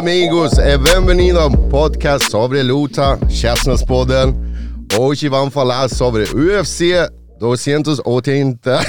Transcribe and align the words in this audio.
Amigos 0.00 0.58
e 0.58 0.78
benvenido 0.78 1.38
ao 1.38 1.50
podcast 1.50 2.30
sobre 2.30 2.62
luta, 2.62 3.18
Käftsmällspodden. 3.28 4.34
Hoje 4.96 5.28
vamos 5.28 5.52
falar 5.52 5.90
sobre 5.90 6.24
UFC 6.24 6.80
280. 7.38 8.80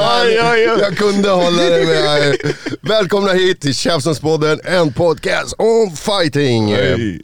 oj, 0.00 0.40
oj, 0.40 0.70
oj. 0.70 0.80
Jag 0.80 0.96
kunde 0.96 1.28
hålla 1.28 1.62
det 1.62 1.86
med. 1.86 2.36
Välkomna 2.82 3.32
hit 3.32 3.60
till 3.60 3.74
Käftsmällspodden, 3.74 4.60
en 4.64 4.92
podcast 4.92 5.54
om 5.58 5.96
fighting. 5.96 6.70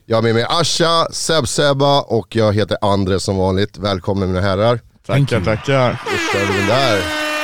Jag 0.07 0.17
har 0.17 0.23
med 0.23 0.35
mig 0.35 0.47
Asha, 0.49 1.07
Seb-Sebba 1.13 2.01
och 2.01 2.37
jag 2.37 2.53
heter 2.55 2.77
Andre 2.81 3.21
som 3.21 3.37
vanligt. 3.37 3.79
Välkomna 3.79 4.27
mina 4.27 4.41
herrar. 4.41 4.81
Tackar, 5.07 5.41
tackar. 5.41 6.03
Där. 6.69 6.99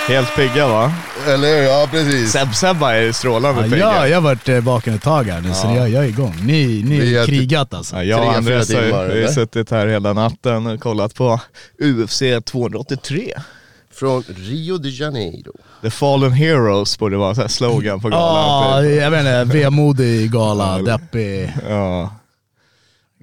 Helt 0.09 0.37
pigga 0.37 0.69
va? 0.69 0.93
Eller 1.27 1.49
hur? 1.57 1.63
Ja 1.69 1.89
precis. 1.91 2.33
Seb-Sebba 2.33 2.93
är 2.95 3.13
strålande 3.13 3.61
Ja, 3.61 3.65
pigga. 3.65 3.79
jag, 3.79 4.09
jag 4.09 4.17
har 4.17 4.23
varit 4.23 4.49
eh, 4.49 4.61
vaken 4.61 4.95
ett 4.95 5.03
tag 5.03 5.25
här 5.25 5.41
nu, 5.41 5.55
så 5.55 5.67
jag, 5.67 5.89
jag 5.91 6.05
är 6.05 6.09
igång. 6.09 6.35
Ni, 6.43 6.83
ni 6.83 7.17
har 7.17 7.27
krigat 7.27 7.75
alltså. 7.75 7.97
Ja, 7.97 8.03
jag 8.03 8.27
och 8.27 8.35
Andreas 8.35 8.73
har 8.75 8.81
ju- 8.81 8.87
vi 8.87 8.93
har 8.93 9.05
eller? 9.05 9.29
suttit 9.29 9.71
här 9.71 9.87
hela 9.87 10.13
natten 10.13 10.67
och 10.67 10.81
kollat 10.81 11.15
på 11.15 11.41
UFC 11.83 12.23
283. 12.45 13.33
Från 13.93 14.23
Rio 14.37 14.79
de 14.79 14.89
Janeiro. 14.91 15.53
The 15.83 15.91
Fallen 15.91 16.33
Heroes 16.33 16.99
borde 16.99 17.17
vara 17.17 17.35
så 17.35 17.49
slogan 17.49 18.01
på 18.01 18.11
Ja, 18.11 18.17
galan. 18.19 18.85
typ. 18.85 19.03
jag 19.03 19.11
vet 19.11 19.21
inte, 19.21 19.45
vemodig 19.59 20.31
gala, 20.33 20.79
deppig. 20.79 21.53
Ja, 21.69 22.15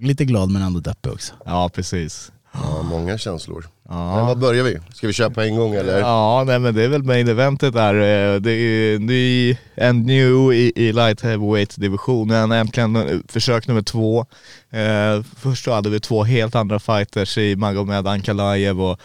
Lite 0.02 0.26
glad 0.26 0.50
men 0.50 0.62
ändå 0.62 0.80
deppig 0.80 1.12
också. 1.12 1.34
ja, 1.46 1.70
precis. 1.76 2.32
Ja, 2.54 2.82
många 2.82 3.18
känslor. 3.18 3.66
Men 3.94 4.26
vad 4.26 4.40
börjar 4.40 4.64
vi? 4.64 4.80
Ska 4.94 5.08
vi 5.08 5.14
köpa 5.14 5.46
en 5.46 5.56
gång 5.56 5.76
eller? 5.76 6.00
Ja, 6.00 6.44
nej, 6.48 6.60
men 6.60 6.76
det 6.76 6.84
är 6.84 6.88
väl 6.88 7.04
main 7.04 7.28
eventet 7.28 7.74
där. 7.74 7.94
Eh, 7.96 8.40
det 8.40 8.52
är 8.52 9.00
ny, 9.00 9.58
and 9.82 10.06
new 10.06 10.54
i, 10.54 10.72
i 10.76 10.94
light 10.94 11.22
heavyweight 11.22 11.76
divisionen. 11.78 12.52
Äntligen 12.52 12.96
eh, 12.96 13.18
försök 13.28 13.68
nummer 13.68 13.82
två. 13.82 14.26
Eh, 14.72 15.24
först 15.38 15.66
då 15.66 15.72
hade 15.72 15.90
vi 15.90 16.00
två 16.00 16.24
helt 16.24 16.56
andra 16.56 16.80
fighters 16.80 17.38
i 17.38 17.56
Magomed 17.56 18.08
Ankalaev 18.08 18.82
och 18.82 19.00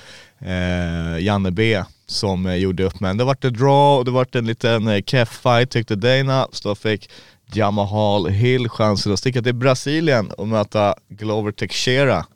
eh, 0.48 1.18
Janne 1.24 1.50
B 1.50 1.82
som 2.06 2.46
eh, 2.46 2.54
gjorde 2.54 2.84
upp. 2.84 3.00
Men 3.00 3.16
det 3.16 3.24
vart 3.24 3.44
en 3.44 3.52
draw 3.52 3.98
och 3.98 4.04
det 4.04 4.10
vart 4.10 4.34
en 4.34 4.46
liten 4.46 4.88
eh, 4.88 5.02
keff 5.02 5.40
fight 5.42 5.70
tyckte 5.70 5.96
Dana. 5.96 6.48
Så 6.52 6.68
då 6.68 6.74
fick 6.74 7.10
Jamahal 7.52 8.28
Hill 8.28 8.68
chansen 8.68 9.12
att 9.12 9.18
sticka 9.18 9.42
till 9.42 9.54
Brasilien 9.54 10.30
och 10.30 10.48
möta 10.48 10.94
Glover 11.08 11.52
Teixeira. 11.52 12.26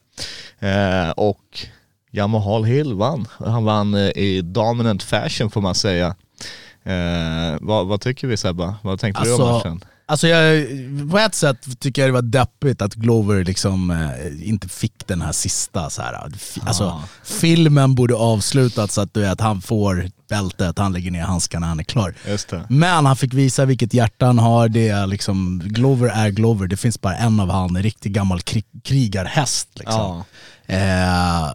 Eh, 0.59 1.11
och 1.11 1.67
Jamahal 2.13 2.65
Hill 2.65 2.95
vann. 2.95 3.27
Han 3.39 3.65
vann 3.65 3.95
eh, 3.95 4.01
i 4.01 4.43
dominant 4.43 5.03
fashion 5.03 5.51
får 5.51 5.61
man 5.61 5.75
säga. 5.75 6.15
Eh, 6.85 7.57
vad, 7.61 7.87
vad 7.87 8.01
tycker 8.01 8.27
vi 8.29 8.37
Sebba? 8.37 8.75
Vad 8.83 9.01
tänkte 9.01 9.25
du 9.25 9.35
om 9.35 9.41
Alltså, 9.41 9.69
matchen? 9.69 9.85
alltså 10.07 10.29
jag, 10.29 10.67
på 11.11 11.19
ett 11.19 11.35
sätt 11.35 11.81
tycker 11.81 12.03
jag 12.03 12.09
det 12.09 12.13
var 12.13 12.23
deppigt 12.23 12.83
att 12.83 12.95
Glover 12.95 13.45
liksom 13.45 13.91
eh, 13.91 14.49
inte 14.49 14.69
fick 14.69 15.07
den 15.07 15.23
här 15.23 15.33
sista 15.33 15.91
så 15.91 16.03
här. 16.03 16.33
F- 16.35 16.59
Alltså, 16.67 17.03
filmen 17.25 17.95
borde 17.95 18.15
avslutats 18.15 18.95
så 18.95 19.01
att 19.01 19.15
du 19.15 19.21
vet, 19.21 19.41
han 19.41 19.61
får 19.63 20.07
bältet, 20.29 20.79
han 20.79 20.93
lägger 20.93 21.11
ner 21.11 21.23
handskarna, 21.23 21.67
han 21.67 21.81
är 21.81 21.85
klar. 21.85 22.15
Men 22.69 23.07
han 23.07 23.17
fick 23.17 23.35
visa 23.35 23.65
vilket 23.65 23.95
hjärta 23.95 24.27
han 24.27 24.39
har. 24.39 24.69
Det 24.69 24.89
är 24.89 25.07
liksom, 25.07 25.63
Glover 25.65 26.09
är 26.09 26.31
Glover. 26.31 26.67
Det 26.67 26.77
finns 26.77 27.01
bara 27.01 27.17
en 27.17 27.41
av 27.41 27.51
han, 27.51 27.77
en 27.77 27.83
riktig 27.83 28.13
gammal 28.13 28.41
krig, 28.41 28.65
krigarhäst. 28.85 29.69
Liksom. 29.75 30.25
Eh, 30.67 31.51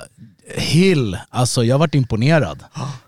Hill, 0.55 1.17
alltså 1.29 1.63
jag 1.63 1.77
varit 1.77 1.95
imponerad. 1.95 2.63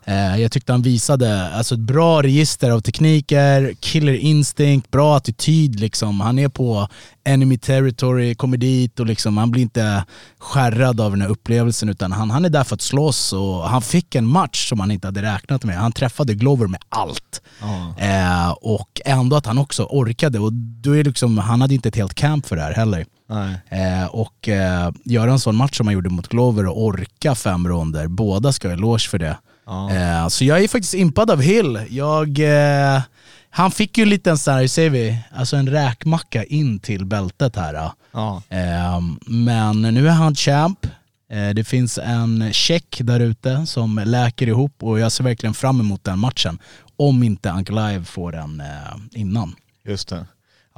Eh, 0.06 0.42
jag 0.42 0.52
tyckte 0.52 0.72
han 0.72 0.82
visade 0.82 1.50
alltså, 1.50 1.76
ett 1.76 1.82
bra 1.82 2.22
register 2.24 2.72
av 2.72 2.82
tekniker, 2.82 3.74
killer 3.80 4.14
instinct, 4.14 4.92
bra 4.92 5.18
attityd 5.18 5.80
liksom. 5.80 6.22
Han 6.22 6.40
är 6.40 6.50
på 6.50 6.88
enemy 7.30 7.58
territory, 7.58 8.36
kommer 8.36 8.58
dit 8.58 9.00
och 9.00 9.06
liksom, 9.06 9.38
han 9.38 9.52
blir 9.52 9.62
inte 9.62 10.06
skärrad 10.40 11.02
av 11.02 11.12
den 11.12 11.22
här 11.22 11.30
upplevelsen 11.30 11.90
utan 11.90 12.12
han, 12.12 12.32
han 12.32 12.46
är 12.46 12.50
där 12.50 12.64
för 12.64 12.76
att 12.76 12.82
slåss 12.82 13.34
och 13.34 13.70
han 13.70 13.82
fick 13.82 14.16
en 14.16 14.28
match 14.28 14.70
som 14.70 14.80
han 14.80 14.92
inte 14.92 15.08
hade 15.08 15.22
räknat 15.22 15.64
med. 15.64 15.78
Han 15.78 15.92
träffade 15.92 16.34
Glover 16.34 16.68
med 16.68 16.82
allt. 16.90 17.42
Eh, 17.98 18.50
och 18.52 19.02
ändå 19.06 19.36
att 19.36 19.46
han 19.46 19.58
också 19.58 19.84
orkade 19.84 20.40
och 20.40 20.54
då 20.54 20.98
är 20.98 21.04
liksom, 21.04 21.38
han 21.38 21.62
hade 21.62 21.74
inte 21.74 21.90
ett 21.90 21.96
helt 21.96 22.14
camp 22.14 22.48
för 22.48 22.56
det 22.56 22.62
här 22.62 22.74
heller. 22.74 23.06
Eh, 23.70 24.06
och 24.06 24.50
eh, 24.50 24.92
göra 25.04 25.32
en 25.32 25.40
sån 25.40 25.56
match 25.56 25.78
som 25.78 25.88
han 25.88 25.94
gjorde 25.94 26.10
mot 26.10 26.28
Glover 26.28 26.68
och 26.68 26.84
orka 26.84 27.36
fem 27.36 27.68
ronder, 27.68 28.08
båda 28.08 28.52
ska 28.52 28.68
ha 28.68 28.74
eloge 28.74 29.10
för 29.10 29.20
det. 29.20 29.38
Eh, 29.92 30.28
så 30.28 30.46
jag 30.46 30.64
är 30.64 30.68
faktiskt 30.68 30.94
impad 30.94 31.32
av 31.32 31.42
Hill. 31.42 31.80
Jag, 31.90 32.40
eh, 32.40 33.02
han 33.50 33.72
fick 33.72 33.98
ju 33.98 34.02
en 34.02 34.10
liten 34.10 34.38
sån 34.38 34.54
här, 34.54 34.68
säger 34.68 34.90
vi, 34.90 35.18
alltså 35.32 35.56
en 35.56 35.70
räkmacka 35.70 36.44
in 36.44 36.80
till 36.80 37.06
bältet 37.06 37.56
här. 37.56 37.92
Ja. 38.12 38.42
Eh, 38.50 39.02
men 39.26 39.82
nu 39.82 40.08
är 40.08 40.12
han 40.12 40.36
champ. 40.36 40.86
Eh, 41.32 41.50
det 41.50 41.64
finns 41.64 41.98
en 41.98 42.54
check 42.54 42.98
där 43.04 43.20
ute 43.20 43.66
som 43.66 44.02
läker 44.06 44.48
ihop 44.48 44.84
och 44.84 45.00
jag 45.00 45.12
ser 45.12 45.24
verkligen 45.24 45.54
fram 45.54 45.80
emot 45.80 46.04
den 46.04 46.20
matchen. 46.20 46.60
Om 46.98 47.24
inte 47.24 47.50
Uncle 47.50 47.76
Live 47.88 48.06
får 48.06 48.32
den 48.32 48.62
eh, 48.62 49.20
innan. 49.22 49.56
Just 49.86 50.10
det. 50.10 50.26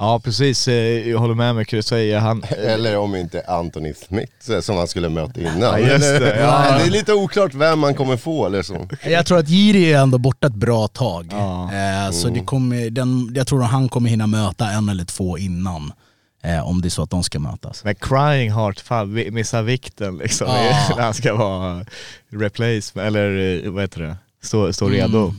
Ja 0.02 0.20
precis, 0.24 0.68
Eh, 0.68 0.74
jag 1.10 1.18
håller 1.18 1.34
med 1.34 1.54
mig 1.54 1.66
du 1.70 1.82
säger. 1.82 2.18
Han, 2.18 2.42
Eller 2.58 2.96
om 2.98 3.16
inte 3.16 3.42
Anthony 3.48 3.94
Smith 3.94 4.50
eh, 4.50 4.60
som 4.60 4.76
han 4.76 4.88
skulle 4.88 5.08
möta 5.08 5.40
innan. 5.40 5.60
Ja, 5.60 5.78
just 5.78 6.00
det, 6.00 6.36
ja. 6.40 6.78
det 6.78 6.84
är 6.84 6.90
lite 6.90 7.12
oklart 7.12 7.54
vem 7.54 7.78
man 7.78 7.94
kommer 7.94 8.16
få 8.16 8.46
eller 8.46 8.62
så. 8.62 8.88
Jag 9.04 9.26
tror 9.26 9.38
att 9.38 9.48
Jiri 9.48 9.92
är 9.92 9.98
ändå 10.02 10.18
borta 10.18 10.46
ett 10.46 10.54
bra 10.54 10.88
tag. 10.88 11.28
Ja. 11.30 11.70
Eh, 11.74 12.10
så 12.10 12.28
det 12.28 12.40
kommer, 12.40 12.90
den, 12.90 13.32
jag 13.34 13.46
tror 13.46 13.62
att 13.64 13.70
han 13.70 13.88
kommer 13.88 14.10
hinna 14.10 14.26
möta 14.26 14.70
en 14.70 14.88
eller 14.88 15.04
två 15.04 15.38
innan. 15.38 15.92
Om 16.64 16.80
det 16.82 16.88
är 16.88 16.90
så 16.90 17.02
att 17.02 17.10
de 17.10 17.22
ska 17.22 17.38
mötas. 17.38 17.84
men 17.84 17.94
Crying 17.94 18.52
Heart 18.52 18.80
fan, 18.80 19.14
vi- 19.14 19.30
missar 19.30 19.62
vikten 19.62 20.16
liksom. 20.18 20.46
Ja. 20.48 20.88
När 20.96 21.02
han 21.02 21.14
ska 21.14 21.34
vara 21.34 21.84
replace, 22.30 23.00
eller 23.02 23.68
vad 23.70 23.82
heter 23.82 24.00
det? 24.00 24.16
Stå, 24.42 24.72
stå 24.72 24.88
redo. 24.88 25.18
Mm. 25.24 25.36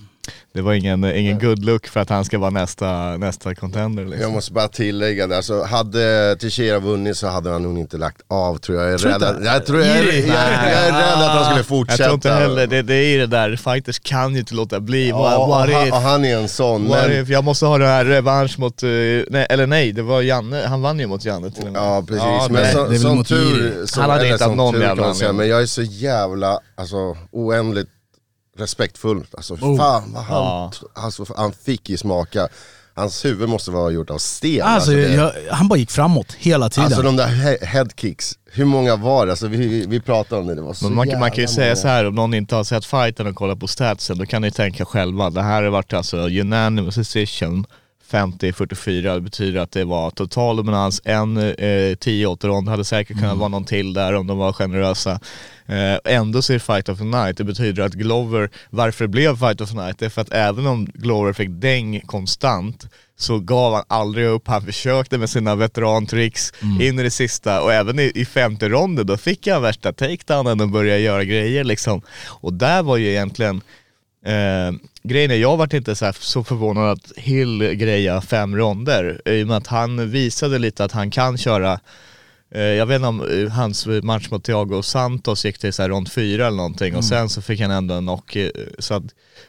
Det 0.54 0.62
var 0.62 0.74
ingen, 0.74 1.04
ingen 1.16 1.40
good 1.40 1.66
look 1.66 1.88
för 1.88 2.00
att 2.00 2.10
han 2.10 2.26
ska 2.26 2.40
vara 2.40 2.50
nästa, 2.50 3.18
nästa 3.18 3.56
contender 3.56 4.04
liksom. 4.06 4.22
Jag 4.22 4.32
måste 4.32 4.54
bara 4.54 4.68
tillägga 4.68 5.28
det, 5.28 5.38
alltså, 5.38 5.64
hade 5.64 6.36
Teixeira 6.40 6.80
vunnit 6.80 7.18
så 7.18 7.28
hade 7.28 7.50
han 7.50 7.64
nog 7.64 7.80
inte 7.80 7.98
lagt 7.98 8.22
av 8.28 8.58
tror 8.58 8.78
jag. 8.78 8.88
Jag 8.88 8.94
är, 8.94 8.98
Tror 8.98 9.10
rädd, 9.12 9.16
inte? 9.16 9.30
att, 9.30 9.46
jag, 9.46 9.66
tror 9.66 9.80
jag, 9.80 9.88
är, 9.98 10.04
jag, 10.04 10.28
jag 10.28 10.36
är 10.88 10.92
rädd 10.92 11.24
att 11.24 11.32
han 11.32 11.44
skulle 11.44 11.60
Jag 11.60 11.66
fortsätta. 11.66 12.04
tror 12.04 12.14
inte 12.14 12.30
heller, 12.32 12.68
det, 12.68 12.82
det 12.82 12.96
är 12.96 13.08
ju 13.14 13.20
det 13.20 13.28
där, 13.28 13.56
fighters 13.56 14.00
kan 14.00 14.34
ju 14.34 14.40
inte 14.40 14.56
låta 14.56 14.80
bli. 14.80 15.10
Ja, 15.10 15.18
what, 15.18 15.38
och, 15.40 15.48
what 15.50 15.92
han, 15.94 16.04
han 16.04 16.26
är 16.26 16.38
en 16.38 16.48
sån. 16.50 16.88
What 16.90 17.08
Men, 17.10 17.22
if? 17.24 17.30
Jag 17.30 17.44
måste 17.44 17.66
ha 17.66 17.78
den 17.78 17.88
här 17.88 18.06
revansch 18.06 18.60
mot, 18.60 18.84
eh, 18.84 18.90
nej, 18.90 19.48
eller 19.50 19.68
nej, 19.68 19.92
det 19.92 20.02
var 20.02 20.22
Janne, 20.22 20.66
han 20.68 20.82
vann 20.82 21.00
ju 21.00 21.08
mot 21.08 21.26
Janne 21.26 21.52
till 21.52 21.64
och 21.68 21.72
med. 21.74 21.82
ja 21.82 22.04
precis, 22.08 22.24
Ja, 22.24 22.48
men 22.50 22.72
så, 22.74 22.88
det 22.88 23.00
som 23.00 23.18
mot 23.18 23.28
tur, 23.28 23.86
som, 23.86 24.02
Han 24.02 24.12
hade 24.12 24.24
inte 24.24 24.34
haft 24.34 24.44
som 24.44 24.58
någon 24.58 24.74
tur 24.74 24.82
jävla 24.82 25.06
anledning. 25.06 25.38
men 25.38 25.48
jag 25.50 25.62
är 25.62 25.66
så 25.66 25.82
jävla, 25.82 26.60
alltså 26.76 26.98
oändligt 27.32 27.90
respektfull. 28.58 29.26
Alltså 29.38 29.54
Oh. 29.54 29.78
fan 29.78 30.14
vad 30.14 30.24
han, 30.24 30.38
Ja. 30.38 30.72
alltså, 30.94 31.26
han 31.38 31.54
fick 31.66 31.90
ju 31.90 31.98
smaka. 31.98 32.48
Hans 32.96 33.26
huvud 33.26 33.50
måste 33.50 33.72
vara 33.72 33.92
gjort 33.92 34.10
av 34.10 34.18
sten. 34.18 34.62
Alltså, 34.62 34.92
det- 34.92 35.14
jag, 35.14 35.32
han 35.52 35.68
bara 35.68 35.80
gick 35.80 35.92
framåt 35.92 36.34
hela 36.34 36.70
tiden. 36.70 36.86
Alltså 36.86 37.02
de 37.02 37.16
där 37.16 37.28
he- 37.28 37.66
headkicks, 37.66 38.38
hur 38.46 38.66
många 38.66 38.96
var 38.96 39.26
det? 39.26 39.32
Alltså, 39.32 39.48
vi, 39.48 39.86
vi, 39.88 40.00
pratade 40.00 40.42
om 40.42 40.48
det, 40.48 40.56
det 40.56 40.62
var 40.62 40.74
så 40.74 40.86
Men 40.86 40.96
man, 40.96 41.10
kan- 41.10 41.20
man 41.20 41.32
kan 41.32 41.42
ju 41.42 41.48
säga 41.48 41.66
många. 41.68 41.76
så 41.76 41.88
här 41.88 42.06
om 42.08 42.16
någon 42.16 42.34
inte 42.34 42.56
har 42.56 42.64
sett 42.64 42.86
fighten 42.86 43.28
och 43.28 43.36
kollar 43.36 43.56
på 43.56 43.68
statsen, 43.68 44.18
då 44.18 44.26
kan 44.26 44.42
ni 44.42 44.52
tänka 44.52 44.86
själva. 44.86 45.30
Det 45.30 45.42
här 45.42 45.64
har 45.64 45.70
varit 45.70 45.94
alltså 45.94 46.18
unanimous 46.18 46.96
decision, 46.96 47.66
50-44. 48.14 49.14
Det 49.14 49.22
betyder 49.22 49.60
att 49.60 49.72
det 49.72 49.86
var 49.86 50.12
total 50.12 50.58
dominans. 50.58 51.02
En 51.04 51.38
eh, 51.38 51.44
10-8 51.44 52.48
rond 52.48 52.70
hade 52.70 52.86
säkert 52.86 53.20
kunnat 53.20 53.38
vara 53.38 53.50
någon 53.50 53.66
till 53.66 53.94
där 53.94 54.14
om 54.14 54.28
de 54.28 54.38
var 54.38 54.54
generösa. 54.54 55.20
Eh, 55.66 56.14
ändå 56.14 56.42
så 56.42 56.54
är 56.54 56.56
det 56.56 56.60
Fight 56.60 56.90
of 56.90 56.98
the 56.98 57.04
Night. 57.04 57.38
Det 57.38 57.44
betyder 57.44 57.84
att 57.84 57.94
Glover, 57.94 58.50
varför 58.70 59.04
det 59.04 59.10
blev 59.10 59.38
Fight 59.38 59.62
of 59.62 59.70
the 59.70 59.76
Night, 59.76 60.00
det 60.00 60.06
är 60.06 60.10
för 60.10 60.22
att 60.22 60.34
även 60.34 60.68
om 60.68 60.86
Glover 60.86 61.34
fick 61.34 61.50
däng 61.50 62.02
konstant 62.06 62.88
så 63.18 63.40
gav 63.40 63.74
han 63.74 63.84
aldrig 63.88 64.28
upp, 64.28 64.48
han 64.48 64.62
försökte 64.62 65.18
med 65.18 65.30
sina 65.30 65.56
veterantricks 65.56 66.54
in 66.82 67.00
i 67.00 67.04
det 67.04 67.12
sista 67.12 67.62
och 67.62 67.74
även 67.74 68.00
i, 68.00 68.12
i 68.16 68.26
femte 68.26 68.70
ronden 68.70 69.08
då 69.08 69.18
fick 69.18 69.48
han 69.48 69.62
värsta 69.62 69.94
takedownen 69.94 70.62
och 70.62 70.70
började 70.70 71.00
göra 71.00 71.24
grejer 71.24 71.64
liksom. 71.64 72.02
Och 72.26 72.54
där 72.54 72.84
var 72.84 72.98
ju 72.98 73.10
egentligen 73.10 73.62
Eh, 74.26 74.74
grejen 75.04 75.32
är, 75.32 75.36
jag 75.36 75.58
vart 75.58 75.74
inte 75.74 75.96
så, 75.96 76.06
här, 76.06 76.16
så 76.20 76.44
förvånad 76.44 76.92
att 76.92 77.12
Hill 77.18 77.60
greja 77.74 78.22
fem 78.22 78.58
ronder 78.58 79.22
i 79.26 79.44
och 79.44 79.48
med 79.48 79.58
att 79.58 79.68
han 79.68 80.12
visade 80.12 80.60
lite 80.60 80.84
att 80.84 80.92
han 80.92 81.12
kan 81.12 81.38
köra 81.38 81.80
jag 82.60 82.86
vet 82.86 82.96
inte 82.96 83.08
om 83.08 83.22
eh, 83.46 83.50
hans 83.52 83.86
match 84.04 84.30
mot 84.32 84.44
Thiago 84.44 84.82
Santos 84.84 85.46
gick 85.46 85.58
till 85.58 85.74
så 85.74 85.82
här 85.82 85.90
rond 85.90 86.12
fyra 86.12 86.48
eller 86.48 86.58
någonting 86.58 86.96
och 86.96 87.06
sen 87.06 87.30
så 87.30 87.42
fick 87.42 87.60
han 87.62 87.72
ändå 87.72 87.94
en 87.96 88.04
knock. 88.04 88.36
eh, 88.36 88.50
Så 88.80 88.94
att, 88.94 89.04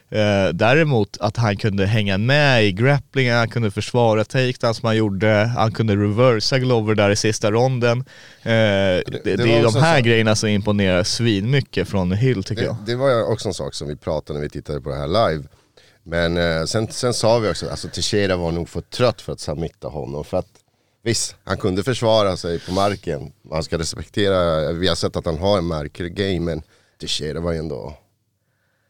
eh, 0.09 0.53
däremot 0.53 1.17
att 1.19 1.37
han 1.37 1.57
kunde 1.57 1.85
hänga 1.85 2.17
med 2.17 2.65
i 2.65 2.71
grapplingen, 2.71 3.37
han 3.37 3.49
kunde 3.49 3.71
försvara 3.71 4.25
takedowns 4.25 4.77
som 4.77 4.87
han 4.87 4.97
gjorde, 4.97 5.51
han 5.57 5.71
kunde 5.71 5.95
reversa 5.95 6.59
Glover 6.59 6.95
där 6.95 7.09
i 7.09 7.15
sista 7.15 7.51
ronden. 7.51 7.99
Eh, 7.99 8.03
det, 8.43 9.03
det, 9.23 9.35
det 9.35 9.53
är 9.55 9.63
de 9.63 9.75
här 9.75 9.97
så- 9.97 10.03
grejerna 10.05 10.35
som 10.35 10.49
imponerar 10.49 11.03
svinmycket 11.03 11.87
från 11.89 12.11
Hill 12.11 12.43
tycker 12.43 12.61
Det, 12.61 12.67
jag. 12.67 12.77
det 12.85 12.95
var 12.95 13.31
också 13.31 13.47
en 13.47 13.53
sak 13.53 13.73
som 13.73 13.87
vi 13.87 13.95
pratade 13.95 14.39
när 14.39 14.43
vi 14.43 14.49
tittade 14.49 14.81
på 14.81 14.89
det 14.89 14.95
här 14.95 15.07
live. 15.29 15.43
Men 16.03 16.37
eh, 16.37 16.65
sen, 16.65 16.87
sen 16.91 17.13
sa 17.13 17.39
vi 17.39 17.49
också, 17.51 17.69
alltså 17.69 17.87
Teixeira 17.87 18.35
var 18.35 18.51
nog 18.51 18.69
för 18.69 18.81
trött 18.81 19.21
för 19.21 19.33
att 19.33 19.39
submitta 19.39 19.87
honom. 19.87 20.23
För 20.23 20.37
att 20.37 20.47
visst, 21.05 21.35
han 21.43 21.57
kunde 21.57 21.83
försvara 21.83 22.37
sig 22.37 22.59
på 22.59 22.71
marken. 22.71 23.31
Man 23.41 23.63
ska 23.63 23.77
respektera, 23.77 24.71
vi 24.71 24.87
har 24.87 24.95
sett 24.95 25.15
att 25.15 25.25
han 25.25 25.37
har 25.37 25.57
en 25.57 25.67
märklig 25.67 26.15
game, 26.15 26.39
men 26.39 26.61
det 27.19 27.39
var 27.39 27.51
ju 27.51 27.57
ändå 27.57 27.97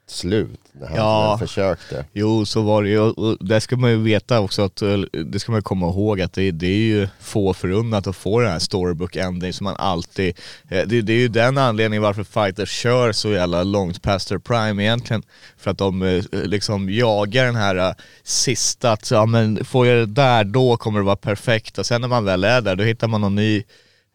slut 0.07 0.59
när 0.71 0.87
han 0.87 0.95
Ja. 0.97 1.37
försökte. 1.39 2.05
Jo, 2.13 2.45
så 2.45 2.61
var 2.61 2.83
det 2.83 2.89
ju. 2.89 3.13
Det 3.39 3.61
ska 3.61 3.75
man 3.75 3.89
ju 3.91 3.97
veta 3.97 4.39
också, 4.39 4.61
att, 4.61 4.81
eller, 4.81 5.23
det 5.23 5.39
ska 5.39 5.51
man 5.51 5.61
komma 5.61 5.85
ihåg 5.87 6.21
att 6.21 6.33
det, 6.33 6.51
det 6.51 6.67
är 6.67 6.77
ju 6.77 7.07
få 7.19 7.53
förunnat 7.53 8.07
att 8.07 8.15
få 8.15 8.39
den 8.39 8.51
här 8.51 8.59
storybook 8.59 9.15
ending 9.15 9.53
som 9.53 9.63
man 9.63 9.75
alltid, 9.75 10.35
eh, 10.69 10.87
det, 10.87 11.01
det 11.01 11.13
är 11.13 11.17
ju 11.17 11.27
den 11.27 11.57
anledningen 11.57 12.01
varför 12.03 12.23
fighters 12.23 12.69
kör 12.71 13.11
så 13.11 13.29
jävla 13.29 13.63
långt 13.63 14.01
past 14.01 14.27
their 14.29 14.39
prime 14.39 14.83
egentligen. 14.83 15.23
För 15.57 15.71
att 15.71 15.77
de 15.77 16.01
eh, 16.01 16.23
liksom 16.31 16.89
jagar 16.89 17.45
den 17.45 17.55
här 17.55 17.75
eh, 17.75 17.91
sista, 18.23 18.91
att 18.91 19.11
ja 19.11 19.25
men 19.25 19.65
får 19.65 19.87
jag 19.87 19.97
det 20.07 20.13
där 20.13 20.43
då 20.43 20.77
kommer 20.77 20.99
det 20.99 21.05
vara 21.05 21.15
perfekt 21.15 21.77
och 21.77 21.85
sen 21.85 22.01
när 22.01 22.07
man 22.07 22.25
väl 22.25 22.43
är 22.43 22.61
där 22.61 22.75
då 22.75 22.83
hittar 22.83 23.07
man 23.07 23.21
någon 23.21 23.35
ny 23.35 23.63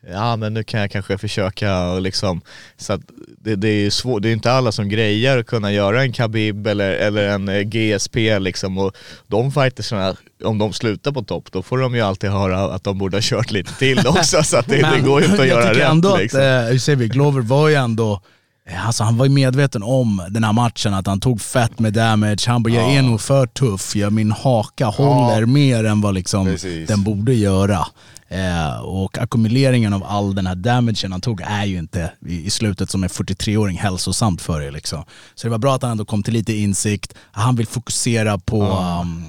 Ja 0.08 0.36
men 0.36 0.54
nu 0.54 0.62
kan 0.62 0.80
jag 0.80 0.90
kanske 0.90 1.18
försöka 1.18 1.82
och 1.90 2.00
liksom, 2.00 2.40
så 2.76 2.92
att 2.92 3.00
det, 3.38 3.56
det 3.56 3.68
är 3.68 3.80
ju 3.80 3.90
svårt, 3.90 4.22
det 4.22 4.28
är 4.28 4.32
inte 4.32 4.52
alla 4.52 4.72
som 4.72 4.88
grejer 4.88 5.38
att 5.38 5.46
kunna 5.46 5.72
göra 5.72 6.02
en 6.02 6.12
Khabib 6.12 6.66
eller, 6.66 6.90
eller 6.90 7.28
en 7.28 7.48
eh, 7.48 7.60
GSP 7.60 8.38
liksom 8.38 8.78
och 8.78 8.96
de 9.26 9.52
fightersarna, 9.52 10.16
om 10.44 10.58
de 10.58 10.72
slutar 10.72 11.12
på 11.12 11.22
topp 11.22 11.52
då 11.52 11.62
får 11.62 11.78
de 11.78 11.94
ju 11.94 12.00
alltid 12.00 12.30
höra 12.30 12.74
att 12.74 12.84
de 12.84 12.98
borde 12.98 13.16
ha 13.16 13.22
kört 13.22 13.50
lite 13.50 13.74
till 13.74 13.98
också 14.06 14.42
så 14.42 14.56
att 14.56 14.66
det, 14.66 14.90
det 14.94 15.00
går 15.00 15.20
ju 15.20 15.26
inte 15.26 15.42
att 15.42 15.48
jag 15.48 15.58
göra 15.58 15.68
tycker 15.68 15.80
rätt 15.80 15.90
ändå 15.90 16.16
liksom. 16.16 16.40
att, 16.40 16.70
eh, 16.70 16.76
säger 16.76 16.96
vi, 16.96 17.08
Glover 17.08 17.40
var 17.40 17.68
ju 17.68 17.74
ändå, 17.74 18.20
eh, 18.68 18.86
alltså 18.86 19.04
han 19.04 19.16
var 19.16 19.26
ju 19.26 19.32
medveten 19.32 19.82
om 19.82 20.26
den 20.30 20.44
här 20.44 20.52
matchen, 20.52 20.94
att 20.94 21.06
han 21.06 21.20
tog 21.20 21.40
fett 21.40 21.78
med 21.78 21.92
damage. 21.92 22.38
Han 22.46 22.62
bara, 22.62 22.74
jag 22.74 22.94
är 22.94 23.02
nog 23.02 23.20
för 23.20 23.46
tuff, 23.46 23.96
jag, 23.96 24.12
min 24.12 24.32
haka 24.32 24.86
håller 24.86 25.46
mer 25.46 25.84
än 25.84 26.00
vad 26.00 26.14
liksom 26.14 26.46
Precis. 26.46 26.88
den 26.88 27.02
borde 27.04 27.34
göra. 27.34 27.86
Eh, 28.32 28.78
och 28.80 29.18
ackumuleringen 29.18 29.92
av 29.92 30.04
all 30.04 30.34
den 30.34 30.46
här 30.46 30.54
damagen 30.54 31.12
han 31.12 31.20
tog 31.20 31.40
är 31.40 31.64
ju 31.64 31.78
inte 31.78 32.12
i, 32.26 32.46
i 32.46 32.50
slutet 32.50 32.90
som 32.90 33.02
en 33.02 33.08
43-åring 33.08 33.78
hälsosamt 33.78 34.42
för 34.42 34.62
er. 34.62 34.70
Liksom. 34.70 35.04
Så 35.34 35.46
det 35.46 35.50
var 35.50 35.58
bra 35.58 35.74
att 35.74 35.82
han 35.82 35.90
ändå 35.90 36.04
kom 36.04 36.22
till 36.22 36.34
lite 36.34 36.52
insikt. 36.52 37.14
Han 37.32 37.56
vill 37.56 37.66
fokusera 37.66 38.38
på 38.38 38.62
um, 39.02 39.24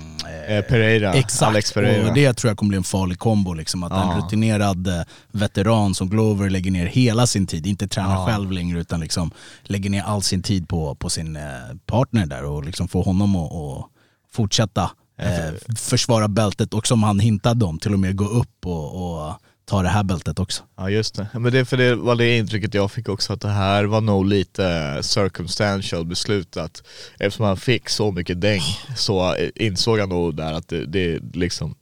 Eh, 0.47 0.61
Pereira, 0.61 1.13
Exakt, 1.13 1.49
Alex 1.49 1.73
Pereira. 1.73 2.07
och 2.07 2.13
det 2.13 2.33
tror 2.33 2.49
jag 2.49 2.57
kommer 2.57 2.69
bli 2.69 2.77
en 2.77 2.83
farlig 2.83 3.19
kombo. 3.19 3.53
Liksom, 3.53 3.83
att 3.83 3.91
Ja. 3.91 4.13
en 4.13 4.21
rutinerad 4.21 4.87
eh, 4.87 5.01
veteran 5.31 5.93
som 5.95 6.09
Glover 6.09 6.49
lägger 6.49 6.71
ner 6.71 6.85
hela 6.85 7.27
sin 7.27 7.47
tid, 7.47 7.67
inte 7.67 7.87
tränar 7.87 8.25
själv 8.25 8.51
längre 8.51 8.79
utan 8.79 8.99
liksom 8.99 9.31
lägger 9.63 9.89
ner 9.89 10.03
all 10.03 10.21
sin 10.21 10.43
tid 10.43 10.67
på, 10.69 10.95
på 10.95 11.09
sin 11.09 11.35
eh, 11.35 11.41
partner 11.85 12.25
där 12.25 12.43
och 12.45 12.65
liksom 12.65 12.87
får 12.87 13.03
honom 13.03 13.35
att 13.35 13.85
fortsätta 14.33 14.91
eh, 15.17 15.75
försvara 15.77 16.27
bältet 16.27 16.73
och 16.73 16.87
som 16.87 17.03
han 17.03 17.19
hintade 17.19 17.65
om, 17.65 17.79
till 17.79 17.93
och 17.93 17.99
med 17.99 18.15
gå 18.15 18.25
upp 18.25 18.65
och, 18.65 19.15
och 19.25 19.33
ta 19.65 19.81
det 19.81 19.89
här 19.89 20.03
bältet 20.03 20.39
också. 20.39 20.63
Ja 20.77 20.89
just 20.89 21.15
det, 21.15 21.27
men 21.33 21.51
det, 21.51 21.65
för 21.65 21.77
det 21.77 21.95
var 21.95 22.15
det 22.15 22.37
intrycket 22.37 22.73
jag 22.73 22.91
fick 22.91 23.09
också 23.09 23.33
att 23.33 23.41
det 23.41 23.49
här 23.49 23.83
var 23.83 24.01
nog 24.01 24.25
lite 24.25 24.97
circumstantial 25.01 26.05
beslutat. 26.05 26.83
Eftersom 27.19 27.45
han 27.45 27.57
fick 27.57 27.89
så 27.89 28.11
mycket 28.11 28.41
däng 28.41 28.61
så 28.97 29.35
insåg 29.55 29.99
han 29.99 30.09
nog 30.09 30.35
där 30.35 30.53
att 30.53 30.67
det, 30.67 30.85
det 30.85 31.19
liksom 31.33 31.75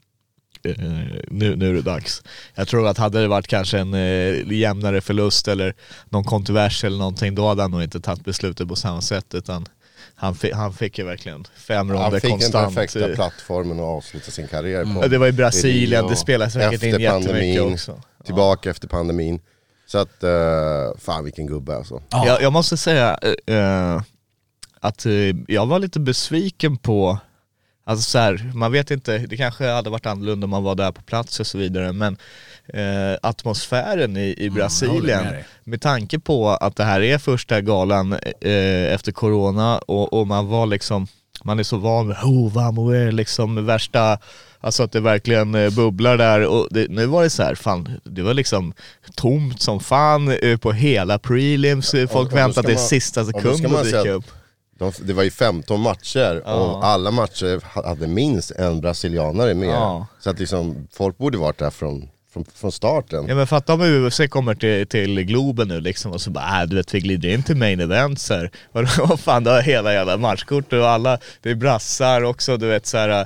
eh, 0.63 0.75
nu, 1.27 1.55
nu 1.55 1.69
är 1.69 1.73
det 1.73 1.81
dags. 1.81 2.23
Jag 2.55 2.67
tror 2.67 2.87
att 2.87 2.97
hade 2.97 3.21
det 3.21 3.27
varit 3.27 3.47
kanske 3.47 3.79
en 3.79 3.93
eh, 3.93 4.51
jämnare 4.51 5.01
förlust 5.01 5.47
eller 5.47 5.73
någon 6.09 6.23
kontrovers 6.23 6.83
eller 6.83 6.97
någonting 6.97 7.35
då 7.35 7.47
hade 7.47 7.61
han 7.61 7.71
nog 7.71 7.83
inte 7.83 7.99
tagit 7.99 8.25
beslutet 8.25 8.67
på 8.67 8.75
samma 8.75 9.01
sätt 9.01 9.33
utan 9.33 9.65
han, 10.19 10.35
fick, 10.35 10.53
han 10.53 10.73
fick 10.73 10.97
ju 10.97 11.05
verkligen 11.05 11.45
fem 11.55 11.91
ronder 11.91 12.03
Han 12.03 12.21
fick 12.21 12.29
konstant. 12.29 12.75
den 12.75 12.87
perfekta 12.87 13.15
plattformen 13.15 13.79
att 13.79 13.85
avsluta 13.85 14.31
sin 14.31 14.47
karriär 14.47 14.83
på. 14.83 15.03
Ja, 15.03 15.07
det 15.07 15.17
var 15.17 15.27
i 15.27 15.31
Brasilien, 15.31 16.07
det 16.07 16.15
spelar 16.15 16.49
säkert 16.49 16.83
in 16.83 16.89
jättemycket 16.89 17.11
pandemin, 17.11 17.73
också. 17.73 18.01
Tillbaka 18.25 18.69
efter 18.69 18.87
pandemin. 18.87 19.39
Så 19.85 19.97
att, 19.97 20.23
uh, 20.23 20.99
fan 20.99 21.23
vilken 21.23 21.47
gubbe 21.47 21.75
alltså. 21.75 22.01
Ja. 22.09 22.27
Jag, 22.27 22.41
jag 22.41 22.53
måste 22.53 22.77
säga 22.77 23.19
eh, 23.47 24.01
att 24.79 25.05
eh, 25.05 25.35
jag 25.47 25.65
var 25.65 25.79
lite 25.79 25.99
besviken 25.99 26.77
på, 26.77 27.19
alltså 27.83 28.11
så 28.11 28.17
här, 28.17 28.51
man 28.55 28.71
vet 28.71 28.91
inte, 28.91 29.17
det 29.17 29.37
kanske 29.37 29.67
hade 29.67 29.89
varit 29.89 30.05
annorlunda 30.05 30.45
om 30.45 30.49
man 30.49 30.63
var 30.63 30.75
där 30.75 30.91
på 30.91 31.01
plats 31.01 31.39
och 31.39 31.47
så 31.47 31.57
vidare, 31.57 31.93
men 31.93 32.17
eh, 32.73 33.17
atmosfären 33.21 34.17
i, 34.17 34.35
i 34.37 34.47
håller 34.47 34.61
Brasilien, 34.61 35.23
med 35.23 35.33
dig. 35.33 35.45
med 35.63 35.81
tanke 35.81 36.19
på 36.19 36.49
att 36.49 36.75
det 36.75 36.83
här 36.83 37.01
är 37.01 37.17
första 37.17 37.61
galan 37.61 38.13
eh, 38.41 38.93
efter 38.93 39.11
corona 39.11 39.77
och, 39.77 40.13
och 40.13 40.27
man 40.27 40.47
var 40.47 40.65
liksom, 40.65 41.07
man 41.43 41.59
är 41.59 41.63
så 41.63 41.77
van 41.77 42.07
med 42.07 42.17
oh, 42.23 43.11
liksom 43.11 43.65
värsta, 43.65 44.17
alltså 44.59 44.83
att 44.83 44.91
det 44.91 44.99
verkligen 44.99 45.55
eh, 45.55 45.69
bubblar 45.69 46.17
där 46.17 46.45
och 46.45 46.67
det, 46.71 46.89
nu 46.89 47.05
var 47.05 47.23
det 47.23 47.29
så 47.29 47.43
här, 47.43 47.55
fan, 47.55 47.99
det 48.03 48.21
var 48.21 48.33
liksom 48.33 48.73
tomt 49.15 49.61
som 49.61 49.79
fan 49.79 50.31
eh, 50.31 50.57
på 50.57 50.71
hela 50.71 51.19
prelims, 51.19 51.93
Eh, 51.93 52.07
folk 52.07 52.33
väntade 52.33 52.67
till 52.67 52.77
sista 52.77 53.21
och 53.21 53.31
då 53.31 53.39
ska 53.39 53.51
sekund 53.51 53.73
man 53.73 53.81
att 53.81 53.85
dyka 53.85 54.11
upp. 54.11 54.25
De, 54.79 54.91
det 55.01 55.13
var 55.13 55.23
ju 55.23 55.31
15 55.31 55.79
matcher 55.79 56.41
och 56.45 56.85
alla 56.85 57.11
matcher 57.11 57.81
hade 57.83 58.07
minst 58.07 58.51
en 58.51 58.81
brasilianare 58.81 59.53
med. 59.53 59.69
Ja. 59.69 60.07
Så 60.19 60.29
att 60.29 60.39
liksom, 60.39 60.87
folk 60.91 61.17
borde 61.17 61.37
varit 61.37 61.57
där 61.57 61.69
från, 61.69 62.09
från, 62.33 62.45
från 62.55 62.71
starten. 62.71 63.25
Ja 63.27 63.35
men 63.35 63.47
fatta 63.47 63.73
om 63.73 63.81
UFC 63.81 64.21
kommer 64.29 64.55
till, 64.55 64.87
till 64.87 65.23
Globen 65.23 65.67
nu 65.67 65.81
liksom 65.81 66.11
och 66.11 66.21
så 66.21 66.29
bara 66.29 66.61
äh, 66.61 66.67
du 66.67 66.75
vet 66.75 66.93
vi 66.93 66.99
glider 66.99 67.29
in 67.29 67.43
till 67.43 67.57
main 67.57 67.79
events 67.79 68.29
här. 68.29 68.51
Vad 69.07 69.19
fan 69.19 69.43
du 69.43 69.49
har 69.49 69.61
hela 69.61 69.93
jävla 69.93 70.17
matchkortet 70.17 70.73
och 70.73 70.89
alla, 70.89 71.17
det 71.41 71.49
är 71.49 71.55
brassar 71.55 72.21
också 72.21 72.57
du 72.57 72.67
vet 72.67 72.85
såhär 72.85 73.09
eh, 73.19 73.25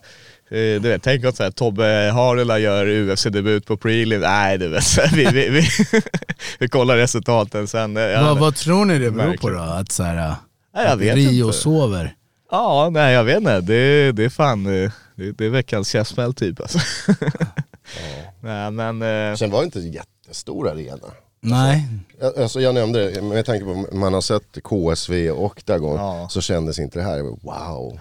du 0.50 0.80
vet, 0.80 1.04
tänk 1.04 1.26
att 1.26 1.36
så 1.36 1.44
här, 1.44 1.52
Tobbe 1.52 2.12
Harela 2.14 2.60
gör 2.60 2.86
UFC-debut 2.88 3.66
på 3.66 3.78
prelim, 3.78 4.22
nej 4.22 4.58
du 4.58 4.68
vet, 4.68 4.84
så 4.84 5.02
här, 5.02 5.16
vi, 5.16 5.26
vi, 5.26 5.50
vi, 5.50 5.68
vi 6.60 6.68
kollar 6.68 6.98
resultaten 6.98 7.68
sen. 7.68 7.96
Ja, 7.96 8.24
vad, 8.24 8.40
vad 8.40 8.56
tror 8.56 8.86
ni 8.86 9.00
det 9.00 9.12
beror 9.12 9.38
på 9.38 9.50
då? 9.50 9.60
Att, 9.60 9.92
så 9.92 10.04
här, 10.04 10.16
Nej, 10.16 10.84
jag 10.84 10.88
att 10.88 11.00
vet 11.00 11.16
Rio 11.16 11.46
inte. 11.46 11.58
sover? 11.58 12.16
Ja, 12.52 12.90
nej 12.92 13.14
jag 13.14 13.24
vet 13.24 13.38
inte, 13.38 13.62
det, 13.62 14.12
det 14.12 14.26
är 14.26 14.30
fan, 14.30 14.84
eh, 14.84 14.92
det, 15.16 15.32
det 15.32 15.46
är 15.46 15.50
veckans 15.50 15.90
käftsmäll 15.90 16.34
typ 16.34 16.62
alltså. 16.62 16.80
nej 18.42 18.72
men, 18.72 19.02
eh, 19.32 19.36
Sen 19.36 19.52
var 19.52 19.60
det 19.60 19.66
inte 19.66 19.80
en 19.80 19.92
jättestor 19.92 20.70
arena. 20.70 21.08
Nej, 21.46 21.88
Jag- 22.20 22.38
Alltså 22.40 22.62
jag 22.62 22.76
nämnde 22.76 23.12
det, 23.12 23.22
med 23.22 23.46
tanke 23.46 23.66
på 23.66 23.72
att 23.72 23.94
man 23.94 24.14
har 24.14 24.22
sett 24.22 24.58
KSV 24.64 25.32
och 25.32 25.46
Octagon 25.46 25.96
Ja. 25.96 26.28
så 26.30 26.42
kändes 26.42 26.80
inte 26.80 27.00
det 27.00 27.06
här, 27.06 27.22
wow. 27.22 28.00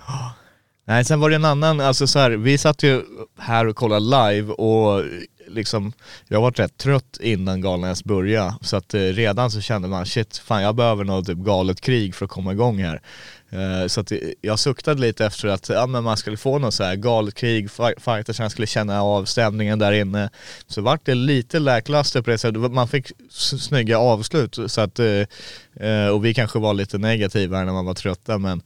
Nej, 0.85 1.05
sen 1.05 1.21
var 1.21 1.31
det 1.31 1.37
en 1.37 1.45
annan, 1.45 1.81
alltså 1.81 2.07
så 2.07 2.19
här, 2.19 2.31
vi 2.31 2.59
satt 2.59 2.83
ju 2.83 3.03
här 3.39 3.67
och 3.67 3.77
kollade 3.77 4.01
live 4.33 4.53
och 4.53 5.05
liksom, 5.49 5.93
jag 6.29 6.41
var 6.41 6.51
rätt 6.51 6.77
trött 6.77 7.19
innan 7.21 7.61
galan 7.61 7.85
ens 7.85 8.05
började. 8.05 8.55
Så 8.61 8.77
att 8.77 8.95
eh, 8.95 8.99
redan 9.01 9.51
så 9.51 9.61
kände 9.61 9.89
man 9.89 10.07
shit, 10.07 10.37
fan 10.39 10.62
jag 10.62 10.75
behöver 10.75 11.05
något 11.05 11.27
typ 11.27 11.39
galet 11.39 11.81
krig 11.81 12.15
för 12.15 12.25
att 12.25 12.31
komma 12.31 12.53
igång 12.53 12.79
här. 12.79 13.01
Eh, 13.52 13.87
så 13.87 14.00
att 14.00 14.12
jag 14.40 14.59
suktade 14.59 15.00
lite 15.00 15.26
efter 15.26 15.49
att 15.49 15.68
ja, 15.68 15.87
men 15.87 16.04
man 16.04 16.16
skulle 16.16 16.37
få 16.37 16.59
något 16.59 16.75
så 16.75 16.85
här 16.85 16.97
galet 16.97 17.35
krig, 17.35 17.71
fi- 17.71 17.94
skulle 18.50 18.66
känna 18.66 19.02
av 19.02 19.25
stämningen 19.25 19.78
där 19.78 19.92
inne. 19.92 20.30
Så 20.66 20.80
vart 20.82 21.06
det 21.06 21.14
lite 21.14 21.59
läklaster 21.59 22.23
på 22.23 22.30
det 22.30 22.38
sättet, 22.38 22.73
man 22.73 22.88
fick 22.88 23.12
snygga 23.30 23.99
avslut 23.99 24.59
så 24.66 24.80
att, 24.80 24.99
eh, 24.99 25.87
eh, 25.88 26.09
och 26.09 26.25
vi 26.25 26.35
kanske 26.35 26.59
var 26.59 26.75
lite 26.75 26.99
negativa 26.99 27.62
när 27.64 27.73
man 27.73 27.85
var 27.87 27.94
trötta 27.94 28.38
men 28.38 28.62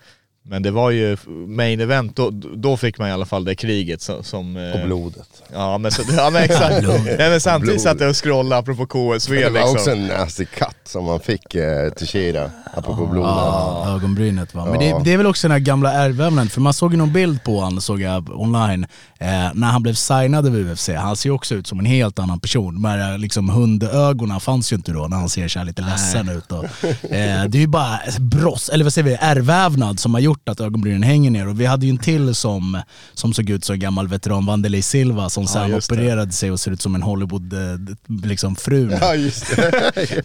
men 0.48 0.62
det 0.62 0.70
var 0.70 0.90
ju 0.90 1.16
main 1.46 1.80
event, 1.80 2.16
då, 2.16 2.30
då 2.30 2.76
fick 2.76 2.98
man 2.98 3.08
i 3.08 3.12
alla 3.12 3.26
fall 3.26 3.44
det 3.44 3.54
kriget 3.54 4.02
som... 4.02 4.24
som 4.24 4.56
eh, 4.56 4.80
Och 4.80 4.86
blodet. 4.86 5.28
Ja 5.52 5.78
men, 5.78 5.90
så, 5.92 6.02
ja, 6.16 6.30
men 6.30 6.42
exakt. 6.42 6.82
ja, 7.18 7.28
men 7.28 7.40
samtidigt 7.40 7.80
satt 7.80 8.00
jag 8.00 8.10
och 8.10 8.16
scrollade 8.16 8.58
apropå 8.60 8.86
KSV 8.86 9.40
Det 9.40 9.50
var 9.50 9.60
också 9.60 9.74
liksom. 9.74 9.92
en 9.92 10.06
nasty 10.06 10.44
cut 10.44 10.68
som 10.84 11.04
man 11.04 11.20
fick 11.20 11.54
eh, 11.54 11.90
till 11.90 12.06
Shida, 12.06 12.50
apropå 12.74 13.06
blodet. 13.06 13.30
Ja, 13.30 13.94
ögonbrynet 13.96 14.54
va. 14.54 14.64
Men 14.64 14.80
Ja. 14.80 14.98
det, 14.98 15.04
det 15.04 15.12
är 15.12 15.16
väl 15.16 15.26
också 15.26 15.48
den 15.48 15.52
här 15.52 15.58
gamla 15.58 15.92
ärrvävnaden, 15.92 16.48
för 16.48 16.60
man 16.60 16.74
såg 16.74 16.92
ju 16.92 16.98
någon 16.98 17.12
bild 17.12 17.44
på 17.44 17.60
honom, 17.60 17.80
såg 17.80 18.00
jag 18.00 18.40
online, 18.40 18.86
eh, 19.18 19.50
när 19.54 19.66
han 19.66 19.82
blev 19.82 19.94
signad 19.94 20.46
av 20.46 20.56
UFC. 20.56 20.88
Han 20.88 21.16
ser 21.16 21.30
också 21.30 21.54
ut 21.54 21.66
som 21.66 21.78
en 21.78 21.86
helt 21.86 22.18
annan 22.18 22.40
person. 22.40 22.74
De 22.74 22.84
här 22.84 23.18
liksom, 23.18 23.48
hundögonen 23.48 24.40
fanns 24.40 24.72
ju 24.72 24.76
inte 24.76 24.92
då 24.92 25.06
när 25.08 25.16
han 25.16 25.28
ser 25.28 25.48
så 25.48 25.62
lite 25.62 25.82
ledsen 25.82 26.28
ut. 26.28 26.52
Och, 26.52 26.64
eh, 26.64 27.44
det 27.44 27.58
är 27.58 27.60
ju 27.60 27.66
bara 27.66 28.00
bross, 28.18 28.68
eller 28.68 28.84
vad 28.84 28.92
säger 28.92 29.08
vi, 29.08 29.16
ärrvävnad 29.20 30.00
som 30.00 30.14
har 30.14 30.20
gjort 30.20 30.48
att 30.48 30.60
ögonbrynen 30.60 31.02
hänger 31.02 31.30
ner. 31.30 31.48
Och 31.48 31.60
vi 31.60 31.66
hade 31.66 31.86
ju 31.86 31.90
en 31.90 31.98
till 31.98 32.34
som, 32.34 32.82
som 33.14 33.32
såg 33.32 33.50
ut 33.50 33.64
som 33.64 33.74
en 33.74 33.80
gammal 33.80 34.08
veteran, 34.08 34.46
Wanderlei 34.46 34.82
Silva, 34.82 35.30
som 35.30 35.46
sen 35.46 35.70
det. 35.70 35.76
opererade 35.76 36.32
sig 36.32 36.50
och 36.50 36.60
ser 36.60 36.70
ut 36.70 36.80
som 36.80 36.94
en 36.94 37.02
Hollywood 37.02 37.52
eh, 37.52 37.58
liksom. 38.24 38.56
Ja. 38.68 39.14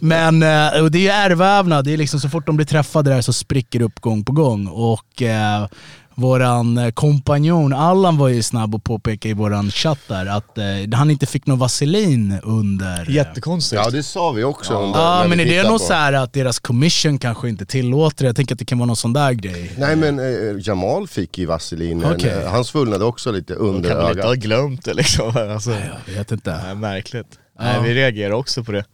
Men 0.00 0.42
eh, 0.42 0.82
och 0.82 0.90
det 0.90 0.98
är 0.98 1.02
ju 1.02 1.08
ärrvävnad, 1.08 1.84
det 1.84 1.92
är 1.92 1.96
liksom 1.96 2.20
så 2.20 2.28
fort 2.28 2.46
de 2.46 2.56
blir 2.56 2.66
träffade 2.66 3.10
där 3.10 3.22
så 3.22 3.32
spricker 3.32 3.78
det 3.78 3.84
upp 3.84 4.00
gång 4.00 4.24
på 4.24 4.32
gång. 4.32 4.66
Och 4.66 5.22
eh, 5.22 5.66
våran 6.14 6.78
eh, 6.78 6.90
kompanjon 6.90 7.72
Allan 7.72 8.18
var 8.18 8.28
ju 8.28 8.42
snabb 8.42 8.74
att 8.74 8.84
påpeka 8.84 9.28
i 9.28 9.32
våran 9.32 9.70
chatt 9.70 9.98
där 10.08 10.26
att 10.26 10.58
eh, 10.58 10.64
han 10.98 11.10
inte 11.10 11.26
fick 11.26 11.46
någon 11.46 11.58
vaselin 11.58 12.38
under... 12.42 13.10
Jättekonstigt. 13.10 13.82
Ja 13.84 13.90
det 13.90 14.02
sa 14.02 14.30
vi 14.30 14.44
också 14.44 14.74
under, 14.74 15.00
Ja 15.00 15.14
när 15.16 15.22
vi 15.22 15.28
men 15.28 15.40
är 15.40 15.62
det 15.62 15.68
på. 15.68 15.78
så 15.78 15.92
här 15.92 16.12
att 16.12 16.32
deras 16.32 16.58
commission 16.58 17.18
kanske 17.18 17.48
inte 17.48 17.66
tillåter 17.66 18.24
det? 18.24 18.28
Jag 18.28 18.36
tänker 18.36 18.54
att 18.54 18.58
det 18.58 18.64
kan 18.64 18.78
vara 18.78 18.86
någon 18.86 18.96
sån 18.96 19.12
där 19.12 19.32
grej. 19.32 19.72
Nej 19.78 19.96
men 19.96 20.18
eh, 20.18 20.56
Jamal 20.68 21.08
fick 21.08 21.38
ju 21.38 21.46
vaselin, 21.46 22.04
Okej. 22.04 22.30
eh, 22.30 22.50
han 22.50 22.64
svullnade 22.64 23.04
också 23.04 23.32
lite 23.32 23.54
under 23.54 23.88
kan 23.90 23.98
väl 23.98 24.08
inte 24.10 24.22
ha 24.22 24.28
ögat. 24.32 24.44
glömt 24.44 24.84
det 24.84 24.94
liksom. 24.94 25.32
Alltså, 25.54 25.70
Jag 25.70 26.14
vet 26.14 26.32
inte. 26.32 26.60
nej, 26.64 26.74
märkligt. 26.74 27.26
Nej, 27.62 27.82
vi 27.82 27.94
reagerar 27.94 28.32
också 28.32 28.64
på 28.64 28.72
det. 28.72 28.84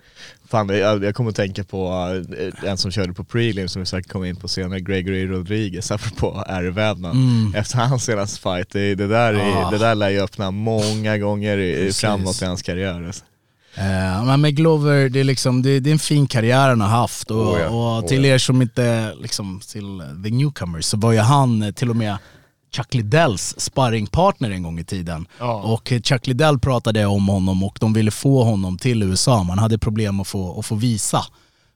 Fan, 0.50 0.68
jag, 0.68 1.04
jag 1.04 1.14
kommer 1.14 1.30
att 1.30 1.36
tänka 1.36 1.64
på 1.64 2.06
eh, 2.62 2.70
en 2.70 2.78
som 2.78 2.90
körde 2.90 3.12
på 3.12 3.24
prelim 3.24 3.68
som 3.68 3.82
vi 3.82 3.86
säkert 3.86 4.12
kommer 4.12 4.26
in 4.26 4.36
på 4.36 4.48
senare, 4.48 4.80
Gregory 4.80 5.26
Rodriguez, 5.26 5.90
apropå 5.90 6.44
ärrvävnad. 6.46 7.16
Efter 7.54 7.78
hans 7.78 8.04
senaste 8.04 8.40
fight, 8.40 8.70
det, 8.70 8.94
det, 8.94 9.06
där, 9.06 9.34
är- 9.34 9.62
Ah. 9.66 9.70
det 9.70 9.78
där 9.78 9.94
lär 9.94 10.08
ju 10.10 10.20
öppna 10.20 10.50
många 10.50 11.18
gånger 11.18 11.58
i, 11.58 11.92
framåt 11.92 12.42
i 12.42 12.44
hans 12.44 12.62
karriär. 12.62 13.02
Alltså. 13.06 13.24
Eh, 13.74 14.24
men 14.24 14.40
med 14.40 14.56
Glover, 14.56 15.08
det 15.08 15.20
är, 15.20 15.24
liksom, 15.24 15.62
det, 15.62 15.80
det 15.80 15.90
är 15.90 15.92
en 15.92 15.98
fin 15.98 16.26
karriär 16.26 16.68
han 16.68 16.80
har 16.80 16.88
haft. 16.88 17.30
Och, 17.30 17.52
Oh 17.54 17.60
ja, 17.60 17.98
och 17.98 18.08
till 18.08 18.24
er 18.24 18.38
som 18.38 18.62
inte, 18.62 19.14
liksom, 19.20 19.60
till 19.72 20.02
the 20.24 20.30
newcomers, 20.30 20.84
så 20.84 20.96
var 20.96 21.12
ju 21.12 21.18
han 21.18 21.62
eh, 21.62 21.70
till 21.70 21.90
och 21.90 21.96
med 21.96 22.16
Chuck 22.76 22.94
Liddells 22.94 23.54
sparringpartner 23.60 24.50
en 24.50 24.62
gång 24.62 24.78
i 24.78 24.84
tiden. 24.84 25.26
Och 25.62 25.92
eh, 25.92 26.00
Chuck 26.02 26.26
Liddell 26.26 26.58
pratade 26.58 27.06
om 27.06 27.28
honom 27.28 27.62
och 27.62 27.76
de 27.80 27.92
ville 27.92 28.10
få 28.10 28.42
honom 28.44 28.78
till 28.78 29.02
USA. 29.02 29.42
Man 29.42 29.58
hade 29.58 29.78
problem 29.78 30.20
att 30.20 30.28
få, 30.28 30.58
att 30.58 30.66
få 30.66 30.74
visa. 30.74 31.24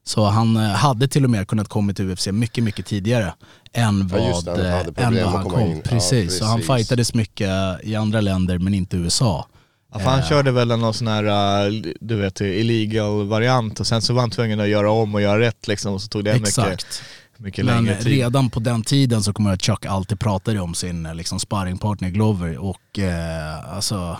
Så 0.05 0.25
han 0.25 0.57
eh, 0.57 0.63
hade 0.63 1.09
till 1.09 1.25
och 1.25 1.31
med 1.31 1.49
kunnat 1.49 1.69
komma 1.69 1.93
till 1.93 2.11
UFC 2.11 2.27
mycket, 2.27 2.65
mycket 2.65 2.87
tidigare 2.87 3.35
än 3.73 4.09
Ja, 4.13 4.19
vad, 4.19 4.29
just 4.29 4.45
det, 4.45 4.93
han 5.05 5.17
eh, 5.17 5.23
än 5.23 5.33
vad 5.33 5.41
han 5.41 5.51
kom. 5.51 5.61
in. 5.61 5.77
Ja, 5.77 5.91
Precis. 5.91 6.39
så 6.39 6.45
han 6.45 6.59
precis. 6.61 6.77
fightades 6.77 7.15
mycket 7.15 7.51
i 7.83 7.95
andra 7.95 8.21
länder 8.21 8.59
men 8.59 8.75
inte 8.75 8.97
USA. 8.97 9.47
Ja, 9.93 9.99
för 9.99 10.11
han 10.11 10.23
körde 10.23 10.51
väl 10.53 10.69
någon 10.69 10.95
sån 10.95 11.07
här, 11.09 11.25
eh, 11.67 11.73
du 12.01 12.17
vet, 12.17 12.41
illegal 12.41 13.27
variant 13.29 13.81
och 13.81 13.87
sen 13.87 14.03
så 14.03 14.15
var 14.15 14.21
han 14.21 14.31
tvungen 14.31 14.61
att 14.61 14.69
göra 14.69 14.91
om 14.91 15.15
och 15.15 15.23
göra 15.23 15.39
rätt 15.41 15.69
liksom 15.69 15.95
och 15.95 16.03
så 16.03 16.09
tog 16.09 16.25
det 16.25 16.33
Exakt. 16.33 16.71
mycket 16.71 17.03
Men 17.43 17.67
längre 17.67 17.97
tid. 17.97 18.07
redan 18.07 18.51
på 18.51 18.61
den 18.61 18.83
tiden 18.83 19.23
så 19.23 19.33
kommer 19.33 19.51
jag 19.51 19.55
att 19.55 19.63
Chuck 19.63 19.87
alltid 19.87 20.21
pratade 20.21 20.61
om 20.61 20.75
sin 20.75 21.07
eh, 21.07 21.15
liksom, 21.15 21.41
sparringpartner 21.41 22.11
Glover 22.11 22.59
och 22.59 22.99
eh, 22.99 23.75
alltså, 23.75 24.19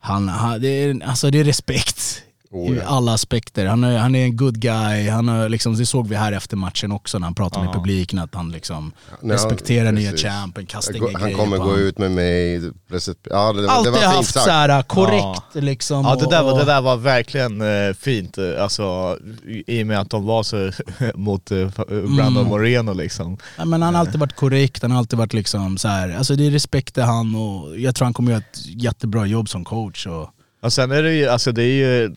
han, 0.00 0.28
han, 0.28 0.60
det, 0.60 0.68
är, 0.68 1.04
alltså 1.04 1.30
det 1.30 1.38
är 1.38 1.44
respekt 1.44 2.22
Oh, 2.52 2.72
i 2.72 2.76
ja. 2.76 2.82
alla 2.86 3.12
aspekter. 3.12 3.66
Han 3.66 3.84
är, 3.84 3.98
han 3.98 4.14
är 4.14 4.24
en 4.24 4.36
good 4.36 4.58
guy, 4.60 5.08
han 5.08 5.28
är, 5.28 5.48
liksom, 5.48 5.74
det 5.76 5.86
såg 5.86 6.08
vi 6.08 6.16
här 6.16 6.32
efter 6.32 6.56
matchen 6.56 6.92
också 6.92 7.18
när 7.18 7.26
han 7.26 7.34
pratade 7.34 7.64
med 7.64 7.74
publiken 7.74 8.18
att 8.18 8.34
han 8.34 8.52
liksom 8.52 8.92
Nej, 9.08 9.16
han- 9.20 9.30
respekterar 9.30 9.92
nya 9.92 10.16
champen, 10.16 10.66
kastar 10.66 10.96
inga 10.96 11.18
Han 11.18 11.34
kommer 11.34 11.56
gå 11.58 11.70
han. 11.70 11.78
ut 11.78 11.98
med 11.98 12.10
mig, 12.10 12.54
ja 13.30 13.52
det, 13.52 13.62
det 13.62 13.70
Alltid 13.70 13.92
var 13.92 14.00
fint 14.00 14.12
haft 14.14 14.32
sagt. 14.32 14.44
såhär 14.44 14.82
korrekt 14.82 15.54
liksom. 15.54 16.04
Ja 16.04 16.14
det 16.16 16.26
där, 16.30 16.42
var, 16.42 16.58
det 16.58 16.64
där 16.64 16.80
var 16.80 16.96
verkligen 16.96 17.60
eh, 17.60 17.94
fint, 17.94 18.38
eh, 18.38 18.62
alltså 18.62 19.18
i 19.46 19.64
i 19.78 19.82
och 19.82 19.86
med 19.86 20.00
att 20.00 20.10
de 20.10 20.24
var 20.26 20.42
så 20.42 20.70
mot 21.14 21.50
eh, 21.50 21.68
Brandon 21.88 22.36
Mm. 22.36 22.46
Moreno 22.48 22.92
liksom. 22.94 23.38
Ja, 23.58 23.64
men 23.64 23.82
han 23.82 23.94
har 23.94 24.00
alltid 24.00 24.20
varit 24.20 24.36
korrekt, 24.36 24.82
han 24.82 24.90
har 24.90 24.98
alltid 24.98 25.18
varit 25.18 25.32
liksom 25.32 25.78
så 25.78 25.88
här. 25.88 26.16
alltså 26.16 26.36
det 26.36 26.46
är 26.46 26.50
respekt 26.50 26.94
till 26.94 27.02
han 27.02 27.34
och 27.34 27.78
jag 27.78 27.94
tror 27.94 28.06
han 28.06 28.14
kommer 28.14 28.30
göra 28.32 28.42
ett 28.52 28.66
jättebra 28.66 29.26
jobb 29.26 29.48
som 29.48 29.64
coach. 29.64 30.06
Och, 30.06 30.30
Och 30.62 30.72
sen 30.72 30.90
är 30.92 31.02
det 31.02 31.14
ju, 31.14 31.28
alltså 31.28 31.52
det 31.52 31.62
är 31.62 31.74
ju, 31.74 32.14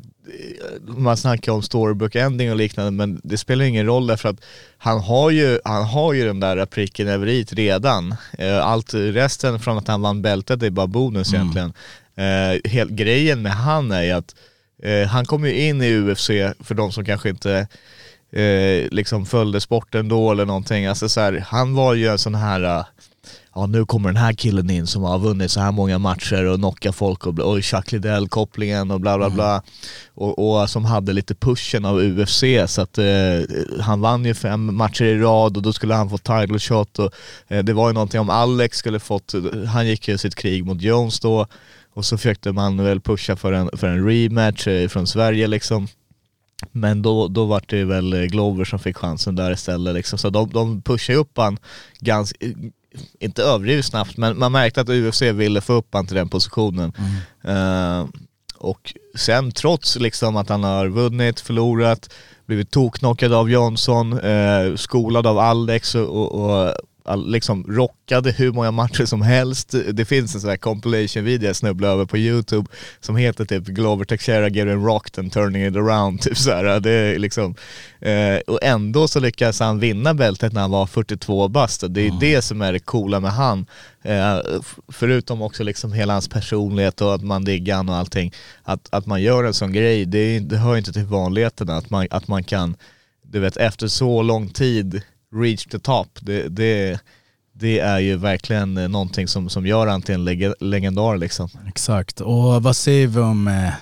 man 0.87 1.17
snackar 1.17 1.51
om 1.51 1.61
storybook 1.61 2.15
ending 2.15 2.51
och 2.51 2.57
liknande 2.57 2.91
men 2.91 3.21
det 3.23 3.37
spelar 3.37 3.65
ingen 3.65 3.85
roll 3.85 4.07
därför 4.07 4.29
att 4.29 4.41
han 4.77 4.99
har 4.99 5.29
ju, 5.29 5.59
han 5.65 5.83
har 5.83 6.13
ju 6.13 6.25
den 6.25 6.39
där 6.39 6.65
pricken 6.65 7.07
över 7.07 7.27
i 7.27 7.43
redan. 7.43 8.15
Eh, 8.37 8.67
Allt 8.67 8.93
resten 8.93 9.59
från 9.59 9.77
att 9.77 9.87
han 9.87 10.01
vann 10.01 10.21
bältet 10.21 10.63
är 10.63 10.69
bara 10.69 10.87
bonus 10.87 11.33
egentligen. 11.33 11.73
Eh, 12.15 12.71
hel, 12.71 12.91
grejen 12.91 13.41
med 13.41 13.51
han 13.51 13.91
är 13.91 14.03
ju 14.03 14.11
att 14.11 14.35
eh, 14.83 15.07
han 15.07 15.25
kom 15.25 15.45
ju 15.45 15.53
in 15.53 15.81
i 15.81 15.95
UFC 15.95 16.27
för 16.59 16.73
de 16.73 16.91
som 16.91 17.05
kanske 17.05 17.29
inte 17.29 17.67
eh, 18.31 18.89
liksom 18.91 19.25
följde 19.25 19.61
sporten 19.61 20.07
då 20.07 20.31
eller 20.31 20.45
någonting. 20.45 20.85
Alltså 20.85 21.09
så 21.09 21.21
här, 21.21 21.45
han 21.47 21.75
var 21.75 21.93
ju 21.93 22.07
en 22.07 22.17
sån 22.17 22.35
här 22.35 22.63
eh, 22.63 22.85
ja 23.55 23.65
nu 23.65 23.85
kommer 23.85 24.09
den 24.09 24.17
här 24.17 24.33
killen 24.33 24.69
in 24.69 24.87
som 24.87 25.03
har 25.03 25.19
vunnit 25.19 25.51
så 25.51 25.59
här 25.59 25.71
många 25.71 25.99
matcher 25.99 26.45
och 26.45 26.57
knockat 26.57 26.95
folk 26.95 27.27
och, 27.27 27.39
och 27.39 27.63
Chuck 27.63 27.91
Liddell-kopplingen 27.91 28.91
och 28.91 29.01
bla 29.01 29.17
bla 29.17 29.29
bla. 29.29 29.63
Och, 30.13 30.59
och 30.59 30.69
som 30.69 30.85
hade 30.85 31.13
lite 31.13 31.35
pushen 31.35 31.85
av 31.85 31.99
UFC 31.99 32.43
så 32.67 32.81
att 32.81 32.97
eh, 32.97 33.05
han 33.81 34.01
vann 34.01 34.25
ju 34.25 34.33
fem 34.33 34.75
matcher 34.75 35.05
i 35.05 35.19
rad 35.19 35.57
och 35.57 35.63
då 35.63 35.73
skulle 35.73 35.93
han 35.93 36.09
få 36.09 36.17
title 36.17 36.59
shot 36.59 36.99
och 36.99 37.13
eh, 37.47 37.63
det 37.63 37.73
var 37.73 37.87
ju 37.87 37.93
någonting 37.93 38.19
om 38.19 38.29
Alex 38.29 38.77
skulle 38.77 38.99
fått, 38.99 39.33
han 39.73 39.87
gick 39.87 40.07
ju 40.07 40.17
sitt 40.17 40.35
krig 40.35 40.65
mot 40.65 40.81
Jones 40.81 41.19
då 41.19 41.47
och 41.93 42.05
så 42.05 42.17
försökte 42.17 42.51
man 42.51 42.83
väl 42.83 43.01
pusha 43.01 43.35
för 43.35 43.53
en, 43.53 43.69
för 43.73 43.87
en 43.87 44.07
rematch 44.07 44.67
eh, 44.67 44.87
från 44.87 45.07
Sverige 45.07 45.47
liksom. 45.47 45.87
Men 46.71 47.01
då, 47.01 47.27
då 47.27 47.45
var 47.45 47.63
det 47.67 47.83
väl 47.83 48.27
Glover 48.27 48.65
som 48.65 48.79
fick 48.79 48.97
chansen 48.97 49.35
där 49.35 49.51
istället 49.51 49.93
liksom. 49.93 50.19
Så 50.19 50.29
de, 50.29 50.49
de 50.49 50.81
pushade 50.81 51.19
upp 51.19 51.37
han 51.37 51.57
ganska, 51.99 52.37
inte 53.19 53.43
överdrivet 53.43 53.85
snabbt, 53.85 54.17
men 54.17 54.39
man 54.39 54.51
märkte 54.51 54.81
att 54.81 54.89
UFC 54.89 55.21
ville 55.21 55.61
få 55.61 55.73
upp 55.73 55.87
han 55.91 56.07
till 56.07 56.15
den 56.15 56.29
positionen. 56.29 56.93
Eh, 57.43 58.05
och 58.57 58.93
sen 59.15 59.51
trots 59.51 59.95
liksom 59.99 60.37
att 60.37 60.49
han 60.49 60.63
har 60.63 60.87
vunnit, 60.87 61.39
förlorat, 61.39 62.13
blivit 62.45 62.71
toknockad 62.71 63.33
av 63.33 63.49
Johnson, 63.49 64.19
eh, 64.19 64.75
skolad 64.75 65.27
av 65.27 65.39
Alex 65.39 65.95
och, 65.95 66.31
och, 66.31 66.73
liksom 67.15 67.63
rockade 67.63 68.31
hur 68.31 68.51
många 68.51 68.71
matcher 68.71 69.05
som 69.05 69.21
helst. 69.21 69.75
Det 69.93 70.05
finns 70.05 70.35
en 70.35 70.41
sån 70.41 70.49
här 70.49 70.57
compilation-video 70.57 71.47
jag 71.47 71.55
snubblade 71.55 71.93
över 71.93 72.05
på 72.05 72.17
youtube 72.17 72.67
som 72.99 73.15
heter 73.15 73.45
typ 73.45 73.63
Glover 73.63 74.05
Teixeira 74.05 74.49
getting 74.49 74.85
rocked 74.85 75.23
and 75.23 75.33
turning 75.33 75.65
it 75.65 75.75
around. 75.75 76.21
Typ 76.25 76.37
så 76.37 76.51
här. 76.51 76.79
Det 76.79 76.91
är 76.91 77.19
liksom, 77.19 77.55
eh, 77.99 78.37
och 78.47 78.59
ändå 78.61 79.07
så 79.07 79.19
lyckas 79.19 79.59
han 79.59 79.79
vinna 79.79 80.13
bältet 80.13 80.53
när 80.53 80.61
han 80.61 80.71
var 80.71 80.87
42 80.87 81.47
bast. 81.47 81.83
Det 81.89 82.01
är 82.01 82.19
det 82.19 82.41
som 82.41 82.61
är 82.61 82.73
det 82.73 82.79
coola 82.79 83.19
med 83.19 83.31
han. 83.31 83.65
Eh, 84.03 84.37
förutom 84.87 85.41
också 85.41 85.63
liksom 85.63 85.93
hela 85.93 86.13
hans 86.13 86.27
personlighet 86.27 87.01
och 87.01 87.15
att 87.15 87.23
man 87.23 87.45
diggar 87.45 87.75
han 87.75 87.89
och 87.89 87.95
allting. 87.95 88.33
Att, 88.63 88.87
att 88.89 89.05
man 89.05 89.21
gör 89.21 89.43
en 89.43 89.53
sån 89.53 89.73
grej, 89.73 90.05
det, 90.05 90.19
är, 90.19 90.39
det 90.39 90.57
hör 90.57 90.77
inte 90.77 90.93
till 90.93 91.05
vanligheterna 91.05 91.77
att 91.77 91.89
man, 91.89 92.07
att 92.11 92.27
man 92.27 92.43
kan, 92.43 92.75
du 93.21 93.39
vet 93.39 93.57
efter 93.57 93.87
så 93.87 94.21
lång 94.21 94.49
tid, 94.49 95.01
reach 95.35 95.65
the 95.65 95.79
top. 95.79 96.07
Det, 96.21 96.47
det, 96.49 96.99
det 97.53 97.79
är 97.79 97.99
ju 97.99 98.15
verkligen 98.17 98.77
eh, 98.77 98.87
någonting 98.87 99.27
som, 99.27 99.49
som 99.49 99.65
gör 99.67 99.87
han 99.87 100.01
till 100.01 100.15
en 100.15 100.27
leg- 100.29 100.53
legendar 100.59 101.17
liksom. 101.17 101.49
Exakt, 101.67 102.21
och 102.21 102.63
vad 102.63 102.75
säger 102.75 103.07
vi 103.07 103.19
om 103.19 103.47
eh, 103.47 103.73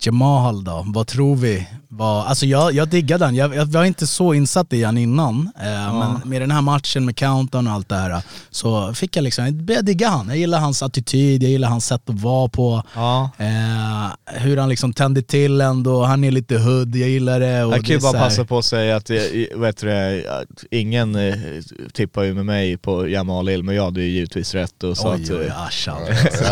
Jamal 0.00 0.64
då? 0.64 0.84
Vad 0.86 1.06
tror 1.06 1.36
vi? 1.36 1.68
Vad, 1.90 2.26
alltså 2.26 2.46
jag, 2.46 2.72
jag 2.72 2.88
diggar 2.88 3.18
den, 3.18 3.34
jag, 3.34 3.54
jag 3.56 3.66
var 3.66 3.84
inte 3.84 4.06
så 4.06 4.34
insatt 4.34 4.72
i 4.72 4.84
han 4.84 4.98
innan. 4.98 5.50
Eh, 5.60 5.98
Men 5.98 6.20
med 6.30 6.42
den 6.42 6.50
här 6.50 6.62
matchen 6.62 7.04
med 7.04 7.16
countdown 7.16 7.66
och 7.66 7.72
allt 7.72 7.88
det 7.88 7.94
här 7.96 8.22
så 8.50 8.94
fick 8.94 9.16
jag 9.16 9.22
liksom, 9.22 9.44
jag 9.44 9.54
började 9.54 9.86
digga 9.86 10.08
han. 10.08 10.28
Jag 10.28 10.36
gillar 10.36 10.58
hans 10.60 10.82
attityd, 10.82 11.42
jag 11.42 11.50
gillar 11.50 11.68
hans 11.68 11.86
sätt 11.86 12.02
att 12.10 12.20
vara 12.20 12.48
på. 12.48 12.82
Ja. 12.94 13.30
Eh, 13.38 14.36
hur 14.40 14.56
han 14.56 14.68
liksom 14.68 14.92
tände 14.92 15.22
till 15.22 15.60
ändå, 15.60 16.02
han 16.04 16.24
är 16.24 16.30
lite 16.30 16.58
hood, 16.58 16.96
jag 16.96 17.08
gillar 17.08 17.40
det. 17.40 17.64
Och 17.64 17.72
Jag 17.74 17.84
kan 17.84 17.94
ju 17.96 18.00
bara 18.00 18.18
här- 18.18 18.24
passa 18.24 18.44
på 18.44 18.58
att 18.58 18.64
säga 18.64 18.96
att 18.96 19.10
jag, 19.10 19.22
vet 19.56 19.76
du, 19.80 20.24
ingen 20.70 21.14
eh, 21.16 21.34
tippar 21.92 22.22
ju 22.22 22.34
med 22.34 22.46
mig 22.46 22.76
på 22.76 23.08
Jamal 23.08 23.48
Hill, 23.48 23.62
men 23.62 23.74
jag 23.74 23.84
hade 23.84 24.00
ju 24.02 24.08
givetvis 24.10 24.54
rätt 24.54 24.82
och 24.84 24.96
sa 24.96 25.14
Oj, 25.14 25.22
att 25.24 25.30
oj, 25.30 25.46
eh, 25.46 25.62
Asha. 25.66 25.96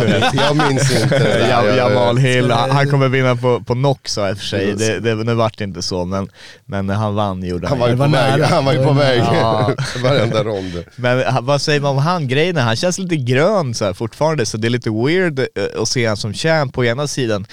Jag, 0.01 0.05
vet, 0.07 0.35
jag 0.35 0.57
minns 0.69 1.03
inte 1.03 1.19
det 1.19 1.25
där. 1.25 1.49
Ja, 1.51 1.65
Jag- 1.67 1.77
Jamal 1.77 2.17
Hill, 2.19 2.51
han, 2.51 2.91
kommer 2.91 3.09
vinna 3.09 3.37
på, 3.37 3.61
på 3.61 3.75
knock 3.75 4.09
sa 4.09 4.21
jag 4.21 4.31
i 4.31 4.35
och 4.35 4.39
för 4.39 4.47
sig, 4.47 4.75
det, 4.75 5.01
det, 5.01 5.26
nu 5.27 5.35
vart 5.35 5.59
det 5.59 5.65
inte 5.65 5.83
så 5.83 6.05
men, 6.05 6.29
men 6.65 6.89
han 6.89 7.15
vann 7.15 7.43
gjorde 7.43 7.69
Han 7.69 7.79
han 7.81 7.81
var 7.81 7.89
ju. 7.89 7.95
på 7.97 7.99
var 8.03 8.09
väg, 8.09 8.39
nära. 8.41 8.47
han 8.47 8.65
var 8.65 8.73
ju 8.73 8.85
på 8.85 8.93
väg 8.93 9.19
Ja. 9.19 9.75
varenda 10.03 10.45
rond. 10.45 10.85
Men 10.97 11.45
vad 11.47 11.61
säger 11.63 11.81
man 11.81 11.91
om 11.91 11.99
han 11.99 12.29
grejen? 12.29 12.57
Han 12.57 12.77
känns 12.77 12.99
lite 12.99 13.17
grön 13.17 13.75
så 13.75 13.85
här, 13.85 13.93
fortfarande, 13.93 14.47
så 14.47 14.57
det 14.57 14.69
är 14.69 14.71
lite 14.71 14.91
weird 14.91 15.39
eh, 15.39 15.47
att 15.83 15.89
se 15.89 16.07
han 16.07 16.17
som 16.17 16.35
champ 16.35 16.73
på 16.75 16.85
ena 16.85 17.07
sidan, 17.07 17.47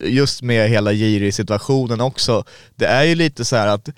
just 0.00 0.42
med 0.42 0.68
hela 0.70 0.92
Jiri-situationen 0.92 2.00
också. 2.00 2.44
Det 2.76 2.86
är 2.86 3.02
ju 3.04 3.14
lite 3.14 3.44
så 3.44 3.56
här 3.56 3.66
att 3.66 3.88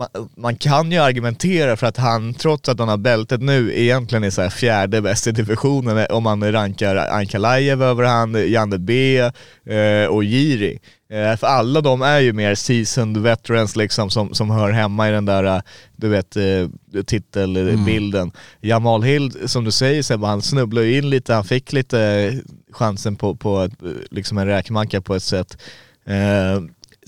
man, 0.00 0.28
man 0.36 0.56
kan 0.56 0.92
ju 0.92 0.98
argumentera 0.98 1.76
för 1.76 1.86
att 1.86 1.96
han, 1.96 2.34
trots 2.34 2.68
att 2.68 2.78
han 2.78 2.88
har 2.88 2.96
bältet 2.96 3.40
nu, 3.40 3.80
egentligen 3.80 4.24
är 4.24 4.30
så 4.30 4.50
fjärde 4.50 5.00
bäst 5.00 5.26
i 5.26 5.32
divisionen 5.32 5.98
eh, 5.98 6.04
om 6.04 6.22
man 6.22 6.52
rankar 6.52 6.96
Ankalaev 6.96 7.82
över 7.82 8.04
han, 8.04 8.50
Janne 8.50 8.78
B 8.78 9.18
eh, 9.18 10.06
och 10.08 10.24
Jiri. 10.24 10.78
Eh, 11.10 11.36
för 11.36 11.46
alla 11.46 11.80
de 11.80 12.02
är 12.02 12.18
ju 12.18 12.32
mer 12.32 12.54
seasoned 12.54 13.22
veterans 13.22 13.76
liksom 13.76 14.10
som, 14.10 14.34
som 14.34 14.50
hör 14.50 14.70
hemma 14.70 15.08
i 15.08 15.12
den 15.12 15.24
där, 15.24 15.44
eh, 15.44 15.60
du 15.96 16.08
vet, 16.08 16.36
eh, 16.36 17.02
titelbilden. 17.06 18.32
Jamal 18.60 19.02
Hill, 19.02 19.48
som 19.48 19.64
du 19.64 19.70
säger 19.70 20.02
Sebbe, 20.02 20.26
han 20.26 20.42
snubblade 20.42 20.86
ju 20.86 20.98
in 20.98 21.10
lite, 21.10 21.34
han 21.34 21.44
fick 21.44 21.72
lite 21.72 22.32
chansen 22.72 23.16
på, 23.16 23.34
på 23.34 23.62
eh, 23.62 23.68
liksom 24.10 24.38
en 24.38 24.46
räkmacka 24.46 25.00
på 25.00 25.14
ett 25.14 25.22
sätt. 25.22 25.56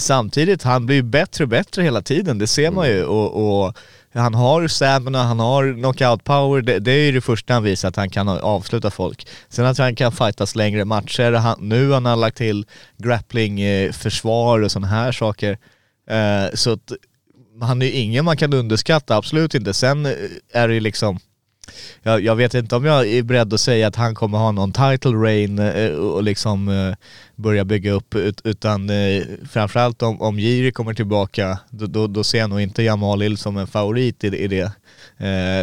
Samtidigt, 0.02 0.62
han 0.62 0.86
blir 0.86 0.96
ju 0.96 1.02
bättre 1.02 1.44
och 1.44 1.48
bättre 1.48 1.82
hela 1.82 2.02
tiden, 2.02 2.38
det 2.38 2.46
ser 2.46 2.70
man 2.70 2.88
ju. 2.88 3.04
Och, 3.04 3.66
och 3.66 3.76
han 4.14 4.34
har 4.34 4.68
stamina, 4.68 5.22
han 5.22 5.40
har 5.40 5.74
knockout 5.74 6.24
power, 6.24 6.62
det, 6.62 6.78
det 6.78 6.92
är 6.92 7.04
ju 7.04 7.12
det 7.12 7.20
första 7.20 7.54
han 7.54 7.62
visar 7.62 7.88
att 7.88 7.96
han 7.96 8.10
kan 8.10 8.28
avsluta 8.28 8.90
folk. 8.90 9.26
Sen 9.48 9.66
att 9.66 9.78
han 9.78 9.96
kan 9.96 10.12
fightas 10.12 10.54
längre 10.54 10.84
matcher, 10.84 11.32
han, 11.32 11.56
nu 11.60 11.90
har 11.90 12.00
han 12.00 12.20
lagt 12.20 12.36
till 12.36 12.66
grappling, 12.96 13.60
eh, 13.60 13.92
och 14.64 14.72
sådana 14.72 14.86
här 14.86 15.12
saker. 15.12 15.58
Eh, 16.10 16.54
så 16.54 16.72
att 16.72 16.92
han 17.60 17.82
är 17.82 17.86
ju 17.86 17.92
ingen 17.92 18.24
man 18.24 18.36
kan 18.36 18.54
underskatta, 18.54 19.16
absolut 19.16 19.54
inte. 19.54 19.74
Sen 19.74 20.06
eh, 20.06 20.12
är 20.52 20.68
det 20.68 20.74
ju 20.74 20.80
liksom 20.80 21.18
jag, 22.02 22.20
jag 22.20 22.36
vet 22.36 22.54
inte 22.54 22.76
om 22.76 22.84
jag 22.84 23.08
är 23.08 23.22
beredd 23.22 23.54
att 23.54 23.60
säga 23.60 23.86
att 23.88 23.96
han 23.96 24.14
kommer 24.14 24.38
ha 24.38 24.52
någon 24.52 24.72
title 24.72 25.10
reign 25.10 25.58
eh, 25.58 25.90
och 25.90 26.22
liksom 26.22 26.68
eh, 26.68 26.94
börja 27.36 27.64
bygga 27.64 27.92
upp 27.92 28.14
ut, 28.14 28.40
utan 28.44 28.90
eh, 28.90 29.22
framförallt 29.50 30.02
om, 30.02 30.20
om 30.20 30.38
Jiri 30.38 30.72
kommer 30.72 30.94
tillbaka 30.94 31.58
då, 31.70 31.86
då, 31.86 32.06
då 32.06 32.24
ser 32.24 32.38
jag 32.38 32.50
nog 32.50 32.60
inte 32.60 32.82
Jamal 32.82 33.22
Hill 33.22 33.36
som 33.36 33.56
en 33.56 33.66
favorit 33.66 34.24
i, 34.24 34.26
i 34.26 34.48
det. 34.48 34.72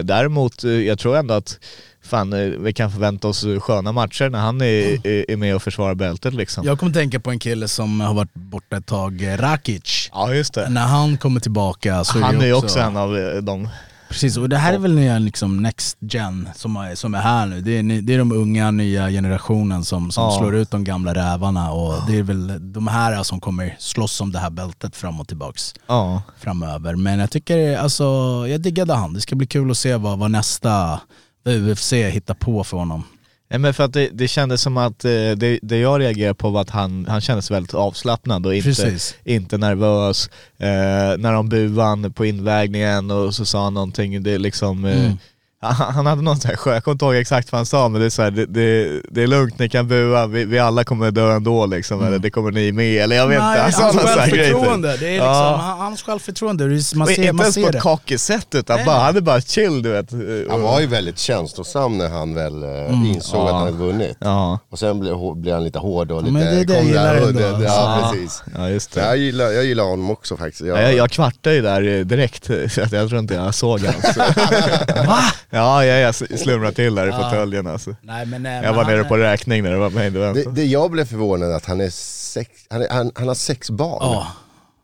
Däremot, 0.03 0.63
jag 0.63 0.99
tror 0.99 1.17
ändå 1.17 1.33
att 1.33 1.59
fan, 2.01 2.55
vi 2.63 2.73
kan 2.73 2.91
förvänta 2.91 3.27
oss 3.27 3.45
sköna 3.59 3.91
matcher 3.91 4.29
när 4.29 4.39
han 4.39 4.61
är, 4.61 5.07
är, 5.07 5.31
är 5.31 5.35
med 5.35 5.55
och 5.55 5.63
försvarar 5.63 5.95
bältet 5.95 6.33
liksom. 6.33 6.65
Jag 6.65 6.79
kommer 6.79 6.93
tänka 6.93 7.19
på 7.19 7.31
en 7.31 7.39
kille 7.39 7.67
som 7.67 8.01
har 8.01 8.13
varit 8.13 8.33
borta 8.33 8.77
ett 8.77 8.85
tag, 8.85 9.25
Rakic. 9.37 10.09
Ja 10.13 10.33
just 10.33 10.53
det. 10.53 10.69
När 10.69 10.87
han 10.87 11.17
kommer 11.17 11.39
tillbaka 11.39 12.03
så 12.03 12.19
Han 12.19 12.35
är 12.35 12.37
är 12.37 12.41
det 12.41 12.47
ju 12.47 12.53
också, 12.53 12.65
också 12.65 12.79
en 12.79 12.97
av 12.97 13.43
de 13.43 13.69
Precis, 14.09 14.37
och 14.37 14.49
det 14.49 14.57
här 14.57 14.73
är 14.73 14.77
väl 14.77 14.95
nya 14.95 15.19
liksom 15.19 15.57
next 15.63 15.97
gen 15.99 16.49
som 16.55 16.75
är, 16.75 16.95
som 16.95 17.13
är 17.15 17.19
här 17.19 17.45
nu. 17.45 17.61
Det 17.61 17.71
är, 17.77 18.01
det 18.01 18.13
är 18.13 18.17
de 18.17 18.31
unga, 18.31 18.71
nya 18.71 19.09
generationen 19.09 19.83
som, 19.85 20.11
som 20.11 20.23
Ja. 20.23 20.37
slår 20.39 20.55
ut 20.55 20.71
de 20.71 20.83
gamla 20.83 21.13
rävarna 21.15 21.71
och 21.71 21.93
det 22.07 22.17
är 22.17 22.23
väl 22.23 22.73
de 22.73 22.87
här 22.87 23.23
som 23.23 23.39
kommer 23.41 23.75
slåss 23.79 24.21
om 24.21 24.31
det 24.31 24.39
här 24.39 24.49
bältet 24.49 24.95
fram 24.95 25.19
och 25.19 25.27
tillbaks 25.27 25.73
Ja. 25.87 26.21
framöver. 26.39 26.95
Men 26.95 27.19
jag 27.19 27.31
tycker, 27.31 27.77
alltså, 27.77 28.03
jag 28.47 28.61
diggade 28.61 28.93
han. 28.93 29.13
Det 29.13 29.21
ska 29.21 29.35
bli 29.35 29.47
kul 29.47 29.71
att 29.71 29.77
se 29.77 29.95
vad, 29.95 30.19
vad 30.19 30.31
nästa 30.31 30.99
UFC 31.45 31.93
hittar 31.93 32.33
på 32.33 32.63
för 32.63 32.77
honom. 32.77 33.03
Nej 33.49 33.59
men 33.59 33.73
för 33.73 33.83
att 33.83 33.93
det, 33.93 34.09
det 34.13 34.27
kändes 34.27 34.61
som 34.61 34.77
att 34.77 35.05
eh, 35.05 35.11
det, 35.11 35.59
det 35.61 35.77
jag 35.77 36.01
reagerade 36.01 36.33
på 36.33 36.49
var 36.49 36.61
att 36.61 36.69
han, 36.69 37.05
han 37.09 37.21
kändes 37.21 37.51
väldigt 37.51 37.73
avslappnad 37.73 38.45
och 38.45 38.55
inte, 38.55 38.69
Precis. 38.69 39.15
inte 39.23 39.57
nervös. 39.57 40.29
Eh, 40.57 41.17
när 41.17 41.33
de 41.33 41.49
buade 41.49 41.83
han 41.83 42.13
på 42.13 42.25
invägningen 42.25 43.11
och 43.11 43.35
så 43.35 43.45
sa 43.45 43.63
han 43.63 43.73
någonting, 43.73 44.23
det 44.23 44.37
liksom 44.37 44.85
eh, 44.85 44.99
Mm. 45.05 45.17
Han, 45.61 46.05
hade 46.05 46.21
någon 46.21 46.39
sån 46.39 46.49
här 46.49 46.55
skön, 46.57 46.73
jag 46.73 46.83
kommer 46.83 46.93
inte 46.93 47.05
ihåg 47.05 47.15
exakt 47.15 47.51
vad 47.51 47.59
han 47.59 47.65
sa 47.65 47.89
men 47.89 48.01
det 48.01 48.07
är 48.07 48.09
så 48.09 48.21
här, 48.21 48.31
det, 48.31 48.45
det, 48.45 49.01
det 49.11 49.23
är 49.23 49.27
lugnt, 49.27 49.59
ni 49.59 49.69
kan 49.69 49.87
bua, 49.87 50.27
vi, 50.27 50.45
vi 50.45 50.59
alla 50.59 50.83
kommer 50.83 51.11
dö 51.11 51.31
ändå 51.35 51.65
liksom, 51.65 52.03
eller 52.05 52.19
det 52.19 52.29
kommer 52.29 52.51
ni 52.51 52.71
med, 52.71 53.03
eller 53.03 53.15
jag 53.15 53.27
vet 53.27 53.35
inte. 53.35 53.45
Han 53.45 53.71
sa 53.71 53.81
hans 53.83 53.95
typ. 53.95 54.05
självförtroende, 54.07 54.97
det 54.97 55.07
är 55.07 55.11
liksom, 55.11 55.27
Ja. 55.27 55.57
han- 55.61 55.79
hans 55.79 56.01
självförtroende, 56.03 56.67
det 56.67 56.75
är- 56.75 56.97
man 56.97 57.07
ser, 57.07 57.19
inte 57.21 57.33
man 57.33 57.43
ens 57.43 57.55
på 57.55 57.61
ser 57.61 57.67
ett 57.67 57.73
det. 57.73 57.79
cocky 57.79 58.17
sätt 58.17 58.47
utan 58.55 58.75
Nej. 58.77 58.85
bara, 58.85 58.99
han 58.99 59.17
är 59.17 59.21
bara 59.21 59.41
chill 59.41 59.81
du 59.83 59.89
vet. 59.91 60.11
Han 60.49 60.61
var 60.61 60.79
ju 60.79 60.85
väldigt 60.87 61.19
känslosam 61.19 61.97
när 61.97 62.09
han 62.09 62.35
väl 62.35 62.63
eh, 62.63 62.91
insåg 63.13 63.47
att 63.47 63.53
han 63.53 63.59
hade 63.63 63.71
vunnit. 63.77 64.17
Ja, 64.19 64.59
Och 64.71 64.79
sen 64.79 64.99
blev, 64.99 65.15
blev 65.35 65.53
han 65.53 65.63
lite 65.63 65.79
hård 65.79 66.11
och 66.11 66.23
men 66.23 66.33
lite... 66.33 66.49
det 66.55 66.59
är 66.61 66.65
det 66.65 66.73
jag 66.73 66.83
gillar 66.85 67.15
ändå. 67.15 67.39
Ja, 67.41 67.59
Ja. 67.63 68.09
precis. 68.13 68.43
ja 68.57 68.69
just 68.69 68.93
det. 68.93 69.01
jag, 69.01 69.17
gillar, 69.17 69.45
jag 69.45 69.65
gillar 69.65 69.83
honom 69.83 70.09
också 70.11 70.37
faktiskt. 70.37 70.61
Jag, 70.61 70.77
Ja, 70.77 70.81
jag, 70.81 70.93
jag 70.93 71.11
kvartade 71.11 71.55
ju 71.55 71.61
där 71.61 71.87
eh, 71.99 72.05
direkt, 72.05 72.45
så 72.45 72.81
att 72.81 72.91
jag 72.91 73.09
tror 73.09 73.19
inte 73.19 73.33
jag 73.33 73.55
såg 73.55 73.79
hans. 73.81 74.17
Va? 75.07 75.19
Ja, 75.49 75.85
jag, 75.85 76.01
jag 76.01 76.15
slumrade 76.39 76.73
till 76.75 76.95
där 76.95 77.07
i 77.07 77.11
fåtöljen 77.11 77.67
alltså. 77.67 77.95
Nej, 78.01 78.25
men, 78.25 78.45
eh, 78.45 78.51
Jag 78.53 78.61
men 78.63 78.75
var 78.75 78.85
nere 78.85 78.99
är- 78.99 79.03
på 79.03 79.17
räkning 79.17 79.63
när 79.63 79.71
det 79.71 79.77
var 79.77 79.89
mig. 79.89 80.09
Det 80.09 80.33
det, 80.33 80.51
det 80.51 80.65
jag 80.65 80.91
blev 80.91 81.05
förvånad 81.05 81.51
att 81.51 81.65
han 81.65 81.81
är 81.81 81.89
sex, 81.89 82.49
han, 82.69 82.81
är, 82.81 82.89
han, 82.89 83.11
han 83.15 83.27
har 83.27 83.35
sex 83.35 83.69
barn. 83.69 83.97
Ja, 84.01 84.27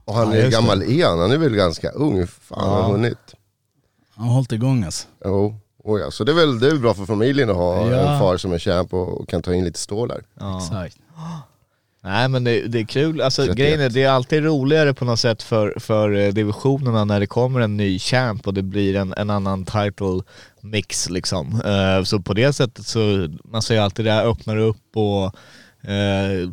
Och 0.06 0.14
han 0.16 0.32
Ja, 0.32 0.38
är 0.38 0.52
gammal 0.52 0.82
är 0.84 1.06
han? 1.06 1.20
Han 1.20 1.32
är 1.32 1.38
väl 1.38 1.56
ganska 1.56 1.90
ung? 1.90 2.28
Fan, 2.28 2.60
han 2.70 2.84
har 2.84 2.92
hunnit. 2.92 3.18
han 4.16 4.28
har 4.28 4.34
hållit 4.36 4.52
igång 4.52 4.84
alltså. 4.84 5.08
Jo. 5.26 5.56
Oh 5.84 6.00
ja. 6.00 6.12
Så 6.12 6.24
det 6.24 6.32
är 6.32 6.36
väl 6.36 6.60
det 6.60 6.68
är 6.68 6.76
bra 6.76 6.94
för 6.94 7.06
familjen 7.06 7.50
att 7.50 7.56
ha 7.56 7.92
Ja. 7.92 7.98
en 8.14 8.20
far 8.20 8.38
som 8.38 8.54
är 8.54 8.60
champ 8.60 8.94
och, 8.94 9.22
och 9.22 9.30
kan 9.30 9.42
ta 9.42 9.54
in 9.54 9.66
lite 9.66 9.80
stålar. 9.80 10.22
ja. 10.40 10.58
Exakt. 10.58 10.98
Nej 12.04 12.30
men 12.30 12.44
det, 12.44 12.62
det 12.68 12.80
är 12.80 12.86
kul, 12.86 13.22
alltså 13.22 13.42
31. 13.42 13.58
grejen 13.58 13.80
är 13.82 13.90
det 13.90 14.04
är 14.04 14.10
alltid 14.10 14.44
roligare 14.44 14.94
på 14.94 15.06
något 15.06 15.20
sätt 15.20 15.44
för, 15.44 15.74
för 15.80 16.16
eh, 16.16 16.34
divisionerna 16.34 17.06
när 17.06 17.20
det 17.20 17.28
kommer 17.28 17.60
en 17.60 17.78
ny 17.78 18.00
champ 18.00 18.48
och 18.48 18.54
det 18.54 18.62
blir 18.64 18.96
en, 18.96 19.14
en 19.18 19.30
annan 19.30 19.66
title 19.66 20.22
mix 20.66 21.10
liksom. 21.10 21.62
Eh, 21.62 22.04
så 22.04 22.20
på 22.20 22.34
det 22.34 22.54
sättet 22.54 22.86
så, 22.86 23.30
man 23.44 23.62
ser 23.62 23.80
alltid 23.80 24.06
det 24.06 24.12
här 24.12 24.26
öppnar 24.26 24.58
upp 24.58 24.96
och 24.98 25.26
eh, 25.90 26.50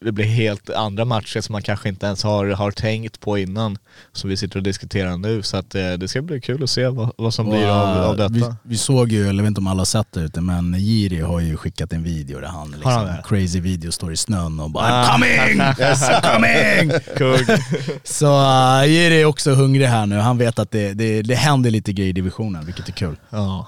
det 0.00 0.12
blir 0.12 0.24
helt 0.24 0.70
andra 0.70 1.04
matcher 1.04 1.40
som 1.40 1.52
man 1.52 1.62
kanske 1.62 1.88
inte 1.88 2.06
ens 2.06 2.22
har, 2.22 2.46
har 2.46 2.70
tänkt 2.70 3.20
på 3.20 3.38
innan. 3.38 3.78
Som 4.12 4.30
vi 4.30 4.36
sitter 4.36 4.56
och 4.56 4.62
diskuterar 4.62 5.16
nu. 5.16 5.42
Så 5.42 5.56
att 5.56 5.74
eh, 5.74 5.92
det 5.92 6.08
ska 6.08 6.22
bli 6.22 6.40
kul 6.40 6.62
att 6.62 6.70
se 6.70 6.88
vad, 6.88 7.12
vad 7.16 7.34
som 7.34 7.50
blir 7.50 7.66
av, 7.66 7.98
av 7.98 8.16
detta. 8.16 8.32
Vi, 8.32 8.44
vi 8.62 8.76
såg 8.76 9.12
ju, 9.12 9.28
eller 9.28 9.34
jag 9.34 9.42
vet 9.42 9.48
inte 9.48 9.60
om 9.60 9.66
alla 9.66 9.80
har 9.80 9.84
sett 9.84 10.12
det 10.12 10.20
ute, 10.20 10.40
men 10.40 10.74
Jiri 10.78 11.20
har 11.20 11.40
ju 11.40 11.56
skickat 11.56 11.92
en 11.92 12.02
video 12.02 12.40
där 12.40 12.48
han 12.48 12.70
liksom, 12.70 12.92
han 12.92 13.22
crazy 13.24 13.60
video 13.60 13.92
står 13.92 14.12
i 14.12 14.16
snön 14.16 14.60
och 14.60 14.70
bara 14.70 15.00
Ah. 15.00 15.12
Coming! 15.12 15.60
Yes, 15.78 16.08
coming! 16.22 16.92
Så 18.04 18.26
uh, 18.26 18.86
Jiri 18.86 19.20
är 19.20 19.24
också 19.24 19.54
hungrig 19.54 19.86
här 19.86 20.06
nu, 20.06 20.16
han 20.16 20.38
vet 20.38 20.58
att 20.58 20.70
det, 20.70 20.92
det, 20.92 21.22
det 21.22 21.34
händer 21.34 21.70
lite 21.70 21.92
grejer 21.92 22.10
i 22.10 22.12
divisionen, 22.12 22.66
vilket 22.66 22.88
är 22.88 22.92
kul. 22.92 23.16
Ja, 23.30 23.66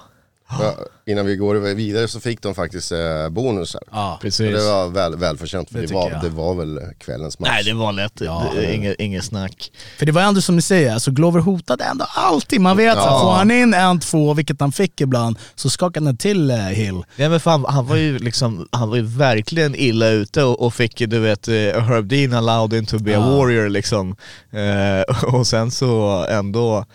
innan 1.05 1.25
vi 1.25 1.35
går 1.35 1.55
vidare 1.55 2.07
så 2.07 2.19
fick 2.19 2.41
de 2.41 2.55
faktiskt 2.55 2.91
eh, 2.91 3.29
bonusar. 3.29 3.81
Ja, 3.91 4.19
precis. 4.21 4.55
det 4.55 4.65
var 4.71 4.87
väl, 4.87 5.15
välförtjänt 5.15 5.69
för 5.69 5.79
Det 5.79 5.87
det, 5.87 5.93
var, 5.93 6.19
det 6.23 6.29
var 6.29 6.55
väl 6.55 6.79
kvällens 6.99 7.39
match. 7.39 7.49
Nej 7.51 7.63
det 7.63 7.73
var 7.73 7.91
lätt, 7.91 8.21
Ja. 8.21 8.51
Inget, 8.73 8.99
inget 8.99 9.23
snack. 9.25 9.71
För 9.97 10.05
det 10.05 10.11
var 10.11 10.21
ändå 10.21 10.41
som 10.41 10.55
ni 10.55 10.61
säger, 10.61 10.93
alltså 10.93 11.11
Glover 11.11 11.39
hotade 11.39 11.83
ändå 11.83 12.05
alltid. 12.15 12.61
Man 12.61 12.77
vet 12.77 12.97
att 12.97 13.21
får 13.21 13.31
han 13.31 13.51
in 13.51 13.73
en, 13.73 13.99
två, 13.99 14.33
vilket 14.33 14.59
han 14.61 14.71
fick 14.71 15.01
ibland, 15.01 15.39
så 15.55 15.69
skakade 15.69 16.05
han 16.05 16.17
till 16.17 16.51
eh, 16.51 16.57
Hill. 16.57 17.03
Ja 17.15 17.29
men 17.29 17.39
fan, 17.39 17.65
han 17.67 17.85
var 17.87 17.95
ju 17.95 18.19
liksom, 18.19 18.67
han 18.71 18.89
var 18.89 18.95
ju 18.95 19.01
verkligen 19.05 19.75
illa 19.75 20.07
ute 20.09 20.43
och, 20.43 20.61
och 20.65 20.73
fick 20.73 20.97
du 20.97 21.19
vet 21.19 21.47
eh, 21.47 21.53
Herb 21.53 22.07
Dean 22.07 22.33
allowed 22.33 22.73
him 22.73 22.85
to 22.85 22.99
be 22.99 23.17
a 23.17 23.23
Ja. 23.29 23.37
warrior, 23.37 23.69
liksom. 23.69 24.15
och 25.27 25.47
sen 25.47 25.71
så 25.71 26.25
ändå, 26.29 26.85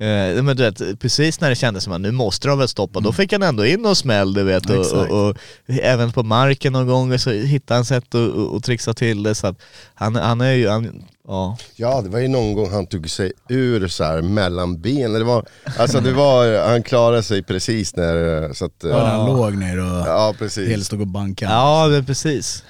eh, 0.00 0.42
men 0.42 0.56
du 0.56 0.62
vet, 0.62 1.00
precis 1.00 1.40
när 1.40 1.48
det 1.50 1.56
kändes 1.56 1.84
som 1.84 1.92
att 1.92 2.00
nu 2.00 2.10
måste 2.10 2.48
de 2.48 2.58
väl 2.58 2.68
stoppa, 2.68 3.00
då 3.00 3.12
fick 3.12 3.32
han 3.32 3.42
ändå 3.42 3.66
in 3.66 3.86
och 3.86 3.96
smäll 3.96 4.34
du 4.34 4.42
vet. 4.42 4.70
Och, 4.70 4.92
och, 4.92 5.28
och 5.28 5.36
även 5.66 6.12
på 6.12 6.22
marken 6.22 6.72
någon 6.72 6.86
gång 6.86 7.18
så 7.18 7.30
hittade 7.30 7.78
han 7.78 7.84
sätt 7.84 8.04
att 8.04 8.14
och, 8.14 8.54
och 8.54 8.64
trixa 8.64 8.94
till 8.94 9.22
det. 9.22 9.34
Så 9.34 9.46
att 9.46 9.56
han, 9.94 10.16
han 10.16 10.40
är 10.40 10.52
ju, 10.52 10.68
han, 10.68 11.04
ja. 11.28 11.56
Ja 11.76 12.00
det 12.02 12.08
var 12.08 12.18
ju 12.18 12.28
någon 12.28 12.54
gång 12.54 12.70
han 12.72 12.86
tog 12.86 13.10
sig 13.10 13.32
ur 13.48 13.88
så 13.88 14.04
här 14.04 14.22
mellan 14.22 14.80
benen. 14.80 15.12
Det 15.12 15.24
var, 15.24 15.46
alltså 15.78 16.00
det 16.00 16.12
var, 16.12 16.68
han 16.68 16.82
klarade 16.82 17.22
sig 17.22 17.42
precis 17.42 17.96
när, 17.96 18.52
så 18.52 18.64
att, 18.64 18.72
Ja. 18.82 19.06
Han 19.06 19.26
låg 19.26 19.56
ner 19.56 19.78
och 19.78 20.08
ja 20.08 20.34
precis. 20.38 20.68
Hill 20.68 20.84
stod 20.84 21.00
och 21.00 21.06
bankade. 21.06 21.52
Ja 21.52 21.86
men 21.90 22.04
precis. 22.04 22.64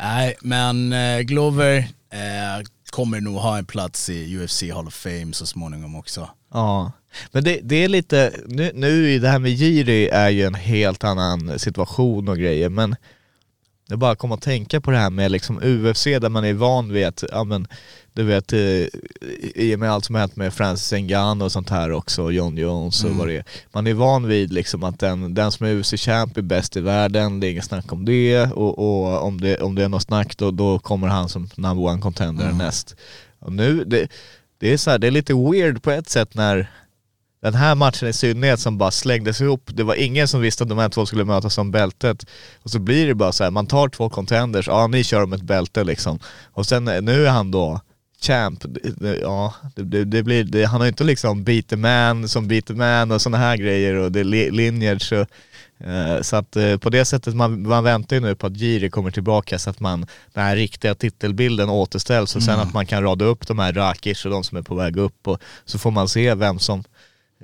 Nej, 0.00 0.36
men 0.40 0.92
eh, 0.92 1.20
Glover 1.20 1.76
eh, 2.12 2.64
kommer 2.94 3.20
nog 3.20 3.34
ha 3.34 3.58
en 3.58 3.64
plats 3.64 4.10
i 4.10 4.38
UFC 4.38 4.62
Hall 4.62 4.86
of 4.86 4.94
Fame 4.94 5.32
så 5.32 5.46
småningom 5.46 5.96
också. 5.96 6.28
Ja, 6.52 6.92
men 7.32 7.44
det, 7.44 7.60
det 7.62 7.76
är 7.76 7.88
lite, 7.88 8.32
nu, 8.46 8.70
nu 8.74 9.18
det 9.18 9.28
här 9.28 9.38
med 9.38 9.50
Jiri 9.50 10.08
är 10.08 10.30
ju 10.30 10.42
en 10.42 10.54
helt 10.54 11.04
annan 11.04 11.58
situation 11.58 12.28
och 12.28 12.38
grejer, 12.38 12.68
men 12.68 12.96
jag 13.88 13.98
bara 13.98 14.16
kom 14.16 14.32
att 14.32 14.42
tänka 14.42 14.80
på 14.80 14.90
det 14.90 14.96
här 14.96 15.10
med 15.10 15.30
liksom 15.30 15.62
UFC 15.62 16.04
där 16.04 16.28
man 16.28 16.44
är 16.44 16.52
van 16.52 16.92
vid 16.92 17.06
att, 17.06 17.24
ja 17.32 17.44
men 17.44 17.66
du 18.16 18.22
vet, 18.22 18.52
eh, 18.52 18.86
i 19.54 19.74
och 19.74 19.78
med 19.78 19.90
allt 19.90 20.04
som 20.04 20.14
hänt 20.14 20.36
med 20.36 20.54
Francis 20.54 20.92
Ngannou 20.92 21.44
och 21.44 21.52
sånt 21.52 21.70
här 21.70 21.92
också, 21.92 22.30
John 22.30 22.56
Jones 22.56 23.04
och 23.04 23.10
vad 23.10 23.28
det 23.28 23.36
är. 23.36 23.44
Man 23.72 23.86
är 23.86 23.94
van 23.94 24.26
vid 24.26 24.52
liksom 24.52 24.84
att 24.84 24.98
den, 24.98 25.34
den 25.34 25.52
som 25.52 25.66
är 25.66 25.74
UFC-champ 25.74 26.38
är 26.38 26.42
bäst 26.42 26.76
i 26.76 26.80
världen, 26.80 27.40
det 27.40 27.46
är 27.46 27.50
inget 27.50 27.64
snack 27.64 27.92
om 27.92 28.04
det 28.04 28.42
och, 28.44 28.78
och 28.78 29.26
om, 29.26 29.40
det, 29.40 29.56
om 29.56 29.74
det 29.74 29.84
är 29.84 29.88
något 29.88 30.02
snack 30.02 30.36
då, 30.36 30.50
då 30.50 30.78
kommer 30.78 31.08
han 31.08 31.28
som 31.28 31.48
number 31.56 31.84
one 31.84 32.00
contender 32.00 32.52
näst. 32.52 32.96
Och 33.38 33.52
nu, 33.52 33.84
det, 33.84 34.08
det 34.58 34.72
är 34.72 34.76
så 34.76 34.90
här, 34.90 34.98
det 34.98 35.06
är 35.06 35.10
lite 35.10 35.34
weird 35.34 35.82
på 35.82 35.90
ett 35.90 36.08
sätt 36.08 36.34
när 36.34 36.70
den 37.42 37.54
här 37.54 37.74
matchen 37.74 38.08
i 38.08 38.12
synnerhet 38.12 38.60
som 38.60 38.78
bara 38.78 38.90
slängdes 38.90 39.40
ihop, 39.40 39.70
det 39.74 39.82
var 39.82 39.94
ingen 39.94 40.28
som 40.28 40.40
visste 40.40 40.62
att 40.62 40.68
de 40.68 40.78
här 40.78 40.88
två 40.88 41.06
skulle 41.06 41.24
mötas 41.24 41.58
om 41.58 41.70
bältet. 41.70 42.26
Och 42.62 42.70
så 42.70 42.78
blir 42.78 43.06
det 43.06 43.14
bara 43.14 43.32
så 43.32 43.44
här, 43.44 43.50
man 43.50 43.66
tar 43.66 43.88
två 43.88 44.10
contenders, 44.10 44.66
ja 44.66 44.86
ni 44.86 45.04
kör 45.04 45.22
om 45.22 45.32
ett 45.32 45.42
bälte 45.42 45.84
liksom. 45.84 46.18
Och 46.44 46.66
sen 46.66 46.88
eh, 46.88 47.02
nu 47.02 47.26
är 47.26 47.30
han 47.30 47.50
då 47.50 47.80
champ, 48.20 48.64
ja 49.22 49.54
det, 49.74 50.04
det, 50.04 50.22
blir, 50.22 50.44
det, 50.44 50.64
han 50.64 50.80
har 50.80 50.86
ju 50.86 50.88
inte 50.88 51.04
liksom 51.04 51.44
beat 51.44 51.68
the 51.68 51.76
man 51.76 52.28
som 52.28 52.48
beat 52.48 52.66
the 52.66 52.74
man 52.74 53.10
och 53.10 53.22
sådana 53.22 53.38
här 53.38 53.56
grejer 53.56 53.94
och 53.94 54.12
det 54.12 54.20
är 54.20 54.24
li- 54.24 54.50
lineage 54.50 55.02
så, 55.02 55.20
eh, 55.78 56.20
så 56.22 56.36
att 56.36 56.56
eh, 56.56 56.76
på 56.76 56.90
det 56.90 57.04
sättet, 57.04 57.34
man, 57.34 57.68
man 57.68 57.84
väntar 57.84 58.16
ju 58.16 58.22
nu 58.22 58.34
på 58.34 58.46
att 58.46 58.56
Jiri 58.56 58.90
kommer 58.90 59.10
tillbaka 59.10 59.58
så 59.58 59.70
att 59.70 59.80
man, 59.80 60.06
den 60.32 60.44
här 60.44 60.56
riktiga 60.56 60.94
titelbilden 60.94 61.68
återställs 61.68 62.36
och 62.36 62.42
sen 62.42 62.60
att 62.60 62.74
man 62.74 62.86
kan 62.86 63.02
rada 63.02 63.24
upp 63.24 63.46
de 63.46 63.58
här 63.58 63.72
Rakic 63.72 64.24
och 64.24 64.30
de 64.30 64.44
som 64.44 64.58
är 64.58 64.62
på 64.62 64.74
väg 64.74 64.96
upp 64.96 65.28
och 65.28 65.38
så 65.64 65.78
får 65.78 65.90
man 65.90 66.08
se 66.08 66.34
vem 66.34 66.58
som 66.58 66.84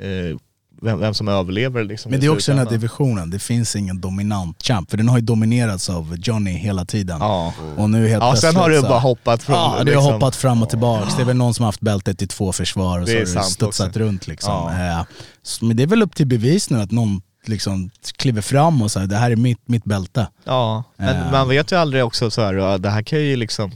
eh, 0.01 0.37
vem, 0.83 1.01
vem 1.01 1.15
som 1.15 1.29
överlever 1.29 1.85
liksom 1.85 2.11
Men 2.11 2.21
det 2.21 2.27
är 2.27 2.31
också 2.33 2.51
den 2.53 2.59
här 2.59 2.67
divisionen, 2.71 3.31
det 3.31 3.39
finns 3.39 3.77
ingen 3.77 4.01
dominant 4.01 4.63
champ. 4.63 4.91
För 4.91 4.97
den 4.97 5.09
har 5.09 5.19
ju 5.19 5.23
dominerats 5.25 5.91
av 5.91 6.17
Johnny 6.19 6.51
hela 6.53 6.85
tiden. 6.85 7.17
Ja. 7.21 7.55
Och 7.77 7.91
nu 7.91 8.09
helt 8.09 8.23
Ja, 8.23 8.37
sen 8.37 8.57
har 8.57 8.71
det 8.71 8.81
så- 8.81 8.89
bara 8.89 8.99
hoppat 8.99 9.43
från... 9.43 9.57
Ja, 9.57 9.71
det 9.71 9.77
har 9.79 9.85
liksom- 9.85 10.13
hoppat 10.13 10.37
fram 10.37 10.63
och 10.63 10.69
tillbaka. 10.71 11.07
Det 11.17 11.23
är 11.23 11.27
väl 11.27 11.37
någon 11.37 11.55
som 11.55 11.63
har 11.63 11.69
haft 11.69 11.81
bältet 11.81 12.23
i 12.23 12.27
två 12.27 12.53
försvar 12.53 12.99
och 13.01 13.07
Det 13.07 13.11
så 13.13 13.17
har 13.19 13.21
det 13.21 13.27
sant 13.27 13.47
studsat 13.47 13.89
också. 13.89 13.99
runt 13.99 14.27
liksom. 14.27 14.53
Ja. 14.53 14.99
Eh, 15.01 15.05
så- 15.43 15.65
Men 15.65 15.77
det 15.77 15.83
är 15.83 15.87
väl 15.87 16.03
upp 16.03 16.15
till 16.15 16.27
bevis 16.27 16.71
nu 16.71 16.81
att 16.81 16.91
någon 16.91 17.23
liksom 17.47 17.91
kliver 18.17 18.43
fram 18.43 18.83
och 18.83 18.91
säger 18.91 19.07
det 19.07 19.17
här 19.17 19.31
är 19.31 19.37
mitt, 19.37 19.69
mitt 19.69 19.85
bälte. 19.85 20.27
Ja, 20.45 20.85
men 20.97 21.17
Eh. 21.17 21.33
man 21.33 21.49
vet 21.49 21.73
ju 21.73 21.77
aldrig 21.77 22.05
också 22.05 22.31
så 22.31 22.43
här, 22.43 22.55
ja, 22.55 22.79
det 22.79 22.91
här 22.91 23.03
kan 23.03 23.19
ju 23.21 23.37
liksom 23.37 23.73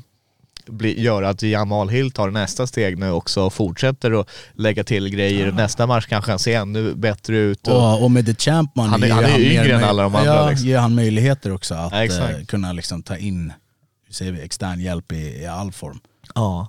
bli, 0.66 1.02
göra 1.02 1.28
att 1.28 1.42
Jamal 1.42 1.88
Hill 1.88 2.10
tar 2.10 2.30
nästa 2.30 2.66
steg 2.66 2.98
nu 2.98 3.10
också 3.10 3.42
och 3.42 3.52
fortsätter 3.52 4.20
att 4.20 4.28
lägga 4.54 4.84
till 4.84 5.08
grejer. 5.08 5.52
Nästa 5.52 5.86
match 5.86 6.06
kanske 6.08 6.30
han 6.32 6.38
ser 6.38 6.58
ännu 6.60 6.94
bättre 6.94 7.36
ut. 7.36 7.68
Och, 7.68 7.74
Och, 7.94 8.02
och 8.04 8.10
med 8.10 8.26
The 8.26 8.34
Champ 8.34 8.76
man 8.76 8.88
Han 8.88 9.02
är- 9.02 9.10
han 9.10 9.24
är 9.24 9.38
ju 9.38 9.48
mer 9.48 9.62
yngre 9.64 9.74
än 9.76 9.84
alla 9.84 10.02
de 10.02 10.14
andra, 10.14 10.34
Ja, 10.34 10.50
liksom. 10.50 10.68
ger 10.68 10.78
han 10.78 10.94
möjligheter 10.94 11.52
också 11.52 11.74
att 11.74 11.92
Ja, 11.92 12.04
eh, 12.30 12.44
kunna 12.44 12.72
liksom 12.72 13.02
ta 13.02 13.16
in 13.16 13.52
hur 14.06 14.14
säger 14.14 14.32
vi, 14.32 14.42
extern 14.42 14.80
hjälp 14.80 15.12
i, 15.12 15.16
i 15.42 15.46
all 15.46 15.72
form. 15.72 15.98
ja. 16.34 16.68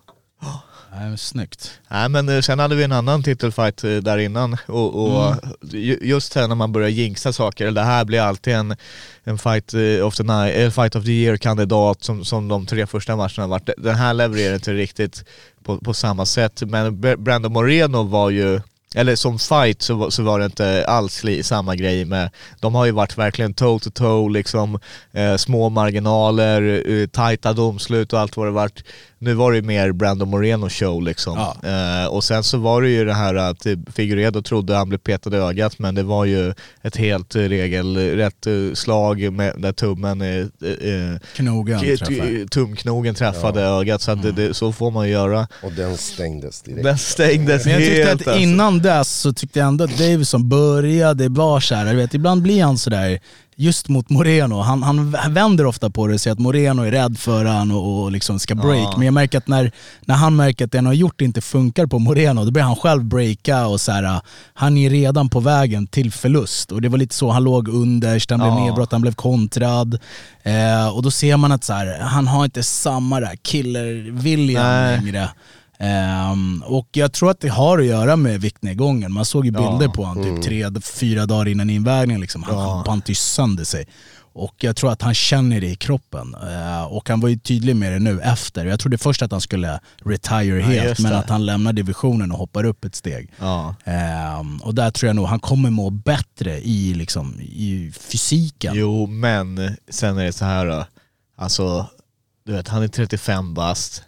Men 1.00 1.18
snyggt. 1.18 1.80
Nej 1.90 2.10
men 2.10 2.30
eh, 2.30 2.42
sen 2.42 2.60
hade 2.60 2.76
vi 2.76 2.84
en 2.84 2.92
annan 2.92 3.24
titelfight 3.24 3.84
eh, 3.84 3.92
där 3.96 4.18
innan 4.18 4.58
och, 4.68 4.96
och 5.06 5.26
Mm. 5.28 5.40
ju- 5.72 6.00
just 6.02 6.34
här 6.36 6.48
när 6.48 6.56
man 6.56 6.72
börjar 6.72 6.90
jinxa 6.90 7.34
saker, 7.34 7.72
det 7.72 7.82
här 7.84 8.06
blir 8.06 8.22
alltid 8.22 8.54
en, 8.54 8.76
en 9.24 9.38
fight, 9.38 9.74
eh, 9.74 10.06
of 10.08 10.16
the 10.16 10.24
night, 10.24 10.74
fight 10.76 10.96
of 10.96 11.06
the 11.06 11.12
year 11.12 11.38
kandidat 11.38 12.04
som, 12.04 12.26
som 12.26 12.48
de 12.48 12.66
tre 12.66 12.88
första 12.88 13.16
matcherna 13.16 13.48
varit. 13.48 13.70
Den 13.78 13.96
här 13.96 14.14
levererar 14.14 14.54
inte 14.56 14.74
riktigt 14.74 15.24
på, 15.64 15.78
på 15.78 15.94
samma 15.94 16.26
sätt 16.26 16.62
men 16.66 16.94
Br- 16.94 17.18
Brandon 17.18 17.54
Moreno 17.54 18.04
var 18.04 18.30
ju 18.30 18.62
eller 18.98 19.16
som 19.16 19.40
fight 19.40 19.82
så, 19.82 19.96
var- 19.96 20.10
så 20.10 20.24
var 20.24 20.40
det 20.40 20.46
inte 20.46 20.86
alls 20.88 21.24
samma 21.42 21.76
grej 21.76 22.06
med, 22.06 22.30
de 22.60 22.76
har 22.76 22.86
ju 22.86 22.92
varit 22.92 23.18
verkligen 23.18 23.54
toe 23.54 23.80
to 23.80 23.90
toe 23.92 24.32
liksom, 24.34 24.80
eh, 25.14 25.36
små 25.36 25.70
marginaler, 25.70 26.84
eh, 26.92 27.08
tajta 27.08 27.54
domslut 27.54 28.14
och 28.14 28.20
allt 28.20 28.38
vad 28.38 28.48
det 28.48 28.52
varit. 28.52 28.84
Nu 29.20 29.34
var 29.34 29.52
det 29.52 29.58
ju 29.58 29.64
mer 29.64 29.92
Brandon 29.92 30.30
Moreno 30.30 30.70
show 30.70 31.02
liksom. 31.04 31.38
Ja. 31.38 31.70
Eh, 32.04 32.08
och 32.08 32.24
sen 32.24 32.44
så 32.44 32.58
var 32.58 32.82
det 32.82 32.90
ju 32.90 33.06
det 33.06 33.14
här 33.14 33.36
att 33.36 33.68
Figueredo 33.96 34.42
trodde 34.42 34.76
han 34.76 34.90
blev 34.90 35.00
petad 35.00 35.36
i 35.38 35.40
ögat 35.40 35.80
men 35.80 35.96
det 35.96 36.04
var 36.04 36.26
ju 36.26 36.54
ett 36.82 36.96
helt 36.96 37.36
regelrätt 37.36 38.48
eh, 38.48 38.54
slag 38.74 39.34
med, 39.34 39.54
där 39.58 39.72
tummen, 39.72 40.22
eh, 40.22 40.28
eh, 40.30 41.20
Knogen 41.36 41.76
eh, 41.76 41.96
träffar. 41.98 42.48
tumknogen 42.48 43.16
träffade 43.16 43.62
ögat 43.62 44.02
så 44.02 44.12
att 44.12 44.22
det, 44.22 44.32
det, 44.32 44.54
så 44.54 44.72
får 44.72 44.92
man 44.92 45.08
ju 45.08 45.12
göra. 45.14 45.48
Och 45.64 45.72
den 45.72 45.98
stängdes 45.98 46.62
direkt. 46.62 46.84
Den 46.84 46.98
stängdes 46.98 47.66
Men 47.66 47.74
jag 47.74 47.82
tyckte 47.82 48.04
helt 48.04 48.22
att 48.22 48.28
alltså. 48.28 48.42
innan 48.42 48.80
dess 48.80 49.20
så 49.20 49.34
tyckte 49.34 49.60
jag 49.60 49.68
ändå 49.68 49.84
att 49.84 49.98
Davison 49.98 50.50
började 50.50 51.30
vara 51.30 51.62
såhär, 51.62 51.86
du 51.86 51.96
vet 51.96 52.14
ibland 52.14 52.42
blir 52.42 52.64
han 52.64 52.78
sådär 52.78 53.20
just 53.58 53.90
mot 53.90 54.10
Moreno. 54.10 54.62
Han, 54.62 54.84
han 54.84 55.12
vänder 55.34 55.66
ofta 55.66 55.90
på 55.90 56.08
det 56.08 56.14
och 56.14 56.22
säger 56.22 56.34
att 56.34 56.40
Moreno 56.40 56.82
är 56.84 56.92
rädd 56.92 57.18
för 57.20 57.46
han 57.46 57.72
och, 57.72 58.04
och 58.04 58.12
liksom 58.12 58.40
ska 58.40 58.56
break. 58.56 58.88
Ja. 58.94 58.94
Men 58.98 59.06
jag 59.06 59.14
märker 59.14 59.38
att 59.38 59.48
när, 59.48 59.72
när 60.02 60.16
han 60.16 60.36
märker 60.36 60.66
att 60.66 60.72
det 60.72 60.78
han 60.78 60.86
har 60.86 60.94
gjort 60.94 61.22
inte 61.22 61.42
funkar 61.42 61.86
på 61.86 62.00
Moreno, 62.00 62.46
då 62.46 62.52
börjar 62.52 62.68
han 62.68 62.76
själv 62.76 63.04
breaka 63.04 63.68
och 63.68 63.82
så 63.82 63.92
här, 63.92 64.22
han 64.54 64.78
är 64.78 64.90
redan 64.90 65.30
på 65.30 65.40
vägen 65.40 65.88
till 65.88 66.12
förlust. 66.12 66.72
Och 66.72 66.82
det 66.82 66.90
var 66.90 66.98
lite 66.98 67.16
så, 67.16 67.32
han 67.32 67.44
låg 67.44 67.68
underst, 67.68 68.30
han 68.30 68.40
blev 68.40 68.52
Ja. 68.52 68.66
nedbrott, 68.66 68.92
han 68.92 69.02
blev 69.02 69.14
kontrad. 69.14 70.00
Eh, 70.44 70.88
och 70.96 71.04
då 71.04 71.12
ser 71.12 71.38
man 71.38 71.52
att 71.52 71.64
så 71.64 71.74
här, 71.74 72.00
han 72.00 72.28
har 72.28 72.46
inte 72.46 72.64
samma 72.64 73.20
där 73.20 73.36
killerviljan 73.44 74.64
Nej. 74.64 75.02
längre. 75.02 75.30
Ehm, 75.80 76.64
och 76.66 76.90
jag 76.92 77.14
tror 77.14 77.32
att 77.32 77.40
det 77.40 77.48
har 77.50 77.80
att 77.80 77.86
göra 77.86 78.16
med 78.16 78.42
viktnedgången. 78.42 79.12
Man 79.12 79.26
såg 79.26 79.46
ju 79.46 79.52
bilder 79.52 79.82
Ja. 79.86 79.92
på 79.92 80.04
honom 80.06 80.24
typ 80.24 80.44
tre, 80.46 80.72
fyra 80.82 81.26
dagar 81.26 81.48
innan 81.48 81.70
invägningen. 81.70 82.22
Liksom. 82.22 82.44
Han 82.44 82.56
Ja. 82.56 82.84
ja. 82.86 83.02
ju 83.06 83.16
sönder 83.16 83.64
sig. 83.64 83.88
Och 84.38 84.56
jag 84.58 84.76
tror 84.76 84.92
att 84.92 85.02
han 85.02 85.14
känner 85.14 85.62
det 85.62 85.68
i 85.68 85.76
kroppen. 85.76 86.36
Eh, 86.36 86.84
och 86.84 87.10
han 87.10 87.20
var 87.20 87.30
ju 87.30 87.38
tydlig 87.38 87.76
med 87.76 87.92
det 87.92 88.00
nu 88.00 88.22
efter. 88.22 88.66
Jag 88.66 88.80
trodde 88.80 88.98
först 88.98 89.22
att 89.22 89.32
han 89.32 89.42
skulle 89.42 89.80
retire 90.04 90.62
helt, 90.62 90.86
just 90.90 91.02
men 91.02 91.14
att 91.14 91.30
han 91.30 91.46
lämnar 91.46 91.74
divisionen 91.74 92.32
och 92.32 92.38
hoppar 92.38 92.64
upp 92.64 92.86
ett 92.86 92.96
steg. 92.96 93.32
Ja. 93.40 93.76
Ehm, 93.84 94.58
och 94.58 94.76
där 94.76 94.92
tror 94.92 95.08
jag 95.08 95.16
nog 95.16 95.26
han 95.28 95.40
kommer 95.40 95.70
må 95.70 95.90
bättre 95.90 96.60
i, 96.60 96.94
liksom, 96.94 97.40
i 97.40 97.92
fysiken. 98.00 98.74
Jo, 98.76 99.08
men 99.08 99.76
sen 99.90 100.18
är 100.18 100.26
det 100.26 100.34
så 100.34 100.46
här 100.46 100.66
då. 100.66 100.86
Alltså, 101.38 101.86
du 102.46 102.52
vet, 102.54 102.68
han 102.68 102.84
är 102.84 102.88
35 102.88 103.54
bast. 103.54 104.04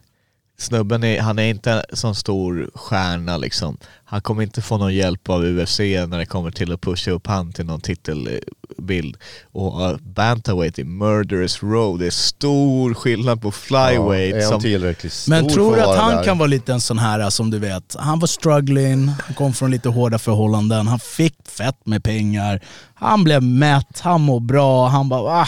Snubben 0.60 1.04
är, 1.04 1.22
han 1.22 1.39
är 1.39 1.50
inte 1.50 1.72
en 1.72 1.98
sån 1.98 2.15
stor 2.15 2.70
stjärna 2.76 3.38
liksom. 3.38 3.78
Han 4.06 4.22
kommer 4.22 4.43
inte 4.43 4.62
få 4.62 4.78
någon 4.78 4.96
hjälp 4.96 5.30
av 5.30 5.43
UFC 5.46 5.80
när 5.80 6.17
det 6.17 6.26
kommer 6.26 6.52
till 6.52 6.72
att 6.72 6.82
pusha 6.82 7.12
upp 7.12 7.28
han 7.28 7.54
till 7.54 7.65
någon 7.65 7.82
titelbild. 7.82 9.17
Och 9.52 9.82
uh, 9.82 9.98
bantamweight 9.98 10.80
i 10.80 10.84
murderous 10.84 11.63
row, 11.63 12.00
det 12.00 12.06
är 12.06 12.12
stor 12.12 12.93
skillnad 12.93 13.41
på 13.41 13.52
flyweight. 13.52 14.36
är 14.36 14.41
han 14.41 14.50
som, 14.50 14.62
tillräckligt 14.62 15.13
stor 15.13 15.30
Men 15.30 15.50
tror 15.50 15.76
du 15.76 15.82
att 15.82 15.98
han 15.98 16.15
där? 16.15 16.24
kan 16.24 16.38
vara 16.38 16.48
lite 16.48 16.74
en 16.74 16.82
sån 16.82 16.98
här 16.98 17.30
som 17.30 17.52
du 17.52 17.60
vet, 17.60 17.96
han 18.00 18.20
var 18.20 18.28
struggling, 18.28 19.08
han 19.08 19.36
kom 19.36 19.54
från 19.54 19.72
lite 19.72 19.89
hårda 19.89 20.20
förhållanden, 20.20 20.88
han 20.88 21.00
fick 21.00 21.36
fett 21.48 21.86
med 21.86 22.04
pengar, 22.04 22.63
han 22.93 23.24
blev 23.24 23.43
mätt, 23.43 24.00
han 24.00 24.22
mår 24.22 24.39
bra, 24.39 24.88
han 24.88 25.10
bara 25.10 25.41
ah, 25.41 25.48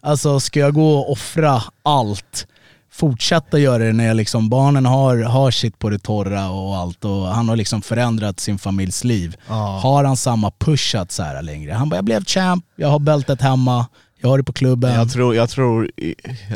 alltså 0.00 0.40
ska 0.40 0.60
jag 0.60 0.74
gå 0.74 0.98
och 0.98 1.12
offra 1.12 1.62
allt? 1.82 2.46
Fortsätta 2.92 3.58
göra 3.58 3.84
det 3.84 3.92
när 3.92 4.06
jag 4.06 4.16
liksom, 4.16 4.48
barnen 4.48 4.86
har, 4.86 5.16
har 5.16 5.50
sitt 5.50 5.78
på 5.78 5.90
det 5.90 5.98
torra 5.98 6.50
och 6.50 6.76
allt 6.76 7.04
och 7.04 7.26
han 7.26 7.48
har 7.48 7.56
liksom 7.56 7.82
förändrat 7.82 8.40
sin 8.40 8.58
familjs 8.58 9.04
liv. 9.04 9.36
Har 9.46 10.04
han 10.04 10.16
samma 10.16 10.50
push 10.50 10.96
att 10.96 11.12
så 11.12 11.22
här 11.22 11.42
längre? 11.42 11.72
Han 11.72 11.88
bara, 11.88 11.96
jag 11.96 12.04
blev 12.04 12.24
champ, 12.24 12.64
jag 12.76 12.88
har 12.88 12.98
bältet 12.98 13.40
hemma, 13.40 13.86
jag 14.20 14.28
har 14.28 14.38
det 14.38 14.44
på 14.44 14.52
klubben. 14.52 14.94
jag 14.94 15.10
tror, 15.10 15.34
jag 15.34 15.50
tror, 15.50 15.90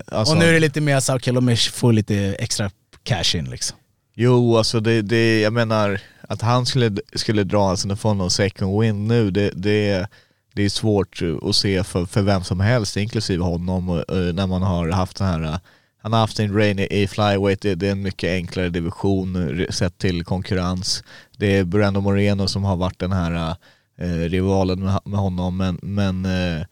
alltså, 0.06 0.34
och 0.34 0.40
nu 0.40 0.48
är 0.48 0.52
det 0.52 0.60
lite 0.60 0.80
mer 0.80 1.00
så 1.00 1.16
okej 1.16 1.40
mig 1.40 1.56
få 1.56 1.90
lite 1.90 2.16
extra 2.16 2.70
cash 3.02 3.36
in 3.36 3.50
liksom. 3.50 3.78
Jo, 4.16 4.56
alltså 4.56 4.80
det, 4.80 5.02
det, 5.02 5.40
jag 5.40 5.52
menar 5.52 6.00
att 6.28 6.42
han 6.42 6.66
skulle, 6.66 6.96
skulle 7.14 7.44
dra 7.44 7.76
sån 7.76 7.96
få 7.96 8.14
någon 8.14 8.30
second 8.30 8.80
win 8.80 9.08
nu, 9.08 9.30
det, 9.30 9.50
det, 9.54 10.06
det 10.54 10.62
är 10.62 10.68
svårt 10.68 11.22
att 11.42 11.56
se 11.56 11.84
för, 11.84 12.06
för 12.06 12.22
vem 12.22 12.44
som 12.44 12.60
helst, 12.60 12.96
inklusive 12.96 13.44
honom, 13.44 13.88
eh, 13.88 14.16
när 14.16 14.46
man 14.46 14.62
har 14.62 14.88
haft 14.88 15.16
den 15.16 15.26
här 15.26 15.60
han 16.04 16.12
har 16.12 16.20
haft 16.20 16.36
sin 16.36 16.54
reign 16.54 16.78
i 16.78 17.06
flyweight, 17.06 17.60
det, 17.60 17.74
det 17.74 17.88
är 17.88 17.92
en 17.92 18.02
mycket 18.02 18.30
enklare 18.30 18.68
division 18.68 19.60
eh, 19.60 19.68
sett 19.68 19.98
till 19.98 20.24
konkurrens. 20.24 21.04
Det 21.36 21.46
är 21.46 21.64
Brando 21.64 22.00
Moreno 22.00 22.48
som 22.48 22.64
har 22.64 22.76
varit 22.76 22.98
den 22.98 23.12
här 23.12 23.56
eh, 23.98 24.08
eh, 24.08 24.18
rivalen 24.18 24.84
med, 24.84 25.00
med 25.04 25.20
honom, 25.20 25.56
men, 25.56 25.78
men 25.82 26.24
eh, 26.24 26.66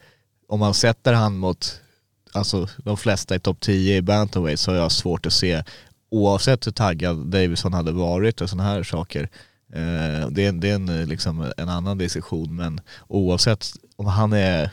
om 0.48 0.60
man 0.60 0.74
sätter 0.74 1.12
han 1.12 1.36
mot 1.36 1.80
alltså, 2.32 2.68
de 2.76 2.96
flesta 2.96 3.34
i 3.34 3.38
topp 3.38 3.60
10 3.60 3.96
i 3.96 4.02
bantamweight 4.02 4.60
så 4.60 4.70
har 4.70 4.78
jag 4.78 4.92
svårt 4.92 5.26
att 5.26 5.32
se, 5.32 5.62
oavsett 6.10 6.66
hur 6.66 6.72
taggad 6.72 7.26
Davison 7.26 7.72
hade 7.72 7.92
varit 7.92 8.40
och 8.40 8.50
sådana 8.50 8.68
här 8.68 8.82
saker, 8.82 9.22
eh, 9.72 10.28
det, 10.30 10.46
är, 10.46 10.52
det 10.52 10.70
är 10.70 10.74
en, 10.74 10.88
eh, 10.88 11.06
liksom 11.06 11.52
en 11.56 11.68
annan 11.68 11.98
diskussion, 11.98 12.56
men 12.56 12.80
oavsett 13.08 13.66
om 13.96 14.06
han 14.06 14.32
är 14.32 14.70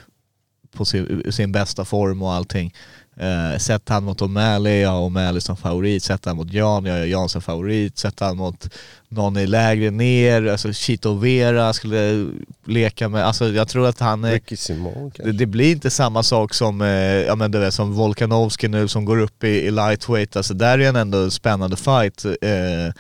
på 0.72 0.86
sin, 0.86 1.32
sin 1.32 1.52
bästa 1.52 1.86
form 1.86 2.22
och 2.22 2.34
allting, 2.34 2.74
Eh, 3.20 3.58
sätter 3.58 3.94
han 3.94 4.04
mot 4.04 4.22
O'Malley, 4.22 4.82
jag 4.82 4.90
har 4.90 5.10
O'Malley 5.10 5.40
som 5.40 5.58
favorit. 5.58 6.04
Sätter 6.04 6.30
han 6.30 6.38
mot 6.38 6.54
Jan, 6.54 6.86
jag 6.86 6.94
har 6.94 7.06
Jan 7.06 7.30
som 7.30 7.42
favorit. 7.42 7.98
Sätter 7.98 8.26
han 8.26 8.38
mot 8.38 8.70
någon 9.10 9.38
i 9.38 9.48
lägre 9.48 9.92
ner, 9.92 10.48
alltså 10.48 10.74
Chito 10.74 11.14
Vera 11.14 11.74
skulle 11.74 12.28
leka 12.66 13.10
med. 13.10 13.26
Alltså 13.26 13.50
jag 13.50 13.68
tror 13.68 13.88
att 13.88 14.00
han 14.00 14.24
är... 14.24 14.32
Ricky 14.32 14.56
Simon? 14.56 15.12
Det, 15.16 15.32
det 15.32 15.46
blir 15.46 15.72
inte 15.72 15.90
samma 15.90 16.24
sak 16.24 16.54
som, 16.54 16.82
eh, 16.82 16.88
ja, 16.88 17.36
men 17.36 17.52
du 17.52 17.60
vet, 17.60 17.74
som 17.74 17.94
Volkanovski 17.94 18.68
nu 18.68 18.88
som 18.88 19.06
går 19.06 19.20
upp 19.20 19.44
i, 19.44 19.48
i 19.48 19.72
lightweight. 19.72 20.36
Alltså 20.36 20.54
där 20.54 20.80
är 20.80 20.90
en 20.90 20.96
ändå 20.96 21.30
spännande 21.30 21.78
fight. 21.78 22.26
Eh, 22.26 22.94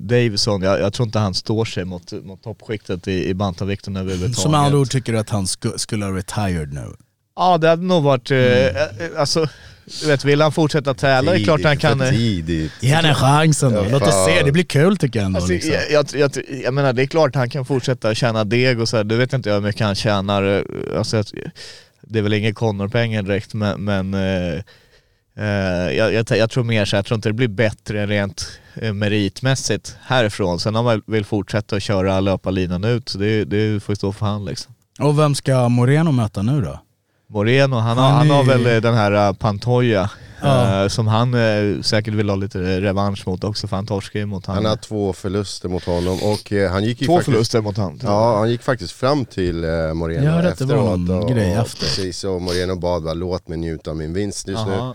Davison, 0.00 0.62
jag, 0.62 0.80
jag 0.80 0.92
tror 0.92 1.06
inte 1.06 1.18
han 1.18 1.34
står 1.34 1.64
sig 1.64 1.84
mot, 1.84 2.12
mot 2.12 2.42
toppskiktet 2.42 3.08
i, 3.08 3.28
i 3.28 3.34
bantamvikten 3.34 3.96
överhuvudtaget. 3.96 4.38
Som 4.38 4.54
andra 4.54 4.78
ord 4.78 4.90
tycker 4.90 5.12
du 5.12 5.18
att 5.18 5.30
han 5.30 5.46
sku, 5.46 5.70
skulle 5.76 6.04
ha 6.04 6.12
retired 6.12 6.72
nu? 6.72 6.94
Ja 7.36 7.58
det 7.58 7.68
hade 7.68 7.82
nog 7.82 8.02
varit, 8.02 8.30
eh, 8.30 8.66
eh, 8.66 8.72
alltså, 9.18 9.48
du 10.00 10.06
vet 10.06 10.24
vill 10.24 10.40
han 10.40 10.52
fortsätta 10.52 10.94
tävla, 10.94 11.32
det 11.32 11.40
är 11.40 11.44
klart 11.44 11.64
han 11.64 11.76
kan... 11.76 12.00
Eh, 12.00 12.10
tidigt. 12.10 12.72
Ge 12.80 12.94
henne 12.94 13.14
chansen 13.14 13.72
då, 13.72 13.78
Ja, 13.84 13.88
låt 13.90 14.02
oss 14.02 14.24
se, 14.26 14.42
det 14.42 14.52
blir 14.52 14.64
kul 14.64 14.96
tycker 14.96 15.18
jag 15.18 15.26
ändå. 15.26 15.36
Alltså, 15.38 15.52
liksom. 15.52 15.72
jag, 15.72 15.90
jag, 15.90 16.06
jag, 16.14 16.44
jag 16.64 16.74
menar 16.74 16.92
det 16.92 17.02
är 17.02 17.06
klart 17.06 17.34
han 17.34 17.50
kan 17.50 17.64
fortsätta 17.64 18.14
tjäna 18.14 18.44
deg 18.44 18.80
och 18.80 18.88
så 18.88 18.96
här. 18.96 19.04
du 19.04 19.16
vet 19.16 19.32
inte 19.32 19.48
jag 19.48 19.54
hur 19.56 19.62
mycket 19.62 19.86
han 19.86 19.94
tjänar. 19.94 20.42
eh, 20.58 20.98
Alltså, 20.98 21.22
det 22.00 22.18
är 22.18 22.22
väl 22.22 22.32
inga 22.32 22.54
Connor-pengar 22.54 23.22
direkt 23.22 23.54
men, 23.54 23.84
men 23.84 24.14
eh, 24.14 24.54
eh, 25.38 25.92
jag, 25.96 26.12
jag, 26.12 26.26
jag 26.30 26.50
tror 26.50 26.64
mer 26.64 26.84
så 26.84 26.96
jag 26.96 27.06
tror 27.06 27.16
inte 27.16 27.28
det 27.28 27.32
blir 27.32 27.48
bättre 27.48 28.06
rent 28.06 28.46
eh, 28.74 28.92
meritmässigt 28.92 29.96
härifrån. 30.02 30.60
Sen 30.60 30.76
om 30.76 30.84
man 30.84 31.02
vill 31.06 31.24
fortsätta 31.24 31.76
att 31.76 31.82
köra 31.82 32.20
löpa 32.20 32.50
linan 32.50 32.84
ut, 32.84 33.14
det, 33.18 33.44
det 33.44 33.82
får 33.82 33.92
ju 33.92 33.96
stå 33.96 34.12
för 34.12 34.26
han 34.26 34.44
liksom. 34.44 34.74
Och 35.00 35.18
vem 35.18 35.34
ska 35.34 35.68
Moreno 35.68 36.12
möta 36.12 36.42
nu 36.42 36.60
då? 36.60 36.80
Moreno, 37.32 37.76
han, 37.76 37.98
har, 37.98 38.10
Han 38.10 38.30
har 38.30 38.44
väl 38.44 38.66
eh, 38.66 38.76
den 38.76 38.94
här 38.94 39.28
uh, 39.28 39.34
Pantoja 39.36 40.10
Ja. 40.44 40.82
eh, 40.82 40.88
som 40.88 41.06
han 41.06 41.34
eh, 41.34 41.82
säkert 41.82 42.14
vill 42.14 42.28
ha 42.28 42.36
lite 42.36 42.58
revansch 42.80 43.26
mot 43.28 43.44
också 43.44 43.68
för 43.68 43.76
han 43.76 43.86
torskade 43.86 44.18
ju 44.18 44.26
mot 44.26 44.46
Han 44.46 44.56
han. 44.56 44.64
har 44.64 44.76
två 44.76 45.12
förluster 45.12 45.68
mot 45.68 45.84
honom 45.84 46.18
och 46.22 46.52
eh, 46.52 46.70
han 46.70 46.84
gick 46.84 47.00
ju 47.00 47.06
Två 47.06 47.12
faktiskt, 47.16 47.32
förluster 47.32 47.60
mot 47.60 47.76
han. 47.76 48.00
Ja, 48.02 48.38
han 48.38 48.50
gick 48.50 48.62
faktiskt 48.62 48.92
fram 48.92 49.24
till 49.24 49.64
eh, 49.64 49.70
Moreno 49.94 50.24
Jag 50.24 50.32
hörde 50.32 50.48
att 50.48 50.58
det 50.58 50.64
var 50.64 50.74
efteråt. 50.74 50.98
någon 51.00 51.22
och, 51.22 51.28
grej 51.30 51.52
och, 51.58 51.66
efter. 51.66 51.80
Precis, 51.80 52.24
och 52.24 52.42
Moreno 52.42 52.76
bad 52.76 53.02
bara 53.02 53.14
låt 53.14 53.48
mig 53.48 53.58
njuta 53.58 53.90
av 53.90 53.96
min 53.96 54.12
vinst 54.12 54.48
just 54.48 54.66
nu. 54.66 54.92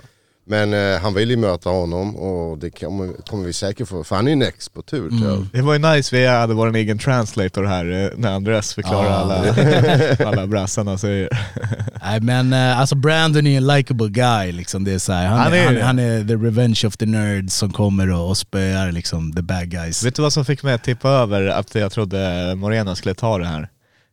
Men 0.49 0.73
eh, 0.73 0.99
han 1.01 1.13
vill 1.13 1.29
ju 1.29 1.37
möta 1.37 1.69
honom 1.69 2.15
och 2.15 2.57
det 2.57 2.69
kommer, 2.69 3.13
kommer 3.29 3.45
vi 3.45 3.53
säkert 3.53 3.87
få, 3.87 4.03
för 4.03 4.15
han 4.15 4.25
är 4.27 4.29
ju 4.29 4.35
next 4.35 4.73
på 4.73 4.81
tur 4.81 5.09
tror 5.09 5.31
jag. 5.31 5.47
Det 5.53 5.61
var 5.61 5.73
ju 5.73 5.79
nice, 5.79 6.15
vi 6.15 6.27
hade 6.27 6.53
vår 6.53 6.75
egen 6.75 6.97
translator 6.99 7.63
här 7.63 7.91
eh, 8.05 8.09
när 8.17 8.31
Andres 8.35 8.73
förklarar 8.73 9.05
Ja. 9.05 9.15
alla, 9.15 10.29
alla 10.29 10.47
brassarna 10.47 10.97
säger. 10.97 11.29
Nej 12.03 12.19
men 12.21 12.53
eh, 12.53 12.79
alltså 12.79 12.95
Brandon 12.95 13.47
är 13.47 13.57
en 13.57 13.67
likable 13.67 14.09
guy 14.09 14.51
liksom. 14.51 14.83
Det 14.83 14.93
är 14.93 14.99
så 14.99 15.13
här, 15.13 15.27
han, 15.27 15.39
Han 15.39 15.53
är, 15.53 15.65
han, 15.65 15.81
han 15.81 15.99
är 15.99 16.23
the 16.27 16.33
revenge 16.35 16.81
of 16.85 16.97
the 16.97 17.05
nerds 17.05 17.55
som 17.55 17.71
kommer 17.73 18.11
och, 18.11 18.29
och 18.29 18.37
spöar 18.37 18.91
liksom 18.91 19.33
the 19.33 19.41
bad 19.41 19.69
guys. 19.69 20.05
Vet 20.05 20.15
du 20.15 20.21
vad 20.21 20.33
som 20.33 20.45
fick 20.45 20.63
mig 20.63 20.73
att 20.73 20.83
tippa 20.83 21.09
över 21.09 21.47
att 21.47 21.75
jag 21.75 21.91
trodde 21.91 22.53
Morena 22.55 22.95
skulle 22.95 23.15
ta 23.15 23.37
det 23.37 23.45
här? 23.47 23.69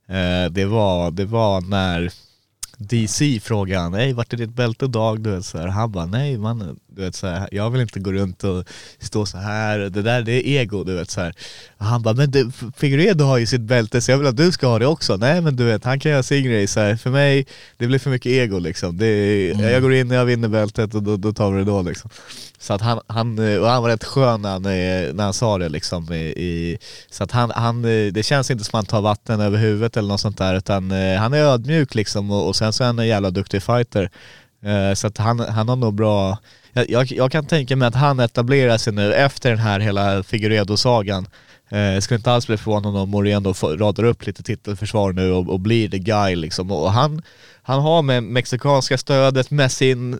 Eh, 0.08 0.50
det, 0.50 0.64
var, 0.64 1.10
det 1.10 1.24
var 1.24 1.60
när 1.60 2.10
DC 2.78 3.40
frågade 3.42 3.80
han, 3.80 3.92
nej 3.92 4.12
vart 4.12 4.32
är 4.32 4.36
ditt 4.36 4.54
bälte 4.54 4.86
Dag? 4.86 5.20
Du 5.20 5.30
vet, 5.30 5.44
så 5.44 5.58
här. 5.58 5.66
Han 5.66 5.92
bara, 5.92 6.06
nej 6.06 6.38
man, 6.38 6.78
du 6.86 7.02
vet, 7.02 7.14
så 7.14 7.26
här, 7.26 7.48
jag 7.52 7.70
vill 7.70 7.80
inte 7.80 8.00
gå 8.00 8.12
runt 8.12 8.44
och 8.44 8.64
stå 8.98 9.26
så 9.26 9.38
här. 9.38 9.78
det 9.78 10.02
där 10.02 10.22
det 10.22 10.32
är 10.32 10.60
ego 10.60 10.84
du 10.84 10.94
vet 10.94 11.10
så 11.10 11.20
här. 11.20 11.34
Han 11.78 12.02
bara, 12.02 12.14
men 12.14 12.30
du, 12.30 12.50
Figueredo 12.76 13.24
har 13.24 13.38
ju 13.38 13.46
sitt 13.46 13.60
bälte 13.60 14.00
så 14.00 14.10
jag 14.10 14.18
vill 14.18 14.26
att 14.26 14.36
du 14.36 14.52
ska 14.52 14.66
ha 14.66 14.78
det 14.78 14.86
också. 14.86 15.16
Nej 15.16 15.40
men 15.40 15.56
du 15.56 15.64
vet, 15.64 15.84
han 15.84 16.00
kan 16.00 16.12
göra 16.12 16.22
sin 16.22 16.44
grej 16.44 16.66
så 16.66 16.80
här. 16.80 16.96
För 16.96 17.10
mig, 17.10 17.46
det 17.76 17.86
blir 17.86 17.98
för 17.98 18.10
mycket 18.10 18.32
ego 18.32 18.58
liksom. 18.58 18.98
Det, 18.98 19.48
Jag 19.48 19.82
går 19.82 19.94
in 19.94 20.10
och 20.10 20.16
jag 20.16 20.24
vinner 20.24 20.48
bältet 20.48 20.94
och 20.94 21.02
då, 21.02 21.16
då 21.16 21.32
tar 21.32 21.50
vi 21.50 21.58
det 21.58 21.64
då 21.64 21.82
liksom. 21.82 22.10
Så 22.64 22.72
att 22.72 22.80
han, 22.80 23.00
han, 23.06 23.38
eh, 23.38 23.60
och 23.60 23.68
han 23.68 23.82
var 23.82 23.90
rätt 23.90 24.04
skön 24.04 24.42
när 24.42 24.50
han, 24.50 24.64
eh, 24.64 25.14
när 25.14 25.24
han 25.24 25.32
sa 25.32 25.58
det 25.58 25.68
liksom. 25.68 26.12
I, 26.12 26.16
i, 26.16 26.78
så 27.10 27.24
att 27.24 27.32
han, 27.32 27.50
han, 27.50 27.84
eh, 27.84 28.12
det 28.12 28.22
känns 28.22 28.50
inte 28.50 28.64
som 28.64 28.78
att 28.78 28.84
han 28.84 28.86
tar 28.86 29.00
vatten 29.00 29.40
över 29.40 29.58
huvudet 29.58 29.96
eller 29.96 30.08
något 30.08 30.20
sånt 30.20 30.38
där 30.38 30.54
utan 30.54 30.90
han 30.90 31.34
är 31.34 31.38
ödmjuk 31.38 31.94
liksom 31.94 32.30
och, 32.30 32.48
och 32.48 32.56
sen 32.56 32.72
så 32.72 32.82
är 32.82 32.86
han 32.86 32.98
en 32.98 33.06
jävla 33.06 33.30
duktig 33.30 33.62
fighter. 33.62 34.10
Så 34.94 35.06
att 35.06 35.18
han, 35.18 35.40
han 35.40 35.68
har 35.68 35.76
nog 35.76 35.94
bra, 35.94 36.38
jag, 36.72 36.90
jag, 36.90 37.12
jag 37.12 37.32
kan 37.32 37.46
tänka 37.46 37.76
mig 37.76 37.88
att 37.88 37.94
han 37.94 38.20
etablerar 38.20 38.78
sig 38.78 38.92
nu 38.92 39.14
efter 39.14 39.50
den 39.50 39.58
här 39.58 39.80
hela 39.80 40.22
Figueredo-sagan. 40.22 41.26
Jag 41.68 42.02
skulle 42.02 42.16
inte 42.16 42.32
alls 42.32 42.46
bli 42.46 42.56
förvånad 42.56 42.96
om 42.96 43.10
Moreno 43.10 43.52
radar 43.76 44.04
upp 44.04 44.26
lite 44.26 44.42
titelförsvar 44.42 45.12
nu 45.12 45.32
och, 45.32 45.48
och 45.48 45.60
blir 45.60 45.88
the 45.88 45.98
guy 45.98 46.36
liksom. 46.36 46.70
Och 46.70 46.92
han, 46.92 47.22
han 47.66 47.80
har 47.80 48.02
med 48.02 48.22
mexikanska 48.22 48.98
stödet, 48.98 49.50
med 49.50 49.72
sin 49.72 50.18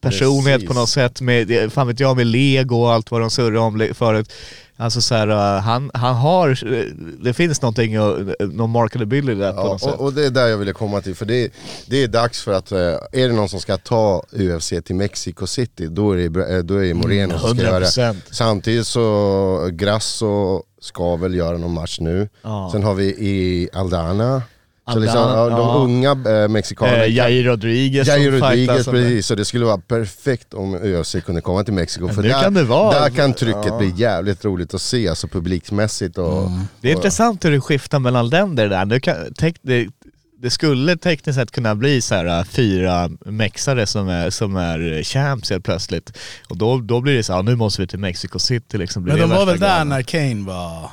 personlighet 0.00 0.60
Precis. 0.60 0.68
på 0.68 0.74
något 0.74 0.88
sätt, 0.88 1.20
med, 1.20 1.72
fan 1.72 1.86
vet 1.86 2.00
jag, 2.00 2.16
med 2.16 2.26
lego 2.26 2.76
och 2.76 2.92
allt 2.92 3.10
vad 3.10 3.20
de 3.20 3.30
surrar 3.30 3.58
om 3.60 3.88
förut. 3.94 4.32
Alltså 4.76 5.00
så 5.00 5.14
här, 5.14 5.28
uh, 5.28 5.62
han, 5.62 5.90
han 5.94 6.14
har, 6.14 6.74
eh, 6.74 6.84
det 7.20 7.34
finns 7.34 7.62
någonting, 7.62 7.98
uh, 7.98 8.32
någon 8.38 8.70
marketability 8.70 9.34
där 9.40 9.52
på 9.52 9.58
Ja, 9.58 9.64
något 9.64 9.80
sätt. 9.80 9.94
och, 9.94 10.00
och 10.00 10.12
det 10.12 10.26
är 10.26 10.30
där 10.30 10.46
jag 10.46 10.56
ville 10.58 10.72
komma 10.72 11.00
till, 11.00 11.14
för 11.14 11.26
det, 11.26 11.52
det 11.86 12.02
är 12.02 12.08
dags 12.08 12.42
för 12.42 12.52
att, 12.52 12.72
eh, 12.72 12.78
är 13.12 13.28
det 13.28 13.32
någon 13.32 13.48
som 13.48 13.60
ska 13.60 13.76
ta 13.76 14.22
UFC 14.32 14.72
till 14.84 14.94
Mexico 14.94 15.46
City, 15.46 15.86
då 15.86 16.12
är 16.12 16.28
det, 16.28 16.56
eh, 16.56 16.62
då 16.62 16.74
är 16.74 16.88
det 16.88 16.94
Moreno 16.94 17.38
som 17.38 17.56
ska 17.56 17.66
göra 17.66 17.78
det. 17.78 17.86
100%. 17.86 18.16
Samtidigt 18.30 18.86
så, 18.86 19.68
Grasso 19.72 20.62
ska 20.80 21.16
väl 21.16 21.34
göra 21.34 21.58
någon 21.58 21.74
match 21.74 22.00
nu. 22.00 22.28
Ja. 22.42 22.68
Sen 22.72 22.82
har 22.82 22.94
vi 22.94 23.04
i 23.04 23.68
Aldana, 23.72 24.42
så 24.92 24.98
liksom, 24.98 25.20
ja, 25.20 25.48
de 25.48 25.58
ja. 25.58 25.74
unga 25.74 26.10
eh, 26.10 26.48
mexikanerna. 26.48 27.04
Eh, 27.04 27.14
Jair 27.14 27.44
Rodriguez 27.44 28.08
Jair 28.08 28.30
Rodriguez, 28.30 28.86
precis. 28.86 29.26
Så 29.26 29.34
det 29.34 29.44
skulle 29.44 29.64
vara 29.64 29.78
perfekt 29.78 30.54
om 30.54 30.74
UFC 30.74 31.16
kunde 31.26 31.40
komma 31.40 31.64
till 31.64 31.74
Mexiko. 31.74 32.08
För 32.08 32.22
där, 32.22 32.42
kan 32.42 32.54
det 32.54 32.62
vara. 32.62 33.00
där 33.00 33.10
kan 33.10 33.34
trycket 33.34 33.78
bli 33.78 33.92
jävligt 33.96 34.44
roligt 34.44 34.74
att 34.74 34.82
se, 34.82 35.08
alltså 35.08 35.28
publikmässigt 35.28 36.18
och... 36.18 36.50
Det 36.80 36.90
är 36.90 36.94
och, 36.94 36.98
intressant 36.98 37.44
hur 37.44 37.50
det 37.50 37.60
skiftar 37.60 37.98
mellan 37.98 38.28
länder 38.28 38.68
där. 38.68 38.84
Nu 38.84 39.00
kan, 39.00 39.34
tek, 39.34 39.56
det, 39.62 39.88
det 40.44 40.50
skulle 40.50 40.96
tekniskt 40.96 41.38
sett 41.38 41.50
kunna 41.50 41.74
bli 41.74 42.00
så 42.00 42.14
här 42.14 42.38
äh, 42.38 42.44
fyra 42.44 43.10
mexare 43.24 43.86
som 43.86 44.08
är, 44.08 44.30
som 44.30 44.56
är 44.56 45.02
champs 45.02 45.50
helt 45.50 45.64
plötsligt. 45.64 46.18
Och 46.48 46.56
då, 46.56 46.80
då 46.80 47.00
blir 47.00 47.16
det 47.16 47.22
så 47.22 47.32
här, 47.32 47.42
nu 47.42 47.56
måste 47.56 47.80
vi 47.80 47.86
till 47.86 47.98
Mexico 47.98 48.38
City 48.38 48.78
liksom. 48.78 49.02
Men 49.04 49.18
de 49.18 49.30
var 49.30 49.46
väl 49.46 49.58
där 49.58 49.84
när 49.84 50.02
Kane 50.02 50.46
var... 50.46 50.90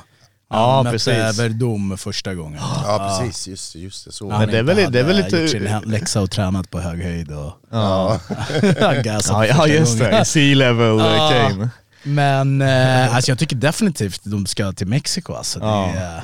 Ja, 0.52 0.74
han 0.76 0.84
mötte 0.84 0.92
precis. 0.92 1.38
Verdum 1.38 1.96
första 1.98 2.34
gången. 2.34 2.60
Ja 2.84 3.16
precis, 3.20 3.48
just, 3.48 3.74
just 3.74 4.04
det. 4.04 4.12
Så. 4.12 4.28
Men 4.28 4.48
det 4.48 4.58
är 4.58 4.62
väl- 4.62 4.92
det 4.92 5.00
är 5.00 5.04
väl 5.04 5.16
lite- 5.16 5.36
gjort 5.36 5.50
sin 5.50 5.68
läxa 5.86 6.20
och 6.20 6.30
tränat 6.30 6.70
på 6.70 6.80
hög 6.80 7.02
höjd 7.02 7.30
och 7.32 7.52
Ja, 7.70 8.20
gasat 9.04 9.48
ja, 9.48 9.66
just 9.66 9.98
gången. 9.98 10.14
det. 10.14 10.24
Sea 10.24 10.54
level 10.54 10.98
Ja. 10.98 11.30
Kane. 11.32 11.68
Men 12.02 12.62
eh, 12.62 13.14
alltså 13.14 13.30
jag 13.30 13.38
tycker 13.38 13.56
definitivt 13.56 14.20
de 14.24 14.46
ska 14.46 14.72
till 14.72 14.86
Mexiko 14.86 15.34
alltså. 15.34 15.58
Det 15.58 15.66
Ja. 15.66 16.20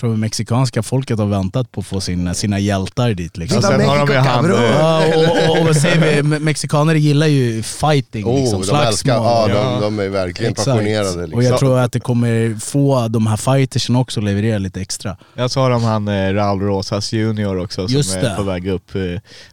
Tror 0.00 0.16
mexikanska 0.16 0.82
folket 0.82 1.18
har 1.18 1.26
väntat 1.26 1.72
på 1.72 1.80
att 1.80 1.86
få 1.86 2.00
sina, 2.00 2.34
sina 2.34 2.58
hjältar 2.58 3.14
dit 3.14 3.36
liksom. 3.36 3.58
Och 3.58 3.64
sen 3.64 3.80
har 3.88 4.06
de 4.06 4.12
ju 4.12 4.18
han... 4.18 4.50
Ja, 4.50 5.02
och, 5.16 5.50
och, 5.60 5.68
och 5.68 5.76
säger 5.76 6.00
vi, 6.22 6.28
Me- 6.28 6.38
mexikaner 6.38 6.94
gillar 6.94 7.26
ju 7.26 7.62
fighting, 7.62 8.24
Oh, 8.26 8.40
liksom, 8.40 8.62
de 8.66 8.86
älskar, 8.86 9.14
ja, 9.14 9.44
slagsmål. 9.48 9.80
de, 9.80 9.96
de 9.98 10.04
är 10.04 10.08
verkligen 10.08 10.52
Exakt. 10.52 10.68
passionerade. 10.68 11.20
Liksom. 11.22 11.34
Och 11.34 11.42
jag 11.44 11.58
tror 11.58 11.78
att 11.78 11.92
det 11.92 12.00
kommer 12.00 12.60
få 12.60 13.08
de 13.08 13.26
här 13.26 13.36
fightersen 13.36 13.96
också 13.96 14.20
leverera 14.20 14.58
lite 14.58 14.80
extra. 14.80 15.16
Jag 15.34 15.50
sa 15.50 15.74
om 15.76 15.82
han 15.84 16.08
eh, 16.08 16.32
Raul 16.34 16.60
Rosas 16.60 17.12
junior 17.12 17.58
också 17.64 17.88
som 17.88 17.96
Just 17.96 18.16
är 18.16 18.22
det. 18.22 18.34
på 18.36 18.42
väg 18.42 18.66
upp. 18.68 18.94
Eh, 18.94 19.00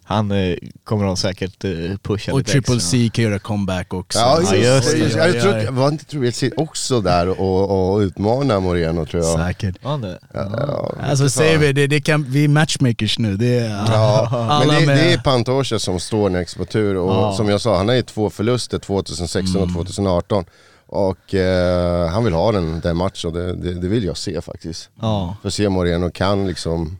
Han 0.04 0.32
eh, 0.32 0.56
kommer 0.84 1.06
de 1.06 1.18
säkert 1.18 1.64
eh, 1.64 1.72
pusha 2.04 2.32
Och 2.32 2.38
lite 2.40 2.52
Triple 2.52 2.76
extra. 2.76 2.90
C 2.92 3.10
kan 3.14 3.24
göra 3.24 3.40
comeback 3.40 3.94
också. 3.94 4.20
Ja, 4.20 4.40
just, 4.40 4.52
Ja, 4.52 4.58
just 4.58 4.92
det. 4.92 4.98
det. 4.98 5.04
Just, 5.04 5.16
jag 5.18 5.42
tror, 5.42 5.58
att- 5.58 5.70
var 5.74 5.88
inte 5.90 6.06
Triple 6.06 6.32
C 6.32 6.52
också 6.58 7.02
där 7.02 7.30
och, 7.42 7.92
och 7.94 8.00
utmana 8.00 8.60
Moreno 8.60 9.06
tror 9.06 9.24
jag? 9.24 9.40
Säkert. 9.48 9.76
Ja, 9.84 9.98
det. 9.98 10.20
Ja, 10.34 10.94
Alltså 11.04 11.30
säger 11.30 11.58
vi, 11.58 11.74
det, 11.74 11.88
det 11.88 12.02
kan, 12.02 12.24
vi 12.30 12.44
är 12.44 12.48
matchmakers 12.48 13.20
nu. 13.20 13.38
Det 13.38 13.60
är, 13.60 13.70
Ja, 13.70 14.28
men 14.32 14.40
alla 14.50 14.80
det, 14.80 14.86
det 14.86 15.14
är 15.14 15.18
Pantoja 15.18 15.80
som 15.80 16.00
står 16.00 16.30
next 16.30 16.58
på 16.58 16.66
tur 16.66 16.96
och 16.98 17.12
Ja. 17.12 17.34
som 17.38 17.50
jag 17.50 17.62
sa, 17.62 17.78
han 17.78 17.88
har 17.88 17.96
ju 17.96 18.02
två 18.02 18.30
förluster 18.30 18.80
2016 18.80 19.62
Mm. 19.64 19.76
och 19.78 19.86
2018. 19.86 20.46
Och 20.88 21.36
eh, 21.36 22.08
han 22.10 22.24
vill 22.24 22.34
ha 22.34 22.52
den, 22.52 22.80
den 22.80 22.98
matchen 22.98 23.28
och 23.32 23.34
det, 23.38 23.54
det, 23.56 23.74
det 23.74 23.88
vill 23.88 24.04
jag 24.04 24.18
se 24.18 24.42
faktiskt. 24.42 24.90
Ja. 25.02 25.36
För 25.42 25.48
att 25.48 25.54
se 25.54 25.70
Moreno 25.70 26.10
kan 26.12 26.48
liksom, 26.48 26.98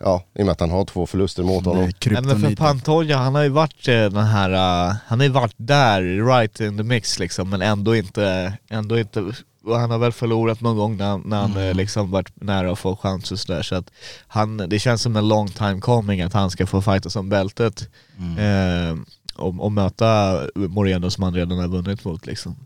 ja 0.00 0.22
i 0.38 0.42
och 0.42 0.46
med 0.46 0.52
att 0.52 0.60
han 0.60 0.70
har 0.70 0.84
två 0.84 1.06
förluster 1.06 1.42
mot 1.42 1.64
honom. 1.64 1.90
Nej, 2.06 2.22
men 2.22 2.40
för. 2.40 2.56
Pantoja, 2.56 3.16
han 3.16 3.34
har 3.34 3.42
ju 3.42 3.48
varit 3.48 3.88
eh, 3.88 3.94
den 3.94 4.16
här, 4.24 4.50
eh, 4.88 4.94
han 5.06 5.18
har 5.20 5.26
ju 5.26 5.32
varit 5.32 5.54
där, 5.56 6.26
right 6.26 6.60
in 6.60 6.76
the 6.76 6.82
mix 6.82 7.18
liksom, 7.18 7.50
men 7.50 7.62
ändå 7.62 7.96
inte, 7.96 8.52
ändå 8.70 8.98
inte, 8.98 9.24
och 9.68 9.78
han 9.78 9.90
har 9.90 9.98
väl 9.98 10.12
förlorat 10.12 10.60
någon 10.60 10.76
gång 10.76 10.96
när, 10.96 11.18
när 11.18 11.40
han 11.40 11.50
Mm. 11.50 11.68
eh, 11.68 11.74
liksom 11.74 12.10
varit 12.10 12.32
nära 12.42 12.72
att 12.72 12.78
få 12.78 12.96
chans 12.96 13.32
och 13.32 13.38
sådär, 13.38 13.62
så 13.62 13.74
att 13.74 13.90
han, 14.26 14.56
det 14.56 14.78
känns 14.78 15.02
som 15.02 15.16
en 15.16 15.28
long 15.28 15.48
time 15.48 15.80
coming 15.80 16.20
att 16.22 16.32
han 16.32 16.50
ska 16.50 16.66
få 16.66 16.82
fighta 16.82 17.10
som 17.10 17.28
bältet 17.28 17.88
Mm. 18.18 18.38
eh, 18.38 19.04
och, 19.34 19.60
och 19.64 19.72
möta 19.72 20.40
Moreno 20.54 21.10
som 21.10 21.22
han 21.24 21.34
redan 21.34 21.58
har 21.58 21.68
vunnit 21.68 22.04
mot 22.04 22.26
liksom. 22.26 22.56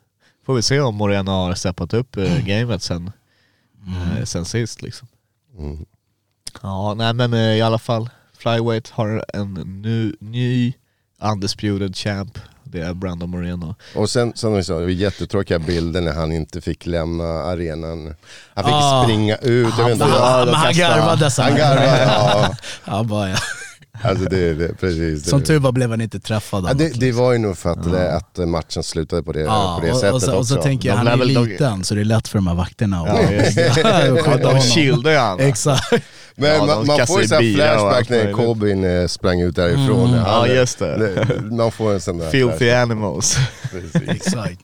Får 0.46 0.54
vi 0.54 0.62
se 0.62 0.80
om 0.80 0.94
Moreno 0.94 1.30
har 1.30 1.54
steppat 1.54 1.94
upp 1.94 2.16
eh, 2.16 2.44
gamet 2.46 2.82
sen, 2.82 3.10
eh, 4.18 4.24
sen 4.24 4.44
sist 4.44 4.82
liksom. 4.82 5.08
Mm. 5.58 5.84
Ja, 6.62 6.94
nej 6.94 7.12
men 7.12 7.34
eh, 7.34 7.40
i 7.56 7.62
alla 7.62 7.78
fall. 7.78 8.10
Flyweight 8.38 8.88
har 8.90 9.24
en 9.34 9.54
ny, 9.82 10.12
ny 10.20 10.72
undisputed 11.20 11.96
champ. 11.96 12.38
Det 12.72 12.80
är 12.80 12.94
Brandon 12.94 13.30
Moreno. 13.30 13.74
Och 13.94 14.10
sen, 14.10 14.32
som 14.34 14.54
vi 14.54 14.64
sa, 14.64 14.74
det 14.74 14.80
var 14.84 14.88
jättetråkiga 14.90 15.58
bilder 15.58 16.00
när 16.00 16.12
han 16.12 16.32
inte 16.32 16.60
fick 16.60 16.86
lämna 16.86 17.24
arenan. 17.24 18.14
Han 18.54 18.64
fick 18.64 18.72
Ah. 18.74 19.04
springa 19.04 19.36
ut, 19.36 19.78
vet 19.78 19.90
inte. 19.92 20.04
Han, 20.04 20.44
men 20.46 20.54
han 20.54 20.72
garvade 20.74 21.30
så 21.30 21.42
Han 21.42 21.56
garvade, 21.56 22.02
ja. 22.02 22.54
Ja, 22.84 23.02
bara, 23.02 23.30
ja. 23.30 23.36
Alltså 24.04 24.24
det, 24.24 24.54
det 24.54 24.74
precis. 24.80 25.28
Som 25.30 25.40
det. 25.40 25.46
tur 25.46 25.58
var 25.58 25.72
blev 25.72 25.90
han 25.90 26.00
inte 26.00 26.20
träffad. 26.20 26.66
Ja, 26.68 26.74
det, 26.74 26.88
det 27.00 27.12
var 27.12 27.32
ju 27.32 27.38
nog 27.38 27.58
för 27.58 27.70
att, 27.70 27.92
det, 27.92 28.16
att 28.16 28.48
matchen 28.48 28.82
slutade 28.82 29.22
på 29.22 29.32
det, 29.32 29.40
Ja, 29.40 29.78
på 29.80 29.86
det 29.86 29.92
och, 29.92 29.98
sättet 29.98 30.14
och, 30.14 30.22
så, 30.22 30.32
och 30.32 30.38
också. 30.40 30.54
så 30.54 30.62
tänker 30.62 30.88
jag, 30.88 30.98
De 30.98 31.06
han 31.10 31.20
är 31.20 31.24
liten 31.24 31.84
så 31.84 31.94
det 31.94 32.00
är 32.00 32.04
lätt 32.04 32.28
för 32.28 32.38
de 32.38 32.46
här 32.46 32.54
vakterna 32.54 33.00
att 33.00 33.08
Ja, 33.08 33.28
skydda 33.74 34.06
Ja, 34.26 34.36
de 34.36 34.44
honom. 34.46 34.60
shieldar 34.60 35.10
ju 35.10 35.16
han. 35.16 35.40
Exakt. 35.40 35.92
Men 36.36 36.54
Ja, 36.54 36.64
man, 36.66 36.86
man 36.86 37.06
får 37.06 37.18
ju 37.18 37.24
i 37.24 37.28
sån 37.28 37.34
här 37.34 37.42
bira 37.42 37.74
och 37.74 37.80
flashback 37.94 38.08
när. 38.08 38.32
Corbyn 38.32 38.84
eh, 38.84 39.06
sprang 39.06 39.40
ut 39.40 39.56
därifrån. 39.56 40.08
Mm. 40.08 40.20
Han- 40.20 40.48
Ja, 40.48 40.54
just 40.54 40.78
det. 40.78 41.26
Man 41.50 41.72
får 41.72 41.92
en 41.92 42.00
sån 42.00 42.18
där 42.18 42.30
Filthy 42.30 42.56
flashback. 42.58 42.82
animals. 42.82 43.36
Exakt. 44.08 44.60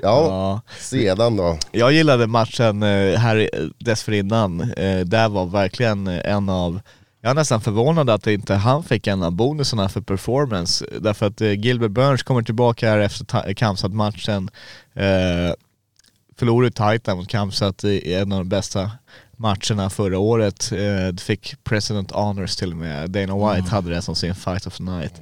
Ja, 0.00 0.26
Ja. 0.26 0.60
sedan 0.78 1.36
då. 1.36 1.58
Jag 1.72 1.92
gillade 1.92 2.26
matchen 2.26 2.82
eh, 2.82 3.18
här 3.18 3.50
dessförinnan. 3.78 4.60
Eh, 4.72 5.00
Där 5.00 5.28
var 5.28 5.46
verkligen 5.46 6.06
eh, 6.06 6.32
en 6.34 6.48
av 6.48 6.80
jag 7.20 7.30
är 7.30 7.34
nästan 7.34 7.60
förvånad 7.60 8.10
att 8.10 8.26
inte 8.26 8.54
han 8.54 8.84
fick 8.84 9.06
en 9.06 9.22
av 9.22 9.32
bonusarna 9.32 9.88
för 9.88 10.00
performance. 10.00 10.84
Därför 11.00 11.26
att 11.26 11.40
eh, 11.40 11.52
Gilbert 11.52 11.90
Burns 11.90 12.22
kommer 12.22 12.42
tillbaka 12.42 12.90
här 12.90 12.98
efter 12.98 13.54
Kamsat-matchen. 13.54 14.50
Eh, 14.94 15.54
förlorade 16.38 16.70
där 17.04 17.14
mot 17.14 17.28
Kamsat 17.28 17.84
i 17.84 18.14
en 18.14 18.32
av 18.32 18.38
de 18.38 18.48
bästa 18.48 18.90
matcherna 19.38 19.90
förra 19.90 20.18
året. 20.18 20.72
Eh, 20.72 21.16
fick 21.16 21.64
President 21.64 22.10
Honors 22.10 22.56
till 22.56 22.72
och 22.72 22.78
med. 22.78 23.10
Dana 23.10 23.54
White 23.54 23.70
hade 23.70 23.90
det 23.90 24.02
som 24.02 24.14
sin 24.14 24.34
fight 24.34 24.66
of 24.66 24.76
the 24.76 24.82
night. 24.82 25.12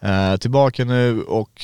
Eh, 0.00 0.36
tillbaka 0.36 0.84
nu 0.84 1.22
och 1.22 1.62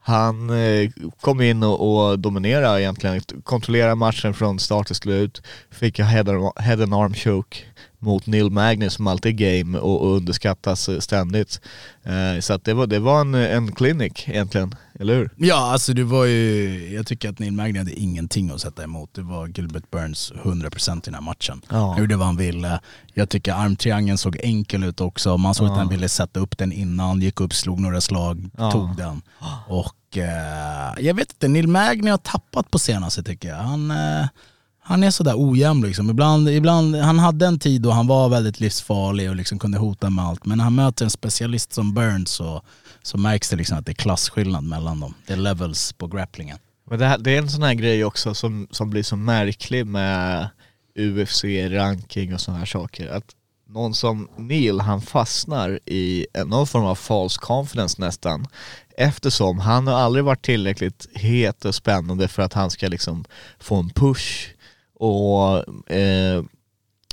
han 0.00 0.50
eh, 0.50 0.90
kom 1.20 1.40
in 1.40 1.62
och, 1.62 2.08
och 2.10 2.18
dominerade 2.18 2.82
egentligen, 2.82 3.20
kontrollerade 3.44 3.94
matchen 3.94 4.34
från 4.34 4.58
start 4.58 4.86
till 4.86 4.96
slut, 4.96 5.42
fick 5.70 5.98
head 5.98 6.82
and 6.82 6.94
arm 6.94 7.14
choke 7.14 7.58
mot 8.02 8.26
Neil 8.26 8.50
Magnus 8.50 8.94
som 8.94 9.06
alltid 9.06 9.40
är 9.40 9.60
game 9.60 9.78
och, 9.78 10.00
och 10.02 10.16
underskattas 10.16 10.88
eh, 10.88 10.98
ständigt. 10.98 11.60
Eh, 12.02 12.40
så 12.40 12.52
att 12.52 12.64
det 12.64 12.74
var, 12.74 12.86
det 12.86 12.98
var 12.98 13.20
en, 13.20 13.34
en 13.34 13.72
clinic 13.72 14.12
egentligen, 14.26 14.74
eller 15.00 15.14
hur? 15.16 15.30
Ja, 15.36 15.72
alltså 15.72 15.92
det 15.92 16.04
var 16.04 16.24
ju, 16.24 16.94
jag 16.94 17.06
tycker 17.06 17.28
att 17.28 17.38
Neil 17.38 17.52
Magny 17.52 17.78
hade 17.78 17.92
ingenting 18.00 18.50
att 18.50 18.60
sätta 18.60 18.84
emot. 18.84 19.14
Det 19.14 19.22
var 19.22 19.46
Gilbert 19.46 19.90
Burns 19.90 20.32
100% 20.44 20.96
i 20.96 21.00
den 21.04 21.14
här 21.14 21.20
matchen. 21.20 21.62
Ja. 21.70 21.88
Han 21.92 21.98
gjorde 22.00 22.16
vad 22.16 22.26
han 22.26 22.36
ville. 22.36 22.80
Jag 23.14 23.28
tycker 23.28 23.52
armtriangeln 23.52 24.18
såg 24.18 24.36
enkel 24.42 24.84
ut 24.84 25.00
också. 25.00 25.36
Man 25.36 25.54
såg 25.54 25.66
att 25.68 25.76
han 25.76 25.88
ville 25.88 26.08
sätta 26.08 26.40
upp 26.40 26.58
den 26.58 26.72
innan, 26.72 27.20
gick 27.20 27.40
upp, 27.40 27.54
slog 27.54 27.80
några 27.80 28.00
slag, 28.00 28.50
Ja. 28.58 28.70
tog 28.72 28.96
den. 28.96 29.22
Och 29.68 30.16
eh, 30.16 30.92
jag 31.04 31.14
vet 31.14 31.32
inte, 31.32 31.48
Neil 31.48 31.68
Magny 31.68 32.10
har 32.10 32.18
tappat 32.18 32.70
på 32.70 32.78
senaste 32.78 33.22
tycker 33.22 33.48
jag. 33.48 33.56
Han, 33.56 33.90
eh, 33.90 34.26
han 34.84 35.04
är 35.04 35.10
sådär 35.10 35.34
ojämn 35.36 35.82
liksom. 35.86 36.10
Ibland, 36.10 36.48
ibland, 36.48 36.96
han 36.96 37.18
hade 37.18 37.46
en 37.46 37.58
tid 37.58 37.82
då 37.82 37.90
han 37.90 38.06
var 38.06 38.28
väldigt 38.28 38.60
livsfarlig 38.60 39.30
och 39.30 39.36
liksom 39.36 39.58
kunde 39.58 39.78
hota 39.78 40.10
med 40.10 40.24
allt. 40.24 40.46
Men 40.46 40.58
när 40.58 40.64
han 40.64 40.74
möter 40.74 41.04
en 41.04 41.10
specialist 41.10 41.72
som 41.72 41.94
Burns 41.94 42.30
så, 42.30 42.62
så 43.02 43.18
märks 43.18 43.50
det 43.50 43.56
liksom 43.56 43.78
att 43.78 43.86
det 43.86 43.92
är 43.92 43.94
klasskillnad 43.94 44.64
mellan 44.64 45.00
dem. 45.00 45.14
Det 45.26 45.32
är 45.32 45.36
levels 45.36 45.92
på 45.92 46.06
grapplingen. 46.06 46.58
Men 46.90 46.98
det, 46.98 47.06
här, 47.06 47.18
det 47.18 47.30
är 47.30 47.38
en 47.38 47.50
sån 47.50 47.62
här 47.62 47.74
grej 47.74 48.04
också 48.04 48.34
som, 48.34 48.68
som 48.70 48.90
blir 48.90 49.02
så 49.02 49.16
märklig 49.16 49.86
med 49.86 50.48
UFC-ranking 50.98 52.34
och 52.34 52.40
sådana 52.40 52.58
här 52.58 52.66
saker. 52.66 53.08
Att 53.08 53.24
någon 53.68 53.94
som 53.94 54.28
Neil, 54.36 54.80
han 54.80 55.02
fastnar 55.02 55.80
i 55.86 56.26
någon 56.46 56.66
form 56.66 56.84
av 56.84 56.94
false 56.94 57.38
confidence 57.40 58.00
nästan. 58.00 58.46
Eftersom 58.96 59.58
han 59.58 59.86
har 59.86 59.94
aldrig 59.94 60.24
varit 60.24 60.44
tillräckligt 60.44 61.06
het 61.14 61.64
och 61.64 61.74
spännande 61.74 62.28
för 62.28 62.42
att 62.42 62.52
han 62.52 62.70
ska 62.70 62.88
liksom 62.88 63.24
få 63.58 63.76
en 63.76 63.90
push. 63.90 64.48
Och 65.02 65.92
eh, 65.92 66.42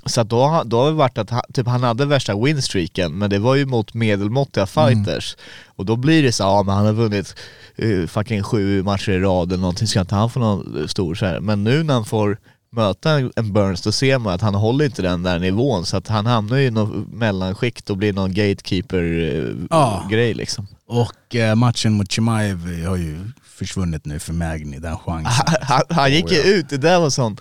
så 0.05 0.21
att 0.21 0.29
då, 0.29 0.63
då 0.65 0.79
har 0.81 0.85
det 0.85 0.91
varit 0.95 1.17
att 1.17 1.29
han, 1.29 1.41
typ 1.53 1.67
han 1.67 1.83
hade 1.83 2.05
värsta 2.05 2.35
winstreaken 2.43 3.17
men 3.17 3.29
det 3.29 3.39
var 3.39 3.55
ju 3.55 3.65
mot 3.65 3.93
medelmåttiga 3.93 4.65
fighters. 4.65 5.35
Och 5.67 5.85
då 5.85 5.95
blir 5.95 6.23
det 6.23 6.31
så 6.31 6.43
ja 6.43 6.63
men 6.63 6.75
han 6.75 6.85
har 6.85 6.93
vunnit 6.93 7.35
eh, 7.75 8.07
fucking 8.07 8.43
sju 8.43 8.83
matcher 8.83 9.11
i 9.11 9.19
rad 9.19 9.51
eller 9.51 9.61
någonting, 9.61 9.87
ska 9.87 10.01
inte 10.01 10.15
han 10.15 10.29
få 10.29 10.39
någon 10.39 10.87
stor 10.87 11.15
så 11.15 11.25
här. 11.25 11.39
Men 11.39 11.63
nu 11.63 11.83
när 11.83 11.93
han 11.93 12.05
får 12.05 12.37
möta 12.71 13.11
en 13.35 13.53
Burns 13.53 13.81
då 13.81 13.91
ser 13.91 14.17
man 14.17 14.33
att 14.33 14.41
han 14.41 14.55
håller 14.55 14.85
inte 14.85 15.01
den 15.01 15.23
där 15.23 15.39
nivån 15.39 15.85
så 15.85 15.97
att 15.97 16.07
han 16.07 16.25
hamnar 16.25 16.57
i 16.57 16.71
något 16.71 17.07
mellanskikt 17.13 17.89
och 17.89 17.97
blir 17.97 18.13
någon 18.13 18.33
gatekeeper-grej 18.33 20.29
Ja. 20.29 20.35
liksom. 20.35 20.67
Och 20.87 21.35
eh, 21.35 21.55
matchen 21.55 21.93
mot 21.93 22.11
Chimaev 22.11 22.85
har 22.85 22.95
ju 22.97 23.19
försvunnit 23.43 24.05
nu 24.05 24.19
för 24.19 24.33
Magny, 24.33 24.79
den 24.79 24.97
chansen. 24.97 25.45
Han, 25.61 25.81
han 25.89 26.11
gick 26.11 26.31
ju 26.31 26.39
Oh, 26.39 26.47
ut, 26.47 26.69
det 26.69 26.77
där 26.77 26.99
var 26.99 27.09
sån, 27.09 27.37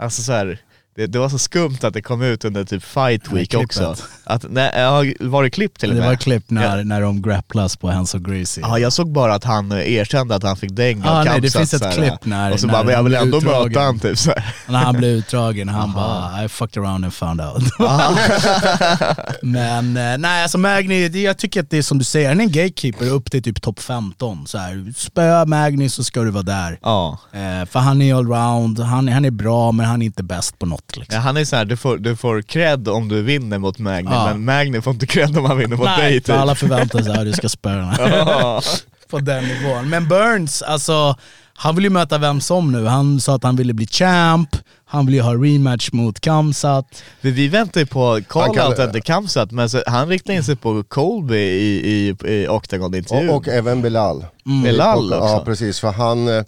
alltså 0.00 0.22
så 0.22 0.32
här, 0.32 0.58
det, 1.00 1.06
det 1.06 1.18
var 1.18 1.28
så 1.28 1.38
skumt 1.38 1.76
att 1.82 1.94
det 1.94 2.02
kom 2.02 2.22
ut 2.22 2.44
under 2.44 2.64
typ 2.64 2.84
fight 2.84 3.32
week 3.32 3.54
också. 3.54 3.96
Att, 4.24 4.44
nej, 4.50 4.72
var 5.20 5.42
det 5.42 5.50
klipp 5.50 5.78
till 5.78 5.88
och 5.88 5.94
Det 5.94 6.00
med? 6.00 6.08
var 6.10 6.16
klipp 6.16 6.50
när, 6.50 6.78
Ja. 6.78 6.84
när 6.84 7.00
de 7.00 7.22
grapplas 7.22 7.76
på 7.76 7.90
Hands 7.90 8.14
of 8.14 8.20
Gracie. 8.22 8.64
Ja, 8.66 8.78
jag 8.78 8.92
såg 8.92 9.12
bara 9.12 9.34
att 9.34 9.44
han 9.44 9.72
erkände 9.72 10.34
att 10.34 10.42
han 10.42 10.56
fick 10.56 10.70
däng 10.70 11.02
Ah, 11.06 11.18
av 11.18 11.24
nej, 11.24 11.40
det 11.40 11.50
finns 11.50 11.74
ett 11.74 11.94
klipp 11.94 12.24
när- 12.24 12.52
Och 12.52 12.60
så 12.60 12.66
när 12.66 12.72
bara, 12.72 12.82
men 12.82 12.90
jag 12.90 12.96
han 12.98 13.04
vill 13.04 13.14
ändå 13.14 13.38
utdragen. 13.38 13.68
möta 13.68 13.80
han 13.80 13.98
typ 13.98 14.18
så 14.18 14.30
här. 14.30 14.54
När 14.68 14.78
han 14.78 14.96
blev 14.96 15.10
utdragen, 15.10 15.68
han 15.68 15.92
bara 15.92 16.44
I 16.44 16.48
fucked 16.48 16.82
around 16.82 17.04
and 17.04 17.14
found 17.14 17.40
out. 17.40 17.62
Men 19.42 19.96
eh, 19.96 20.18
nej 20.18 20.42
alltså 20.42 20.58
Magny, 20.58 21.08
det- 21.08 21.20
jag 21.22 21.38
tycker 21.38 21.60
att 21.60 21.70
det 21.70 21.78
är 21.78 21.82
som 21.82 21.98
du 21.98 22.04
säger, 22.04 22.28
han 22.28 22.40
är 22.40 22.44
en 22.44 22.50
gatekeeper 22.52 23.08
upp 23.10 23.30
till 23.30 23.42
typ 23.42 23.62
topp 23.62 23.80
15. 23.80 24.46
Så 24.46 24.58
här, 24.58 24.92
spöa 24.96 25.46
Magny 25.46 25.88
så 25.88 26.04
ska 26.04 26.20
du 26.22 26.30
vara 26.30 26.42
där. 26.42 26.78
Ja. 26.82 27.18
Eh, 27.32 27.66
för 27.66 27.78
han 27.78 28.02
är 28.02 28.14
allround, 28.14 28.78
han, 28.80 29.08
han 29.08 29.24
är 29.24 29.30
bra 29.30 29.72
men 29.72 29.86
han 29.86 30.02
är 30.02 30.06
inte 30.06 30.22
bäst 30.22 30.58
på 30.58 30.66
något 30.66 30.89
liksom. 30.96 31.14
Ja, 31.14 31.20
han 31.20 31.36
är 31.36 31.44
så 31.44 31.56
här, 31.56 31.64
du 31.64 31.76
får, 31.76 31.98
du 31.98 32.16
får 32.16 32.42
cred 32.42 32.88
om 32.88 33.08
du 33.08 33.22
vinner 33.22 33.58
mot 33.58 33.78
Magni, 33.78 34.10
Ja. 34.12 34.26
men 34.26 34.44
Magni 34.44 34.80
får 34.82 34.92
inte 34.92 35.06
cred 35.06 35.38
om 35.38 35.44
han 35.44 35.58
vinner 35.58 35.76
mot 35.76 35.86
dig 35.86 35.96
Nej, 35.98 36.14
typ. 36.14 36.26
för 36.26 36.32
alla 36.34 36.54
förväntar 36.54 37.02
sig 37.02 37.12
att 37.12 37.24
du 37.24 37.32
ska 37.32 37.48
spöa. 37.48 37.94
Ja. 37.98 38.62
på 39.10 39.18
den 39.18 39.44
nivån. 39.44 39.88
Men 39.88 40.08
Burns, 40.08 40.62
alltså 40.62 41.16
han 41.54 41.74
vill 41.74 41.84
ju 41.84 41.90
möta 41.90 42.18
vem 42.18 42.40
som 42.40 42.72
nu. 42.72 42.86
Han 42.86 43.20
sa 43.20 43.34
att 43.34 43.42
han 43.42 43.56
ville 43.56 43.72
bli 43.72 43.86
champ, 43.86 44.56
han 44.86 45.06
vill 45.06 45.14
ju 45.14 45.20
ha 45.20 45.34
rematch 45.34 45.92
mot 45.92 46.20
Kamsat. 46.20 47.02
Vi 47.20 47.48
väntar 47.48 47.80
ju 47.80 47.86
på 47.86 48.12
Han 48.12 48.22
kan- 48.22 48.54
call-out 48.54 48.78
efter 48.86 49.00
Kamsat, 49.00 49.50
men 49.50 49.70
så, 49.70 49.82
han 49.86 50.08
riktade 50.08 50.36
in 50.36 50.44
sig 50.44 50.56
på 50.56 50.82
Colby 50.88 51.36
i, 51.38 51.90
i, 51.90 52.08
i 52.32 52.48
Octagon-intervjun. 52.48 53.30
Och, 53.30 53.36
och 53.36 53.48
även 53.48 53.82
Bilal. 53.82 54.24
Bilal 54.64 55.12
och, 55.12 55.18
också. 55.22 55.34
Ja 55.34 55.42
precis, 55.44 55.80
för 55.80 55.90
han, 55.92 56.28
eh, 56.28 56.44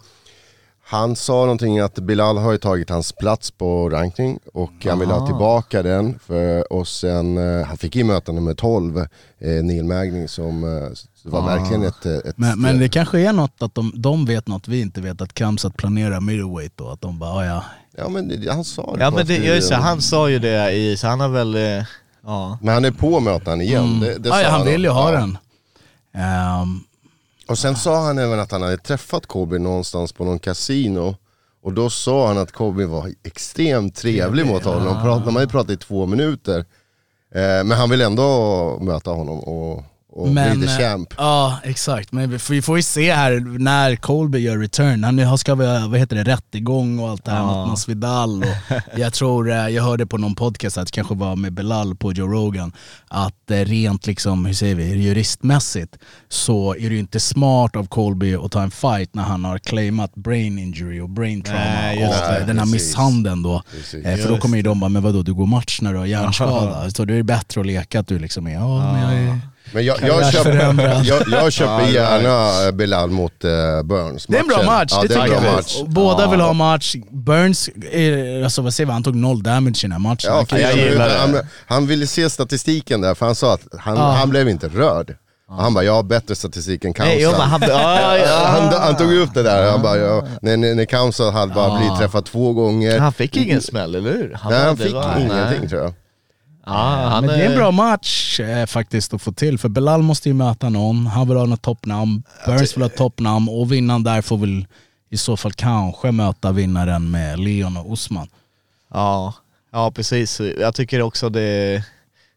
han 0.93 1.17
sa 1.17 1.33
någonting 1.33 1.79
att 1.79 1.95
Bilal 1.95 2.39
har 2.39 2.53
ju 2.53 2.59
tagit 2.59 2.91
hans 2.91 3.13
plats 3.13 3.51
på 3.51 3.89
ranking 3.89 4.39
och 4.55 4.73
han 4.85 4.99
vill 4.99 5.09
ha 5.09 5.27
tillbaka 5.27 5.83
den. 5.83 6.19
För, 6.19 6.73
och 6.73 6.89
sen, 6.89 7.39
eh, 7.39 7.67
han 7.67 7.77
fick 7.77 7.97
ju 7.97 8.05
möta 8.05 8.33
nummer 8.33 8.55
12, 8.55 8.99
eh, 8.99 9.07
Neil 9.39 9.85
Magny 9.85 10.29
som 10.29 10.65
eh, 10.65 10.89
var 11.31 11.47
verkligen 11.47 11.83
ett, 11.83 12.07
ett 12.07 12.39
Men, 12.39 12.61
men 12.61 12.79
det 12.79 12.89
kanske 12.89 13.21
är 13.21 13.33
något 13.33 13.63
att 13.63 13.75
de, 13.75 13.93
de 13.97 14.25
vet 14.27 14.49
något 14.49 14.69
vi 14.69 14.81
inte 14.81 15.01
vet, 15.01 15.21
att 15.21 15.35
Kamsat 15.35 15.77
planerar 15.77 16.21
middleweight 16.21 16.73
då. 16.77 16.89
Att 16.89 17.01
de 17.01 17.19
bara, 17.19 17.31
"Ah, 17.31 17.45
ja. 17.45 17.65
Ja 17.97 18.09
men 18.09 18.47
han 18.51 18.65
sa 18.65 18.97
det 18.97 19.03
Ja 19.05 19.11
men 19.11 19.27
det, 19.27 19.37
just 19.37 19.69
det, 19.69 19.77
han 19.77 20.01
sa 20.03 20.31
ju 20.31 20.39
det 20.39 20.71
i, 20.73 20.97
så 20.97 21.07
han 21.07 21.21
har 21.21 21.29
väl, 21.29 21.57
ja. 22.25 22.59
Men 22.63 22.75
han 22.75 22.85
är 22.85 22.91
på 22.91 23.17
att 23.17 23.23
möta 23.23 23.51
han 23.51 23.61
igen. 23.61 24.01
Det, 24.01 24.19
det 24.19 24.33
ah, 24.33 24.41
ja, 24.43 24.49
han 24.51 24.67
vill 24.67 24.83
ju 24.85 24.91
ha 24.91 25.13
Ja. 25.13 25.19
den. 25.21 25.39
Ehm, 26.15 26.81
Och 27.49 27.59
sen 27.59 27.77
sa 27.77 28.07
han 28.07 28.19
även 28.19 28.41
att 28.41 28.53
han 28.53 28.63
hade 28.63 28.77
träffat 28.77 29.27
Kobe 29.27 29.59
någonstans 29.59 30.13
på 30.13 30.25
någon 30.25 30.39
kasino. 30.39 31.17
Och 31.63 31.73
då 31.73 31.91
sa 31.91 32.27
han 32.27 32.39
att 32.39 32.53
Kobe 32.53 32.87
var 32.87 33.13
extremt 33.23 33.97
trevlig 33.97 34.47
mot 34.47 34.65
honom. 34.65 34.85
De, 34.85 35.03
prat, 35.03 35.25
de 35.25 35.37
hade 35.37 35.49
pratat 35.49 35.71
i 35.71 35.77
två 35.77 36.07
minuter. 36.07 36.59
Eh, 37.35 37.65
men 37.65 37.71
han 37.71 37.91
vill 37.91 38.01
ändå 38.01 38.79
möta 38.81 39.11
honom 39.11 39.41
och, 39.41 39.85
och 40.15 40.29
men, 40.29 40.59
bli 40.59 40.67
the 40.69 40.73
eh, 40.75 40.79
champ. 40.91 41.15
Ja, 41.19 41.59
exakt. 41.65 42.13
Men 42.13 42.31
vi 42.31 42.39
får, 42.39 42.55
vi 42.55 42.63
får 42.63 42.77
ju 42.77 42.83
se 42.83 43.13
här 43.13 43.59
när 43.59 43.97
Colby 43.97 44.39
gör 44.39 44.59
return. 44.59 45.05
Han 45.05 45.19
har- 45.19 45.37
ska 45.37 45.55
väl, 45.55 45.89
vad 45.91 45.99
heter 46.01 46.17
det, 46.17 46.23
rättegång 46.25 46.99
och 46.99 47.09
allt 47.11 47.25
det 47.25 47.31
här 47.31 47.39
Ja. 47.39 47.61
mot 47.61 47.69
Masvidal. 47.69 48.43
Och 48.43 48.79
jag 48.99 49.13
tror, 49.13 49.51
eh, 49.51 49.69
jag 49.69 49.83
hörde 49.83 50.07
på 50.07 50.19
någon 50.19 50.35
podcast, 50.35 50.79
att 50.79 50.87
det 50.87 50.93
kanske 50.93 51.15
var 51.15 51.37
med 51.37 51.53
Belal 51.53 51.95
på 51.97 52.13
Joe 52.13 52.27
Rogan, 52.29 52.73
att 53.09 53.51
eh, 53.51 53.57
rent 53.57 54.07
liksom, 54.07 54.47
hur 54.47 54.55
säger 54.55 54.75
vi, 54.75 54.85
juristmässigt 55.03 55.99
så 56.29 56.75
är 56.75 56.89
det 56.89 56.95
ju 56.95 56.99
inte 56.99 57.21
smart 57.21 57.77
av 57.77 57.87
Colby 57.87 58.35
att 58.35 58.53
ta 58.53 58.63
en 58.63 58.71
fight 58.71 59.15
när 59.15 59.23
han 59.23 59.45
har 59.45 59.59
claimat 59.59 60.15
brain 60.15 60.59
injury 60.59 61.01
och 61.01 61.11
brain 61.11 61.43
trauma 61.43 61.61
Nej, 61.65 61.99
det. 61.99 62.39
eh, 62.41 62.47
den 62.47 62.59
här 62.59 62.65
Precis. 62.67 62.73
misshandeln 62.89 63.43
då. 63.43 63.63
Precis. 63.71 64.23
För 64.23 64.29
då 64.29 64.39
kommer 64.39 64.57
ju 64.57 64.63
de 64.63 64.81
bara, 64.81 64.89
men 64.89 65.03
vadå 65.03 65.23
du 65.23 65.35
går 65.35 65.47
match 65.47 65.79
när 65.83 65.93
du 65.93 65.99
har 65.99 66.07
hjärnskada? 66.07 66.91
Så 66.95 67.05
då 67.05 67.13
är 67.13 67.17
det 67.17 67.23
bättre 67.23 67.61
att 67.61 67.67
leka 67.67 68.01
att 68.01 68.07
du 68.07 68.19
liksom 68.19 68.47
är, 68.47 68.53
ja 68.55 68.93
men 68.93 69.03
jag 69.03 69.13
är... 69.35 69.41
Men 69.73 69.85
jag, 69.85 69.97
jag, 70.03 70.33
köper, 70.33 71.05
jag, 71.05 71.23
jag 71.31 71.53
köper 71.53 71.81
Ja, 71.81 71.89
gärna 71.89 72.67
eh, 72.67 72.73
Bilal 72.73 73.11
mot 73.11 73.45
eh, 73.45 73.51
Burns. 73.85 74.27
Det 74.27 74.37
är 74.37 74.41
en 74.41 74.49
bra 74.49 74.63
match, 74.63 74.93
Ja, 74.93 75.03
det, 75.03 75.09
det 75.09 75.15
är 75.15 75.19
en 75.19 75.25
tycker 75.27 75.41
bra 75.41 75.49
jag. 75.51 75.57
match. 75.57 75.77
Båda 75.87 76.23
Ja. 76.25 76.31
vill 76.31 76.41
ha 76.41 76.53
match. 76.53 76.95
Burns, 77.11 77.69
eh, 77.69 78.45
alltså 78.45 78.63
vad 78.63 78.75
säger 78.75 78.87
vi, 78.87 78.93
han 78.93 79.03
tog 79.03 79.17
noll 79.17 79.43
damage 79.43 79.79
i 79.79 79.83
den 79.83 79.93
här 79.93 79.99
matchen. 79.99 80.31
Ja, 80.31 80.35
Han 80.37 80.47
för 80.47 80.59
jag 80.59 80.77
gillar 80.77 81.09
det. 81.09 81.15
han, 81.19 81.37
han 81.67 81.87
ville 81.87 82.07
se 82.07 82.31
statistiken 82.31 83.01
där, 83.01 83.15
för 83.15 83.27
han 83.27 83.35
sa 83.35 83.55
att 83.55 83.61
han, 83.79 83.97
Ja. 83.97 84.03
han 84.11 84.31
blev 84.31 84.49
inte 84.49 84.69
rörd. 84.69 85.17
Han 85.59 85.75
bara, 85.75 85.85
jag 85.85 85.93
har 85.95 86.03
bättre 86.03 86.35
statistik 86.35 86.85
än 86.85 86.95
Nej, 86.99 87.23
Kamsa. 87.23 87.43
han, 87.43 87.61
ja, 87.69 88.19
ja. 88.19 88.45
Han, 88.47 88.73
han 88.83 88.97
tog 88.97 89.13
upp 89.13 89.35
det 89.35 89.43
där, 89.43 89.71
han 89.71 89.83
bara, 89.83 89.97
ja, 89.97 90.25
när, 90.43 90.57
när, 90.57 90.85
Kamsa 90.85 91.31
hade 91.31 91.55
bara 91.55 91.69
Ja. 91.69 91.77
blivit 91.79 91.99
träffad 91.99 92.25
två 92.25 92.53
gånger. 92.53 92.99
Han 92.99 93.13
fick 93.13 93.37
ingen 93.37 93.61
smäll, 93.61 93.95
eller 93.95 94.11
hur? 94.11 94.39
Nej, 94.51 94.59
han 94.65 94.77
fick 94.77 94.93
var- 94.95 95.17
ingenting 95.19 95.61
nej. 95.61 95.69
tror 95.69 95.83
jag. 95.83 95.93
Ja, 96.67 97.09
han 97.11 97.27
Men 97.27 97.39
det 97.39 97.45
är 97.45 97.51
en 97.51 97.57
bra 97.57 97.71
match 97.71 98.41
eh, 98.41 98.67
faktiskt 98.67 99.15
att 99.15 99.23
få 99.23 99.33
till, 99.33 99.59
för 99.59 99.69
Belal 99.69 100.03
måste 100.03 100.29
ju 100.29 100.35
möta 100.35 100.69
någon, 100.69 101.07
han 101.07 101.29
vill 101.29 101.37
ha 101.37 101.47
något 101.47 101.63
toppnamn, 101.63 102.23
Burns 102.47 102.77
vill 102.77 102.83
ha 102.83 102.89
toppnamn 102.89 103.49
och 103.49 103.73
vinnaren 103.73 104.03
där 104.03 104.23
får 104.23 104.37
väl 104.37 104.67
i 105.11 105.17
så 105.17 105.37
fall 105.37 105.53
kanske 105.53 106.11
möta 106.11 106.53
vinnaren 106.53 107.11
med 107.11 107.39
Leon 107.39 107.77
och 107.77 107.93
Osman. 107.93 108.29
Ja, 108.91 109.35
ja 109.73 109.91
precis. 109.91 110.41
Jag 110.41 110.75
tycker 110.75 111.03
också 111.03 111.29
det 111.29 111.85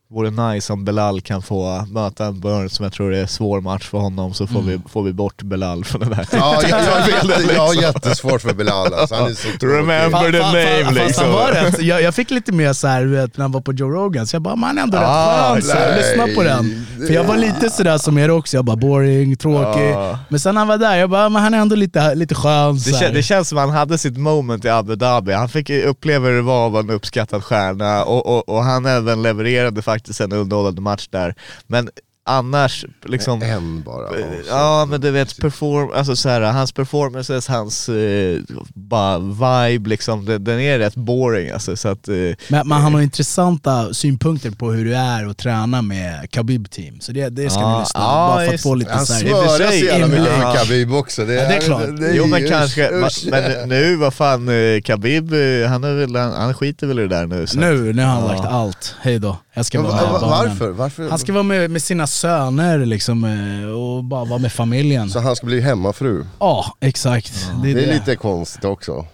vore 0.10 0.30
nice 0.30 0.74
om 0.74 0.86
Belal 0.86 1.22
kan 1.22 1.42
få 1.42 1.86
möta 1.92 2.26
en 2.26 2.40
Burns 2.40 2.74
som 2.74 2.84
jag 2.84 2.94
tror 2.94 3.14
är 3.14 3.22
en 3.22 3.28
svår 3.28 3.62
match 3.62 3.90
för 3.90 3.98
honom 3.98 4.34
så 4.34 4.48
får, 4.48 4.62
vi, 4.62 4.80
får 4.90 5.04
vi 5.04 5.14
bort 5.14 5.44
Belal 5.44 5.86
från 5.86 6.02
det 6.02 6.16
där. 6.16 6.28
Ja, 6.32 6.60
jag, 6.62 6.72
jag, 6.72 7.10
jätte, 7.30 7.54
jag 7.54 7.62
har 7.62 7.74
jättesvårt 7.74 8.42
för 8.42 8.54
Bilal 8.54 8.94
alltså. 8.94 9.16
han 9.16 9.32
är 9.32 9.34
så 9.34 9.48
tråkig. 9.48 9.68
Remember 9.68 10.32
the 10.32 10.40
name 10.40 11.06
liksom. 11.06 11.24
han 11.24 11.34
var 11.34 11.52
rätt, 11.52 11.82
jag, 11.82 12.02
jag 12.02 12.16
fick 12.16 12.32
lite 12.32 12.52
mer 12.52 12.74
så 12.74 12.88
här, 12.88 13.02
du 13.02 13.10
vet, 13.10 13.38
när 13.38 13.44
han 13.44 13.52
var 13.52 13.62
på 13.62 13.74
Joe 13.74 13.90
Rogan, 13.90 14.28
så 14.28 14.36
jag 14.36 14.42
bara, 14.42 14.56
man 14.56 14.78
är 14.78 14.82
ändå 14.82 14.98
Ah, 14.98 15.56
rätt 15.56 15.66
skön, 15.66 15.78
här, 15.78 15.98
lyssna 15.98 16.36
på 16.36 16.44
den. 16.44 16.86
För 17.08 17.14
jag 17.14 17.24
var 17.24 17.38
lite 17.38 17.70
sådär 17.70 17.98
som 17.98 18.18
er 18.18 18.32
också, 18.32 18.58
jag 18.58 18.66
bara 18.66 18.76
boring, 18.76 19.36
tråkig. 19.36 19.92
Ja. 19.92 20.20
Men 20.30 20.40
sen 20.40 20.56
när 20.56 20.62
han 20.62 20.68
var 20.68 20.78
där, 20.78 20.96
jag 20.96 21.10
bara, 21.10 21.30
men 21.30 21.42
han 21.42 21.54
är 21.54 21.58
ändå 21.58 21.76
lite, 21.76 22.16
lite 22.16 22.36
skön. 22.36 22.76
Det, 22.76 22.92
här. 22.92 23.00
kän, 23.00 23.14
det 23.14 23.24
känns 23.24 23.50
som 23.50 23.58
han 23.58 23.70
hade 23.70 23.98
sitt 23.98 24.18
moment 24.18 24.66
i 24.66 24.70
Abu 24.70 24.96
Dhabi. 24.96 25.34
Han 25.34 25.50
fick 25.50 25.70
uppleva 25.70 26.28
hur 26.28 26.36
det 26.36 26.42
var 26.42 26.68
att 26.68 26.72
vara 26.72 26.84
en 26.84 26.90
uppskattad 26.90 27.44
stjärna 27.44 28.04
och, 28.04 28.26
och, 28.26 28.50
och 28.50 28.64
han 28.64 28.86
även 28.86 29.24
levererade 29.24 29.82
faktiskt 29.82 29.95
faktiskt 29.96 30.22
en 30.22 30.34
underhållande 30.34 30.82
match 30.82 31.08
där. 31.08 31.36
Men 31.68 31.90
annars, 32.26 32.86
liksom... 33.06 33.42
En 33.42 33.82
bara. 33.84 34.06
Eh, 34.20 34.26
också. 34.26 34.50
Ja 34.50 34.86
men 34.90 35.02
du 35.02 35.12
vet, 35.12 35.38
perform, 35.38 35.90
alltså 35.96 36.16
så 36.16 36.30
här, 36.30 36.42
hans 36.42 36.72
performances, 36.72 37.48
hans 37.48 37.90
eh, 37.90 38.40
bara 38.74 39.20
vibe 39.20 39.90
liksom, 39.90 40.26
den, 40.26 40.44
den 40.44 40.60
är 40.60 40.80
rätt 40.80 40.96
boring 40.96 41.50
alltså 41.52 41.76
så 41.76 41.88
att... 41.90 42.08
Eh, 42.08 42.14
Men, 42.48 42.68
men 42.68 42.72
han 42.72 42.94
har 42.94 43.02
intressanta 43.02 43.94
synpunkter 43.94 44.52
på 44.52 44.72
hur 44.72 44.86
det 44.86 44.96
är 44.98 45.26
att 45.26 45.38
träna 45.38 45.82
med 45.82 46.32
Khabib 46.32 46.70
team. 46.70 47.00
Så 47.00 47.12
det, 47.12 47.30
det 47.30 47.50
ska 47.50 47.60
Ja, 47.62 47.76
vi 47.76 47.80
lyssna 47.82 48.00
ja, 48.00 48.28
bara 48.28 48.38
för 48.38 48.46
att 48.46 48.52
just 48.52 48.64
få 48.64 48.74
det. 48.74 48.80
lite 48.80 48.92
Han 48.94 49.06
så 49.06 49.14
här, 49.14 49.24
i 49.26 49.34
och 49.34 49.38
för 49.38 49.48
smörar 49.58 49.70
så 49.72 49.86
jävla 49.86 50.08
mycket 50.08 50.40
med 50.40 50.56
Khabib 50.58 50.94
också. 50.94 51.26
Det 51.26 51.34
Ja, 51.34 51.48
det 51.50 51.56
är 51.56 51.62
klart. 51.62 51.82
jo 52.14 52.26
men 52.26 52.44
usch, 52.44 52.50
kanske, 52.50 52.90
usch. 52.92 53.26
men 53.32 53.70
nu 53.70 53.96
vad 53.96 54.14
fan, 54.14 54.50
eh, 54.50 54.82
Khabib, 54.82 55.34
eh, 55.34 55.68
han, 55.70 55.84
är 55.84 55.94
väl, 55.94 56.16
han, 56.16 56.32
han 56.32 56.54
skiter 56.54 56.88
väl 56.88 57.00
i 57.00 57.02
det 57.02 57.08
där 57.08 57.28
nu. 57.28 57.48
Så. 57.48 57.60
Nu, 57.60 57.94
nu 57.94 58.02
har 58.04 58.10
han 58.12 58.22
Ja. 58.22 58.28
lagt 58.28 58.46
allt. 58.46 58.96
Hej 59.02 59.20
då. 59.20 59.38
Jag 59.54 59.66
ska 59.66 59.82
Men 59.82 59.88
vara 59.92 60.02
med 60.12 60.22
varför? 60.22 60.70
varför? 60.70 61.10
Han 61.10 61.20
ska 61.20 61.34
vara 61.34 61.44
med, 61.44 61.72
med 61.72 61.82
sina 61.82 62.08
söner 62.16 62.86
liksom, 62.86 63.24
eh, 63.24 63.70
och 63.70 64.04
bara 64.04 64.26
vara 64.26 64.40
med 64.40 64.52
familjen. 64.52 65.10
Så 65.10 65.20
han 65.20 65.36
ska 65.36 65.46
bli 65.46 65.62
hemmafru. 65.62 66.26
Ja, 66.40 66.66
exakt. 66.82 67.50
Det 67.64 67.72
är 67.72 67.76
Det 67.76 67.84
är 67.84 67.88
det. 67.88 67.94
lite 67.94 68.16
konstigt 68.16 68.66
också. 68.66 69.06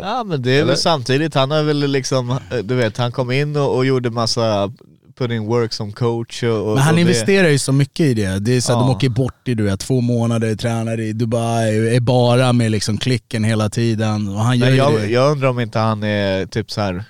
Ja 0.00 0.24
men 0.24 0.42
det 0.42 0.50
är 0.50 0.56
Eller? 0.56 0.66
väl 0.66 0.76
samtidigt, 0.76 1.34
han 1.34 1.50
har 1.50 1.62
väl 1.62 1.78
liksom, 1.90 2.30
eh, 2.30 2.36
du 2.64 2.74
vet 2.74 2.96
han 2.96 3.12
kom 3.12 3.30
in 3.30 3.56
och, 3.56 3.76
och 3.76 3.86
gjorde 3.86 4.10
massa 4.10 4.72
put 5.18 5.30
in 5.30 5.46
work 5.46 5.72
som 5.72 5.92
coach 5.92 6.42
och, 6.42 6.68
och 6.68 6.74
Men 6.74 6.78
han 6.84 6.94
och 6.94 7.00
investerar 7.00 7.48
ju 7.48 7.58
så 7.58 7.72
mycket 7.72 8.06
i 8.06 8.14
det. 8.14 8.38
det 8.38 8.52
är 8.56 8.60
så 8.60 8.72
att 8.72 8.76
Ja. 8.78 8.80
De 8.86 8.90
åker 8.90 9.08
bort 9.08 9.48
i 9.48 9.54
du 9.54 9.62
vet, 9.62 9.80
två 9.80 10.00
månader, 10.00 10.54
tränar 10.56 11.00
i 11.00 11.12
Dubai, 11.12 11.96
är 11.96 12.00
bara 12.00 12.52
med 12.52 12.70
liksom 12.70 12.98
klicken 12.98 13.44
hela 13.44 13.68
tiden. 13.70 14.28
Och 14.28 14.40
han 14.40 14.58
gör 14.58 14.70
jag, 14.70 14.92
det. 14.94 15.06
jag 15.06 15.32
undrar 15.32 15.48
om 15.48 15.60
inte 15.60 15.78
han 15.78 16.02
är 16.02 16.46
typ 16.46 16.70
så 16.70 16.80
här. 16.80 17.04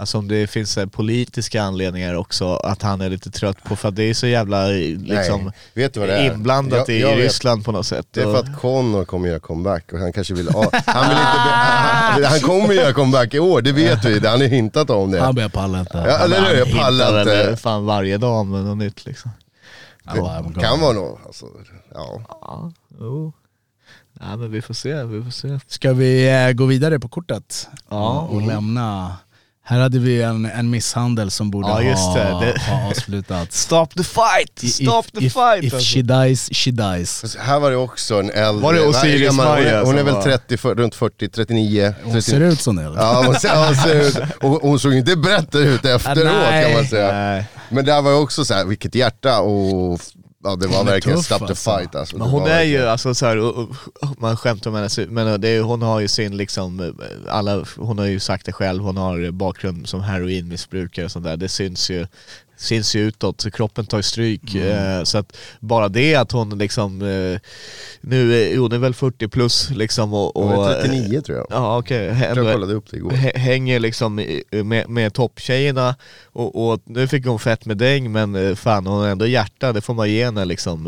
Alltså 0.00 0.18
om 0.18 0.28
det 0.28 0.46
finns 0.50 0.76
här 0.76 0.86
politiska 0.86 1.62
anledningar 1.62 2.14
också, 2.14 2.54
att 2.56 2.82
han 2.82 3.00
är 3.00 3.10
lite 3.10 3.30
trött 3.30 3.64
på, 3.64 3.76
för 3.76 3.88
att 3.88 3.96
det 3.96 4.02
är 4.02 4.14
så 4.14 4.26
jävla 4.26 4.66
liksom 4.66 5.44
Nej, 5.44 5.52
vet 5.74 5.94
du 5.94 6.00
vad 6.00 6.08
det 6.08 6.16
är? 6.16 6.32
inblandat 6.34 6.88
Jag- 6.88 6.96
i 6.96 7.00
jag 7.00 7.08
vet. 7.16 7.18
Ryssland 7.18 7.64
på 7.64 7.72
något 7.72 7.86
sätt. 7.86 8.06
Det 8.10 8.20
är 8.20 8.24
för 8.24 8.38
att 8.38 8.60
Connor 8.60 9.04
kommer 9.04 9.28
göra 9.28 9.38
comeback 9.40 9.92
och 9.92 9.98
han 9.98 10.12
kanske 10.12 10.34
vill... 10.34 10.48
Han, 10.54 10.60
vill 10.62 11.18
inte 11.18 11.38
be, 11.44 11.54
han, 11.54 12.24
han 12.24 12.40
kommer 12.40 12.74
göra 12.74 12.92
comeback 12.92 13.34
i 13.34 13.38
år, 13.38 13.62
det 13.62 13.72
vet 13.72 14.04
vi. 14.04 14.26
Han 14.26 14.40
har 14.40 14.48
hintat 14.48 14.90
om 14.90 15.10
det. 15.10 15.20
Han 15.20 15.34
börjar 15.34 15.48
palla 15.48 15.80
inte. 15.80 15.98
Ja, 16.08 16.18
eller 16.18 16.40
hur? 16.48 16.56
Jag 16.56 16.72
pallar 16.72 17.20
inte. 17.20 17.56
fan 17.56 17.86
varje 17.86 18.18
dag 18.18 18.46
med 18.46 18.64
något 18.64 18.78
nytt 18.78 19.06
liksom. 19.06 19.30
Det 20.04 20.60
kan 20.60 20.80
vara 20.80 20.92
något. 20.92 21.20
Alltså, 21.26 21.46
ja. 21.94 22.22
Ja, 22.28 22.72
jo. 23.00 23.32
Nej 24.12 24.36
men 24.36 24.50
vi 24.50 24.62
får 24.62 24.74
se, 24.74 25.04
vi 25.04 25.22
får 25.22 25.30
se. 25.30 25.60
Ska 25.66 25.92
vi 25.92 26.28
eh, 26.46 26.52
gå 26.52 26.64
vidare 26.66 26.98
på 27.00 27.08
kortet? 27.08 27.68
Ja. 27.88 28.20
Och 28.20 28.42
lämna... 28.42 29.16
Här 29.68 29.80
hade 29.80 29.98
vi 29.98 30.22
en, 30.22 30.44
en 30.46 30.70
misshandel 30.70 31.30
som 31.30 31.50
borde 31.50 31.68
Ja, 31.68 31.82
just 31.82 32.02
ha, 32.02 32.40
det. 32.40 32.60
Ha 32.60 32.90
avslutats. 32.90 33.60
Stop 33.62 33.86
the 33.86 34.04
fight! 34.04 34.72
Stop 34.72 35.04
if, 35.06 35.12
the 35.12 35.24
if, 35.26 35.32
fight! 35.32 35.64
If 35.64 35.74
alltså. 35.74 35.94
she 35.94 36.02
dies, 36.02 36.48
she 36.52 36.70
dies. 36.70 37.36
Här 37.36 37.58
var 37.58 37.70
det 37.70 37.76
också 37.76 38.20
en 38.20 38.30
äldre... 38.30 38.62
Var 38.62 38.74
det 38.74 38.86
Osiris 38.86 39.22
gammal- 39.22 39.46
hon, 39.46 39.54
Maja 39.54 39.80
är, 39.80 39.84
hon 39.84 39.98
är 39.98 40.02
väl 40.02 40.14
var- 40.14 40.22
30, 40.22 40.56
för, 40.56 40.74
runt 40.74 40.94
40, 40.94 41.28
39. 41.28 41.94
Hon 42.02 42.12
30, 42.12 42.30
ser 42.30 42.40
ut 42.40 42.60
som 42.60 42.76
det 42.76 42.82
eller? 42.84 42.96
Ja, 42.96 43.22
hon 43.26 43.34
ser, 43.34 43.66
hon 43.66 43.74
ser 43.76 44.00
ut. 44.08 44.18
Och 44.42 44.50
hon 44.50 44.78
såg 44.78 44.94
inte 44.94 45.16
bättre 45.16 45.60
ut 45.60 45.84
efteråt 45.84 46.24
nej. 46.24 46.64
kan 46.64 46.72
man 46.74 46.86
säga. 46.86 47.12
Nej. 47.12 47.44
Men 47.68 47.84
där 47.84 48.02
var 48.02 48.10
ju 48.10 48.16
också 48.16 48.44
så 48.44 48.54
här, 48.54 48.64
vilket 48.64 48.94
hjärta 48.94 49.40
och 49.40 50.00
ja, 50.44 50.56
det 50.56 50.66
var 50.66 50.84
verkligen 50.84 51.18
tuff, 51.18 51.26
stop 51.26 51.38
the 51.38 51.44
alltså. 51.44 51.70
fight 51.78 51.94
alltså. 51.94 52.16
Men 52.18 52.28
hon 52.28 52.42
är 52.42 52.46
ju 52.46 52.52
verkligen- 52.72 52.88
alltså 52.88 53.14
så 53.14 53.26
här, 53.26 53.36
och- 53.38 53.56
och- 53.58 53.68
och 54.00 54.20
man 54.20 54.36
skämtar 54.36 54.70
om 54.70 54.76
henne, 54.76 54.88
men 55.08 55.40
det 55.40 55.48
är, 55.48 55.60
hon 55.62 55.82
har 55.82 56.00
ju 56.00 56.08
sin 56.08 56.36
liksom, 56.36 56.94
alla, 57.28 57.64
hon 57.76 57.98
har 57.98 58.06
ju 58.06 58.20
sagt 58.20 58.46
det 58.46 58.52
själv, 58.52 58.82
hon 58.82 58.96
har 58.96 59.30
bakgrund 59.30 59.88
som 59.88 60.00
heroinmissbrukare 60.00 61.04
och 61.04 61.10
sånt 61.12 61.24
där, 61.24 61.36
det 61.36 61.48
syns 61.48 61.90
ju 61.90 62.06
syns 62.58 62.96
ju 62.96 63.00
utåt, 63.00 63.40
så 63.40 63.50
kroppen 63.50 63.86
tar 63.86 63.98
ju 63.98 64.02
stryk. 64.02 64.54
Mm. 64.54 64.98
Eh, 64.98 65.04
så 65.04 65.18
att 65.18 65.36
bara 65.60 65.88
det 65.88 66.14
att 66.14 66.32
hon 66.32 66.58
liksom, 66.58 67.02
eh, 67.02 67.40
nu 68.00 68.34
är 68.34 68.58
hon 68.58 68.72
är 68.72 68.78
väl 68.78 68.94
40 68.94 69.28
plus 69.28 69.70
liksom 69.70 70.14
och... 70.14 70.36
och 70.36 70.44
Hon 70.48 70.68
är 70.68 70.82
39 70.82 71.20
tror 71.20 71.38
jag. 71.38 71.46
Ja 71.50 71.78
okej, 71.78 72.08
tror 72.34 72.46
jag 72.46 72.54
kollade 72.54 72.74
upp 72.74 72.90
det 72.90 72.96
igår. 72.96 73.10
Hä- 73.10 73.38
hänger 73.38 73.80
liksom 73.80 74.14
med, 74.50 74.88
med 74.88 75.14
topptjejerna 75.14 75.94
och, 76.32 76.68
och 76.70 76.80
nu 76.84 77.08
fick 77.08 77.26
hon 77.26 77.38
fett 77.38 77.64
med 77.66 77.76
däng 77.76 78.12
men 78.12 78.34
eh, 78.34 78.54
fan 78.54 78.86
hon 78.86 79.00
har 79.00 79.08
ändå 79.08 79.26
hjärta, 79.26 79.72
det 79.72 79.80
får 79.80 79.94
man 79.94 80.10
ge 80.10 80.24
henne 80.24 80.44
liksom. 80.44 80.86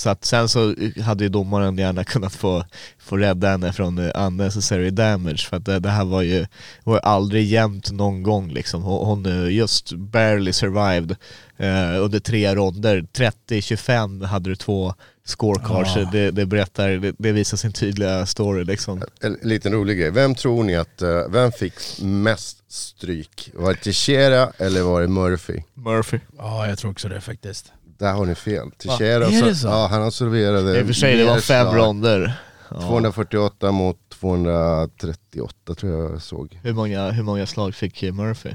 Så 0.00 0.10
att 0.10 0.24
sen 0.24 0.48
så 0.48 0.74
hade 1.04 1.24
ju 1.24 1.30
domaren 1.30 1.78
gärna 1.78 2.04
kunnat 2.04 2.34
få, 2.34 2.64
få 2.98 3.16
rädda 3.16 3.50
henne 3.50 3.72
från 3.72 3.98
unnecessary 3.98 4.90
damage 4.90 5.38
för 5.48 5.56
att 5.56 5.64
det, 5.64 5.78
det 5.78 5.88
här 5.90 6.04
var 6.04 6.22
ju, 6.22 6.46
var 6.84 6.94
ju 6.94 7.00
aldrig 7.00 7.46
jämnt 7.46 7.90
någon 7.92 8.22
gång 8.22 8.50
liksom. 8.52 8.82
Hon, 8.82 9.06
hon 9.06 9.26
eh, 9.26 9.54
just 9.56 9.92
barely 9.92 10.52
survived 10.52 11.16
eh, 11.56 12.04
under 12.04 12.20
tre 12.20 12.54
ronder, 12.54 13.06
30-25 13.48 14.24
hade 14.26 14.50
du 14.50 14.56
två 14.56 14.94
scorecards, 15.24 15.96
Ja. 15.96 16.08
det, 16.12 16.30
det 16.30 16.46
berättar, 16.46 16.88
det, 16.88 17.14
det 17.18 17.32
visar 17.32 17.56
sin 17.56 17.72
tydliga 17.72 18.26
story 18.26 18.64
liksom. 18.64 19.02
En 19.20 19.38
liten 19.42 19.72
rolig 19.72 19.98
grej. 19.98 20.10
Vem 20.10 20.34
tror 20.34 20.64
ni 20.64 20.76
att, 20.76 21.02
eh, 21.02 21.28
vem 21.30 21.52
fick 21.52 21.74
mest 22.02 22.56
stryk? 22.72 23.50
Var 23.54 23.72
det 23.72 23.80
Teixeira 23.80 24.52
eller 24.58 24.82
var 24.82 25.00
det 25.00 25.08
Murphy? 25.08 25.62
Murphy. 25.74 26.18
Ja, 26.38 26.68
jag 26.68 26.78
tror 26.78 26.90
också 26.90 27.08
det 27.08 27.20
faktiskt. 27.20 27.72
Där 28.00 28.12
har 28.12 28.26
ni 28.26 28.34
fel. 28.34 28.70
Teixeira, 28.70 29.26
Är 29.26 29.42
det 29.44 29.54
så, 29.54 29.66
ja 29.68 29.86
han 29.90 30.02
absolverade 30.02 30.78
I 30.78 30.82
och 30.82 30.86
för 30.86 30.92
sig, 30.92 31.16
det 31.16 31.24
var 31.24 31.38
fem 31.38 31.66
slag. 31.70 31.76
ronder. 31.76 32.32
Ja. 32.70 32.80
248 32.80 33.72
mot 33.72 33.96
238 34.08 35.74
tror 35.74 35.92
jag 35.92 36.12
jag 36.12 36.22
såg. 36.22 36.60
Hur, 36.62 36.72
många, 36.72 37.10
hur 37.10 37.22
många 37.22 37.46
slag 37.46 37.74
fick 37.74 38.02
Murphy? 38.02 38.50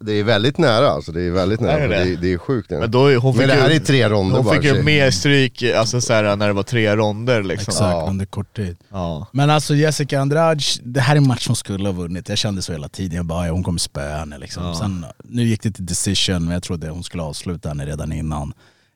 Det 0.00 0.12
är 0.12 0.24
väldigt 0.24 0.58
nära 0.58 0.88
alltså, 0.88 1.12
det 1.12 1.22
är 1.22 1.30
väldigt 1.30 1.60
nära. 1.60 1.72
Är 1.78 1.88
det 1.88 1.96
det? 1.98 2.04
det? 2.04 2.12
är, 2.12 2.16
det 2.16 2.32
är 2.32 2.38
sjukt 2.38 2.70
nära. 2.70 2.80
Men, 2.80 2.90
då, 2.90 2.98
hon 3.14 3.36
Men 3.36 3.46
fick 3.46 3.46
det 3.56 3.62
här 3.62 3.70
ju, 3.70 3.76
är 3.76 3.80
tre 3.80 4.08
ronder 4.08 4.36
hon 4.36 4.44
bara. 4.44 4.54
fick 4.54 4.64
ju 4.64 4.82
mer 4.82 5.10
stryk 5.10 5.62
alltså, 5.62 6.00
så 6.00 6.12
här, 6.12 6.36
när 6.36 6.46
det 6.46 6.52
var 6.52 6.62
tre 6.62 6.96
ronder 6.96 7.42
liksom. 7.42 7.72
Exakt, 7.72 7.92
Ja. 7.92 8.06
under 8.10 8.24
kort 8.26 8.56
tid. 8.56 8.76
Ja. 8.90 9.26
Men 9.32 9.50
alltså 9.50 9.74
Jessica 9.74 10.20
Andrade, 10.20 10.60
det 10.82 11.00
här 11.00 11.12
är 11.14 11.16
en 11.16 11.26
match 11.28 11.46
hon 11.46 11.56
skulle 11.56 11.88
ha 11.88 11.92
vunnit. 11.92 12.28
Jag 12.28 12.38
kände 12.38 12.62
så 12.62 12.72
hela 12.72 12.88
tiden, 12.88 13.16
jag 13.16 13.26
bara 13.26 13.46
ja, 13.46 13.52
hon 13.52 13.62
kommer 13.62 13.78
spöa 13.78 14.18
henne 14.18 14.38
liksom. 14.38 14.64
Ja. 14.64 14.74
Sen, 14.74 15.06
nu 15.24 15.42
gick 15.44 15.62
det 15.62 15.70
till 15.70 15.86
decision, 15.86 16.44
men 16.44 16.52
jag 16.52 16.62
trodde 16.62 16.88
hon 16.88 17.04
skulle 17.04 17.22
avsluta 17.22 17.68
henne 17.68 17.86
redan 17.86 18.12
innan. 18.12 18.52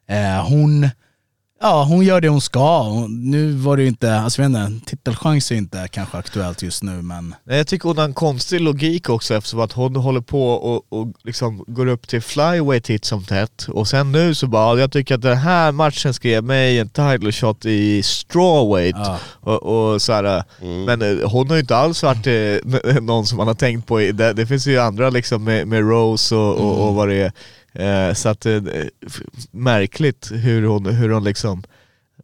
Eh, 0.09 0.47
hon, 0.49 0.89
ja, 1.61 1.85
hon 1.85 2.05
gör 2.05 2.21
det 2.21 2.29
hon 2.29 2.41
ska. 2.41 2.93
Nu 3.09 3.53
var 3.53 3.77
det 3.77 3.83
ju 3.83 3.89
inte, 3.89 4.17
alltså 4.17 4.43
jag 4.43 4.51
vet 4.51 4.69
inte, 4.69 4.87
titelchans 4.91 5.53
är 5.53 5.57
inte 5.57 5.89
kanske 5.91 6.19
aktuellt 6.19 6.63
just 6.63 6.83
nu 6.83 7.03
men 7.03 7.35
Nej, 7.45 7.57
Jag 7.57 7.67
tycker 7.67 7.89
hon 7.89 7.99
har 7.99 8.05
en 8.05 8.15
konstig 8.15 8.61
logik 8.61 9.09
också 9.09 9.35
eftersom 9.35 9.61
att 9.61 9.73
hon 9.73 9.97
håller 9.97 10.21
på 10.21 10.51
och, 10.51 10.87
och 10.89 11.13
liksom 11.25 11.65
går 11.67 11.87
upp 11.87 12.09
till 12.09 12.23
flyweight 12.23 12.85
titt 12.85 13.05
som 13.05 13.25
tätt. 13.25 13.67
Och 13.69 13.89
sen 13.89 14.13
nu 14.13 14.35
så 14.35 14.47
bara, 14.47 14.81
jag 14.81 14.93
tycker 14.93 15.15
att 15.15 15.23
den 15.23 15.37
här 15.37 15.73
matchen 15.73 16.15
ska 16.15 16.29
ge 16.29 16.41
mig 16.41 16.79
en 16.79 16.89
title 16.89 17.33
shot 17.33 17.67
i 17.67 18.03
strawweight 18.03 18.97
ja. 18.97 19.19
och, 19.41 19.93
och 19.93 20.03
så 20.03 20.13
här, 20.13 20.45
Men 20.87 21.03
eh, 21.03 21.29
hon 21.31 21.49
har 21.49 21.57
ju 21.57 21.61
inte 21.61 21.77
alls 21.77 22.03
varit 22.03 22.27
eh, 22.27 23.01
någon 23.03 23.27
som 23.27 23.39
man 23.39 23.47
har 23.47 23.55
tänkt 23.55 23.87
på, 23.87 23.99
det, 23.99 24.33
det 24.33 24.47
finns 24.47 24.67
ju 24.67 24.79
andra 24.79 25.11
liksom 25.11 25.45
med, 25.45 25.69
med 25.69 25.81
Rose 25.81 26.35
och, 26.35 26.55
och, 26.55 26.89
och 26.89 26.95
vad 26.95 27.09
det 27.09 27.15
är 27.15 27.33
eh, 27.79 28.13
Så 28.15 28.29
att 28.29 28.47
eh, 28.47 28.63
f- 29.07 29.21
märkligt 29.51 30.31
hur 30.33 30.63
hon, 30.67 30.87
hur 30.87 31.11
hon 31.11 31.25
liksom 31.25 31.63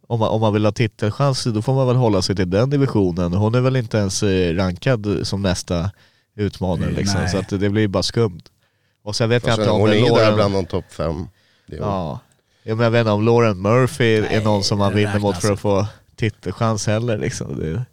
om 0.07 0.19
man, 0.19 0.29
om 0.29 0.41
man 0.41 0.53
vill 0.53 0.65
ha 0.65 0.71
titelchans 0.71 1.43
då 1.43 1.61
får 1.61 1.73
man 1.73 1.87
väl 1.87 1.95
hålla 1.95 2.21
sig 2.21 2.35
till 2.35 2.49
den 2.49 2.69
divisionen. 2.69 3.33
Hon 3.33 3.55
är 3.55 3.61
väl 3.61 3.75
inte 3.75 3.97
ens 3.97 4.23
eh, 4.23 4.55
rankad 4.55 5.19
som 5.23 5.41
nästa 5.41 5.91
utmanare 6.35 6.91
liksom, 6.91 7.19
nej. 7.21 7.29
så 7.29 7.37
att 7.37 7.49
det 7.49 7.69
blir 7.69 7.87
bara 7.87 8.03
skumt. 8.03 8.41
Och 9.03 9.15
sen 9.15 9.29
vet 9.29 9.47
jag 9.47 9.59
inte 9.59 9.69
om 9.69 9.79
hon 9.81 9.89
är 9.89 9.93
ju 9.93 10.01
där 10.01 10.09
Lauren- 10.09 10.35
bland 10.35 10.53
de 10.53 10.65
topp 10.65 10.85
fem. 10.93 11.27
Det 11.67 11.75
Ja. 11.75 12.19
Jag, 12.63 12.77
men 12.77 12.83
jag 12.83 12.91
vet 12.91 12.99
inte 12.99 13.11
om 13.11 13.25
Lauren 13.25 13.61
Murphy 13.61 14.15
är 14.15 14.41
någon 14.43 14.63
som 14.63 14.77
man 14.79 14.89
det 14.91 14.97
vinner 14.97 15.19
mot 15.19 15.37
för 15.41 15.53
att 15.53 15.59
få 15.59 15.85
titelchans 16.15 16.87
heller 16.87 17.17
liksom. 17.17 17.59
Det, 17.59 17.85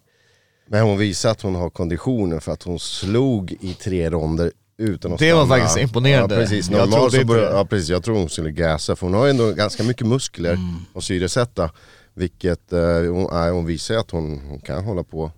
Men 0.66 0.82
hon 0.82 0.98
visar 0.98 1.30
att 1.30 1.42
hon 1.42 1.54
har 1.54 1.70
konditionen 1.70 2.40
för 2.40 2.52
att 2.52 2.62
hon 2.62 2.78
slog 2.78 3.56
i 3.60 3.74
tre 3.74 4.10
ronder 4.10 4.52
utan 4.80 5.12
att 5.12 5.18
Det 5.18 5.32
var 5.32 5.46
stanna. 5.46 5.60
faktiskt 5.62 5.78
imponerande. 5.82 6.34
Ja, 6.34 6.40
precis. 6.40 6.70
Jag 6.70 6.78
Normalt 6.78 7.10
trodde 7.12 7.20
så 7.20 7.26
börjar, 7.26 7.52
ja, 7.54 7.64
precis. 7.64 7.88
Jag 7.88 8.04
tror 8.04 8.16
hon 8.18 8.28
skulle 8.28 8.50
gasa 8.50 8.96
för 8.96 9.06
hon 9.06 9.14
har 9.14 9.24
ju 9.24 9.30
ändå 9.30 9.52
ganska 9.52 9.82
mycket 9.82 10.06
muskler 10.06 10.52
Mm. 10.52 10.74
att 10.94 11.04
syresätta. 11.04 11.70
Vilket, 12.14 12.72
eh, 12.72 12.80
hon, 12.88 13.28
nej, 13.32 13.50
hon 13.50 13.66
visar 13.66 13.94
att 13.94 14.10
hon, 14.10 14.40
hon 14.48 14.60
kan 14.60 14.84
hålla 14.84 15.02
på 15.04 15.32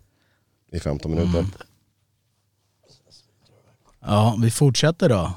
i 0.72 0.80
15 0.80 1.10
minuter. 1.10 1.38
Mm. 1.38 1.50
Ja, 4.06 4.36
vi 4.42 4.50
fortsätter 4.50 5.08
då. 5.08 5.32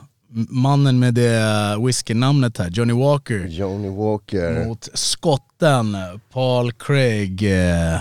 Mannen 0.50 1.00
med 1.00 1.14
det 1.14 1.78
whiskynamnet 1.86 2.58
här, 2.58 2.70
Johnny 2.70 2.94
Walker. 2.94 3.46
Johnny 3.48 3.90
Walker. 3.90 4.66
Mot 4.66 4.90
skotten 4.94 5.98
Paul 6.32 6.72
Craig, 6.72 7.44
eh, 7.44 8.00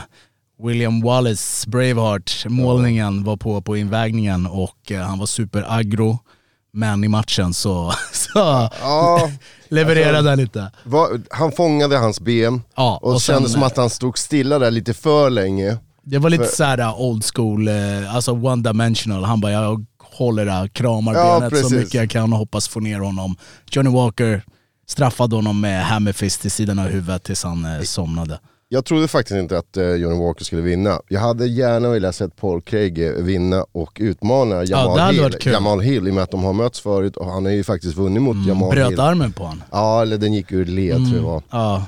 William 0.64 1.00
Wallace, 1.00 1.70
Braveheart. 1.70 2.44
Målningen 2.48 3.24
var 3.24 3.36
på 3.36 3.60
på 3.62 3.76
invägningen 3.76 4.46
och 4.46 4.90
eh, 4.92 5.00
han 5.00 5.18
var 5.18 5.26
superaggro. 5.26 6.18
Men 6.72 7.04
i 7.04 7.08
matchen 7.08 7.54
så, 7.54 7.92
så 8.12 8.68
Ja, 8.80 9.30
levererade 9.68 10.28
han 10.28 10.38
lite. 10.38 10.72
vad- 10.84 11.26
han 11.30 11.52
fångade 11.52 11.98
hans 11.98 12.20
ben 12.20 12.62
Ja, 12.76 12.98
och, 13.02 13.14
och 13.14 13.20
kändes 13.20 13.52
som 13.52 13.62
att 13.62 13.76
han 13.76 13.90
stod 13.90 14.18
stilla 14.18 14.58
där 14.58 14.70
lite 14.70 14.94
för 14.94 15.30
länge. 15.30 15.76
Det 16.02 16.18
var 16.18 16.30
lite 16.30 16.44
För- 16.44 16.52
såhär 16.56 17.00
old 17.00 17.24
school, 17.34 17.68
eh, 17.68 18.14
alltså 18.14 18.32
one 18.32 18.62
dimensional. 18.62 19.24
Han 19.24 19.40
bara, 19.40 19.52
jag 19.52 19.86
håller 20.16 20.46
där, 20.46 20.68
kramar 20.68 21.14
Ja, 21.14 21.40
benet 21.40 21.56
så 21.56 21.62
precis. 21.62 21.78
mycket 21.78 21.94
jag 21.94 22.10
kan 22.10 22.32
och 22.32 22.38
hoppas 22.38 22.68
få 22.68 22.80
ner 22.80 22.98
honom. 23.00 23.36
Johnny 23.70 23.90
Walker 23.90 24.42
straffade 24.88 25.36
honom 25.36 25.60
med 25.60 25.84
hammerfist 25.84 26.40
till 26.40 26.50
sidan 26.50 26.78
av 26.78 26.86
huvudet 26.86 27.22
tills 27.24 27.44
han 27.44 27.64
eh, 27.64 27.80
somnade. 27.82 28.38
Jag 28.74 28.84
trodde 28.84 29.08
faktiskt 29.08 29.36
inte 29.36 29.58
att 29.58 29.76
eh, 29.76 29.84
Johnny 29.84 30.24
Walker 30.24 30.44
skulle 30.44 30.62
vinna. 30.62 31.00
Jag 31.08 31.20
hade 31.20 31.46
gärna 31.46 31.88
velat 31.88 32.14
sett 32.14 32.36
Paul 32.36 32.62
Craig 32.62 33.12
vinna 33.16 33.64
och 33.72 33.96
utmana 34.00 34.64
Jamal, 34.64 34.98
hade 34.98 35.12
Hill. 35.14 35.36
Jamal 35.52 35.80
Hill 35.80 36.08
i 36.08 36.10
och 36.10 36.14
med 36.14 36.24
att 36.24 36.30
de 36.30 36.44
har 36.44 36.52
mötts 36.52 36.80
förut 36.80 37.16
och 37.16 37.26
han 37.32 37.44
har 37.44 37.52
ju 37.52 37.64
faktiskt 37.64 37.96
vunnit 37.96 38.22
mot 38.22 38.46
Jamal 38.46 38.70
Bröt 38.70 38.90
Hill. 38.90 39.00
armen 39.00 39.32
på 39.32 39.42
honom. 39.44 39.62
Ja, 39.70 40.02
eller 40.02 40.18
den 40.18 40.32
gick 40.32 40.52
ur 40.52 40.64
led 40.64 40.96
tror 40.96 41.06
jag 41.06 41.14
det 41.16 41.20
var. 41.20 41.42
Ja. 41.50 41.86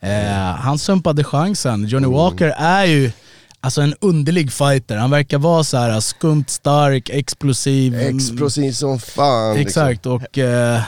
Eh, 0.00 0.56
han 0.56 0.78
sumpade 0.78 1.24
chansen. 1.24 1.84
Johnny 1.86 2.06
Mm. 2.06 2.16
Walker 2.18 2.54
är 2.58 2.84
ju 2.84 3.10
alltså 3.60 3.80
en 3.80 3.94
underlig 4.00 4.52
fighter. 4.52 4.96
Han 4.96 5.10
verkar 5.10 5.38
vara 5.38 5.64
så 5.64 5.76
här 5.76 6.00
skumt 6.00 6.44
stark, 6.48 7.10
explosiv. 7.10 7.94
Explosiv 8.00 8.72
som 8.72 8.98
fan. 8.98 9.56
liksom. 9.56 9.82
Exakt 9.82 10.06
och 10.06 10.38
eh, 10.38 10.80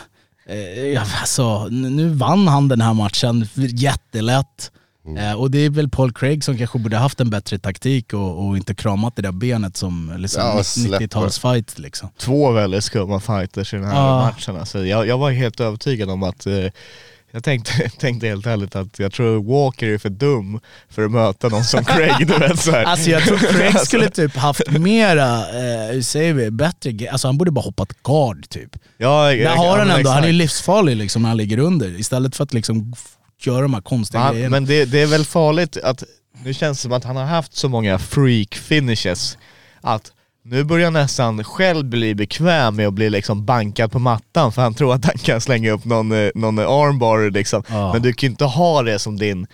eh, 0.49 0.59
ja, 0.95 1.03
alltså, 1.21 1.67
nu 1.67 2.09
vann 2.09 2.49
han 2.49 2.69
den 2.69 2.81
här 2.81 2.95
matchen 2.95 3.49
jättelätt. 3.55 4.71
Mm. 5.11 5.31
Eh, 5.31 5.35
och 5.35 5.51
det 5.51 5.59
är 5.59 5.71
väl 5.71 5.89
Paul 5.89 6.13
Craig 6.13 6.45
som 6.45 6.59
kanske 6.59 6.79
borde 6.79 6.97
haft 6.97 7.21
en 7.21 7.31
bättre 7.31 7.59
taktik 7.59 8.13
och, 8.13 8.47
och 8.47 8.57
inte 8.57 8.75
kramat 8.75 9.17
det 9.17 9.23
där 9.23 9.33
benet 9.33 9.77
som 9.77 10.15
liksom, 10.19 10.43
Ja, 10.43 10.65
släpper. 10.65 11.07
90-talsfight 11.07 11.81
liksom. 11.81 12.09
två 12.19 12.51
väldigt 12.51 12.85
skumma 12.85 13.21
fighters 13.21 13.75
i 13.75 13.77
den 13.77 13.87
här 13.87 13.95
Ja. 13.95 14.21
matchen. 14.21 14.57
Alltså, 14.57 14.87
jag, 14.87 15.07
jag 15.07 15.19
var 15.19 15.31
helt 15.31 15.61
övertygad 15.61 16.11
om 16.11 16.23
att 16.23 16.47
eh, 16.47 16.55
jag 17.33 17.45
tänkte, 17.45 17.73
tänkte 17.99 18.27
helt 18.27 18.47
ärligt 18.47 18.77
att 18.77 18.99
jag 18.99 19.13
tror 19.13 19.43
Walker 19.65 19.87
är 19.87 19.99
för 19.99 20.09
dum 20.09 20.61
för 20.89 21.05
att 21.05 21.11
möta 21.11 21.49
någon 21.49 21.65
som 21.65 21.85
Craig. 21.85 22.27
Du 22.27 22.39
vet, 22.39 22.59
så 22.61 22.71
här. 22.71 22.85
Alltså 22.85 23.11
jag 23.11 23.23
tror 23.23 23.39
Craig 23.39 23.81
skulle 23.81 24.11
typ 24.11 24.37
haft 24.37 24.71
mera, 24.71 25.37
eh, 25.39 25.93
hur 25.93 26.03
säger 26.03 26.33
vi, 26.35 26.51
bättre, 26.51 27.11
alltså 27.13 27.29
han 27.29 27.39
borde 27.39 27.51
bara 27.51 27.61
hoppat 27.65 28.03
guard 28.03 28.49
typ. 28.49 28.77
ja, 28.99 29.25
Där 29.27 29.33
jag- 29.35 29.51
har 29.57 29.79
han 29.79 29.91
ändå, 29.91 30.11
han 30.11 30.19
är 30.19 30.23
exakt. 30.29 30.35
livsfarlig 30.35 30.97
liksom 30.97 31.23
när 31.23 31.29
han 31.29 31.37
ligger 31.39 31.59
under 31.59 32.01
istället 32.01 32.37
för 32.37 32.45
att 32.45 32.55
liksom 32.55 32.95
göra 33.47 33.63
de 33.63 33.75
här 33.75 33.81
konstiga 33.81 34.23
Han, 34.23 34.35
grejerna. 34.35 34.51
men 34.51 34.65
det, 34.65 34.85
det 34.85 35.01
är 35.03 35.07
väl 35.07 35.25
farligt 35.25 35.77
att, 35.77 36.05
nu 36.45 36.55
känns 36.55 36.79
det 36.79 36.83
som 36.83 36.93
att 36.93 37.05
han 37.05 37.17
har 37.17 37.25
haft 37.25 37.57
så 37.57 37.69
många 37.69 37.99
freak 37.99 38.55
finishes 38.55 39.39
att 39.81 40.13
nu 40.45 40.65
börjar 40.65 40.85
han 40.85 40.93
nästan 40.93 41.45
själv 41.45 41.85
bli 41.85 42.15
bekväm 42.15 42.77
med 42.77 42.87
att 42.87 42.95
bli 42.95 43.11
liksom 43.11 43.45
bankad 43.45 43.93
på 43.93 43.99
mattan 43.99 44.53
för 44.53 44.63
han 44.63 44.75
tror 44.75 44.95
att 44.95 45.05
han 45.05 45.19
kan 45.19 45.41
slänga 45.41 45.71
upp 45.71 45.85
någon, 45.85 46.13
eh, 46.13 46.31
någon 46.35 46.59
armbar 46.59 47.31
liksom. 47.31 47.63
Ja. 47.69 47.93
Men 47.93 48.03
du 48.03 48.13
kan 48.13 48.27
ju 48.27 48.31
inte 48.31 48.45
ha 48.45 48.83
det 48.83 48.99
som 48.99 49.19
din, 49.19 49.47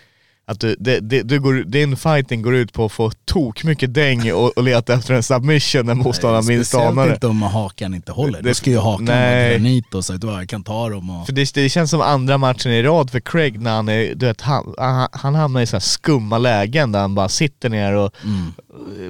att 0.48 0.60
du, 0.60 0.76
det, 0.78 1.00
det, 1.00 1.22
du 1.22 1.40
går, 1.40 1.54
din 1.54 1.96
fighting 1.96 2.42
går 2.42 2.54
ut 2.54 2.72
på 2.72 2.84
att 2.84 2.92
få 2.92 3.10
tok 3.24 3.64
mycket 3.64 3.94
däng 3.94 4.32
och, 4.32 4.56
och 4.58 4.62
leta 4.62 4.94
efter 4.94 5.14
en 5.14 5.22
submission 5.22 5.86
när 5.86 5.94
motståndaren 5.94 6.46
minst 6.46 6.74
anar 6.74 6.84
Speciellt 6.92 7.08
det. 7.10 7.14
inte 7.14 7.26
om 7.26 7.42
hakan 7.42 7.94
inte 7.94 8.12
håller. 8.12 8.42
Det- 8.42 8.48
Då 8.48 8.54
ska 8.54 8.70
ju 8.70 8.78
hakan 8.78 9.04
nej. 9.04 9.48
vara 9.48 9.52
granit 9.58 9.94
och 9.94 10.04
så 10.04 10.14
att 10.14 10.22
jag 10.24 10.48
kan 10.48 10.62
ta 10.64 10.88
dem 10.88 11.10
och... 11.10 11.26
För 11.26 11.32
det, 11.32 11.54
det 11.54 11.68
känns 11.68 11.90
som 11.90 12.00
andra 12.00 12.38
matchen 12.38 12.72
i 12.72 12.82
rad 12.82 13.10
för 13.10 13.20
Craig 13.20 13.60
när 13.60 13.70
han 13.74 13.88
är, 13.88 14.14
du 14.14 14.26
vet, 14.26 14.40
han, 14.40 14.74
han, 14.78 15.08
han 15.12 15.34
hamnar 15.34 15.60
i 15.60 15.66
så 15.66 15.76
här 15.76 15.80
skumma 15.80 16.38
lägen 16.38 16.92
där 16.92 17.00
han 17.00 17.14
bara 17.14 17.28
sitter 17.28 17.68
ner 17.68 17.92
och 17.92 18.12
Mm. 18.24 18.52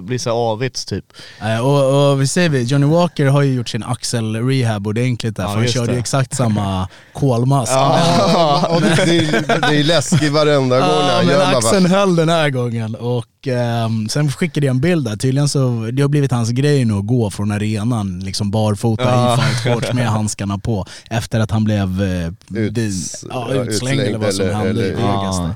blir 0.06 0.18
så 0.18 0.30
avits 0.30 0.84
typ. 0.84 1.04
Eh, 1.42 1.58
och, 1.66 2.10
och 2.10 2.20
vi 2.22 2.26
säger 2.26 2.48
vi, 2.48 2.62
Johnny 2.62 2.86
Walker 2.86 3.26
har 3.26 3.42
ju 3.42 3.54
gjort 3.54 3.68
sin 3.68 3.82
axel-rehab 3.82 4.86
ordentligt 4.86 5.36
där, 5.36 5.42
Ja, 5.42 5.48
för 5.48 5.56
han 5.58 5.68
körde 5.68 5.92
ju 5.92 5.98
exakt 5.98 6.34
samma 6.36 6.88
kolmask. 7.12 7.72
Ja, 7.72 8.66
och 8.70 8.80
det, 8.82 8.94
det, 8.94 9.16
är- 9.18 9.70
det 9.70 9.76
är 9.80 9.84
läskigt 9.84 10.32
varenda 10.32 10.78
gång 10.80 10.88
när 10.88 11.08
Ja, 11.08 11.16
han 11.16 11.25
men 11.26 11.40
axeln 11.56 11.86
höll 11.86 12.16
den 12.16 12.28
här 12.28 12.50
gången 12.50 12.94
och 12.94 13.48
ehm, 13.48 14.08
sen 14.08 14.32
skickade 14.32 14.66
jag 14.66 14.74
en 14.74 14.80
bild 14.80 15.04
där, 15.04 15.16
tydligen 15.16 15.48
så, 15.48 15.90
det 15.92 16.02
har 16.02 16.08
blivit 16.08 16.32
hans 16.32 16.50
grej 16.50 16.84
nu 16.84 16.94
att 16.94 17.06
gå 17.06 17.30
från 17.30 17.50
arenan 17.52 18.20
liksom 18.20 18.50
barfota 18.50 19.02
Ja. 19.04 19.34
i 19.34 19.40
fightshorts 19.40 19.92
med 19.92 20.08
handskarna 20.10 20.58
på 20.58 20.86
efter 21.10 21.40
att 21.40 21.50
han 21.50 21.64
blev 21.64 22.02
eh, 22.02 22.26
Ut- 22.60 22.74
det- 22.74 22.90
ja, 23.30 23.48
ja, 23.54 23.64
utslängd 23.64 24.00
eller 24.00 24.18
vad 24.18 24.34
som 24.34 24.44
eller- 24.44 24.54
hände 24.54 24.88
eller-. 24.90 25.00
Ja. 25.02 25.54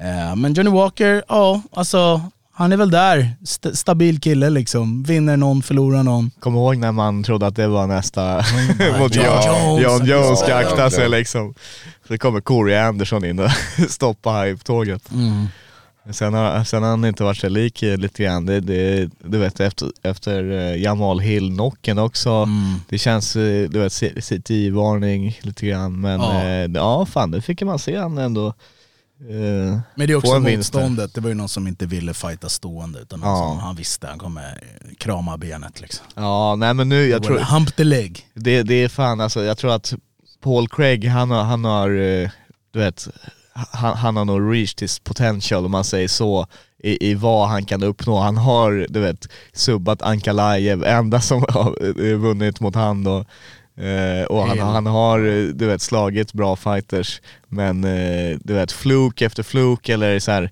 Eh, 0.00 0.36
men 0.36 0.54
Johnny 0.54 0.70
Walker, 0.70 1.22
ja 1.28 1.62
alltså 1.72 2.20
han 2.58 2.72
är 2.72 2.76
väl 2.76 2.90
där, 2.90 3.30
St- 3.42 3.76
stabil 3.76 4.20
kille 4.20 4.50
liksom, 4.50 5.02
vinner 5.02 5.36
någon, 5.36 5.62
förlorar 5.62 6.02
någon. 6.02 6.30
Kom 6.40 6.54
ihåg 6.54 6.76
när 6.76 6.92
man 6.92 7.22
trodde 7.22 7.46
att 7.46 7.56
det 7.56 7.68
var 7.68 7.86
nästa 7.86 8.36
mot 8.98 9.14
John 9.16 9.24
Jones. 9.24 9.82
John 9.82 10.06
Jones 10.06 10.38
ska 10.40 10.54
akta 10.54 10.90
sig 10.90 11.08
liksom. 11.08 11.54
Så 12.08 12.18
kommer 12.18 12.40
Corey 12.40 12.76
Anderson 12.76 13.24
in 13.24 13.38
och 13.38 13.50
stoppar 13.90 14.46
hype-tåget. 14.46 15.10
Mm. 15.12 15.46
Sen 16.10 16.34
har, 16.34 16.64
sen 16.64 16.82
har 16.82 16.90
han 16.90 17.04
inte 17.04 17.22
varit 17.24 17.36
sig 17.38 17.50
lik 17.50 17.82
eh, 17.82 17.96
lite 17.96 18.22
grann. 18.22 18.46
Det, 18.46 18.60
det, 18.60 19.10
du 19.24 19.38
vet 19.38 19.60
efter, 19.60 19.88
efter 20.02 20.50
eh, 20.52 20.82
Jamal 20.82 21.20
Hill-knocken 21.20 21.98
också. 21.98 22.30
Mm. 22.30 22.74
Det 22.88 22.98
känns, 22.98 23.36
eh, 23.36 23.68
du 23.68 23.78
vet, 23.78 23.92
CTI-varning 23.92 25.38
lite 25.42 25.66
grann. 25.66 26.00
Men 26.00 26.20
Ja. 26.20 26.44
ja, 26.44 26.68
ja 26.74 27.06
fan 27.06 27.30
det 27.30 27.40
fick 27.42 27.62
man 27.62 27.78
se 27.78 27.96
han 27.96 28.18
ändå. 28.18 28.54
Eh, 29.20 29.78
Men 29.94 30.06
det 30.06 30.12
är 30.12 30.14
också 30.14 30.40
motståndet, 30.40 31.14
det 31.14 31.20
var 31.20 31.28
ju 31.28 31.34
någon 31.34 31.48
som 31.48 31.66
inte 31.68 31.86
ville 31.86 32.14
fighta 32.14 32.48
stående 32.48 32.98
utan 33.00 33.20
Ja. 33.22 33.36
som 33.36 33.58
han 33.58 33.76
visste 33.76 34.06
han 34.06 34.18
kommer 34.18 34.60
krama 34.98 35.36
benet 35.38 35.80
liksom. 35.80 36.06
ja 36.14 36.56
nej 36.56 36.74
men 36.74 36.88
nu, 36.88 37.06
jag 37.08 37.22
tror, 37.22 37.38
Hump 37.38 37.76
the 37.76 37.84
leg. 37.84 38.26
det, 38.34 38.62
det 38.62 38.74
är 38.74 38.88
fan 38.88 39.20
alltså, 39.20 39.44
jag 39.44 39.58
tror 39.58 39.72
att 39.74 39.94
Paul 40.42 40.68
Craig 40.68 41.04
han 41.08 41.30
har, 41.30 41.42
han 41.42 41.64
har 41.64 41.90
eh, 41.90 42.30
du 42.72 42.78
vet, 42.78 43.08
han, 43.52 43.96
han 43.96 44.16
har 44.16 44.24
nog 44.24 44.54
reached 44.54 44.80
his 44.80 44.98
potential 44.98 45.64
om 45.64 45.70
man 45.70 45.84
säger 45.84 46.08
så 46.08 46.46
i, 46.82 47.10
i 47.10 47.14
vad 47.14 47.48
han 47.48 47.64
kan 47.64 47.82
uppnå. 47.82 48.18
Han 48.20 48.36
har, 48.36 48.86
du 48.88 49.00
vet, 49.00 49.26
subbat 49.52 50.02
Ankalaev, 50.02 50.84
enda 50.84 51.20
som 51.20 51.44
har 51.48 52.00
eh, 52.06 52.16
vunnit 52.16 52.60
mot 52.60 52.74
han 52.74 53.04
då. 53.04 53.24
Eh, 53.78 54.24
och 54.24 54.40
han, 54.40 54.50
Hill. 54.50 54.60
han 54.60 54.86
har, 54.86 55.18
eh, 55.18 55.44
du 55.44 55.66
vet, 55.66 55.82
slagit 55.82 56.32
bra 56.32 56.56
fighters, 56.56 57.20
men 57.48 57.84
eh, 57.84 58.38
du 58.40 58.54
vet, 58.54 58.72
fluk 58.72 59.22
efter 59.22 59.42
fluk 59.42 59.88
eller 59.88 60.18
så 60.18 60.30
här 60.30 60.50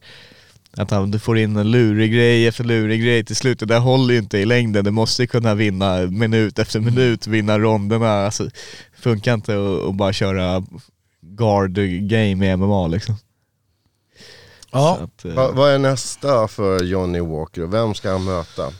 att 0.77 0.91
han, 0.91 1.11
du 1.11 1.19
får 1.19 1.39
in 1.39 1.57
en 1.57 1.71
lurig 1.71 2.13
grej 2.13 2.47
efter 2.47 2.65
lurig 2.65 3.03
grej 3.03 3.25
till 3.25 3.37
slut, 3.37 3.59
det 3.59 3.67
där 3.67 3.79
håller 3.79 4.15
ju 4.15 4.21
inte 4.21 4.39
i 4.39 4.45
längden. 4.45 4.85
Du 4.85 4.91
måste 4.91 5.23
ju 5.23 5.27
kunna 5.27 5.55
vinna 5.55 6.07
minut 6.07 6.59
efter 6.59 6.81
minut, 6.81 7.27
vinna 7.27 7.59
ronderna. 7.59 8.11
Alltså, 8.11 8.45
det 8.45 9.01
funkar 9.01 9.35
inte 9.35 9.53
att, 9.53 9.89
att 9.89 9.95
bara 9.95 10.13
köra 10.13 10.65
guard 11.21 11.75
game 12.09 12.53
i 12.53 12.57
MMA 12.57 12.87
liksom. 12.87 13.15
Ja, 14.73 14.99
att, 15.03 15.25
eh, 15.25 15.35
vad, 15.35 15.55
vad 15.55 15.71
är 15.71 15.79
nästa 15.79 16.49
för 16.49 16.85
Johnny 16.85 17.21
Walker 17.21 17.67
vem 17.67 17.95
ska 17.95 18.11
han 18.11 18.25
möta? 18.25 18.73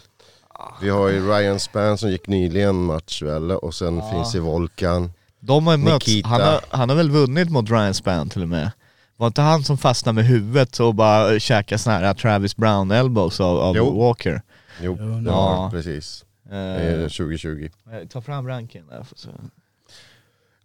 Vi 0.83 0.89
har 0.89 1.09
ju 1.09 1.29
Ryan 1.29 1.61
Spann 1.61 1.99
som 1.99 2.11
gick 2.11 2.27
nyligen 2.27 2.77
match 2.85 3.23
väl 3.23 3.51
och 3.51 3.75
sen 3.75 4.03
finns 4.13 4.33
det 4.33 4.41
Volkan. 4.41 5.13
de 5.41 5.67
har 5.67 5.77
mötts, 5.77 6.07
Nikita. 6.07 6.29
han 6.29 6.41
har, 6.41 6.61
han 6.69 6.89
har 6.89 6.97
väl 6.97 7.11
vunnit 7.11 7.51
mot 7.51 7.71
Ryan 7.71 7.95
Spann 7.95 8.29
till 8.29 8.43
och 8.43 8.49
med. 8.49 8.71
Var 9.17 9.27
inte 9.27 9.41
han 9.43 9.65
som 9.65 9.79
fastnade 9.79 10.15
med 10.15 10.25
huvudet 10.25 10.81
och 10.81 10.95
bara 10.95 11.39
käkade 11.39 11.79
såna 11.79 11.99
här 11.99 12.15
Travis 12.15 12.57
Brown 12.57 12.91
elbows 12.91 13.41
av, 13.41 13.59
av 13.59 13.77
Jo. 13.77 13.99
Walker? 14.01 14.43
Jo, 14.81 14.95
det 14.97 15.31
Ja. 15.31 15.37
var 15.37 15.65
det, 15.65 15.71
precis. 15.71 16.25
Är 16.51 17.03
Eh, 17.03 17.09
2020. 17.09 17.69
ta 18.13 18.21
fram 18.21 18.49
ranken 18.49 18.87
där. 18.89 19.07
Så. 19.17 19.29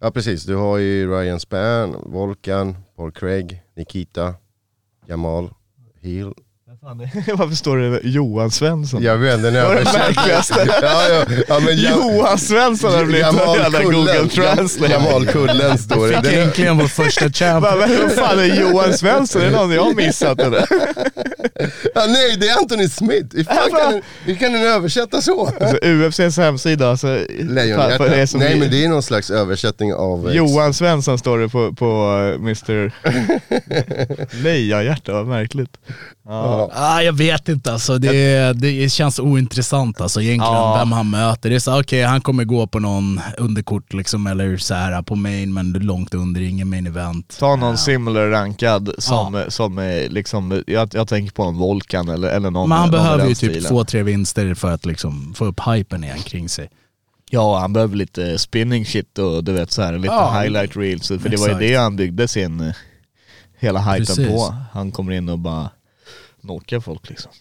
Ja 0.00 0.10
precis, 0.10 0.44
du 0.44 0.56
har 0.56 0.78
ju 0.78 1.10
Ryan 1.10 1.40
Spann, 1.40 1.96
Volkan, 2.06 2.76
Paul 2.96 3.12
Craig, 3.12 3.62
Nikita, 3.76 4.34
Jamal, 5.06 5.50
Hill. 6.00 6.32
Varför 7.34 7.54
står 7.54 7.76
det 7.76 8.00
Johan 8.02 8.50
Svensson? 8.50 9.02
Jag 9.02 9.18
vet, 9.18 9.42
den 9.42 9.52
Det 9.54 9.60
märkligaste. 9.60 10.66
ja, 10.82 11.08
ja, 11.08 11.24
ja, 11.48 11.60
men 11.60 11.82
jag, 11.82 11.92
Johan 11.92 12.38
Svensson 12.38 12.92
har 12.94 13.04
blivit 13.04 13.26
en 13.26 13.54
jävla 13.54 13.82
Google 13.82 14.28
Translate. 14.28 14.92
Jamal 14.92 15.26
Kullen 15.26 15.78
står 15.78 16.08
det. 16.08 16.22
Fick 16.22 16.38
äntligen 16.38 16.78
vår 16.78 16.86
första 16.86 17.30
champ. 17.30 17.62
Vad 17.64 17.78
vad 17.78 18.12
fan 18.12 18.38
är 18.38 18.60
Johan 18.60 18.92
Svensson? 18.92 19.42
Är 19.42 19.46
det 19.46 19.56
någon 19.56 19.72
jag 19.72 19.84
har 19.84 19.94
missat 19.94 20.40
eller? 20.40 20.66
Ja, 21.94 22.06
nej, 22.08 22.36
det 22.40 22.48
är 22.48 22.58
Anthony 22.58 22.88
Smith. 22.88 23.36
Hur, 23.36 23.44
fan 23.44 23.70
kan, 23.70 24.02
hur 24.24 24.34
kan 24.34 24.52
den 24.52 24.62
översätta 24.62 25.20
så? 25.20 25.46
Alltså, 25.46 25.78
UFCs 25.82 26.36
hemsida, 26.36 26.90
alltså, 26.90 27.18
Lejonhjärta. 27.28 28.26
som 28.26 28.40
Nej 28.40 28.58
men 28.58 28.70
det 28.70 28.84
är 28.84 28.88
någon 28.88 29.02
slags 29.02 29.30
översättning 29.30 29.94
av... 29.94 30.28
eh, 30.28 30.34
Johan 30.34 30.74
Svensson 30.74 31.18
står 31.18 31.38
det 31.38 31.48
på, 31.48 31.72
på 31.72 31.86
uh, 31.86 32.34
Mr... 32.34 32.92
Lejonhjärta, 34.42 35.12
vad 35.12 35.26
märkligt. 35.26 35.70
Ja. 36.24 36.61
Ah, 36.74 37.00
jag 37.02 37.12
vet 37.12 37.48
inte 37.48 37.72
alltså, 37.72 37.98
det, 37.98 38.52
det 38.52 38.92
känns 38.92 39.18
ointressant 39.18 40.00
alltså 40.00 40.22
egentligen 40.22 40.52
Ja. 40.54 40.76
vem 40.78 40.92
han 40.92 41.10
möter. 41.10 41.50
Det 41.50 41.56
är 41.56 41.60
så 41.60 41.80
okej 41.80 42.02
han 42.02 42.20
kommer 42.20 42.44
gå 42.44 42.66
på 42.66 42.78
någon 42.78 43.20
underkort 43.38 43.92
liksom 43.92 44.26
eller 44.26 44.56
så 44.56 44.74
här 44.74 45.02
på 45.02 45.16
main 45.16 45.52
men 45.54 45.72
långt 45.72 46.14
under, 46.14 46.40
ingen 46.40 46.68
main 46.70 46.86
event. 46.86 47.36
Ta 47.40 47.56
någon 47.56 47.78
similar 47.78 48.26
rankad 48.28 48.90
som, 48.98 49.44
som 49.48 49.78
är 49.78 50.08
liksom, 50.08 50.62
jag, 50.66 50.88
jag 50.94 51.08
tänker 51.08 51.32
på 51.32 51.42
en 51.42 51.56
Volkan 51.56 52.08
eller, 52.08 52.28
eller 52.28 52.50
någon 52.50 52.68
Men 52.68 52.78
han 52.78 52.90
någon 52.90 52.98
behöver 53.00 53.28
ju 53.28 53.34
typ 53.34 53.68
två, 53.68 53.84
tre 53.84 54.02
vinster 54.02 54.54
för 54.54 54.70
att 54.72 54.86
liksom 54.86 55.34
få 55.36 55.44
upp 55.44 55.60
hypen 55.66 56.04
igen 56.04 56.18
kring 56.18 56.48
sig. 56.48 56.70
Ja, 57.30 57.58
han 57.58 57.72
behöver 57.72 57.96
lite 57.96 58.38
spinning 58.38 58.86
shit 58.86 59.18
och 59.18 59.44
du 59.44 59.52
vet 59.52 59.70
så 59.70 59.82
här, 59.82 59.92
lite 59.98 60.14
Ja. 60.14 60.40
highlight 60.40 60.76
reels. 60.76 61.08
För 61.08 61.28
det 61.28 61.36
var 61.36 61.48
ju 61.48 61.54
det 61.54 61.74
han 61.74 61.96
byggde 61.96 62.28
sin, 62.28 62.60
eh, 62.60 62.74
hela 63.58 63.80
hypen 63.80 64.06
Precis. 64.06 64.26
på. 64.28 64.54
Han 64.72 64.90
kommer 64.92 65.12
in 65.12 65.28
och 65.28 65.38
bara 65.38 65.70
knockar 66.42 66.80
folk 66.80 67.08
liksom. 67.08 67.32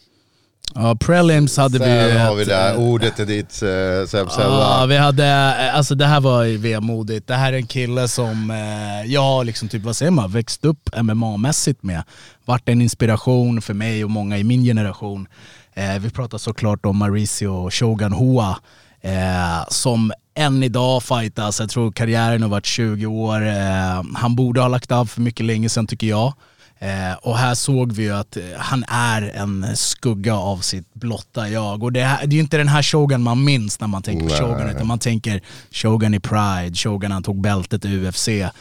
Ja, 0.76 0.96
prelims 1.00 1.58
hade 1.58 1.80
vi 1.80 1.86
Sen 1.86 2.22
har 2.22 2.36
vi 2.36 2.46
det 2.46 2.56
här, 2.56 2.74
eh, 2.74 2.80
ordet 2.80 3.20
är 3.20 3.26
ditt, 3.26 3.64
uh, 3.64 4.08
Seb 4.08 4.28
Ja, 4.38 4.86
vi 4.90 4.98
hade, 4.98 5.72
alltså 5.72 5.96
det 5.96 6.06
här 6.06 6.22
var 6.22 6.44
ju 6.44 6.58
vemodigt. 6.58 7.28
Det 7.28 7.36
här 7.36 7.54
är 7.54 7.58
en 7.58 7.68
kille 7.68 8.08
som 8.08 8.52
eh, 8.52 9.12
jag 9.12 9.22
har 9.22 9.44
liksom 9.44 9.70
typ, 9.70 9.84
vad 9.84 9.96
säger 9.96 10.12
man, 10.12 10.32
växt 10.32 10.66
upp 10.66 10.90
MMA-mässigt 10.96 11.78
med. 11.82 12.04
Vart 12.46 12.70
en 12.70 12.82
inspiration 12.82 13.62
för 13.62 13.74
mig 13.74 14.04
och 14.04 14.12
många 14.12 14.38
i 14.38 14.44
min 14.44 14.64
generation. 14.64 15.28
Eh, 15.74 16.00
vi 16.00 16.10
pratar 16.10 16.38
såklart 16.38 16.86
om 16.86 16.98
Mauricio 16.98 17.70
Shogun 17.70 18.14
Hoa 18.14 18.60
eh, 19.02 19.68
som 19.70 20.12
än 20.36 20.64
idag 20.64 21.04
fightas. 21.04 21.60
Jag 21.60 21.70
tror 21.70 21.92
karriären 21.92 22.42
har 22.42 22.50
varit 22.50 22.66
20 22.66 23.06
år. 23.06 23.48
Eh, 23.48 24.04
han 24.16 24.36
borde 24.36 24.62
ha 24.62 24.68
lagt 24.68 24.92
av 24.92 25.06
för 25.06 25.22
mycket 25.22 25.46
länge 25.46 25.70
sedan 25.70 25.88
tycker 25.88 26.08
jag. 26.08 26.34
Eh, 26.82 27.14
och 27.22 27.38
här 27.38 27.56
såg 27.56 27.92
vi 27.92 28.04
ju 28.04 28.12
att 28.12 28.38
eh, 28.38 28.44
han 28.58 28.84
är 28.88 29.22
en 29.22 29.78
skugga 29.78 30.36
av 30.36 30.58
sitt 30.58 30.94
blotta 30.94 31.50
jag. 31.50 31.84
Och 31.84 31.92
det, 31.92 32.04
här, 32.04 32.28
det 32.28 32.34
är 32.34 32.36
ju 32.36 32.40
inte 32.40 32.58
den 32.58 32.68
här 32.68 32.84
Shogun 32.84 33.22
man 33.22 33.44
minns 33.44 33.80
när 33.80 33.88
man 33.88 34.02
tänker 34.02 34.28
på 34.28 34.36
Shogun, 34.36 34.70
utan 34.70 34.88
man 34.88 35.00
tänker 35.00 35.42
Shogun 35.72 36.14
i 36.14 36.20
Pride, 36.20 36.76
Shogun 36.76 37.12
han 37.12 37.24
tog 37.24 37.42
bältet 37.42 37.86
i 37.86 38.08
UFC. 38.08 38.28
Eh, 38.28 38.52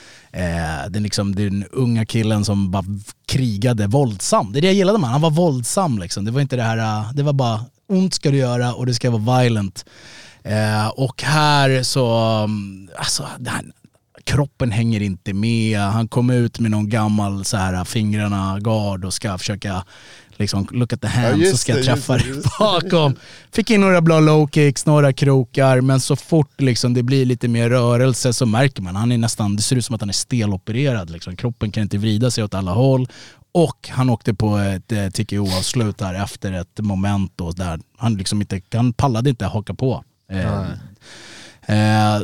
den, 0.88 1.02
liksom, 1.02 1.34
den 1.34 1.64
unga 1.72 2.06
killen 2.06 2.44
som 2.44 2.70
bara 2.70 2.84
krigade 3.26 3.86
våldsam. 3.86 4.52
Det 4.52 4.58
är 4.58 4.60
det 4.60 4.66
jag 4.66 4.76
gillade 4.76 4.98
med 4.98 5.10
han 5.10 5.20
var 5.20 5.30
våldsam 5.30 5.98
liksom. 5.98 6.24
Det 6.24 6.30
var 6.30 6.40
inte 6.40 6.56
det 6.56 6.62
här, 6.62 6.78
eh, 6.78 7.12
det 7.12 7.22
var 7.22 7.32
bara 7.32 7.64
ont 7.88 8.14
ska 8.14 8.30
du 8.30 8.36
göra 8.36 8.74
och 8.74 8.86
det 8.86 8.94
ska 8.94 9.10
vara 9.10 9.40
violent. 9.40 9.84
Eh, 10.42 10.88
och 10.88 11.22
här 11.22 11.82
så, 11.82 12.14
mm, 12.44 12.88
alltså, 12.98 13.28
här, 13.46 13.64
kroppen 14.24 14.70
hänger 14.70 15.02
inte 15.02 15.32
med. 15.32 15.80
Han 15.80 16.08
kom 16.08 16.30
ut 16.30 16.60
med 16.60 16.70
någon 16.70 16.88
gammal 16.88 17.44
så 17.44 17.56
här 17.56 17.84
fingrarna 17.84 18.60
gard 18.60 19.04
och 19.04 19.14
ska 19.14 19.38
försöka 19.38 19.84
liksom 20.36 20.66
look 20.70 20.92
at 20.92 21.00
the 21.00 21.06
hands 21.08 21.38
just 21.38 21.50
så 21.52 21.56
ska 21.56 21.72
jag 21.72 21.84
träffa 21.84 22.16
det, 22.16 22.24
just 22.24 22.58
bakom. 22.58 23.16
Fick 23.52 23.70
in 23.70 23.80
några 23.80 24.00
bra 24.00 24.20
low 24.20 24.48
kicks, 24.52 24.86
några 24.86 25.12
krokar 25.12 25.80
men 25.80 26.00
så 26.00 26.16
fort 26.16 26.60
liksom 26.60 26.94
det 26.94 27.02
blir 27.02 27.24
lite 27.24 27.48
mer 27.48 27.70
rörelse 27.70 28.32
så 28.32 28.46
märker 28.46 28.82
man 28.82 28.96
han 28.96 29.12
är 29.12 29.18
nästan, 29.18 29.56
det 29.56 29.62
ser 29.62 29.76
ut 29.76 29.84
som 29.84 29.94
att 29.94 30.00
han 30.00 30.08
är 30.08 30.14
stelopererad. 30.14 31.10
Liksom. 31.10 31.36
Kroppen 31.36 31.70
kan 31.70 31.82
inte 31.82 31.98
vrida 31.98 32.30
sig 32.30 32.44
åt 32.44 32.54
alla 32.54 32.72
håll. 32.72 33.08
Och 33.52 33.88
han 33.88 34.10
åkte 34.10 34.34
på 34.34 34.56
ett 34.56 34.92
eh, 34.92 35.06
TKO-avslut 35.06 35.98
där 35.98 36.14
efter 36.14 36.52
ett 36.52 36.78
moment 36.78 37.32
då, 37.36 37.50
där 37.50 37.80
han, 37.96 38.14
liksom 38.14 38.40
inte, 38.40 38.60
han 38.72 38.92
pallade 38.92 39.30
inte 39.30 39.46
haka 39.46 39.74
på. 39.74 40.04
Eh, 40.32 40.64
Eh, 41.70 42.20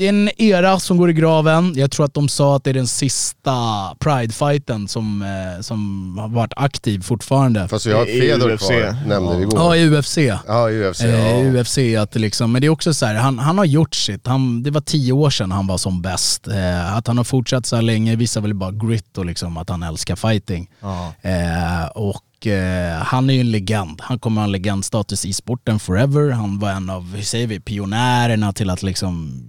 det 0.00 0.04
är 0.06 0.08
en 0.08 0.30
era 0.36 0.80
som 0.80 0.96
går 0.96 1.10
i 1.10 1.12
graven. 1.12 1.72
Jag 1.76 1.90
tror 1.90 2.06
att 2.06 2.14
de 2.14 2.28
sa 2.28 2.56
att 2.56 2.64
det 2.64 2.70
är 2.70 2.74
den 2.74 2.86
sista 2.86 3.50
Pride-fighten 3.98 4.88
som, 4.88 5.22
eh, 5.22 5.60
som 5.62 6.18
har 6.18 6.28
varit 6.28 6.52
aktiv 6.56 7.02
fortfarande. 7.02 7.68
Fast 7.68 7.86
vi 7.86 7.92
har 7.92 8.06
I 8.08 8.20
Fedor 8.20 8.50
UFC. 8.54 8.66
kvar, 8.68 8.96
nämnde 9.08 9.36
vi 9.36 9.42
Ja, 9.54 9.76
igår. 9.76 9.94
i 9.96 9.98
UFC. 9.98 10.18
Ja, 10.46 10.70
i 10.70 10.88
UFC. 10.90 11.00
Eh, 11.04 11.10
Ja. 11.54 11.60
UFC 11.60 11.78
att 11.96 12.14
liksom, 12.14 12.52
men 12.52 12.60
det 12.60 12.66
är 12.66 12.68
också 12.68 12.94
så 12.94 13.06
här, 13.06 13.14
han, 13.14 13.38
han 13.38 13.58
har 13.58 13.64
gjort 13.64 13.94
sitt. 13.94 14.26
Han, 14.26 14.62
det 14.62 14.70
var 14.70 14.80
tio 14.80 15.12
år 15.12 15.30
sedan 15.30 15.52
han 15.52 15.66
var 15.66 15.78
som 15.78 16.02
bäst. 16.02 16.48
Eh, 16.48 16.96
att 16.96 17.06
han 17.06 17.16
har 17.16 17.24
fortsatt 17.24 17.66
så 17.66 17.76
här 17.76 17.82
länge 17.82 18.16
visar 18.16 18.40
väl 18.40 18.54
bara 18.54 18.72
grit 18.72 19.18
och 19.18 19.26
liksom 19.26 19.56
att 19.56 19.68
han 19.68 19.82
älskar 19.82 20.16
fighting. 20.16 20.70
Ja. 20.80 21.12
Eh, 21.22 21.86
och 21.94 22.46
eh, 22.46 22.96
han 23.02 23.30
är 23.30 23.34
ju 23.34 23.40
en 23.40 23.50
legend. 23.50 24.00
Han 24.02 24.18
kommer 24.18 24.40
ha 24.40 24.44
en 24.46 24.52
legendstatus 24.52 25.24
i 25.24 25.32
sporten 25.32 25.78
forever. 25.78 26.30
Han 26.30 26.58
var 26.58 26.70
en 26.70 26.90
av, 26.90 27.14
hur 27.16 27.22
säger 27.22 27.46
vi, 27.46 27.60
pionjärerna 27.60 28.52
till 28.52 28.70
att 28.70 28.82
liksom 28.82 29.42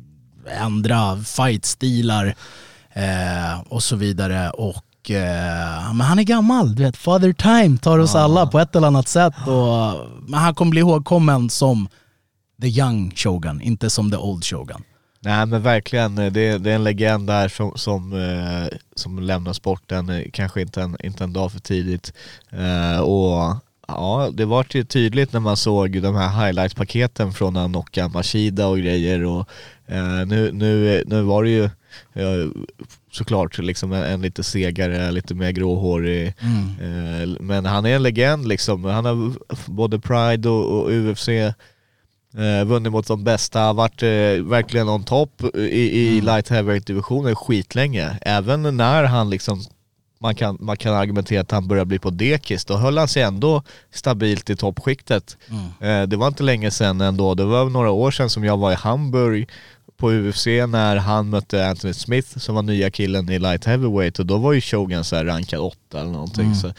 ändra 0.47 1.17
fightstilar 1.17 2.35
eh, 2.93 3.59
och 3.69 3.83
så 3.83 3.95
vidare. 3.95 4.49
Och 4.49 5.11
eh, 5.11 5.93
men 5.93 6.01
han 6.01 6.19
är 6.19 6.23
gammal, 6.23 6.75
du 6.75 6.83
vet, 6.83 6.97
father 6.97 7.33
time 7.33 7.77
tar 7.77 7.99
oss 7.99 8.15
alla 8.15 8.47
på 8.47 8.59
ett 8.59 8.75
eller 8.75 8.87
annat 8.87 9.07
sätt. 9.07 9.33
Och, 9.47 10.09
men 10.27 10.39
han 10.39 10.55
kommer 10.55 10.69
bli 10.69 10.79
ihågkommen 10.79 11.49
som 11.49 11.87
the 12.61 12.67
young 12.67 13.11
shogun, 13.15 13.61
inte 13.61 13.89
som 13.89 14.11
the 14.11 14.17
old 14.17 14.45
shogun. 14.45 14.83
Nej 15.19 15.45
men 15.45 15.61
verkligen, 15.61 16.17
eh, 16.17 16.31
det, 16.31 16.57
det 16.57 16.71
är 16.71 16.75
en 16.75 16.83
legend 16.83 17.27
där 17.27 17.47
som, 17.47 17.71
som, 17.75 18.13
eh, 18.13 18.77
som 18.95 19.19
lämnar 19.19 19.53
sporten, 19.53 20.25
kanske 20.33 20.61
inte 20.61 20.81
en, 20.81 20.97
inte 21.03 21.23
en 21.23 21.33
dag 21.33 21.51
för 21.51 21.59
tidigt. 21.59 22.13
Och 23.03 23.55
ja, 23.95 24.29
det 24.33 24.45
var 24.45 24.65
ju 24.69 24.83
tydligt 24.83 25.33
när 25.33 25.39
man 25.39 25.57
såg 25.57 26.01
de 26.01 26.15
här 26.15 26.45
highlight-paketen 26.45 27.33
från 27.33 27.71
knockade 27.71 28.09
Mashida 28.09 28.67
och 28.67 28.77
grejer. 28.77 29.25
Och, 29.25 29.49
eh, 29.87 30.25
nu, 30.27 30.51
nu, 30.53 31.03
nu 31.07 31.21
var 31.21 31.43
det 31.43 31.49
ju 31.49 31.63
eh, 32.13 32.49
såklart 33.11 33.57
liksom 33.57 33.93
en, 33.93 34.03
en 34.03 34.21
lite 34.21 34.43
segare, 34.43 35.11
lite 35.11 35.35
mer 35.35 35.51
gråhårig. 35.51 36.27
Eh, 36.27 37.29
men 37.39 37.65
han 37.65 37.85
är 37.85 37.95
en 37.95 38.03
legend 38.03 38.47
liksom. 38.47 38.85
Han 38.85 39.05
har 39.05 39.33
både 39.71 39.99
Pride 39.99 40.49
och, 40.49 40.81
och 40.81 40.91
UFC 40.91 41.29
Eh, 42.37 42.65
vunnit 42.65 42.91
mot 42.91 43.07
de 43.07 43.23
bästa, 43.23 43.73
varit 43.73 44.03
eh, 44.03 44.43
verkligen 44.43 44.89
on 44.89 45.03
top 45.03 45.43
i, 45.55 46.17
i 46.17 46.21
light 46.21 46.49
heavyweight 46.49 46.87
divisionen 46.87 47.35
skitlänge. 47.35 48.17
Även 48.21 48.77
när 48.77 49.03
han 49.03 49.29
liksom, 49.29 49.61
man 50.21 50.35
kan, 50.35 50.57
man 50.59 50.77
kan 50.77 50.93
argumentera 50.93 51.41
att 51.41 51.51
han 51.51 51.67
börjar 51.67 51.85
bli 51.85 51.99
på 51.99 52.09
dekis, 52.09 52.65
då 52.65 52.77
höll 52.77 52.97
han 52.97 53.07
sig 53.07 53.23
ändå 53.23 53.63
stabilt 53.91 54.49
i 54.49 54.55
toppskiktet. 54.55 55.37
Eh, 55.79 56.03
det 56.03 56.17
var 56.17 56.27
inte 56.27 56.43
länge 56.43 56.71
sedan 56.71 57.01
ändå, 57.01 57.35
det 57.35 57.45
var 57.45 57.69
några 57.69 57.91
år 57.91 58.11
sedan 58.11 58.29
som 58.29 58.43
jag 58.43 58.57
var 58.57 58.71
i 58.71 58.75
Hamburg 58.75 59.49
på 59.97 60.11
UFC 60.11 60.45
när 60.45 60.95
han 60.95 61.29
mötte 61.29 61.67
Anthony 61.67 61.93
Smith 61.93 62.37
som 62.37 62.55
var 62.55 62.61
nya 62.61 62.91
killen 62.91 63.29
i 63.29 63.39
light 63.39 63.65
heavyweight 63.65 64.19
och 64.19 64.25
då 64.25 64.37
var 64.37 64.53
ju 64.53 64.61
Shogun 64.61 65.03
så 65.03 65.23
rankad 65.23 65.59
åtta 65.59 65.99
eller 65.99 66.11
någonting. 66.11 66.55
Så, 66.55 66.73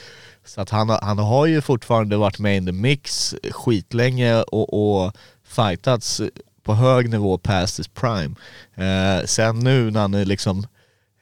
så 0.45 0.61
att 0.61 0.71
han, 0.71 0.91
han 0.91 1.19
har 1.19 1.47
ju 1.47 1.61
fortfarande 1.61 2.17
varit 2.17 2.39
med 2.39 2.57
in 2.57 2.67
the 2.67 2.73
mix 2.73 3.35
skitlänge 3.51 4.43
och, 4.43 5.03
och 5.05 5.13
fightats 5.45 6.21
på 6.63 6.75
hög 6.75 7.11
nivå 7.11 7.39
past 7.39 7.79
his 7.79 7.89
prime. 7.89 8.35
Eh, 8.75 9.27
sen 9.27 9.59
nu 9.59 9.91
när 9.91 10.01
han 10.01 10.15
är 10.15 10.25
liksom, 10.25 10.67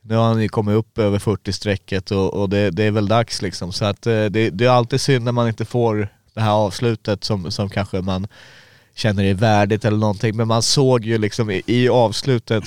nu 0.03 0.15
har 0.15 0.25
han 0.25 0.43
ju 0.43 0.49
kommit 0.49 0.75
upp 0.75 0.99
över 0.99 1.19
40-strecket 1.19 2.13
och, 2.13 2.35
och 2.35 2.49
det, 2.49 2.71
det 2.71 2.85
är 2.85 2.91
väl 2.91 3.09
dags 3.09 3.43
liksom. 3.43 3.73
Så 3.73 3.85
att 3.85 4.07
eh, 4.07 4.25
det, 4.25 4.51
det 4.51 4.65
är 4.65 4.71
alltid 4.71 5.01
synd 5.01 5.25
när 5.25 5.33
man 5.33 5.49
inte 5.49 5.65
får 5.65 6.09
det 6.35 6.41
här 6.41 6.53
avslutet 6.53 7.25
som, 7.25 7.51
som 7.51 7.69
kanske 7.69 8.01
man 8.01 8.27
känner 8.95 9.25
är 9.25 9.35
värdigt 9.35 9.85
eller 9.85 9.99
någonting. 9.99 10.37
Men 10.37 10.49
man 10.49 10.63
såg 10.63 11.05
ju 11.05 11.19
liksom 11.19 11.51
i, 11.51 11.63
i 11.67 11.89
avslutet, 11.89 12.65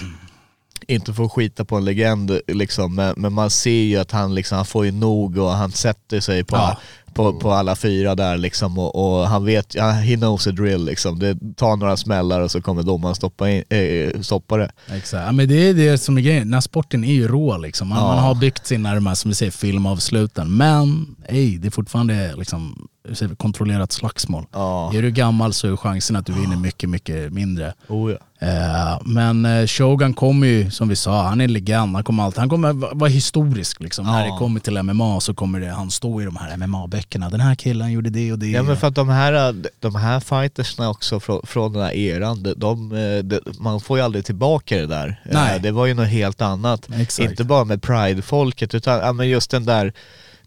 inte 0.88 1.14
få 1.14 1.30
skita 1.30 1.66
på 1.66 1.76
en 1.76 1.86
legend 1.86 2.40
liksom, 2.48 2.96
men, 2.96 3.14
men 3.18 3.34
man 3.34 3.50
ser 3.50 3.72
ju 3.84 3.98
att 3.98 4.12
han 4.12 4.36
liksom, 4.36 4.56
han 4.56 4.66
får 4.66 4.86
ju 4.86 4.92
nog 4.92 5.38
och 5.38 5.52
han 5.52 5.72
sätter 5.72 6.20
sig 6.20 6.44
på, 6.44 6.56
Ja. 6.56 6.78
på, 7.14 7.34
på 7.34 7.52
alla 7.52 7.76
fyra 7.76 8.16
där 8.16 8.38
liksom 8.38 8.78
och, 8.78 8.96
och 9.20 9.28
han 9.28 9.46
vet, 9.46 9.76
ja, 9.76 9.90
he 9.90 10.16
knows 10.16 10.48
a 10.48 10.52
drill 10.52 10.86
liksom. 10.86 11.20
Det 11.20 11.38
tar 11.56 11.76
några 11.78 11.98
smällar 11.98 12.42
och 12.42 12.52
så 12.52 12.62
kommer 12.62 12.84
domaren 12.84 13.16
stoppa, 13.16 13.50
in, 13.50 13.64
eh, 13.70 14.22
stoppa 14.22 14.58
det. 14.58 14.72
Exakt. 14.92 15.26
Ja, 15.26 15.32
men 15.32 15.48
det 15.48 15.70
är 15.70 15.74
det 15.74 15.98
som 15.98 16.18
är 16.18 16.22
grejen. 16.22 16.44
Den 16.44 16.54
här 16.54 16.62
sporten 16.62 17.04
är 17.04 17.14
ju 17.14 17.28
rå 17.28 17.58
liksom. 17.58 17.88
Man, 17.88 17.98
Ja. 17.98 18.06
man 18.08 18.24
har 18.24 18.36
byggt 18.36 18.68
sina, 18.68 18.96
de 18.96 19.06
här, 19.08 19.16
som 19.16 19.30
vi 19.30 19.36
säger, 19.36 19.52
filmavsluten. 19.52 20.58
Men 20.58 21.16
ey, 21.28 21.58
det 21.58 21.68
är 21.68 21.72
fortfarande 21.72 22.36
liksom 22.36 22.88
kontrollerat 23.38 23.92
slagsmål. 23.92 24.46
Ja. 24.54 24.94
Är 24.94 25.02
du 25.02 25.12
gammal 25.12 25.54
så 25.54 25.72
är 25.74 25.76
chansen 25.78 26.16
att 26.16 26.26
du 26.26 26.34
vinner 26.34 26.58
mycket, 26.58 26.90
mycket 26.90 27.34
mindre. 27.34 27.74
Oh, 27.88 28.12
ja. 28.12 28.18
Eh, 28.48 29.00
men 29.06 29.46
eh, 29.46 29.68
Shogun 29.68 30.14
kommer 30.14 30.48
ju, 30.48 30.72
som 30.72 30.88
vi 30.90 30.96
sa, 30.96 31.24
han 31.24 31.42
är 31.42 31.46
en 31.46 31.54
legend. 31.54 31.96
Han 31.96 32.04
kommer, 32.04 32.24
alltid, 32.24 32.40
han 32.40 32.50
kommer 32.50 32.74
va- 32.74 32.90
vara 32.94 33.10
historisk 33.10 33.80
liksom. 33.80 34.06
När 34.06 34.26
Ja. 34.26 34.32
det 34.34 34.38
kommer 34.40 34.60
till 34.60 34.84
MMA 34.84 35.20
så 35.22 35.34
kommer 35.34 35.60
det, 35.60 35.68
han 35.72 35.92
stå 35.92 36.22
i 36.22 36.26
de 36.26 36.36
här 36.36 36.58
MMA-böckerna. 36.58 37.30
Den 37.30 37.40
här 37.40 37.56
killen 37.56 37.92
gjorde 37.92 38.10
det 38.10 38.32
och 38.32 38.40
det. 38.40 38.48
Ja 38.48 38.64
men 38.64 38.78
för 38.78 38.88
att 38.88 38.96
de 38.96 39.10
här, 39.10 39.56
de 39.80 39.96
här 39.96 40.20
fightersna 40.20 40.90
också 40.90 41.20
från, 41.20 41.42
från 41.48 41.74
den 41.74 41.82
här 41.84 41.92
eran, 41.94 42.44
de, 42.44 42.54
de, 42.58 42.90
de, 43.24 43.40
man 43.60 43.82
får 43.82 43.98
ju 43.98 44.04
aldrig 44.04 44.26
tillbaka 44.26 44.76
det 44.78 44.88
där. 44.88 45.22
Nej. 45.32 45.56
Eh, 45.56 45.62
Det 45.62 45.72
var 45.72 45.86
ju 45.86 45.94
något 45.94 46.08
helt 46.08 46.42
annat. 46.42 46.88
Exakt. 46.96 47.30
Inte 47.30 47.44
bara 47.44 47.64
med 47.64 47.82
pride-folket 47.82 48.74
utan 48.74 49.00
ja, 49.00 49.14
men 49.14 49.30
just 49.30 49.52
den 49.52 49.66
där 49.66 49.94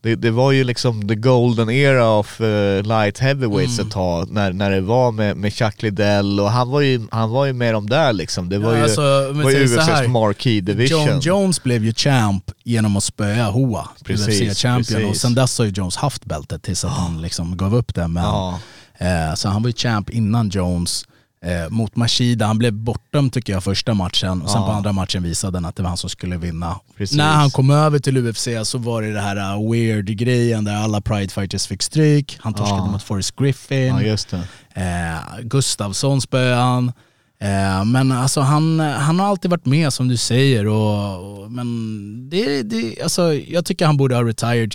det, 0.02 0.14
det 0.14 0.30
var 0.30 0.52
ju 0.52 0.64
liksom 0.64 1.08
the 1.08 1.14
golden 1.14 1.70
era 1.70 2.08
of 2.10 2.40
eh, 2.40 2.82
light 2.82 3.18
heavyweights 3.18 3.78
Mm. 3.78 3.86
ett 3.86 3.92
tag 3.94 4.30
när, 4.30 4.52
när 4.52 4.70
det 4.70 4.80
var 4.80 5.12
med, 5.12 5.36
med 5.36 5.52
Chuck 5.52 5.82
Liddell 5.82 6.40
och 6.40 6.50
han 6.50 6.70
var 6.70 6.80
ju, 6.80 7.06
han 7.10 7.30
var 7.30 7.44
ju 7.46 7.52
med 7.52 7.74
dem 7.74 7.88
där 7.88 8.12
liksom. 8.12 8.48
Det 8.48 8.58
var 8.58 8.70
Ja, 8.72 8.76
ju, 8.76 8.82
alltså, 8.82 9.00
var 9.32 9.50
ju 9.50 9.68
så 9.68 9.80
här, 9.80 10.02
UFCs 10.02 10.08
marquee 10.12 10.60
division. 10.60 11.06
John 11.06 11.20
Jones 11.20 11.62
blev 11.62 11.84
ju 11.84 11.94
champ 11.94 12.50
genom 12.64 12.96
att 12.96 13.04
spöa 13.04 13.44
Hoa, 13.50 13.88
Precis, 14.04 14.40
UFC-champion. 14.64 15.08
Och 15.10 15.16
sen 15.16 15.34
dess 15.34 15.58
har 15.58 15.64
ju 15.64 15.70
Jones 15.72 15.96
haft 15.96 16.24
bältet 16.24 16.62
tills 16.62 16.84
att 16.84 16.92
han 16.92 17.22
liksom 17.22 17.56
gav 17.56 17.74
upp 17.74 17.94
det. 17.94 18.08
Men, 18.08 18.22
Ja. 18.24 18.58
eh, 18.98 19.34
så 19.34 19.48
han 19.48 19.62
var 19.62 19.68
ju 19.68 19.74
champ 19.76 20.10
innan 20.10 20.48
Jones. 20.48 21.04
Eh, 21.44 21.70
mot 21.70 21.96
Mashida, 21.96 22.46
han 22.46 22.58
blev 22.58 22.72
bortdömd 22.72 23.32
tycker 23.32 23.52
jag 23.52 23.64
första 23.64 23.94
matchen 23.94 24.42
och 24.42 24.50
sen 24.50 24.60
Ja. 24.60 24.66
på 24.66 24.72
andra 24.72 24.92
matchen 24.92 25.22
visade 25.22 25.56
han 25.56 25.64
att 25.64 25.76
det 25.76 25.82
var 25.82 25.88
han 25.88 25.96
som 25.96 26.10
skulle 26.10 26.36
vinna. 26.36 26.80
Precis. 26.96 27.16
När 27.16 27.32
han 27.32 27.50
kom 27.50 27.70
över 27.70 27.98
till 27.98 28.26
UFC 28.26 28.48
så 28.64 28.78
var 28.78 29.02
det 29.02 29.12
det 29.12 29.20
här 29.20 29.36
uh, 29.58 29.70
weird 29.72 30.06
grejen 30.06 30.64
där 30.64 30.74
alla 30.76 31.00
pride 31.00 31.28
fighters 31.28 31.66
fick 31.66 31.82
stryk. 31.82 32.38
Han 32.40 32.54
torskade 32.54 32.78
Ja. 32.80 32.86
mot 32.90 33.02
Forrest 33.02 33.36
Griffin. 33.36 33.96
ja. 33.98 34.38
Eh, 34.82 35.40
Gustavsson 35.42 36.20
spöade 36.20 36.54
han. 36.62 36.92
Eh, 37.40 37.84
men 37.84 38.12
alltså 38.12 38.40
han, 38.40 38.80
han 38.80 39.20
har 39.20 39.26
alltid 39.26 39.50
varit 39.50 39.66
med 39.66 39.92
som 39.92 40.08
du 40.08 40.16
säger. 40.16 40.66
Och, 40.66 41.42
och, 41.42 41.52
men 41.52 42.30
det, 42.30 42.62
det, 42.62 43.02
alltså, 43.02 43.34
jag 43.34 43.64
tycker 43.64 43.86
han 43.86 43.96
borde 43.96 44.14
ha 44.14 44.22
retired 44.24 44.74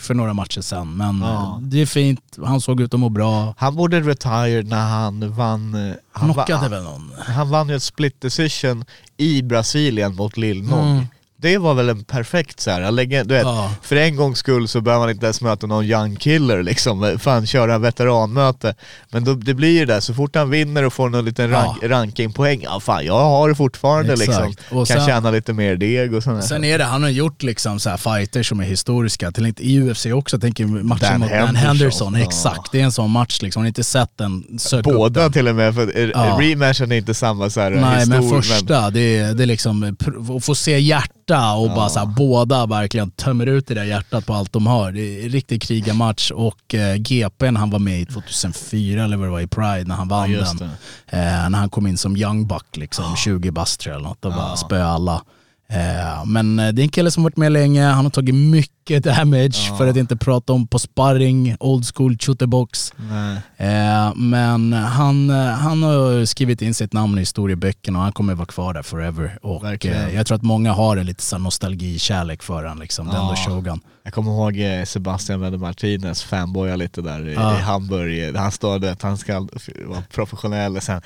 för 0.00 0.14
några 0.14 0.34
matcher 0.34 0.60
sen. 0.60 0.96
Men 0.96 1.20
Ja. 1.20 1.58
det 1.62 1.82
är 1.82 1.86
fint, 1.86 2.38
han 2.44 2.60
såg 2.60 2.80
ut 2.80 2.94
att 2.94 3.00
må 3.00 3.08
bra. 3.08 3.54
Han 3.58 3.76
borde 3.76 4.00
retire 4.00 4.62
när 4.62 4.88
han 4.88 5.32
vann... 5.32 5.74
eh, 5.74 5.80
Han 5.80 5.96
Han, 6.12 6.28
va- 6.28 6.34
knockade 6.46 6.68
väl 6.68 6.82
någon? 6.84 7.12
Han 7.26 7.50
vann 7.50 7.68
ju 7.68 7.76
ett 7.76 7.82
split 7.82 8.20
decision 8.20 8.84
i 9.16 9.42
Brasilien 9.42 10.14
mot 10.14 10.36
Lil 10.36 10.62
Nog. 10.62 10.78
Mm. 10.80 11.04
Det 11.40 11.58
var 11.58 11.74
väl 11.74 11.88
en 11.88 12.04
perfekt 12.04 12.60
så 12.60 12.70
här, 12.70 12.90
lägga, 12.90 13.24
du 13.24 13.34
vet, 13.34 13.42
Ja. 13.42 13.70
för 13.82 13.96
en 13.96 14.16
gångs 14.16 14.38
skull 14.38 14.68
så 14.68 14.80
behöver 14.80 15.04
man 15.06 15.10
inte 15.10 15.26
ens 15.26 15.40
möta 15.40 15.66
någon 15.66 15.84
young 15.84 16.16
killer 16.16 16.62
liksom, 16.62 17.18
fan 17.20 17.46
köra 17.46 17.78
veteranmöte. 17.78 18.74
Men 19.10 19.24
då, 19.24 19.34
det 19.34 19.54
blir 19.54 19.78
ju 19.78 19.86
det, 19.86 20.00
så 20.00 20.14
fort 20.14 20.36
han 20.36 20.50
vinner 20.50 20.82
och 20.84 20.92
får 20.92 21.08
någon 21.08 21.24
liten 21.24 21.50
rank, 21.50 21.76
Ja. 21.82 21.88
rankingpoäng, 21.88 22.62
ja 22.62 22.80
fan 22.80 23.04
jag 23.06 23.18
har 23.18 23.48
det 23.48 23.54
fortfarande 23.54 24.12
Exakt. 24.12 24.28
liksom. 24.28 24.78
Och 24.78 24.86
kan 24.88 24.96
sen- 24.96 25.06
tjäna 25.06 25.30
lite 25.30 25.52
mer 25.52 25.76
deg 25.76 26.14
och 26.14 26.22
sådär. 26.22 26.40
Sen 26.40 26.64
är 26.64 26.78
det, 26.78 26.84
han 26.84 27.02
har 27.02 27.10
gjort 27.10 27.42
liksom 27.42 27.80
så 27.80 27.90
här 27.90 27.96
fighter 27.96 28.42
som 28.42 28.60
är 28.60 28.64
historiska, 28.64 29.32
till 29.32 29.54
i 29.58 29.80
UFC 29.80 30.06
också, 30.06 30.36
jag 30.36 30.40
tänker 30.42 30.66
matchen 30.66 30.98
Dan 31.10 31.20
mot 31.20 31.30
Dan 31.30 31.38
Henderson. 31.38 31.56
Henderson, 31.56 32.14
Ja. 32.14 32.26
exakt. 32.26 32.72
Det 32.72 32.80
är 32.80 32.84
en 32.84 32.92
sån 32.92 33.10
match 33.10 33.42
liksom, 33.42 33.60
har 33.60 33.64
ni 33.64 33.68
inte 33.68 33.84
sett 33.84 34.10
den, 34.18 34.58
sök 34.58 34.86
upp 34.86 34.94
Båda 34.94 35.20
den. 35.22 35.32
till 35.32 35.48
och 35.48 35.54
med, 35.54 35.74
för 35.74 35.98
eh, 35.98 36.10
Ja. 36.14 36.38
rematchen 36.40 36.92
är 36.92 36.96
inte 36.96 37.14
samma 37.14 37.50
så 37.50 37.60
här 37.60 37.70
Nej 37.70 37.98
histor, 37.98 38.10
men 38.20 38.28
första, 38.42 38.90
det 38.90 39.00
är, 39.18 39.34
det 39.34 39.44
är 39.44 39.46
liksom 39.46 39.96
att 40.36 40.44
få 40.44 40.54
se 40.54 40.80
hjärta 41.28 41.52
och 41.52 41.68
bara 41.68 41.88
så 41.88 41.98
här, 41.98 42.06
båda 42.06 42.66
verkligen 42.66 43.10
tömmer 43.10 43.46
ut 43.46 43.66
det 43.66 43.74
där 43.74 43.84
hjärtat 43.84 44.26
på 44.26 44.34
allt 44.34 44.52
de 44.52 44.66
har. 44.66 44.92
Det 44.92 45.00
är 45.00 45.24
en 45.24 45.28
riktig 45.28 45.62
krigarmatch 45.62 46.30
och 46.30 46.74
eh, 46.74 46.96
GPn 46.96 47.56
han 47.56 47.70
var 47.70 47.78
med 47.78 48.00
i 48.00 48.06
2004 48.06 49.04
eller 49.04 49.16
vad 49.16 49.26
det 49.26 49.32
var 49.32 49.40
i 49.40 49.46
Pride 49.46 49.84
när 49.84 49.94
han 49.94 50.08
vann 50.08 50.30
just 50.30 50.58
den. 50.58 50.68
Eh, 51.06 51.50
när 51.50 51.58
han 51.58 51.70
kom 51.70 51.86
in 51.86 51.96
som 51.96 52.16
young 52.16 52.46
buck 52.46 52.76
liksom, 52.76 53.16
20 53.16 53.50
bast 53.50 53.80
tror 53.80 53.92
jag 53.92 54.00
eller 54.00 54.08
något 54.08 54.24
och 54.24 54.32
bara 54.32 54.56
spöade 54.56 54.86
alla. 54.86 55.22
Eh, 55.70 56.24
men 56.24 56.58
eh, 56.58 56.68
det 56.68 56.80
är 56.80 56.84
en 56.84 56.88
kille 56.88 57.10
som 57.10 57.22
varit 57.22 57.36
med 57.36 57.52
länge, 57.52 57.84
han 57.84 58.04
har 58.04 58.10
tagit 58.10 58.34
mycket 58.34 58.77
damage 58.88 59.76
för 59.78 59.86
att 59.86 59.96
inte 59.96 60.16
prata 60.16 60.52
om 60.52 60.66
på 60.66 60.78
sparring, 60.78 61.56
old 61.60 61.84
school 61.94 62.16
shooterbox. 62.20 62.92
Nej. 62.96 63.36
Eh, 63.56 64.14
men 64.16 64.72
han, 64.72 65.30
han 65.30 65.82
har 65.82 66.24
skrivit 66.24 66.62
in 66.62 66.74
sitt 66.74 66.92
namn 66.92 67.16
i 67.18 67.20
historieböckerna 67.20 67.98
och 67.98 68.02
han 68.04 68.12
kommer 68.12 68.34
vara 68.34 68.46
kvar 68.46 68.74
där 68.74 68.82
forever. 68.82 69.38
Och 69.42 69.86
eh, 69.86 70.14
jag 70.14 70.26
tror 70.26 70.36
att 70.36 70.42
många 70.42 70.72
har 70.72 70.96
en 70.96 71.06
lite 71.06 71.22
så 71.22 71.38
nostalgi-kärlek 71.38 72.42
för 72.42 72.54
honom. 72.54 72.80
Liksom. 72.80 73.06
Den 73.06 73.14
Ja. 73.16 73.34
då 73.46 73.50
Shogun. 73.52 73.80
Jag 74.02 74.14
kommer 74.14 74.30
ihåg 74.32 74.58
eh, 74.60 74.84
Sebastian 74.84 75.40
Wende 75.40 75.58
Martinez 75.58 76.22
fanboya 76.22 76.76
lite 76.76 77.00
där 77.02 77.28
i, 77.28 77.34
Ja. 77.34 77.58
i 77.58 77.60
Hamburg. 77.60 78.36
Han 78.36 78.52
står 78.52 78.78
där 78.78 78.92
att 78.92 79.02
han 79.02 79.18
ska 79.18 79.46
vara 79.86 80.02
professionell 80.14 80.76
och 80.76 80.82
sen 80.82 81.02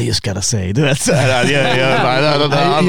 I 0.00 0.04
just 0.06 0.24
gotta 0.26 0.42
say, 0.42 0.72
du 0.72 0.82
vet 0.82 1.00
såhär. 1.00 1.44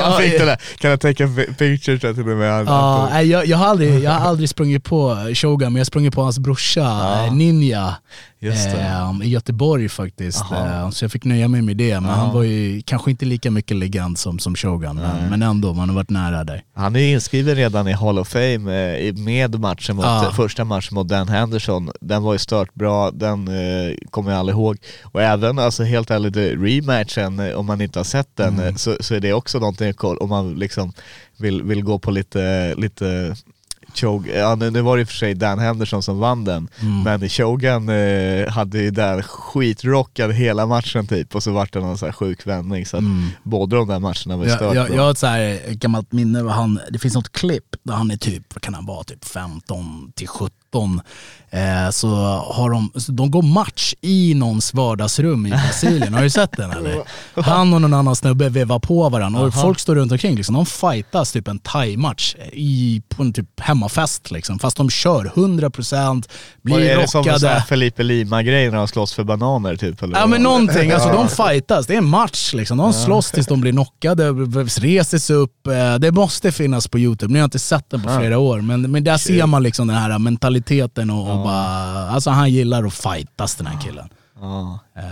Han, 0.01 0.17
fick 0.21 0.39
det 0.39 0.45
där, 0.45 0.57
kan 0.79 0.89
jag 0.91 0.99
take 1.01 1.25
a 1.25 1.27
pi- 1.27 1.53
picture 1.57 1.97
till 1.99 2.19
och 2.29 2.37
med. 2.37 2.65
Ja, 2.67 3.21
jag, 3.21 3.45
jag, 3.45 3.57
har 3.57 3.65
aldrig, 3.67 4.03
jag 4.03 4.11
har 4.11 4.28
aldrig 4.29 4.49
sprungit 4.49 4.83
på 4.83 5.15
Shogun, 5.35 5.73
men 5.73 5.75
jag 5.79 5.87
sprungit 5.87 6.13
på 6.13 6.21
hans 6.23 6.39
brorsa 6.39 7.25
eh, 7.25 7.33
Ninja 7.33 7.95
eh, 8.39 9.19
i 9.23 9.29
Göteborg 9.29 9.89
faktiskt. 9.89 10.43
Jaha. 10.51 10.83
Eh, 10.83 10.89
så 10.89 11.03
jag 11.05 11.11
fick 11.11 11.23
nöja 11.25 11.47
mig 11.47 11.61
med 11.61 11.77
det. 11.77 11.99
Men 11.99 12.09
Ja. 12.09 12.15
han 12.15 12.33
var 12.33 12.43
ju 12.43 12.81
kanske 12.85 13.11
inte 13.11 13.25
lika 13.25 13.51
mycket 13.51 13.77
legend 13.77 14.17
som, 14.17 14.39
som 14.39 14.55
Shogun, 14.55 14.95
men, 14.95 15.29
men 15.29 15.41
ändå, 15.41 15.73
man 15.73 15.89
har 15.89 15.95
varit 15.95 16.09
nära 16.09 16.43
där. 16.43 16.63
han 16.75 16.95
är 16.95 17.13
inskriven 17.13 17.55
redan 17.55 17.87
i 17.87 17.91
Hall 17.91 18.19
of 18.19 18.27
Fame 18.27 18.97
eh, 18.97 19.13
med 19.15 19.59
matchen 19.59 19.95
mot, 19.95 20.05
Ja. 20.05 20.31
första 20.35 20.63
matchen 20.63 20.95
mot 20.95 21.07
Dan 21.07 21.27
Henderson. 21.27 21.91
Den 22.01 22.23
var 22.23 22.33
ju 22.33 22.39
stört 22.39 22.73
bra, 22.73 23.11
den 23.11 23.47
eh, 23.47 23.95
kommer 24.09 24.31
jag 24.31 24.39
aldrig 24.39 24.55
ihåg. 24.57 24.77
Och 25.03 25.21
även, 25.21 25.59
alltså 25.59 25.83
helt 25.83 26.11
ärligt, 26.11 26.35
rematchen, 26.37 27.55
om 27.55 27.65
man 27.65 27.81
inte 27.81 27.99
har 27.99 28.03
sett 28.03 28.35
den, 28.35 28.59
Mm. 28.59 28.77
så, 28.77 28.97
så 28.99 29.15
är 29.15 29.19
det 29.19 29.33
också 29.33 29.59
någonting 29.59 29.89
att 29.89 29.97
kolla, 29.97 30.19
om 30.19 30.29
man 30.29 30.53
liksom 30.55 30.93
vill, 31.37 31.63
vill 31.63 31.83
gå 31.83 31.99
på 31.99 32.11
lite, 32.11 32.75
lite 32.77 33.35
Chogue, 33.99 34.37
ja 34.39 34.55
nu, 34.55 34.81
var 34.81 34.97
det 34.97 35.01
i 35.01 35.03
och 35.03 35.07
för 35.07 35.15
sig 35.15 35.33
Dan 35.33 35.59
Henderson 35.59 36.03
som 36.03 36.19
vann 36.19 36.43
den, 36.45 36.67
Mm. 36.81 37.03
men 37.03 37.29
Shogun 37.29 37.89
eh, 37.89 38.47
hade 38.49 38.77
ju 38.81 38.91
där 38.91 39.21
skitrockad 39.21 40.31
hela 40.33 40.65
matchen 40.65 41.07
typ 41.07 41.35
och 41.35 41.43
så 41.43 41.51
vart 41.51 41.73
det 41.73 41.79
någon 41.79 41.97
så 41.97 42.05
här 42.05 42.13
sjuk 42.13 42.47
vändning 42.47 42.85
så 42.85 42.97
att 42.97 43.03
båda 43.43 43.77
de 43.77 43.87
där 43.87 43.99
matcherna 43.99 44.37
var 44.37 44.45
ju 44.45 44.49
Jag, 44.51 44.75
jag, 44.75 44.95
jag 44.95 45.03
har 45.03 45.11
ett 45.11 45.17
så 45.17 45.27
här 45.27 45.73
gammalt 45.73 46.11
minne, 46.11 46.49
han, 46.49 46.79
det 46.91 46.99
finns 46.99 47.15
något 47.15 47.31
klipp 47.31 47.75
där 47.83 47.93
han 47.93 48.11
är 48.11 48.17
typ, 48.17 48.43
vad 48.53 48.61
kan 48.61 48.73
han 48.73 48.85
vara, 48.85 49.03
typ 49.03 49.25
15 49.25 50.11
till 50.15 50.27
17. 50.27 50.51
Eh, 51.51 51.89
så 51.91 52.07
har 52.53 52.69
de, 52.69 52.91
så 52.95 53.11
de 53.11 53.31
går 53.31 53.41
match 53.41 53.93
i 54.01 54.33
någons 54.33 54.73
vardagsrum 54.73 55.45
i 55.45 55.49
Brasilien, 55.49 56.13
har 56.13 56.21
du 56.23 56.29
sett 56.29 56.57
den 56.57 56.71
eller? 56.71 57.01
Han 57.41 57.73
och 57.73 57.81
någon 57.81 57.93
annan 57.93 58.15
snubbe 58.15 58.49
vevar 58.49 58.79
på 58.79 59.09
varandra 59.09 59.41
och 59.41 59.53
folk 59.53 59.79
står 59.79 59.95
runt 59.95 60.11
omkring 60.11 60.35
liksom, 60.35 60.55
de 60.55 60.65
fightas 60.65 61.31
typ 61.31 61.47
en 61.47 61.59
thai-match 61.59 62.35
i, 62.53 63.01
på 63.09 63.23
en 63.23 63.33
typ 63.33 63.59
hemmafest 63.59 64.31
liksom. 64.31 64.59
Fast 64.59 64.77
de 64.77 64.89
kör 64.89 65.31
100%, 65.35 66.17
Och 66.17 66.23
blir 66.61 66.79
är 66.79 66.97
det 66.97 67.07
som 67.07 67.19
en 67.19 67.33
rockade. 67.33 67.63
Felipe 67.69 68.03
Lima-grej 68.03 68.69
när 68.69 68.77
de 68.77 68.87
slåss 68.87 69.13
för 69.13 69.23
bananer 69.23 69.75
typ? 69.75 70.03
Eller? 70.03 70.19
Ja 70.19 70.27
men 70.27 70.43
någonting, 70.43 70.91
alltså 70.91 71.09
de 71.09 71.27
fightas, 71.29 71.87
det 71.87 71.93
är 71.93 71.97
en 71.97 72.09
match 72.09 72.53
liksom. 72.53 72.77
De 72.77 72.93
slåss 72.93 73.31
tills 73.31 73.47
de 73.47 73.61
blir 73.61 73.71
knockade, 73.71 74.29
reser 74.31 75.17
sig 75.17 75.35
upp. 75.35 75.67
Eh, 75.67 75.95
Det 75.95 76.11
måste 76.11 76.51
finnas 76.51 76.87
på 76.87 76.99
youtube, 76.99 77.33
nu 77.33 77.39
har 77.39 77.41
jag 77.41 77.47
inte 77.47 77.59
sett 77.59 77.89
den 77.89 78.01
på 78.01 78.17
flera 78.19 78.37
år. 78.37 78.61
Men, 78.61 78.81
men 78.91 79.03
där 79.03 79.17
ser 79.17 79.45
man 79.45 79.63
liksom 79.63 79.87
den 79.87 79.97
här 79.97 80.19
mentaliteten 80.19 80.58
och, 81.09 81.31
och 81.31 81.37
bara, 81.43 82.09
alltså 82.09 82.29
han 82.29 82.49
gillar 82.51 82.83
att 82.83 82.93
fightas 82.93 83.55
den 83.55 83.67
här 83.67 83.81
killen. 83.81 84.09
Ja. 84.41 84.79
Eh, 84.97 85.03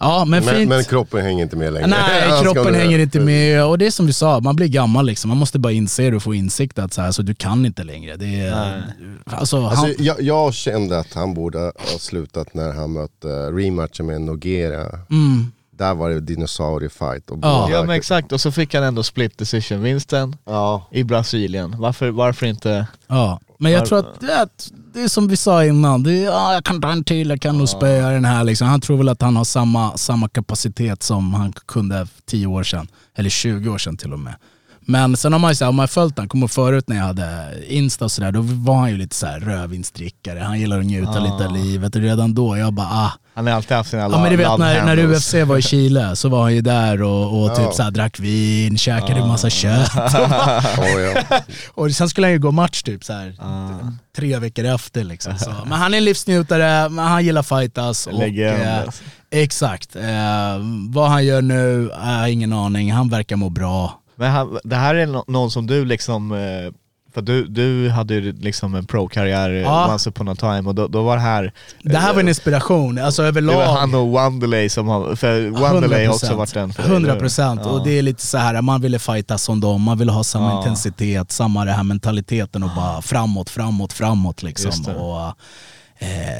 Ja 0.00 0.24
men 0.24 0.44
Men, 0.44 0.68
men 0.68 0.84
kroppen 0.84 1.22
hänger 1.24 1.42
inte 1.42 1.56
med 1.56 1.72
längre. 1.72 1.86
Nej, 1.86 2.42
kroppen 2.42 2.74
hänger 2.74 2.98
inte 2.98 3.20
med. 3.20 3.64
Och 3.64 3.78
det 3.78 3.86
är 3.86 3.90
som 3.90 4.06
du 4.06 4.12
sa, 4.12 4.40
man 4.40 4.56
blir 4.56 4.68
gammal 4.68 5.06
liksom. 5.06 5.28
Man 5.28 5.38
måste 5.38 5.58
bara 5.58 5.72
inse 5.72 6.10
det 6.10 6.16
och 6.16 6.22
få 6.22 6.34
insikt 6.34 6.78
att 6.78 6.92
så 6.92 7.00
här, 7.00 7.06
alltså, 7.08 7.22
du 7.22 7.34
kan 7.34 7.66
inte 7.66 7.84
längre. 7.84 8.16
Det 8.16 8.40
är, 8.40 8.82
alltså, 9.24 9.66
Alltså, 9.66 9.86
han, 9.86 9.94
jag, 9.98 10.22
jag 10.22 10.54
kände 10.54 10.98
att 10.98 11.14
han 11.14 11.34
borde 11.34 11.58
ha 11.58 11.72
slutat 11.98 12.54
när 12.54 12.72
han 12.72 12.92
mötte 12.92 13.28
rematchen 13.50 14.06
med 14.06 14.20
Nogera. 14.20 14.80
mm, 15.10 15.52
Där 15.70 15.94
var 15.94 16.10
det 16.10 16.20
dinosauriefight. 16.20 17.30
Och 17.30 17.38
Ja. 17.42 17.68
ja 17.70 17.80
men 17.82 17.96
exakt, 17.96 18.32
och 18.32 18.40
så 18.40 18.52
fick 18.52 18.74
han 18.74 18.84
ändå 18.84 19.02
split 19.02 19.38
decision-vinsten 19.38 20.36
Ja. 20.44 20.88
i 20.90 21.04
Brasilien. 21.04 21.74
Varför, 21.78 22.10
varför 22.10 22.46
inte? 22.46 22.86
Ja, 23.08 23.40
men 23.62 23.72
jag 23.72 23.86
tror 23.86 23.98
att 23.98 24.20
det 24.20 24.32
är, 24.32 24.48
det 24.94 25.02
är 25.02 25.08
som 25.08 25.28
vi 25.28 25.36
sa 25.36 25.64
innan, 25.64 26.02
det 26.02 26.12
är, 26.12 26.24
ja, 26.24 26.54
jag 26.54 26.64
kan 26.64 26.80
ta 26.80 26.92
en 26.92 27.04
till, 27.04 27.28
jag 27.28 27.40
kan 27.40 27.58
nog 27.58 27.68
spöa 27.68 28.10
den 28.10 28.24
här. 28.24 28.44
Liksom. 28.44 28.68
Han 28.68 28.80
tror 28.80 28.96
väl 28.96 29.08
att 29.08 29.22
han 29.22 29.36
har 29.36 29.44
samma, 29.44 29.96
samma 29.96 30.28
kapacitet 30.28 31.02
som 31.02 31.34
han 31.34 31.52
kunde 31.52 32.06
för 32.06 32.22
10 32.22 32.46
år 32.46 32.62
sedan, 32.62 32.88
eller 33.14 33.30
20 33.30 33.70
år 33.70 33.78
sedan 33.78 33.96
till 33.96 34.12
och 34.12 34.18
med. 34.18 34.34
Men 34.86 35.16
sen 35.16 35.32
har 35.32 35.40
man 35.40 35.50
ju 35.50 35.54
så 35.54 35.64
här, 35.64 35.68
om 35.68 35.76
man 35.76 35.82
har 35.82 35.88
följt 35.88 36.18
han, 36.18 36.28
kommer 36.28 36.48
förut 36.48 36.88
när 36.88 36.96
jag 36.96 37.04
hade 37.04 37.54
Insta 37.68 38.04
och 38.04 38.12
sådär, 38.12 38.32
då 38.32 38.40
var 38.42 38.76
han 38.76 38.90
ju 38.90 38.96
lite 38.96 39.16
så 39.16 39.26
här 39.26 39.40
rödvinsdrickare, 39.40 40.38
han 40.38 40.60
gillar 40.60 40.78
att 40.78 40.84
njuta 40.84 41.18
lite 41.20 41.46
av 41.46 41.52
livet 41.52 41.96
och 41.96 42.02
redan 42.02 42.34
då, 42.34 42.58
jag 42.58 42.72
bara 42.72 42.86
ah. 42.86 43.12
Han 43.34 43.46
har 43.46 43.54
alltid 43.54 43.76
haft 43.76 43.90
sina 43.90 44.02
Ja 44.02 44.22
men 44.22 44.30
du 44.30 44.36
vet 44.36 44.58
när, 44.58 44.84
när. 44.84 44.98
UFC 44.98 45.34
var 45.34 45.58
i 45.58 45.62
Chile 45.62 46.16
så 46.16 46.28
var 46.28 46.42
han 46.42 46.54
ju 46.54 46.60
där 46.60 47.02
och, 47.02 47.42
och 47.42 47.56
typ 47.56 47.74
så 47.74 47.82
här, 47.82 47.90
drack 47.90 48.20
vin, 48.20 48.78
käkade 48.78 49.20
en 49.20 49.28
massa 49.28 49.50
kött. 49.50 49.92
Oh, 50.78 51.00
ja. 51.00 51.40
och 51.74 51.90
sen 51.90 52.08
skulle 52.08 52.26
han 52.26 52.32
ju 52.32 52.38
gå 52.38 52.50
match 52.50 52.82
typ 52.82 53.04
så 53.04 53.12
här, 53.12 53.34
tre 54.16 54.38
veckor 54.38 54.64
efter 54.64 55.04
liksom. 55.04 55.38
Så. 55.38 55.50
Men 55.66 55.78
han 55.78 55.94
är 55.94 56.00
livsnjutare, 56.00 56.88
men 56.88 57.04
han 57.04 57.24
gillar 57.24 57.42
fightas. 57.42 58.06
Och, 58.06 58.18
Legend, 58.18 58.62
eh, 58.62 58.78
alltså. 58.78 59.04
exakt. 59.30 59.96
Eh, 59.96 60.02
vad 60.88 61.10
han 61.10 61.24
gör 61.24 61.42
nu, 61.42 61.90
har 61.94 62.28
ingen 62.28 62.52
aning. 62.52 62.92
Han 62.92 63.08
verkar 63.08 63.36
må 63.36 63.50
bra. 63.50 64.01
Men 64.16 64.30
han, 64.30 64.58
det 64.64 64.76
här 64.76 64.94
är 64.94 65.06
nå- 65.06 65.24
någon 65.28 65.50
som 65.50 65.66
du 65.66 65.84
liksom, 65.84 66.32
eh, 66.32 66.72
för 67.14 67.22
du, 67.22 67.46
du 67.46 67.90
hade 67.90 68.14
ju 68.14 68.32
liksom 68.32 68.74
en 68.74 68.86
pro-karriär 68.86 69.50
Ja. 69.50 69.60
ja. 69.86 69.92
once 69.92 70.10
upon 70.10 70.28
a 70.28 70.34
time 70.34 70.62
och 70.68 70.74
då, 70.74 70.86
då 70.88 71.02
var 71.02 71.16
det 71.16 71.22
här 71.22 71.52
Det 71.82 71.98
här 71.98 72.12
var 72.14 72.20
en 72.20 72.28
inspiration, 72.28 72.98
alltså 72.98 73.22
det 73.22 73.28
överlag. 73.28 73.56
var 73.56 73.64
han 73.64 73.94
och 73.94 74.08
Wanderley 74.10 74.68
som 74.68 74.88
har, 74.88 75.16
för 75.16 75.50
Wanderley 75.50 76.06
har 76.06 76.14
också 76.14 76.34
varit 76.34 76.54
den 76.54 76.72
för 76.72 76.82
dig, 76.82 76.92
100 76.92 77.10
eller? 77.10 77.20
procent. 77.20 77.60
Ja. 77.64 77.70
Och 77.70 77.84
det 77.84 77.98
är 77.98 78.02
lite 78.02 78.26
så 78.26 78.38
här, 78.38 78.62
man 78.62 78.80
ville 78.80 78.98
fighta 78.98 79.38
som 79.38 79.60
dem, 79.60 79.82
man 79.82 79.98
ville 79.98 80.12
ha 80.12 80.24
samma 80.24 80.50
Ja. 80.50 80.58
intensitet, 80.58 81.32
samma 81.32 81.64
det 81.64 81.72
här 81.72 81.82
mentaliteten 81.84 82.62
och 82.62 82.70
bara 82.76 83.02
framåt, 83.02 83.50
framåt, 83.50 83.92
framåt 83.92 84.42
liksom. 84.42 84.82
Det. 84.82 84.94
Och, 84.94 85.20
eh, 85.20 85.32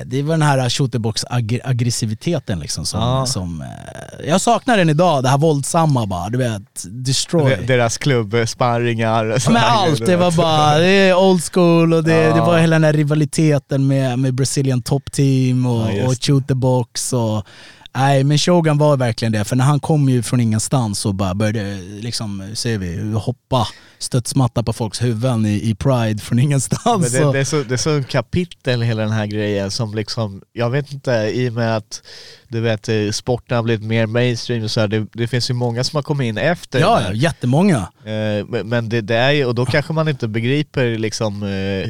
det 0.07 0.23
var 0.23 0.35
den 0.35 0.43
här 0.43 0.69
shooterbox-aggressiviteten 0.69 2.61
liksom 2.61 2.87
som, 2.87 3.01
Ja. 3.01 3.27
som 3.27 3.61
eh, 3.61 4.29
jag 4.29 4.41
saknar 4.41 4.77
den 4.77 4.91
idag, 4.91 5.23
det 5.23 5.29
här 5.29 5.39
våldsamma 5.39 6.07
bara, 6.07 6.29
du 6.31 6.39
vet, 6.39 6.63
destroy. 6.91 7.57
De- 7.57 7.67
Deras 7.67 7.99
klubbsparringar. 7.99 9.51
Men 9.53 9.63
allt, 9.65 10.07
det 10.07 10.17
var 10.17 10.33
bara 10.33 10.79
det 10.79 10.87
är 10.89 11.15
old 11.15 11.43
school 11.53 11.93
och 11.95 12.05
det, 12.05 12.13
Ja. 12.23 12.35
det 12.35 12.41
var 12.41 12.59
hela 12.59 12.75
den 12.77 12.85
här 12.85 12.93
rivaliteten 12.93 13.87
med, 13.87 14.19
med 14.19 14.35
Brazilian 14.35 14.83
Top 14.83 15.13
Team 15.13 15.67
och, 15.67 15.93
Ja, 15.93 16.07
och 16.07 16.15
Shoot 16.25 16.49
the 16.49 16.55
Box. 16.55 17.13
Och, 17.13 17.47
nej, 17.95 18.25
men 18.25 18.39
Shogun 18.39 18.79
var 18.79 18.97
verkligen 18.97 19.33
det, 19.33 19.45
för 19.45 19.57
när 19.57 19.65
han 19.65 19.81
kom 19.81 20.09
ju 20.09 20.23
från 20.23 20.41
ingenstans 20.41 21.07
och 21.07 21.15
bara 21.15 21.35
började, 21.35 21.77
liksom, 22.01 22.51
ser 22.55 22.79
vi, 22.79 23.13
hoppa 23.13 23.69
studsmatta 23.99 24.63
på 24.63 24.73
folks 24.73 25.03
huvuden 25.03 25.47
i, 25.47 25.71
i 25.71 25.75
Pride 25.75 26.23
från 26.23 26.39
ingenstans. 26.39 27.13
Men 27.13 27.23
det, 27.27 27.33
det, 27.33 27.39
är 27.39 27.45
så, 27.45 27.63
det 27.63 27.75
är 27.75 27.77
så 27.77 27.91
en 27.91 28.05
kapitel 28.05 28.83
hela 28.83 29.03
den 29.03 29.11
här 29.13 29.27
grejen 29.27 29.71
som 29.71 29.95
liksom, 29.95 30.43
jag 30.53 30.71
vet 30.71 30.93
inte, 30.93 31.11
i 31.35 31.49
och 31.49 31.53
med 31.53 31.77
att 31.77 32.03
du 32.49 32.61
vet 32.61 32.89
eh, 32.89 33.11
sporten 33.11 33.57
har 33.57 33.63
blivit 33.63 33.87
mer 33.87 34.07
mainstream 34.07 34.65
och 34.65 34.71
så 34.71 34.81
här, 34.81 34.89
det, 34.89 35.07
det 35.13 35.27
finns 35.27 35.51
ju 35.51 35.55
många 35.55 35.85
som 35.85 35.97
har 35.97 36.03
kommit 36.03 36.25
in 36.25 36.39
efter 36.39 36.81
ja, 36.81 37.03
ja, 37.03 37.13
jättemånga. 37.13 37.89
Eh, 38.05 38.65
men- 38.65 38.89
det, 38.89 39.01
det 39.01 39.17
är 39.17 39.31
ju, 39.31 39.45
och 39.45 39.55
då 39.55 39.67
kanske 39.67 39.93
man 39.93 40.09
inte 40.09 40.29
begriper 40.29 40.99
liksom 40.99 41.43
eh, 41.43 41.89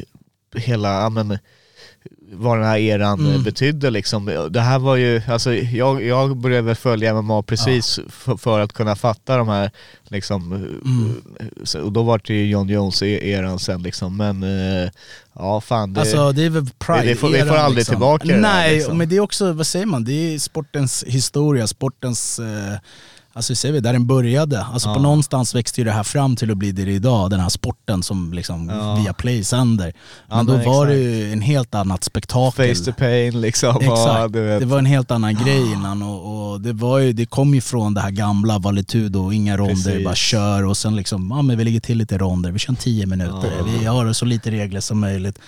hela, 0.61 1.09
men, 1.09 1.37
vad 2.35 2.57
den 2.57 2.65
här 2.67 2.77
eran 2.77 3.19
Mm. 3.19 3.33
eh, 3.33 3.41
betydde 3.43 3.89
liksom. 3.89 4.47
Det 4.51 4.59
här 4.61 4.79
var 4.79 4.95
ju, 4.95 5.21
alltså 5.27 5.53
jag, 5.53 6.03
jag 6.03 6.37
började 6.37 6.61
väl 6.61 6.75
följa 6.75 7.13
MMA 7.21 7.41
precis 7.43 7.99
för, 8.09 8.37
för 8.37 8.59
att 8.59 8.73
kunna 8.73 8.95
fatta 8.95 9.37
de 9.37 9.47
här 9.47 9.71
liksom, 10.07 10.53
Mm. 10.53 11.21
eh, 11.39 11.45
så- 11.63 11.81
och 11.81 11.91
då 11.91 12.03
var 12.03 12.21
det 12.25 12.33
ju 12.33 12.49
John 12.49 12.69
Jones-eran 12.69 13.57
sen 13.59 13.83
liksom, 13.83 14.17
men 14.17 14.43
eh, 14.43 14.89
ja 15.33 15.61
fan 15.61 15.93
det, 15.93 15.99
Alltså 16.01 16.31
det 16.31 16.43
är 16.45 16.49
väl 16.49 16.65
Pride 16.77 17.05
det 17.05 17.15
får- 17.15 17.29
vi 17.29 17.39
får 17.43 17.55
aldrig 17.55 17.85
tillbaka 17.87 18.27
det 18.27 18.33
där, 18.33 18.39
Nej, 18.41 18.75
liksom. 18.75 18.97
men 18.97 19.09
det 19.09 19.15
är 19.15 19.19
också, 19.19 19.51
vad 19.53 19.67
säger 19.67 19.85
man, 19.85 20.03
det 20.03 20.33
är 20.35 20.39
sportens 20.39 21.03
historia, 21.07 21.67
sportens, 21.67 22.39
eh, 22.39 22.73
alltså 23.33 23.55
ser 23.55 23.71
vi, 23.71 23.79
där 23.79 23.93
den 23.93 24.07
började. 24.07 24.63
Alltså 24.63 24.93
på 24.93 24.99
någonstans 24.99 25.55
växte 25.55 25.81
ju 25.81 25.85
det 25.85 25.91
här 25.91 26.03
fram 26.03 26.35
till 26.35 26.51
att 26.51 26.57
bli 26.57 26.71
det 26.71 26.81
idag, 26.91 27.29
den 27.29 27.39
här 27.39 27.49
sporten 27.49 28.03
som 28.03 28.33
liksom 28.33 28.69
Ja. 28.69 28.95
via 28.95 29.13
Play 29.13 29.43
sänder. 29.43 29.93
Men 30.27 30.37
Ja, 30.37 30.43
då 30.43 30.57
men 30.57 30.65
var 30.65 30.87
det 30.87 30.95
ju 30.95 31.33
en 31.33 31.41
helt 31.41 31.75
annat 31.75 32.03
spektakel. 32.03 32.75
face 32.75 32.83
to 32.85 32.91
pain 32.97 33.41
liksom. 33.41 33.77
Ja, 33.81 33.93
Exakt, 33.93 34.33
det 34.33 34.65
var 34.65 34.77
en 34.79 34.85
helt 34.85 35.11
annan 35.11 35.35
grej 35.35 35.71
innan 35.73 36.01
och, 36.03 36.51
och 36.51 36.61
det, 36.61 36.73
var 36.73 36.99
ju, 36.99 37.13
det 37.13 37.25
kom 37.25 37.53
ju 37.55 37.61
från 37.61 37.93
det 37.93 38.01
här 38.01 38.11
gamla 38.11 38.59
Valitudo, 38.59 39.31
inga 39.31 39.57
ronder, 39.57 39.73
Precis. 39.75 40.05
bara 40.05 40.15
kör 40.15 40.65
och 40.65 40.77
sen 40.77 40.95
liksom, 40.95 41.31
ja 41.35 41.41
men 41.41 41.57
vi 41.57 41.63
lägger 41.63 41.79
till 41.79 41.97
lite 41.97 42.17
ronder, 42.17 42.51
vi 42.51 42.59
kör 42.59 42.71
en 42.71 42.75
10 42.75 43.05
minuter, 43.05 43.51
vi 43.79 43.85
har 43.85 44.13
så 44.13 44.25
lite 44.25 44.51
regler 44.51 44.79
som 44.79 44.99
möjligt. 44.99 45.39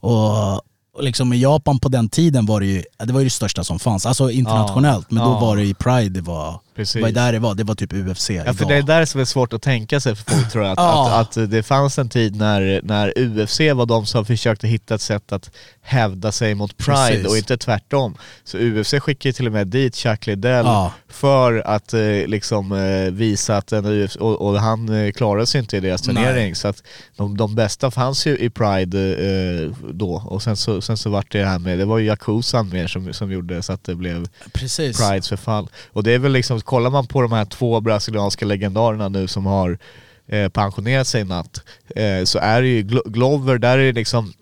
Och, 0.00 0.54
och 0.96 1.02
liksom 1.02 1.32
i 1.32 1.40
Japan 1.40 1.78
på 1.78 1.88
den 1.88 2.08
tiden 2.08 2.46
var 2.46 2.60
det 2.60 2.66
ju, 2.66 2.82
det 3.04 3.12
var 3.12 3.20
ju 3.20 3.24
det 3.26 3.30
största 3.30 3.64
som 3.64 3.78
fanns, 3.78 4.06
alltså 4.06 4.30
internationellt, 4.30 5.10
men 5.10 5.24
då 5.24 5.30
Ja. 5.30 5.40
var 5.40 5.56
det 5.56 5.64
i 5.64 5.74
Pride 5.74 6.08
det 6.08 6.20
var, 6.20 6.60
Precis. 6.76 6.94
det 6.94 7.00
var 7.02 7.10
där 7.10 7.32
det 7.32 7.38
var, 7.38 7.54
det 7.54 7.64
var 7.64 7.74
typ 7.74 7.92
UFC 7.92 8.30
Ja 8.30 8.44
för 8.44 8.50
idag. 8.52 8.68
det 8.68 8.74
är 8.76 8.82
där 8.82 9.04
som 9.04 9.20
är 9.20 9.24
svårt 9.24 9.52
att 9.52 9.62
tänka 9.62 10.00
sig 10.00 10.14
för 10.16 10.30
folk 10.32 10.52
tror 10.52 10.64
jag, 10.64 10.72
att, 10.72 10.78
Ja. 10.78 11.20
att, 11.20 11.36
att 11.36 11.50
det 11.50 11.62
fanns 11.62 11.98
en 11.98 12.08
tid 12.08 12.36
när, 12.36 12.80
när 12.82 13.12
UFC 13.18 13.60
var 13.60 13.86
de 13.86 14.06
som 14.06 14.24
försökte 14.26 14.68
hitta 14.68 14.94
ett 14.94 15.00
sätt 15.00 15.32
att 15.32 15.50
hävda 15.82 16.32
sig 16.32 16.54
mot 16.54 16.76
Pride 16.76 16.96
Precis. 17.10 17.26
och 17.26 17.36
inte 17.36 17.56
tvärtom. 17.56 18.16
Så 18.44 18.58
UFC 18.58 18.94
skickade 19.00 19.32
till 19.32 19.46
och 19.46 19.52
med 19.52 19.66
dit 19.66 19.96
Chuck 19.96 20.26
Liddell 20.26 20.66
Ja. 20.66 20.92
för 21.08 21.62
att 21.66 21.94
eh, 21.94 22.00
liksom 22.26 22.72
eh, 22.72 23.12
visa 23.12 23.56
att 23.56 23.72
en 23.72 23.86
UFC, 23.86 24.16
och, 24.16 24.42
och 24.48 24.60
han 24.60 24.88
eh, 24.88 25.12
klarade 25.12 25.46
sig 25.46 25.60
inte 25.60 25.76
i 25.76 25.80
deras 25.80 26.06
Nej. 26.06 26.16
turnering 26.16 26.54
så 26.54 26.68
att 26.68 26.82
de, 27.16 27.36
de 27.36 27.54
bästa 27.54 27.90
fanns 27.90 28.26
ju 28.26 28.38
i 28.38 28.50
Pride 28.50 28.98
eh, 29.14 29.70
då 29.92 30.22
och 30.26 30.42
sen 30.42 30.56
så, 30.56 30.80
sen 30.80 30.96
så 30.96 31.10
vart 31.10 31.32
det 31.32 31.44
här 31.44 31.58
med, 31.58 31.78
det 31.78 31.84
var 31.84 31.98
ju 31.98 32.06
Yakuzan 32.06 32.68
mer 32.68 32.86
som, 32.86 33.12
som 33.12 33.32
gjorde 33.32 33.62
så 33.62 33.72
att 33.72 33.84
det 33.84 33.94
blev 33.94 34.28
Precis. 34.52 34.98
Prides 35.08 35.28
förfall. 35.28 35.68
Och 35.92 36.02
det 36.02 36.12
är 36.12 36.18
väl 36.18 36.32
liksom, 36.32 36.60
kollar 36.64 36.90
man 36.90 37.06
på 37.06 37.22
de 37.22 37.32
här 37.32 37.44
två 37.44 37.80
brasilianska 37.80 38.46
legendarerna 38.46 39.08
nu 39.08 39.28
som 39.28 39.46
har 39.46 39.78
eh, 40.26 40.48
pensionerat 40.48 41.06
sig 41.06 41.20
i 41.20 41.24
natt, 41.24 41.62
eh, 41.96 42.24
så 42.24 42.38
är 42.38 42.62
det 42.62 42.68
ju 42.68 42.82
Glo- 42.82 43.10
Glover, 43.10 43.58
där 43.58 43.78
är 43.78 43.86
det 43.86 43.92
liksom, 43.92 44.32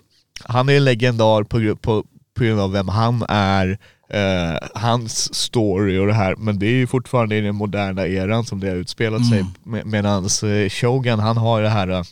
han 0.43 0.69
är 0.69 0.77
en 0.77 0.83
legendar 0.83 1.43
på, 1.43 1.75
på, 1.75 2.03
på 2.37 2.43
grund 2.43 2.59
av 2.59 2.71
vem 2.71 2.87
han 2.87 3.25
är, 3.29 3.77
eh, 4.09 4.67
hans 4.75 5.33
story 5.35 5.97
och 5.97 6.07
det 6.07 6.13
här, 6.13 6.35
men 6.35 6.59
det 6.59 6.65
är 6.65 6.71
ju 6.71 6.87
fortfarande 6.87 7.35
i 7.35 7.41
den 7.41 7.55
moderna 7.55 8.07
eran 8.07 8.45
som 8.45 8.59
det 8.59 8.69
har 8.69 8.75
utspelat 8.75 9.29
sig. 9.29 9.45
Med, 9.63 9.85
Medan 9.85 10.23
eh, 10.25 10.69
Shogun, 10.69 11.19
han 11.19 11.37
har 11.37 11.61
det 11.61 11.69
här 11.69 11.87
eh, 11.87 12.03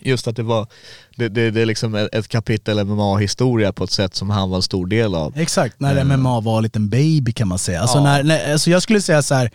Just 0.00 0.28
att 0.28 0.36
det 0.36 0.42
var, 0.42 0.66
det, 1.16 1.28
det, 1.28 1.50
det 1.50 1.60
är 1.62 1.66
liksom 1.66 1.94
ett 2.12 2.28
kapitel 2.28 2.84
MMA-historia 2.84 3.72
på 3.72 3.84
ett 3.84 3.90
sätt 3.90 4.14
som 4.14 4.30
han 4.30 4.50
var 4.50 4.56
en 4.56 4.62
stor 4.62 4.86
del 4.86 5.14
av. 5.14 5.38
Exakt, 5.38 5.80
när 5.80 5.96
Mm. 5.96 6.20
MMA 6.20 6.40
var 6.40 6.56
en 6.56 6.62
liten 6.62 6.88
baby 6.88 7.32
kan 7.32 7.48
man 7.48 7.58
säga. 7.58 7.80
Alltså 7.80 7.98
Ja. 7.98 8.02
när, 8.04 8.22
när, 8.22 8.52
alltså 8.52 8.70
jag 8.70 8.82
skulle 8.82 9.00
säga 9.00 9.22
så 9.22 9.34
här. 9.34 9.50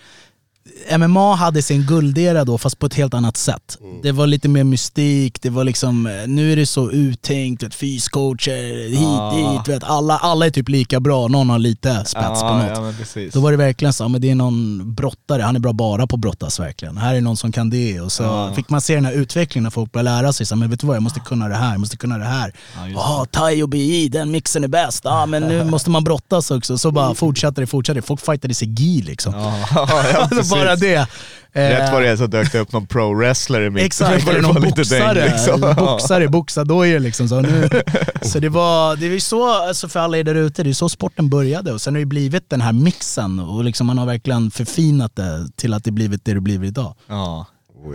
MMA 0.97 1.35
hade 1.35 1.61
sin 1.61 1.81
guldera 1.83 2.45
då 2.45 2.57
fast 2.57 2.79
på 2.79 2.85
ett 2.85 2.93
helt 2.93 3.13
annat 3.13 3.37
sätt. 3.37 3.77
Mm. 3.81 4.01
Det 4.01 4.11
var 4.11 4.27
lite 4.27 4.49
mer 4.49 4.63
mystik, 4.63 5.41
det 5.41 5.49
var 5.49 5.63
liksom, 5.63 6.05
eh, 6.07 6.13
nu 6.27 6.51
är 6.51 6.55
det 6.55 6.65
så 6.65 6.91
uttänkt, 6.91 7.63
vet, 7.63 7.75
fyscoacher, 7.75 8.89
hit, 8.89 8.99
Ja. 9.01 9.63
dit, 9.65 9.75
vet, 9.75 9.83
alla, 9.83 10.17
alla 10.17 10.45
är 10.45 10.49
typ 10.49 10.69
lika 10.69 10.99
bra, 10.99 11.27
någon 11.27 11.49
har 11.49 11.59
lite 11.59 12.05
spets 12.05 12.41
på 12.41 12.53
något. 12.53 12.95
ja. 13.15 13.21
Då 13.33 13.39
var 13.39 13.51
det 13.51 13.57
verkligen 13.57 13.93
så, 13.93 14.07
men 14.07 14.21
det 14.21 14.29
är 14.29 14.35
någon 14.35 14.93
brottare, 14.93 15.41
han 15.41 15.55
är 15.55 15.59
bra 15.59 15.73
bara 15.73 16.07
på 16.07 16.17
brottas 16.17 16.59
verkligen. 16.59 16.97
Här 16.97 17.15
är 17.15 17.21
någon 17.21 17.37
som 17.37 17.51
kan 17.51 17.69
det. 17.69 18.01
Och 18.01 18.11
så 18.11 18.23
Ja. 18.23 18.53
fick 18.55 18.69
man 18.69 18.81
se 18.81 18.95
den 18.95 19.05
här 19.05 19.13
utvecklingen 19.13 19.63
när 19.63 19.69
folk 19.71 19.91
började 19.91 20.09
lära 20.21 20.33
sig, 20.33 20.45
så, 20.45 20.55
men 20.55 20.69
vet 20.69 20.79
du 20.79 20.87
vad, 20.87 20.95
jag 20.95 21.03
måste 21.03 21.19
kunna 21.19 21.47
det 21.47 21.55
här, 21.55 21.71
jag 21.71 21.79
måste 21.79 21.97
kunna 21.97 22.17
det 22.17 22.25
här. 22.25 22.53
Jaha, 22.93 23.25
thai 23.25 23.63
och 23.63 23.69
BI, 23.69 24.09
den 24.09 24.31
mixen 24.31 24.63
är 24.63 24.67
bäst. 24.67 25.01
Ja, 25.03 25.25
men 25.25 25.43
nu 25.43 25.63
måste 25.71 25.89
man 25.89 26.03
brottas 26.03 26.51
också. 26.51 26.77
Så 26.77 26.91
bara 26.91 27.15
fortsatte 27.15 27.61
det, 27.61 27.67
fortsatte 27.67 27.97
det. 27.99 28.05
Folk 28.05 28.21
fightade 28.25 28.53
sig 28.53 28.67
gi 28.81 29.01
liksom. 29.01 29.33
Ja, 30.51 30.57
ja. 30.57 30.65
Bara 30.65 30.75
det. 30.75 31.07
Rätt 31.53 31.87
Eh, 31.87 31.93
vad 31.93 32.01
det 32.01 32.09
är 32.09 32.17
så 32.17 32.27
dök 32.27 32.51
det 32.51 32.59
upp 32.59 32.71
någon 32.73 32.87
pro-wrestler 32.87 33.61
i 33.61 33.69
mitten. 33.69 33.85
Exakt, 33.85 34.23
För 34.23 34.31
eller 34.31 34.41
någon 34.41 34.61
boxare. 34.61 35.13
däng, 35.13 35.31
liksom. 35.31 35.61
Boxare, 35.61 36.27
boxadojor 36.27 36.99
liksom. 36.99 37.29
Så, 37.29 37.41
nu. 37.41 37.69
så 38.21 38.39
det 38.39 38.49
var, 38.49 38.95
det 38.95 39.05
är 39.05 39.09
ju 39.09 39.19
så, 39.19 39.67
alltså 39.67 39.89
för 39.89 39.99
alla 39.99 40.17
er 40.17 40.23
där 40.23 40.35
ute, 40.35 40.63
det 40.63 40.69
är 40.69 40.73
så 40.73 40.89
sporten 40.89 41.29
började 41.29 41.73
och 41.73 41.81
sen 41.81 41.93
har 41.93 41.97
det 41.97 41.99
ju 41.99 42.05
blivit 42.05 42.49
den 42.49 42.61
här 42.61 42.73
mixen 42.73 43.39
och 43.39 43.63
liksom 43.63 43.87
man 43.87 43.97
har 43.97 44.05
verkligen 44.05 44.51
förfinat 44.51 45.15
det 45.15 45.47
till 45.55 45.73
att 45.73 45.83
det 45.83 45.91
blivit 45.91 46.25
det 46.25 46.33
det 46.33 46.41
blivit 46.41 46.67
idag. 46.67 46.95
Ja. 47.07 47.45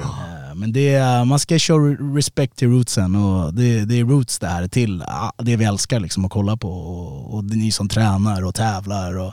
Eh, 0.01 0.55
Men 0.55 0.73
det 0.73 0.95
är, 0.95 1.25
man 1.25 1.39
ska 1.39 1.59
show 1.59 1.97
respect 2.17 2.57
till 2.57 2.69
rootsen 2.69 3.17
och 3.17 3.55
det, 3.55 3.85
det 3.85 4.01
är 4.01 4.05
roots 4.05 4.39
det 4.39 4.47
här 4.47 4.69
till 4.69 5.05
det 5.39 5.57
vi 5.57 5.65
älskar 5.65 6.01
liksom 6.01 6.25
att 6.25 6.31
kolla 6.31 6.57
på 6.57 6.71
och, 6.71 7.35
och 7.35 7.45
det 7.45 7.55
är 7.55 7.59
ni 7.59 7.73
som 7.73 7.89
tränar 7.89 8.45
och 8.45 8.55
tävlar 8.55 9.19
och 9.19 9.33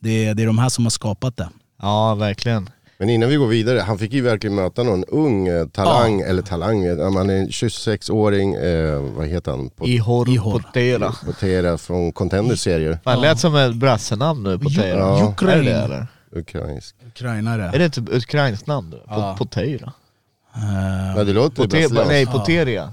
det, 0.00 0.34
det 0.34 0.42
är 0.42 0.46
de 0.46 0.58
här 0.58 0.68
som 0.68 0.84
har 0.84 0.90
skapat 0.90 1.36
det. 1.36 1.48
Ja, 1.82 2.14
verkligen. 2.14 2.70
Men 3.00 3.10
innan 3.10 3.28
vi 3.28 3.36
går 3.36 3.46
vidare, 3.46 3.78
han 3.80 3.98
fick 3.98 4.12
ju 4.12 4.20
verkligen 4.22 4.54
möta 4.56 4.82
någon 4.82 5.04
ung 5.04 5.48
eh, 5.48 5.66
talang, 5.66 6.20
eller 6.20 6.42
talang, 6.42 6.84
eh, 6.84 7.12
han 7.12 7.30
är 7.30 7.36
en 7.36 7.48
26-åring, 7.48 8.54
eh, 8.54 9.00
vad 9.00 9.26
heter 9.26 9.50
han? 9.50 9.70
På, 9.70 9.86
Ihor, 9.88 10.28
Ihor. 10.28 10.60
Potera. 10.60 11.12
Potera 11.24 11.78
från 11.78 12.12
Contender-serier. 12.12 12.98
Fan, 13.04 13.20
lät 13.20 13.38
som 13.38 13.54
ett 13.56 13.74
brassenamn 13.74 14.42
nu, 14.42 14.58
Potera. 14.58 14.98
Ja. 14.98 15.34
Är 15.48 15.62
det? 15.88 16.06
Ukrainsk. 16.32 16.96
Ukrainare. 17.06 17.70
Är 17.74 17.78
det 17.78 17.84
inte 17.84 18.00
ett 18.00 18.08
ukrainskt 18.12 18.66
namn? 18.66 18.90
då? 18.90 18.98
Ja. 19.06 19.14
Po- 19.14 19.36
Potera? 19.38 19.92
Eh, 20.56 21.16
Ja 21.16 21.24
det 21.24 21.32
låter 21.32 21.66
brasilianskt. 21.68 22.08
nej, 22.08 22.26
Poteria. 22.26 22.92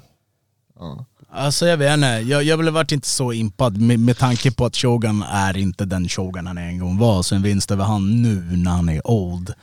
Ja. 0.79 1.05
Alltså 1.35 1.67
jag 1.67 1.77
vet 1.77 1.93
inte, 1.93 2.07
jag, 2.07 2.43
jag 2.43 2.59
blev 2.59 2.73
varit 2.73 2.91
inte 2.91 3.07
så 3.07 3.33
impad 3.33 3.77
med, 3.77 3.99
med 3.99 4.17
tanke 4.17 4.51
på 4.51 4.65
att 4.65 4.75
Shogun 4.75 5.23
är 5.31 5.57
inte 5.57 5.85
den 5.85 6.09
Shogun 6.09 6.47
han 6.47 6.57
en 6.57 6.79
gång 6.79 6.97
var. 6.97 7.23
Så 7.23 7.35
en 7.35 7.41
vinst 7.41 7.71
över 7.71 7.83
han 7.85 8.21
nu 8.21 8.35
när 8.57 8.71
han 8.71 8.89
är 8.89 9.07
old. 9.07 9.53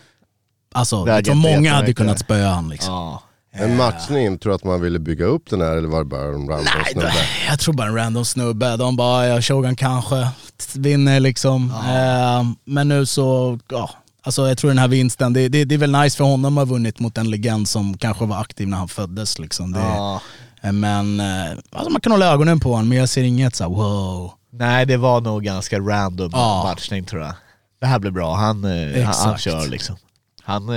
Alltså 0.74 0.96
jag 0.96 1.24
tror 1.24 1.36
inte 1.36 1.48
många 1.54 1.74
hade 1.74 1.94
kunnat 1.94 2.18
spöa 2.18 2.48
han 2.50 2.68
liksom. 2.68 2.94
Ja. 2.94 3.22
En 3.54 3.76
matchning, 3.76 4.38
tror 4.38 4.50
du 4.50 4.54
att 4.54 4.64
man 4.64 4.80
ville 4.80 4.98
bygga 4.98 5.24
upp 5.24 5.50
den 5.50 5.60
här 5.60 5.76
eller 5.76 5.88
var 5.88 5.98
det 5.98 6.04
bara 6.04 6.22
en 6.22 6.48
random 6.48 6.66
Nej, 6.76 6.92
snubbe? 6.92 7.12
jag 7.48 7.58
tror 7.58 7.74
bara 7.74 7.88
en 7.88 7.94
random 7.94 8.24
snubbe. 8.24 8.76
De 8.76 8.96
bara, 8.96 9.26
ja, 9.26 9.40
Shogun 9.42 9.76
kanske 9.76 10.28
vinner 10.74 11.20
liksom. 11.20 11.70
Eh, 11.70 12.44
men 12.64 12.88
nu 12.88 13.06
så, 13.06 13.58
ja. 13.70 13.90
Alltså 14.24 14.48
jag 14.48 14.58
tror 14.58 14.70
den 14.70 14.78
här 14.78 14.88
vinsten, 14.88 15.32
det, 15.32 15.48
det, 15.48 15.64
det 15.64 15.74
är 15.74 15.78
väl 15.78 15.92
nice 15.92 16.16
för 16.16 16.24
honom 16.24 16.58
att 16.58 16.68
ha 16.68 16.74
vunnit 16.74 16.98
mot 16.98 17.18
en 17.18 17.30
legend 17.30 17.68
som 17.68 17.98
kanske 17.98 18.24
var 18.26 18.40
aktiv 18.40 18.68
när 18.68 18.76
han 18.76 18.88
föddes. 18.88 19.38
Liksom. 19.38 19.72
Det, 19.72 19.78
Ja. 19.80 20.20
Eh, 20.62 20.72
Men 20.72 21.20
eh, 21.20 21.50
alltså 21.70 21.90
man 21.90 22.00
kan 22.00 22.12
hålla 22.12 22.26
ögonen 22.32 22.60
på 22.60 22.72
honom, 22.72 22.88
men 22.88 22.98
jag 22.98 23.08
ser 23.08 23.22
inget 23.22 23.54
så 23.56 23.64
här, 23.64 23.70
wow. 23.70 24.32
Nej, 24.50 24.86
det 24.86 24.96
var 24.96 25.20
nog 25.20 25.42
ganska 25.44 25.78
random 25.80 26.30
Ja. 26.32 26.62
matchning 26.64 27.04
tror 27.04 27.22
jag. 27.22 27.34
Det 27.80 27.86
här 27.86 27.98
blir 27.98 28.10
bra, 28.10 28.34
han, 28.34 28.64
eh, 28.64 29.04
han, 29.04 29.14
han 29.14 29.38
kör 29.38 29.66
liksom. 29.68 29.96
Han, 30.42 30.68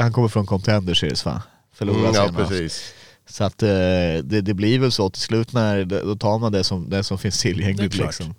han 0.00 0.12
kommer 0.12 0.28
från 0.28 0.46
Contender 0.46 0.94
Series 0.94 1.24
va? 1.24 1.42
Förlorade 1.74 2.18
Mm, 2.18 2.34
ja, 2.38 2.44
precis. 2.48 2.92
Så 3.28 3.44
att 3.44 3.58
det, 3.58 4.22
det 4.22 4.54
blir 4.54 4.78
väl 4.78 4.92
så 4.92 5.10
till 5.10 5.22
slut 5.22 5.52
när, 5.52 5.84
då 5.84 6.16
tar 6.16 6.38
man 6.38 6.52
det 6.52 6.64
som, 6.64 6.90
det 6.90 7.04
som 7.04 7.18
finns 7.18 7.40
tillgängligt 7.40 7.96
liksom. 7.96 8.34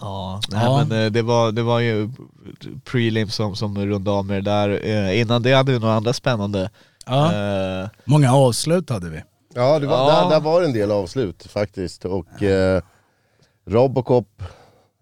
Ja, 0.00 0.40
nej, 0.48 0.64
Ja. 0.64 0.84
men 0.88 1.12
det 1.12 1.22
var, 1.22 1.52
det 1.52 1.62
var 1.62 1.80
ju 1.80 2.10
prelim 2.84 3.28
som, 3.30 3.56
som 3.56 3.78
rundade 3.86 4.16
av 4.16 4.24
med 4.26 4.44
det 4.44 4.50
där. 4.50 5.12
Innan 5.12 5.42
det 5.42 5.52
hade 5.52 5.72
vi 5.72 5.78
några 5.78 5.94
andra 5.94 6.12
spännande. 6.12 6.70
Ja. 7.06 7.32
Eh, 7.82 7.88
Många 8.04 8.34
avslut 8.34 8.90
hade 8.90 9.10
vi. 9.10 9.22
Ja, 9.54 9.78
det 9.78 9.86
var, 9.86 9.96
Ja. 10.10 10.22
Där, 10.22 10.30
där 10.30 10.40
var 10.40 10.62
en 10.62 10.72
del 10.72 10.90
avslut 10.90 11.46
faktiskt. 11.50 12.04
Och 12.04 12.42
eh, 12.42 12.82
Robocop, 13.66 14.42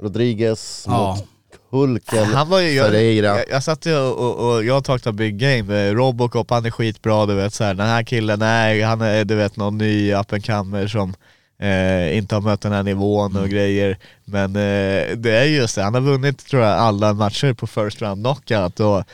Rodriguez 0.03 0.85
Ja. 0.87 1.17
mot 1.17 1.27
Hulken, 1.71 2.25
Han 2.25 2.49
var 2.49 2.61
ju, 2.61 2.71
jag, 2.71 2.87
Ferreira. 2.87 3.27
jag, 3.27 3.45
jag 3.51 3.63
satt 3.63 3.87
ju 3.87 3.97
och, 3.99 4.19
och, 4.19 4.53
och 4.55 4.65
jag 4.65 4.85
talkade 4.85 5.17
big 5.17 5.39
game, 5.39 5.89
Eh, 5.89 5.95
Robocop 5.95 6.51
han 6.51 6.67
är 6.67 6.71
skitbra 6.71 7.27
du 7.27 7.35
vet 7.35 7.55
så 7.55 7.65
här. 7.65 7.75
den 7.75 7.87
här 7.87 8.03
killen, 8.03 8.39
nej 8.39 8.83
han 8.83 9.01
är 9.01 9.25
du 9.25 9.35
vet 9.35 9.57
någon 9.57 9.79
ny 9.79 10.15
up 10.15 10.33
and 10.33 10.47
comer 10.47 10.87
som 10.87 11.15
eh, 11.61 12.17
inte 12.17 12.35
har 12.35 12.43
mött 12.43 12.61
den 12.61 12.73
här 12.73 12.83
nivån 12.83 13.37
och 13.37 13.49
grejer. 13.49 13.99
Men 14.25 14.45
eh, 14.57 15.17
det 15.17 15.31
är 15.37 15.45
just 15.45 15.75
det, 15.75 15.83
han 15.83 15.95
har 15.95 16.01
vunnit 16.01 16.47
tror 16.47 16.63
jag 16.63 16.79
alla 16.79 17.13
matcher 17.13 17.53
på 17.53 17.67
first 17.67 18.03
round 18.03 18.25
knockout 18.27 18.81
och 18.81 19.05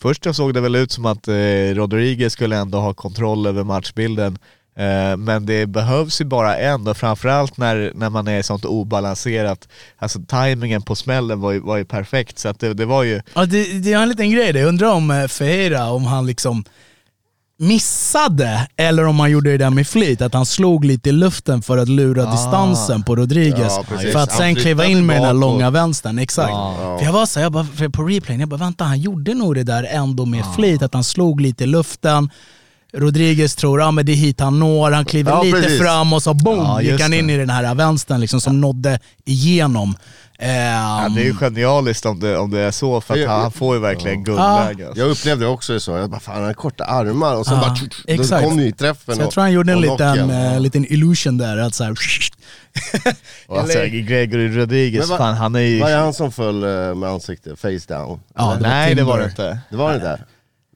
först 0.00 0.24
jag 0.26 0.34
såg 0.34 0.54
det 0.54 0.60
väl 0.60 0.74
ut 0.76 0.92
som 0.92 1.06
att 1.06 1.28
eh, 1.28 1.34
Rodriguez 1.74 2.32
skulle 2.32 2.56
ändå 2.56 2.78
ha 2.78 2.94
kontroll 2.94 3.46
över 3.46 3.64
matchbilden. 3.64 4.38
Eh, 4.76 5.16
Men 5.16 5.46
det 5.46 5.66
behövs 5.66 6.20
ju 6.20 6.24
bara 6.24 6.56
en 6.56 6.88
och 6.88 6.96
framförallt 6.96 7.56
när, 7.56 7.92
när 7.94 8.10
man 8.10 8.28
är 8.28 8.42
sånt 8.42 8.64
obalanserat. 8.64 9.68
Alltså 9.98 10.18
tajmingen 10.28 10.82
på 10.82 10.94
smällen 10.94 11.40
var 11.40 11.52
ju, 11.52 11.60
var 11.60 11.76
ju 11.76 11.84
perfekt 11.84 12.38
så 12.38 12.48
att 12.48 12.60
det, 12.60 12.74
det 12.74 12.86
var 12.86 13.02
ju 13.02 13.20
Ja, 13.34 13.46
det, 13.46 13.78
det 13.78 13.92
är 13.92 14.02
en 14.02 14.08
liten 14.08 14.30
grej 14.30 14.52
där. 14.52 14.60
Jag 14.60 14.68
undrar 14.68 14.92
om 14.92 15.10
eh, 15.10 15.26
Ferreira, 15.26 15.90
om 15.90 16.04
han 16.04 16.26
liksom 16.26 16.64
missade 17.60 18.68
eller 18.76 19.04
om 19.06 19.20
han 19.20 19.30
gjorde 19.30 19.50
det 19.50 19.58
där 19.58 19.70
med 19.70 19.86
flit, 19.86 20.22
att 20.22 20.34
han 20.34 20.46
slog 20.46 20.84
lite 20.84 21.08
i 21.08 21.12
luften 21.12 21.62
för 21.62 21.78
att 21.78 21.88
lura 21.88 22.30
distansen 22.30 23.02
på 23.02 23.16
Rodriguez. 23.16 23.72
Ja, 23.90 23.96
för 24.12 24.18
att 24.18 24.32
sen 24.32 24.54
kliva 24.54 24.84
in 24.86 25.06
med 25.06 25.16
den 25.16 25.22
bakåt. 25.22 25.40
långa 25.40 25.70
vänstern. 25.70 26.18
Exakt. 26.18 26.52
För 26.98 27.04
jag 27.04 27.12
var 27.12 27.26
så 27.26 27.40
jag 27.40 27.52
bara, 27.52 27.66
på 27.92 28.02
replayen, 28.02 28.40
jag 28.40 28.48
bara 28.48 28.56
vänta 28.56 28.84
han 28.84 29.00
gjorde 29.00 29.34
nog 29.34 29.54
det 29.54 29.62
där 29.62 29.84
ändå 29.90 30.26
med 30.26 30.44
flit, 30.56 30.82
att 30.82 30.94
han 30.94 31.04
slog 31.04 31.40
lite 31.40 31.64
i 31.64 31.66
luften. 31.66 32.30
Rodriguez 32.92 33.54
tror 33.56 33.80
att 33.80 33.88
ah, 33.88 33.90
men 33.90 34.06
det 34.06 34.12
är 34.12 34.16
hit 34.16 34.40
han 34.40 34.58
når, 34.58 34.90
han 34.90 35.04
kliver 35.04 35.32
Ja, 35.32 35.42
lite 35.42 35.60
precis. 35.62 35.78
fram 35.80 36.12
och 36.12 36.22
så 36.22 36.34
boom 36.34 36.58
Ja, 36.58 36.82
gick 36.82 37.00
han 37.00 37.12
in 37.14 37.26
det. 37.26 37.32
i 37.32 37.36
den 37.36 37.50
här 37.50 37.74
vänstern 37.74 38.20
liksom, 38.20 38.40
som 38.40 38.60
nådde 38.60 39.00
igenom. 39.24 39.96
Ehm, 40.40 40.50
Ja, 41.02 41.08
det 41.14 41.20
är 41.20 41.24
ju 41.24 41.34
genialiskt 41.34 42.06
om 42.06 42.20
det, 42.20 42.36
om 42.38 42.50
det 42.50 42.60
är 42.60 42.70
så, 42.70 43.00
för 43.00 43.14
att 43.14 43.20
Jag- 43.20 43.28
han, 43.28 43.52
får 43.52 43.74
ju 43.76 43.80
verkligen 43.82 44.24
guldläge. 44.24 44.86
alltså. 44.88 45.00
Jag 45.02 45.10
upplevde 45.10 45.46
också 45.46 45.80
så, 45.80 45.90
jag 45.96 46.10
bara 46.10 46.20
fan 46.20 46.34
han 46.34 46.44
har 46.44 46.52
korta 46.54 46.84
armar 46.84 47.34
och 47.36 47.46
sen 47.46 47.54
Ja, 47.54 47.60
bara 47.60 47.74
tsch, 47.74 47.90
tsch, 47.90 48.04
då 48.06 48.12
exakt. 48.22 48.44
kom 48.48 48.58
ju 48.60 48.72
träffen 48.72 49.14
Så 49.14 49.20
jag 49.20 49.26
och- 49.26 49.32
tror 49.32 49.42
han 49.42 49.52
gjorde 49.52 49.72
en 49.72 49.80
liten, 49.80 50.30
eh, 50.30 50.60
liten 50.60 50.92
illusion 50.92 51.38
där, 51.38 51.56
att 51.56 51.74
så 51.74 51.84
här, 51.84 51.94
Och 53.46 53.58
alltså, 53.60 53.78
Gregory 53.78 54.48
Rodriguez, 54.48 55.08
Men 55.08 55.18
fan 55.18 55.34
han 55.34 55.54
är 55.54 55.60
ju... 55.60 55.80
Vad 55.80 55.90
är 55.90 55.98
han 55.98 56.14
som 56.14 56.32
föll 56.32 56.62
eh, 56.64 56.94
med 56.94 57.08
ansiktet, 57.08 57.58
face 57.60 57.68
down? 57.68 58.20
Ja, 58.36 58.42
det 58.44 58.44
var 58.44 58.56
Nej 58.60 58.94
det 58.94 59.02
var 59.02 59.18
det 59.18 59.24
inte. 59.24 59.58
Det 59.70 59.76
var 59.76 59.92
det 59.92 59.98
där? 59.98 60.24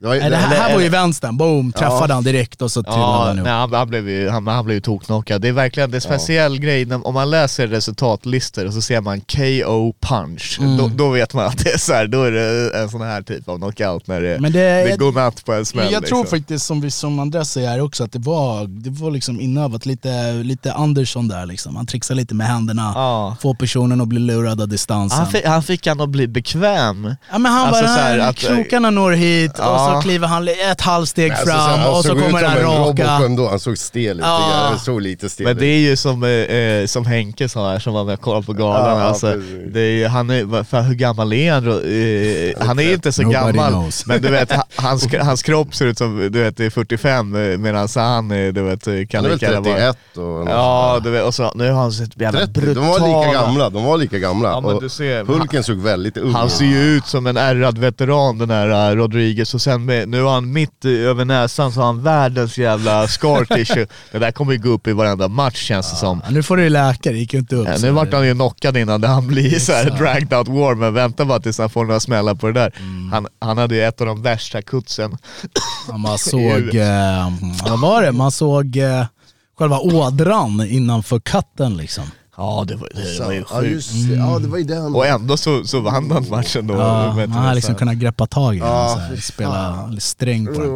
Det, 0.03 0.07
var, 0.09 0.15
Nej, 0.15 0.29
det 0.29 0.35
här, 0.35 0.55
här 0.55 0.73
var 0.73 0.81
ju 0.81 0.89
vänstern, 0.89 1.37
boom, 1.37 1.71
träffade 1.71 2.13
han 2.13 2.23
direkt 2.23 2.61
och 2.61 2.71
så 2.71 2.83
trillade 2.83 3.01
Ja, 3.01 3.25
han 3.27 3.39
upp. 3.39 3.43
nej, 3.45 3.53
han, 3.53 3.73
han 3.73 3.87
blev 3.89 4.09
ju 4.09 4.29
han, 4.29 4.47
han 4.47 4.65
blev 4.65 4.75
ju 4.75 4.81
toknockad. 4.81 5.41
Det 5.41 5.47
är 5.47 5.51
verkligen 5.51 5.91
det 5.91 5.95
är 5.95 5.97
en 5.97 6.01
speciell 6.01 6.59
grej, 6.59 6.85
när, 6.85 7.07
om 7.07 7.13
man 7.13 7.29
läser 7.29 7.67
resultatlistor 7.67 8.65
och 8.65 8.73
så 8.73 8.81
ser 8.81 9.01
man 9.01 9.21
KO 9.21 9.93
punch, 10.01 10.57
Mm. 10.61 10.77
då, 10.77 10.87
då 10.95 11.09
vet 11.09 11.33
man 11.33 11.45
att 11.45 11.57
det 11.63 11.73
är 11.73 11.77
så 11.77 11.93
här, 11.93 12.07
då 12.07 12.23
är 12.23 12.31
det 12.31 12.77
en 12.81 12.89
sån 12.89 13.01
här 13.01 13.21
typ 13.21 13.49
av 13.49 13.57
knockout 13.57 14.07
när 14.07 14.21
det, 14.21 14.37
Men 14.39 14.51
det- 14.51 14.59
det 14.59 14.89
jag- 14.89 14.99
går 14.99 15.11
natt 15.11 15.45
på 15.45 15.53
en 15.53 15.65
smäll. 15.65 15.91
Jag 15.91 16.05
tror 16.05 16.19
liksom. 16.19 16.39
faktiskt, 16.39 16.65
som, 16.65 16.81
vi, 16.81 16.91
som 16.91 17.19
Andreas 17.19 17.51
säger 17.51 17.81
också, 17.81 18.03
att 18.03 18.11
det 18.11 18.19
var, 18.19 18.67
det 18.67 18.89
var 18.89 19.11
liksom 19.11 19.39
inövat, 19.41 19.85
lite, 19.85 20.33
lite 20.33 20.73
Andersson 20.73 21.27
där 21.27 21.45
liksom. 21.45 21.75
Han 21.75 21.85
trixar 21.85 22.15
lite 22.15 22.35
med 22.35 22.47
händerna, 22.47 22.91
Ja. 22.95 23.35
får 23.41 23.53
personen 23.55 24.01
att 24.01 24.07
bli 24.07 24.19
lurad 24.19 24.61
av 24.61 24.67
distansen. 24.67 25.19
Han 25.19 25.31
fick, 25.31 25.45
han 25.45 25.63
fick 25.63 25.87
han 25.87 26.01
att 26.01 26.09
bli 26.09 26.27
bekväm. 26.27 27.15
Ja 27.31 27.37
men 27.37 27.51
han 27.51 27.67
Alltså 27.67 27.83
bara, 27.83 27.95
så 27.95 28.01
här 28.01 28.19
här, 28.19 28.29
att- 28.29 28.35
krokarna 28.35 28.89
når 28.89 29.11
hit 29.11 29.59
och 29.59 29.92
Ja. 29.93 30.01
så 30.01 30.07
kliver 30.07 30.27
han 30.27 30.47
ett 30.71 30.81
halvsteg 30.81 31.31
Alltså, 31.31 31.45
fram 31.47 31.59
han 31.59 31.89
och 31.89 31.95
så 31.97 32.03
såg 32.03 32.17
ut 32.17 32.23
kommer 32.23 32.39
som 32.39 32.49
den 32.49 32.57
en 32.57 32.63
raka. 32.63 32.79
Robocop 33.03 33.25
ändå, 33.25 33.49
han 33.49 33.59
såg 33.59 33.77
stel 33.77 34.17
ut. 34.19 34.25
Ja. 34.25 34.51
Han 34.69 34.79
såg 34.79 35.01
lite 35.01 35.29
stel 35.29 35.45
Men 35.45 35.57
det 35.57 35.65
är 35.65 35.79
ju 35.79 35.95
som, 35.95 36.23
eh, 36.23 36.29
eh, 36.29 36.85
som 36.85 37.05
Henke 37.05 37.49
sa 37.49 37.71
här 37.71 37.79
som 37.79 37.93
var 37.93 38.03
med 38.03 38.13
och 38.13 38.21
kollade 38.21 38.45
på 38.45 38.53
galan, 38.53 38.97
Ja, 38.99 39.03
alltså, 39.03 39.35
det 39.73 39.79
är, 39.81 40.07
han 40.07 40.29
är, 40.29 40.63
för 40.63 40.81
hur 40.81 40.95
gammal 40.95 41.33
är 41.33 41.51
han? 41.53 41.67
Eh, 41.67 42.67
han 42.67 42.79
är 42.79 42.93
inte 42.93 43.11
så 43.11 43.21
Nobody 43.21 43.57
gammal, 43.57 43.71
knows. 43.71 44.05
men 44.05 44.21
du 44.21 44.29
vet 44.29 44.51
ha- 44.51 44.65
hans, 44.75 45.07
hans 45.21 45.43
kropp 45.43 45.75
ser 45.75 45.85
ut 45.85 45.97
som 45.97 46.29
du 46.31 46.43
vet, 46.43 46.57
det 46.57 46.65
är 46.65 46.69
45 46.69 47.35
eh, 47.35 47.57
medan 47.57 47.87
han 47.95 48.27
du 48.29 48.51
vet, 48.51 48.87
eh, 48.87 48.93
kan 49.09 49.23
Han 49.23 49.33
lika 49.33 49.45
gärna 49.45 49.59
vara- 49.61 49.75
31 49.93 50.17
och 50.17 50.49
Ja, 50.49 50.99
du 51.03 51.09
vet, 51.09 51.23
och 51.23 51.33
så, 51.33 51.51
nu 51.55 51.71
har 51.71 51.81
han 51.81 51.91
sett 51.91 52.21
jävla 52.21 52.39
30, 52.39 52.51
brutala... 52.61 52.85
de 52.87 52.87
var 53.01 53.07
lika 53.25 53.33
gamla, 53.41 53.69
de 53.69 53.83
var 53.83 53.97
lika 53.97 54.19
gamla. 54.19 54.49
Ja, 54.49 54.61
men 54.61 54.79
du 54.79 54.89
ser, 54.89 55.23
Hulken 55.23 55.63
såg 55.63 55.77
väldigt 55.77 56.17
ung 56.17 56.33
Han 56.33 56.45
ut. 56.47 56.51
ser 56.51 56.65
ju 56.65 56.81
ut 56.97 57.05
som 57.05 57.27
en 57.27 57.37
ärrad 57.37 57.77
veteran 57.77 58.37
den 58.37 58.49
här 58.49 58.95
Rodriguez 58.95 59.53
och 59.53 59.61
sen 59.73 59.85
med, 59.85 60.09
nu 60.09 60.21
har 60.21 60.33
han 60.33 60.53
mitt 60.53 60.85
över 60.85 61.25
näsan 61.25 61.71
så 61.71 61.79
har 61.79 61.85
han 61.85 62.03
världens 62.03 62.57
jävla 62.57 63.07
scar 63.07 63.55
tissue. 63.55 63.87
det 64.11 64.19
där 64.19 64.31
kommer 64.31 64.53
ju 64.53 64.59
gå 64.59 64.69
upp 64.69 64.87
i 64.87 64.93
varenda 64.93 65.27
match 65.27 65.67
känns 65.67 65.91
det 65.91 65.97
som. 65.97 66.21
Ja, 66.25 66.31
nu 66.31 66.43
får 66.43 66.57
du 66.57 66.63
ju 66.63 66.69
läka, 66.69 67.11
det 67.11 67.17
gick 67.17 67.33
ju 67.33 67.39
inte 67.39 67.55
upp. 67.55 67.67
Ja, 67.67 67.77
nu 67.81 67.91
vart 67.91 68.13
han 68.13 68.27
ju 68.27 68.33
knockad 68.33 68.77
innan 68.77 69.01
det 69.01 69.07
han 69.07 69.27
blir 69.27 69.59
så 69.59 69.71
här 69.71 69.89
dragged 69.89 70.33
out 70.33 70.47
war, 70.47 70.75
men 70.75 70.93
vänta 70.93 71.25
bara 71.25 71.39
tills 71.39 71.57
han 71.57 71.69
får 71.69 71.85
några 71.85 71.99
smällar 71.99 72.35
på 72.35 72.47
det 72.47 72.53
där. 72.53 72.73
Mm. 72.79 73.11
Han, 73.11 73.27
han 73.39 73.57
hade 73.57 73.75
ju 73.75 73.83
ett 73.83 74.01
av 74.01 74.07
de 74.07 74.21
värsta 74.21 74.61
kutsen. 74.61 75.17
Man 75.97 76.17
såg, 76.17 76.75
eh, 76.75 77.33
vad 77.65 77.79
var 77.79 78.01
det? 78.01 78.11
Man 78.11 78.31
såg 78.31 78.77
eh, 78.77 79.05
själva 79.59 79.79
ådran 79.79 80.67
innanför 80.69 81.19
katten 81.19 81.77
liksom. 81.77 82.03
Ja 82.37 82.65
det 82.67 82.75
var, 82.75 82.89
det 82.95 83.19
var 83.25 83.31
ju 83.31 83.39
Ja, 83.39 83.45
sjukt. 83.45 83.71
just 83.71 84.09
det. 84.09 84.15
Ja, 84.15 84.39
det 84.39 84.47
var 84.47 84.57
ju 84.57 84.63
den. 84.63 84.95
Och 84.95 85.05
ändå 85.07 85.37
så, 85.37 85.63
så 85.63 85.79
vann 85.79 86.11
han 86.11 86.29
matchen 86.29 86.67
då. 86.67 86.73
Ja, 86.73 86.79
har 86.79 87.49
så 87.49 87.55
liksom 87.55 87.75
kunnat 87.75 87.95
greppa 87.95 88.27
tag 88.27 88.55
i 88.55 88.59
den, 88.59 88.67
Ja, 88.67 88.89
så 88.93 88.99
här, 88.99 89.15
fy 89.15 89.21
spela 89.21 89.89
sträng 89.99 90.45
på 90.45 90.61
den. 90.61 90.69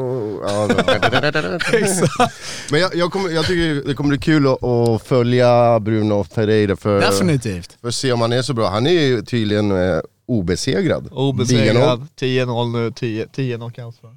Ja, 0.47 0.67
Men 2.71 2.79
jag, 2.79 2.95
jag, 2.95 3.11
kommer, 3.11 3.29
jag 3.29 3.45
tycker 3.45 3.87
det 3.87 3.93
kommer 3.93 4.09
bli 4.09 4.17
kul 4.17 4.47
att, 4.47 4.63
att 4.63 5.03
följa 5.03 5.79
Bruno 5.79 6.23
Ferreira 6.23 6.75
för, 6.75 6.99
Definitivt. 7.01 7.77
för 7.81 7.87
att 7.87 7.95
se 7.95 8.11
om 8.11 8.21
han 8.21 8.33
är 8.33 8.41
så 8.41 8.53
bra. 8.53 8.69
Han 8.69 8.87
är 8.87 8.91
ju 9.01 9.21
tydligen 9.21 9.71
eh, 9.71 9.99
obesegrad. 10.27 11.03
10-0. 11.07 11.13
Obesegrad, 11.13 12.07
10-0 12.19 12.71
nu, 12.71 12.91
10, 12.91 13.27
10 13.27 13.55
knockouts 13.57 14.03
va? 14.03 14.09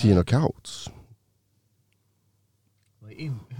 10 0.00 0.12
knockouts. 0.12 0.90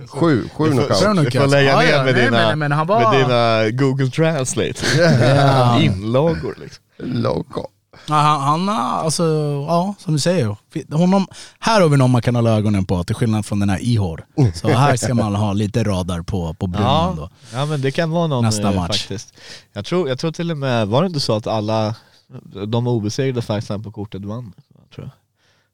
Sju, 0.09 0.49
sju 0.57 0.65
Du 0.65 0.71
får- 0.77 0.81
knockouts. 1.13 1.33
Du 1.33 1.41
får 1.41 1.47
lägga 1.49 1.79
ner 1.79 1.87
ja, 1.91 2.05
med, 2.05 2.15
nej, 2.15 2.25
dina, 2.25 2.37
men- 2.49 2.59
men 2.59 2.73
han 2.73 2.87
var- 2.87 3.13
med 3.13 3.21
dina 3.21 3.71
Google 3.85 4.11
Translate. 4.11 4.75
Ja. 4.99 5.81
Inlagor 5.81 6.55
liksom. 6.61 6.85
Loco. 6.99 7.67
Ja, 8.09 8.15
han, 8.15 8.41
han, 8.41 8.69
har- 8.69 9.05
alltså, 9.05 9.25
ja 9.69 9.95
som 9.99 10.13
du 10.13 10.19
säger. 10.21 10.57
Honom, 10.97 11.27
här 11.59 11.81
har 11.81 11.89
vi 11.89 11.97
någon 11.97 12.11
man 12.11 12.23
kan 12.23 12.35
hålla 12.35 12.51
ögonen 12.51 12.85
på, 12.85 13.05
till 13.05 13.15
skillnad 13.17 13.47
från 13.47 13.61
den 13.61 13.71
här 13.71 13.79
Ihor. 13.83 14.25
Så 14.55 14.69
här 14.69 14.97
ska 14.97 15.15
man 15.15 15.35
ha 15.35 15.53
lite 15.53 15.85
radar 15.85 16.23
på, 16.23 16.55
på 16.55 16.67
Bruno 16.67 17.15
då. 17.17 17.23
Ja, 17.53 17.59
ja 17.59 17.67
men 17.67 17.81
det 17.81 17.91
kan 17.91 18.11
vara 18.11 18.27
någon 18.27 18.45
Nästa 18.45 18.69
eh, 18.69 18.75
match. 18.75 18.99
faktiskt. 19.01 19.35
Jag 19.73 19.85
tror, 19.85 20.09
jag 20.09 20.19
tror 20.19 20.33
till 20.33 20.51
och 20.51 20.59
med, 20.59 20.89
var 20.89 21.03
det 21.03 21.07
inte 21.07 21.21
så 21.21 21.37
att 21.37 21.47
alla 21.47 21.95
de 22.67 22.87
obesegrade 22.87 23.43
fightsarna 23.43 23.83
på 23.83 23.91
kortet 23.93 24.25
vann? 24.25 24.53
Tror 24.95 25.07
jag. 25.07 25.11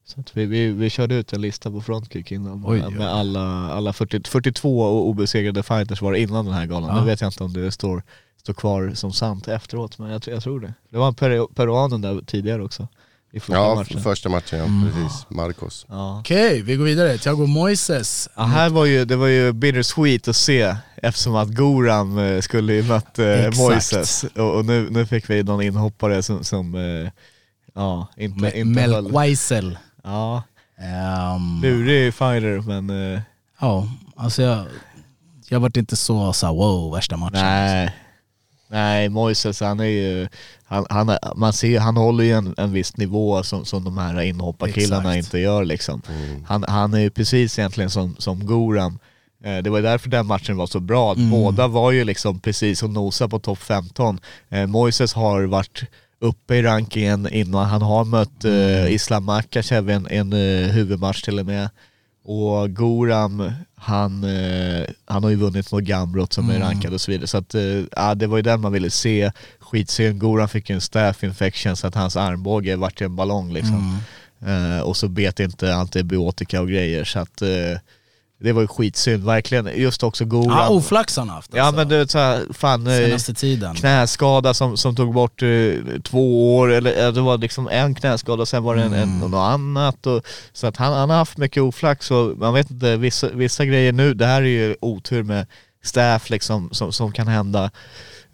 Så 0.07 0.19
att 0.19 0.37
vi, 0.37 0.45
vi, 0.45 0.67
vi 0.71 0.89
körde 0.89 1.15
ut 1.15 1.33
en 1.33 1.41
lista 1.41 1.71
på 1.71 1.81
Frontkick 1.81 2.31
innan 2.31 2.63
Oj, 2.65 2.79
med 2.79 2.99
oj. 2.99 3.05
alla, 3.05 3.71
alla 3.73 3.93
40, 3.93 4.21
42 4.29 4.89
obesegrade 5.09 5.63
fighters 5.63 6.01
var 6.01 6.13
innan 6.13 6.45
den 6.45 6.53
här 6.53 6.65
galan. 6.65 6.89
Ja. 6.95 6.99
Nu 7.01 7.05
vet 7.07 7.21
jag 7.21 7.27
inte 7.27 7.43
om 7.43 7.53
det 7.53 7.71
står, 7.71 8.03
står 8.43 8.53
kvar 8.53 8.91
som 8.95 9.13
sant 9.13 9.47
efteråt 9.47 9.97
men 9.99 10.09
jag, 10.09 10.21
tror- 10.21 10.33
jag 10.33 10.43
tror 10.43 10.59
det. 10.59 10.73
Det 10.89 10.97
var 10.97 11.07
en 11.07 11.15
peru, 11.15 11.47
peruanen 11.55 12.01
där 12.01 12.21
tidigare 12.21 12.63
också. 12.63 12.87
I 13.31 13.39
första 13.39 13.53
Ja, 13.53 13.75
matchen. 13.75 14.01
första 14.03 14.29
matchen 14.29 14.59
ja, 14.59 14.65
Mm. 14.65 14.89
precis. 14.93 15.25
Marcos. 15.29 15.85
Ja. 15.89 16.19
Okej, 16.19 16.61
vi 16.61 16.75
går 16.75 16.85
vidare. 16.85 17.17
Thiago 17.17 17.45
Moises. 17.47 18.29
Ja, 18.35 18.43
här 18.43 18.69
var 18.69 18.85
ju, 18.85 19.05
det 19.05 19.15
var 19.15 19.27
ju 19.27 19.53
bittersweet 19.53 20.27
att 20.27 20.35
se 20.35 20.75
eftersom 20.95 21.35
att 21.35 21.49
Goran 21.55 22.17
eh, 22.17 22.41
skulle 22.41 22.73
ju 22.73 22.83
mött 22.83 23.19
eh. 23.19 23.25
Moises 23.57 24.25
och, 24.35 24.55
och 24.57 24.65
nu, 24.65 24.87
nu 24.89 25.05
fick 25.05 25.29
vi 25.29 25.43
någon 25.43 25.61
inhoppare 25.61 26.23
som, 26.23 26.43
som 26.43 26.75
eh, 26.75 27.11
ja, 27.73 28.07
inte, 28.17 28.59
inte. 28.59 28.63
Melk 28.65 29.15
Weisel. 29.15 29.77
Ja, 30.07 30.43
Ehm, 30.79 31.61
Lurig 31.61 32.13
fighter 32.13 32.61
men 32.67 32.89
eh, 33.13 33.21
ja, 33.61 33.87
alltså 34.15 34.41
jag, 34.41 34.65
jag 35.49 35.59
vart 35.59 35.77
inte 35.77 35.95
så, 35.95 36.33
så 36.33 36.45
här, 36.45 36.53
wow, 36.53 36.93
värsta 36.93 37.17
matchen. 37.17 37.39
nej. 37.39 37.93
Nej, 38.69 39.09
Moises 39.09 39.61
han 39.61 39.79
är 39.79 39.83
ju, 39.85 40.27
han, 40.65 40.85
han, 40.89 41.17
man 41.35 41.53
ser, 41.53 41.79
han 41.79 41.97
håller 41.97 42.23
ju 42.23 42.31
en, 42.31 42.53
en 42.57 42.71
viss 42.71 42.97
nivå 42.97 43.43
som, 43.43 43.65
som 43.65 43.83
de 43.83 43.97
här 43.97 44.21
inhopparkillarna 44.21 45.17
inte 45.17 45.39
gör 45.39 45.65
liksom. 45.65 46.01
Han, 46.47 46.63
han 46.67 46.93
är 46.93 46.99
ju 46.99 47.09
precis 47.09 47.59
egentligen 47.59 47.89
som, 47.89 48.15
som 48.19 48.45
Goran. 48.45 48.99
Eh, 49.43 49.57
Det 49.57 49.69
var 49.69 49.81
därför 49.81 50.09
den 50.09 50.25
matchen 50.27 50.57
var 50.57 50.67
så 50.67 50.79
bra, 50.79 51.11
att 51.11 51.17
båda 51.17 51.67
var 51.67 51.91
ju 51.91 52.03
liksom 52.03 52.39
precis 52.39 52.83
och 52.83 52.89
nosa 52.89 53.27
på 53.27 53.39
topp 53.39 53.59
15. 53.59 54.19
Eh, 54.49 54.65
Moises 54.67 55.13
har 55.13 55.43
varit 55.43 55.83
uppe 56.19 56.55
i 56.55 56.61
rankingen 56.61 57.27
innan, 57.33 57.65
han 57.65 57.81
har 57.81 58.05
mött 58.05 58.45
eh, 58.45 58.93
Islam 58.93 59.23
Makachev 59.23 59.89
en, 59.89 60.07
en 60.07 60.33
eh, 60.33 60.71
huvudmatch 60.71 61.21
till 61.21 61.39
och 61.39 61.45
med. 61.45 61.69
Och 62.23 62.75
Goram, 62.75 63.51
han, 63.75 64.23
eh, 64.23 64.85
han 65.05 65.23
har 65.23 65.29
ju 65.29 65.35
vunnit 65.35 65.71
mot 65.71 65.83
Gamrot 65.83 66.33
som 66.33 66.49
är 66.49 66.59
rankad 66.59 66.93
och 66.93 67.01
så 67.01 67.11
vidare. 67.11 67.27
Så 67.27 67.37
att, 67.37 67.55
eh, 67.55 67.83
ja, 67.95 68.15
det 68.15 68.27
var 68.27 68.37
ju 68.37 68.43
den 68.43 68.61
man 68.61 68.71
ville 68.71 68.89
se. 68.89 69.31
Skitsynd, 69.59 70.19
Goran 70.19 70.49
fick 70.49 70.69
ju 70.69 70.73
en 70.73 70.81
staph 70.81 71.25
infection 71.25 71.75
så 71.75 71.87
att 71.87 71.95
hans 71.95 72.15
armbåge 72.15 72.75
vart 72.75 73.01
en 73.01 73.15
ballong 73.15 73.53
liksom. 73.53 73.99
Eh, 74.45 74.79
och 74.79 74.97
så 74.97 75.07
bet 75.07 75.39
inte 75.39 75.75
antibiotika 75.75 76.61
och 76.61 76.69
grejer 76.69 77.03
så 77.03 77.19
att 77.19 77.41
eh, 77.41 77.79
det 78.39 78.51
var 78.51 78.61
ju 78.61 78.67
skitsynd, 78.67 79.23
verkligen. 79.23 79.69
Just 79.75 80.03
också 80.03 80.25
Goran. 80.25 80.57
Ja, 80.57 80.69
oflax 80.69 81.17
han 81.17 81.29
haft 81.29 81.51
Ja 81.53 81.63
alltså, 81.63 81.75
men 81.75 81.87
du 81.89 81.97
vet 81.97 82.11
såhär, 82.11 82.53
fan 82.53 82.87
eh, 82.87 82.93
senaste 82.97 83.33
tiden. 83.33 83.75
knäskada 83.75 84.53
som, 84.53 84.77
som 84.77 84.95
tog 84.95 85.13
bort 85.13 85.41
eh, 85.43 85.49
två 86.03 86.57
år, 86.57 86.71
eller 86.71 87.11
det 87.11 87.21
var 87.21 87.37
liksom 87.37 87.67
en 87.67 87.95
knäskada 87.95 88.41
och 88.41 88.47
sen 88.47 88.63
var 88.63 88.75
det 88.75 88.81
en, 88.83 88.93
en, 88.93 89.03
Mm. 89.17 89.31
något 89.31 89.37
annat. 89.37 90.07
Och, 90.07 90.21
så 90.53 90.67
att 90.67 90.77
han, 90.77 90.93
han 90.93 91.09
har 91.09 91.17
haft 91.17 91.37
mycket 91.37 91.63
oflax 91.63 92.11
och 92.11 92.37
man 92.37 92.53
vet 92.53 92.71
inte, 92.71 92.97
vissa, 92.97 93.29
vissa 93.29 93.65
grejer 93.65 93.91
nu, 93.91 94.13
det 94.13 94.25
här 94.25 94.41
är 94.41 94.45
ju 94.45 94.75
otur 94.81 95.23
med 95.23 95.47
staff 95.83 96.29
liksom 96.29 96.69
som, 96.71 96.93
som 96.93 97.11
kan 97.11 97.27
hända. 97.27 97.71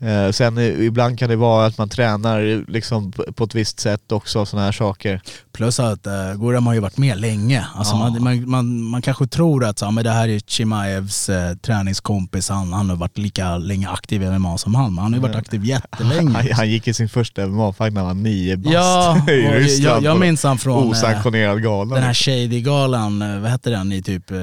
Eh, 0.04 0.32
sen 0.32 0.58
eh, 0.58 0.86
ibland 0.86 1.20
kan 1.20 1.30
det 1.30 1.36
vara 1.36 1.66
att 1.66 1.78
man 1.78 1.90
tränar 1.90 2.72
liksom 2.72 3.12
på, 3.12 3.44
ett 3.44 3.56
visst 3.56 3.80
sätt 3.80 4.12
också, 4.12 4.46
sådana 4.46 4.66
här 4.66 4.72
saker. 4.72 5.22
Plus 5.54 5.80
att 5.80 6.08
uh, 6.08 6.34
Goram 6.36 6.68
har 6.68 6.74
ju 6.74 6.80
varit 6.80 6.98
med 6.98 7.18
länge. 7.22 7.66
Alltså 7.76 7.96
man, 7.96 8.24
man, 8.24 8.50
man, 8.50 8.82
man 8.84 9.02
kanske 9.02 9.28
tror 9.28 9.66
att 9.66 9.80
så, 9.80 9.86
ja, 9.86 9.92
men 9.92 10.04
det 10.04 10.10
här 10.10 10.28
är 10.30 10.40
Chimaevs 10.40 11.30
eh, 11.30 11.56
träningskompis, 11.56 12.50
han, 12.50 12.74
han 12.74 12.90
har 12.90 12.96
varit 12.96 13.18
lika 13.18 13.58
länge 13.58 13.90
aktiv 13.90 14.24
i 14.24 14.40
MMA 14.40 14.58
som 14.58 14.76
han, 14.76 14.96
men 14.96 15.04
han 15.04 15.14
har 15.14 15.18
ju 15.20 15.28
varit 15.28 15.36
aktiv 15.36 15.66
jättelänge. 15.66 16.32
Han, 16.34 16.48
han 16.52 16.70
gick 16.70 16.88
i 16.88 16.94
sin 16.94 17.10
första 17.10 17.42
MMA-fight 17.42 17.90
när 17.94 18.02
han 18.02 18.08
var 18.08 18.24
nio 18.24 18.58
bast 18.58 18.74
Ja, 18.74 19.26
i 19.32 19.44
jag, 19.44 19.56
Ryssland. 19.56 20.06
jag 20.06 20.16
på 20.16 20.20
minns 20.20 20.44
han 20.44 20.58
från 20.58 20.84
eh, 20.84 20.90
Osanktionerad 20.90 21.64
gala. 21.64 21.96
den 21.96 22.04
här 22.04 22.14
Shady-galan, 22.14 23.22
eh, 23.22 23.40
vad 23.40 23.52
hette 23.52 23.70
den 23.70 23.92
i 23.92 24.02
typ 24.02 24.32
eh, 24.32 24.38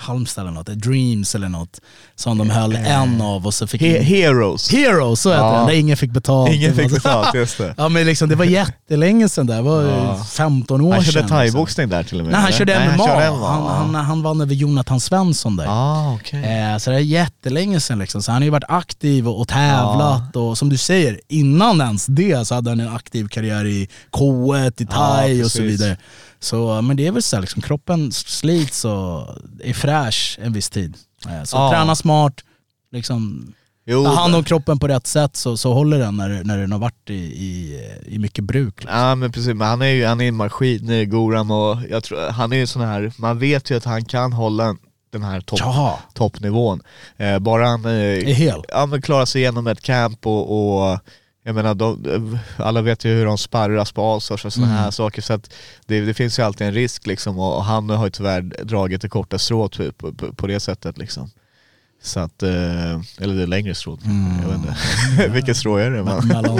Halmstad 0.00 0.42
eller 0.42 0.52
något, 0.54 0.68
eh, 0.68 0.74
Dreams 0.74 1.34
eller 1.34 1.48
något, 1.48 1.80
som 2.16 2.38
de 2.38 2.50
höll 2.50 2.76
en 2.76 3.20
av 3.20 3.46
och 3.46 3.54
så 3.54 3.66
fick 3.66 3.80
He- 3.82 4.00
Heroes. 4.02 4.70
Heroes, 4.72 5.20
så 5.20 5.30
heter 5.30 5.44
Ja. 5.44 5.56
den, 5.56 5.66
där 5.66 5.74
ingen 5.74 5.96
fick 5.96 6.10
betalt. 6.10 6.52
Ingen 6.52 6.74
fick 6.74 6.88
så- 6.88 6.94
betalt, 6.94 7.34
just 7.34 7.58
det. 7.58 7.74
Ja 7.78 7.88
men 7.88 8.06
liksom 8.06 8.28
det 8.28 8.34
var 8.34 8.44
jättelänge 8.44 9.28
sedan 9.28 9.46
där, 9.46 9.56
det 9.56 9.62
var 9.62 9.82
Ja. 9.82 10.24
15 10.32 10.80
år 10.80 10.92
Han 10.92 11.02
sedan. 11.02 11.12
körde 11.12 11.22
liksom. 11.24 11.38
thaiboxning 11.38 11.88
där 11.88 12.02
till 12.02 12.18
och 12.18 12.24
med? 12.24 12.32
Nej 12.32 12.40
han 12.40 12.52
körde 12.52 12.78
Nej, 12.78 12.88
MMA, 12.88 13.06
Han, 13.06 13.08
han, 13.08 13.18
körde 13.18 13.30
MMA. 13.36 13.72
han, 13.72 13.94
han, 13.94 14.22
vann 14.22 14.40
över 14.40 14.54
Jonathan 14.54 15.00
Svensson 15.00 15.56
där. 15.56 15.66
Ah, 15.68 16.14
okej. 16.14 16.44
Eh, 16.72 16.78
så 16.78 16.90
det 16.90 16.96
är 16.96 17.00
jättelänge 17.00 17.80
sedan 17.80 17.98
liksom. 17.98 18.22
Så 18.22 18.32
han 18.32 18.42
har 18.42 18.44
ju 18.44 18.50
varit 18.50 18.64
aktiv 18.68 19.28
och, 19.28 19.40
och 19.40 19.48
tävlat 19.48 20.36
och 20.36 20.58
som 20.58 20.68
du 20.68 20.76
säger, 20.76 21.20
innan 21.28 21.80
ens 21.80 22.06
det 22.06 22.46
så 22.46 22.54
hade 22.54 22.70
han 22.70 22.80
en 22.80 22.94
aktiv 22.94 23.28
karriär 23.28 23.64
i 23.66 23.88
K1, 24.12 24.82
i 24.82 24.86
thai 24.86 25.38
Ja, 25.38 25.44
och 25.44 25.50
så 25.50 25.62
vidare. 25.62 25.96
Så, 26.40 26.82
men 26.82 26.96
det 26.96 27.06
är 27.06 27.12
väl 27.12 27.22
så 27.22 27.36
här, 27.36 27.40
liksom, 27.40 27.62
kroppen 27.62 28.12
slits 28.12 28.84
och 28.84 29.28
är 29.64 29.74
fräsch 29.74 30.38
en 30.42 30.52
viss 30.52 30.70
tid. 30.70 30.96
Eh, 31.28 31.42
så 31.44 31.56
Ja. 31.56 31.70
träna 31.70 31.94
smart, 31.94 32.34
liksom, 32.92 33.52
Jo, 33.86 34.04
ta 34.04 34.10
hand 34.10 34.34
om 34.34 34.44
kroppen 34.44 34.78
på 34.78 34.88
rätt 34.88 35.06
sätt 35.06 35.36
så, 35.36 35.56
så 35.56 35.72
håller 35.72 35.98
den 35.98 36.16
när, 36.16 36.44
när 36.44 36.58
den 36.58 36.72
har 36.72 36.78
varit 36.78 37.10
i, 37.10 37.14
i, 37.14 37.80
i 38.06 38.18
mycket 38.18 38.44
bruk. 38.44 38.74
Liksom. 38.80 38.98
Ja 38.98 39.14
men 39.14 39.32
precis, 39.32 39.54
men 39.54 39.68
han 39.68 39.82
är 39.82 39.86
ju 39.86 40.06
han 40.06 40.20
är 40.20 40.28
en 40.28 40.34
maskin 40.36 40.90
i 40.90 41.04
Goran 41.06 41.50
och 41.50 41.78
jag 41.90 42.04
tror, 42.04 42.30
han 42.30 42.52
är 42.52 42.56
ju 42.56 42.66
sån 42.66 42.82
här, 42.82 43.12
man 43.16 43.38
vet 43.38 43.70
ju 43.70 43.76
att 43.76 43.84
han 43.84 44.04
kan 44.04 44.32
hålla 44.32 44.76
den 45.12 45.22
här 45.22 45.40
topp, 45.40 45.58
Ja, 45.60 45.98
toppnivån. 46.14 46.82
Eh, 47.16 47.38
bara 47.38 47.66
han 47.66 47.84
eh, 47.84 48.44
ja, 48.68 48.86
men 48.86 49.02
klarar 49.02 49.24
sig 49.26 49.40
igenom 49.40 49.66
ett 49.66 49.80
camp 49.80 50.26
och, 50.26 50.82
och 50.92 50.98
jag 51.44 51.54
menar, 51.54 51.74
de, 51.74 52.38
alla 52.56 52.82
vet 52.82 53.04
ju 53.04 53.14
hur 53.14 53.24
de 53.26 53.38
sparras 53.38 53.92
på 53.92 54.12
Allstars 54.12 54.44
och 54.44 54.52
sådana 54.52 54.72
Mm. 54.72 54.84
här 54.84 54.90
saker 54.90 55.22
så 55.22 55.32
att 55.32 55.52
det, 55.86 56.00
det 56.00 56.14
finns 56.14 56.38
ju 56.38 56.42
alltid 56.42 56.66
en 56.66 56.74
risk 56.74 57.06
liksom 57.06 57.38
och, 57.38 57.56
och 57.56 57.64
han 57.64 57.90
har 57.90 58.04
ju 58.04 58.10
tyvärr 58.10 58.42
dragit 58.64 59.02
det 59.02 59.08
korta 59.08 59.38
strået 59.38 59.76
på, 59.76 59.92
på, 59.92 60.12
på, 60.12 60.34
på 60.34 60.46
det 60.46 60.60
sättet 60.60 60.98
liksom. 60.98 61.30
Så 62.02 62.20
att, 62.20 62.42
eh, 62.42 62.50
eller 63.20 63.34
det 63.34 63.46
längre 63.46 63.74
strået, 63.74 64.00
jag 64.42 64.48
vet 64.48 64.56
inte. 64.56 64.74
Vilket 65.34 65.56
strå 65.56 65.76
är 65.76 65.90
det? 65.90 66.02
Man? 66.02 66.30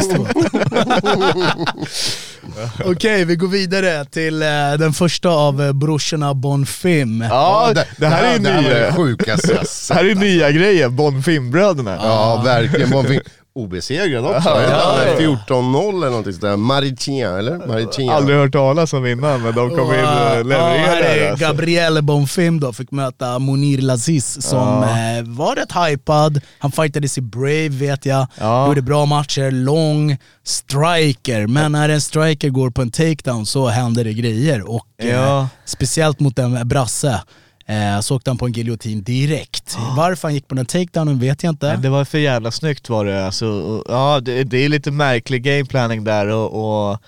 Okej, 2.84 3.24
vi 3.24 3.36
går 3.36 3.48
vidare 3.48 4.04
till 4.04 4.42
eh, 4.42 4.48
den 4.78 4.92
första 4.92 5.28
av 5.28 5.62
eh, 5.62 5.72
brorsorna 5.72 6.34
Bonfim. 6.34 7.20
Ja, 7.30 7.72
det, 7.96 8.06
här 8.06 8.24
är 8.24 8.32
ju 8.32 8.38
det 8.38 8.50
här 8.50 8.62
var 8.62 8.70
det 8.70 8.80
nya, 8.80 8.92
sjukaste 8.94 9.52
jag 9.52 9.60
det 9.62 9.66
sett. 9.68 9.96
här 9.96 10.04
är 10.04 10.14
nya 10.14 10.50
grejer, 10.50 10.88
Bonfim-bröderna. 10.88 11.96
Ja, 12.02 12.42
verkligen. 12.44 12.90
Bonfim. 12.90 13.20
Obesegrad 13.52 14.24
också. 14.24 14.48
Ja, 14.48 14.62
Ja, 14.62 14.98
ja, 15.06 15.20
ja. 15.20 15.36
14-0 15.48 15.96
eller 15.96 16.06
någonting 16.10 16.32
sådär. 16.32 16.56
Maritien, 16.56 17.36
eller? 17.36 17.66
Maritien. 17.66 18.08
Aldrig 18.10 18.38
hört 18.38 18.52
talas 18.52 18.92
om 18.92 19.06
innan 19.06 19.42
men 19.42 19.54
de 19.54 19.70
kom 19.70 19.78
in 19.80 19.86
och 19.86 19.94
Ja, 19.94 20.34
levererade. 20.34 20.78
här 20.78 21.02
är 21.02 21.30
alltså. 21.30 21.46
Gabriel 21.46 22.02
Bonfim 22.02 22.60
då, 22.60 22.72
fick 22.72 22.90
möta 22.90 23.38
Monir 23.38 23.78
Laziz 23.78 24.42
som 24.42 24.82
eh, 24.82 25.22
var 25.24 25.56
rätt 25.56 25.72
hypad. 25.90 26.40
Han 26.58 26.72
fightades 26.72 27.18
i 27.18 27.20
Brave 27.20 27.68
vet 27.68 28.06
jag, 28.06 28.26
Ja. 28.40 28.66
gjorde 28.68 28.82
bra 28.82 29.06
matcher, 29.06 29.50
lång, 29.50 30.16
striker. 30.44 31.46
Men 31.46 31.72
när 31.72 31.88
en 31.88 32.00
striker 32.00 32.48
går 32.48 32.70
på 32.70 32.82
en 32.82 32.90
takedown 32.90 33.46
så 33.46 33.68
händer 33.68 34.04
det 34.04 34.12
grejer. 34.12 34.70
Och 34.70 34.86
eh, 35.02 35.08
Ja. 35.08 35.48
speciellt 35.64 36.20
mot 36.20 36.38
en 36.38 36.68
brasse. 36.68 37.22
Eh, 37.70 38.00
så 38.00 38.16
åkte 38.16 38.30
han 38.30 38.38
på 38.38 38.46
en 38.46 38.52
giljotin 38.52 39.02
direkt. 39.02 39.76
Varför 39.96 40.28
han 40.28 40.34
gick 40.34 40.48
på 40.48 40.54
den 40.54 40.66
takedownen 40.66 41.18
vet 41.18 41.42
jag 41.42 41.52
inte. 41.52 41.66
Men 41.66 41.82
det 41.82 41.88
var 41.88 42.04
för 42.04 42.18
jävla 42.18 42.50
snyggt 42.50 42.88
var 42.88 43.04
det 43.04 43.26
alltså. 43.26 43.82
Ja 43.88 44.20
det, 44.22 44.44
det 44.44 44.64
är 44.64 44.68
lite 44.68 44.90
märklig 44.90 45.42
gameplanning 45.42 46.04
där 46.04 46.26
och, 46.28 46.90
och 46.90 46.98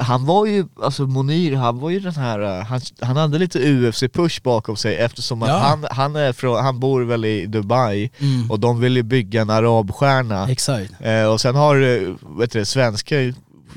han 0.00 0.24
var 0.26 0.46
ju, 0.46 0.66
alltså 0.82 1.02
Monir, 1.06 1.54
han 1.56 1.78
var 1.78 1.90
ju 1.90 2.00
den 2.00 2.12
här, 2.14 2.40
uh, 2.40 2.64
han, 2.64 2.80
han 3.00 3.16
hade 3.16 3.38
lite 3.38 3.58
UFC-push 3.58 4.42
bakom 4.42 4.76
sig 4.76 4.96
eftersom 4.96 5.42
att 5.42 5.48
Ja. 5.48 5.58
han, 5.58 5.86
han, 5.90 6.16
är 6.16 6.32
från, 6.32 6.64
han 6.64 6.80
bor 6.80 7.02
väl 7.02 7.24
i 7.24 7.46
Dubai 7.46 8.10
Mm. 8.20 8.50
och 8.50 8.60
de 8.60 8.80
vill 8.80 8.96
ju 8.96 9.02
bygga 9.02 9.40
en 9.42 9.50
arabstjärna. 9.50 10.48
Exakt. 10.50 10.92
Eh, 11.00 11.24
och 11.24 11.40
sen 11.40 11.54
har 11.54 11.76
eh, 11.76 12.14
vet 12.38 12.52
du, 12.52 12.64
svenska 12.64 13.16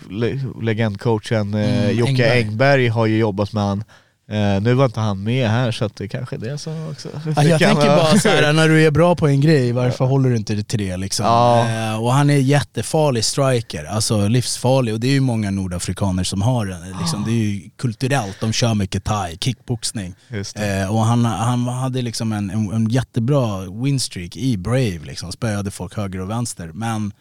le 0.10 0.40
legendcoachen 0.62 1.54
eh, 1.54 1.84
Mm, 1.84 1.98
Jocke 1.98 2.12
Engberg. 2.12 2.42
Engberg. 2.42 2.88
har 2.88 3.06
ju 3.06 3.18
jobbat 3.18 3.54
med 3.54 3.64
han. 3.64 3.84
Eh, 4.32 4.62
nu 4.62 4.74
var 4.74 4.86
inte 4.86 5.00
han 5.00 5.24
med 5.24 5.50
här 5.50 5.72
så 5.72 5.86
att 5.86 5.96
det 5.96 6.08
kanske 6.08 6.36
är 6.36 6.40
det 6.40 6.58
som 6.58 6.88
också 6.92 7.10
Ja, 7.36 7.44
jag 7.44 7.60
tänker 7.60 7.88
vara- 7.88 7.96
bara 7.96 8.20
så 8.20 8.30
här, 8.30 8.54
när 8.60 8.70
du 8.70 8.86
är 8.86 8.92
bra 8.92 9.16
på 9.16 9.28
en 9.28 9.42
grej, 9.42 9.72
varför 9.72 10.06
håller 10.06 10.30
du 10.30 10.36
inte 10.38 10.64
till 10.64 10.80
det 10.80 10.98
liksom? 10.98 11.26
Ja. 11.26 11.70
Eh, 11.70 12.04
och 12.04 12.14
han 12.14 12.30
är 12.30 12.38
jättefarlig 12.38 13.26
striker, 13.26 13.86
alltså 13.86 14.28
livsfarlig. 14.28 14.94
Och 14.94 15.00
det 15.00 15.08
är 15.08 15.12
ju 15.12 15.20
många 15.20 15.52
nordafrikaner 15.52 16.24
som 16.24 16.42
har 16.42 16.66
den. 16.66 16.82
Liksom, 17.00 17.24
det 17.26 17.32
är 17.32 17.36
ju 17.36 17.70
kulturellt, 17.78 18.38
de 18.40 18.54
kör 18.54 18.74
mycket 18.74 19.04
thai, 19.04 19.38
kickboxning. 19.42 20.16
Det. 20.30 20.82
Eh, 20.82 20.96
och 20.96 21.02
han, 21.02 21.26
han 21.26 21.68
hade 21.68 22.02
liksom 22.02 22.34
en, 22.34 22.50
en, 22.50 22.72
en 22.74 22.90
jättebra 22.90 23.60
winstreak 23.84 24.36
i 24.38 24.58
Brave, 24.58 25.00
liksom. 25.06 25.32
spöade 25.32 25.72
folk 25.72 25.98
höger 25.98 26.22
och 26.22 26.30
vänster. 26.30 26.72
Men 26.74 27.12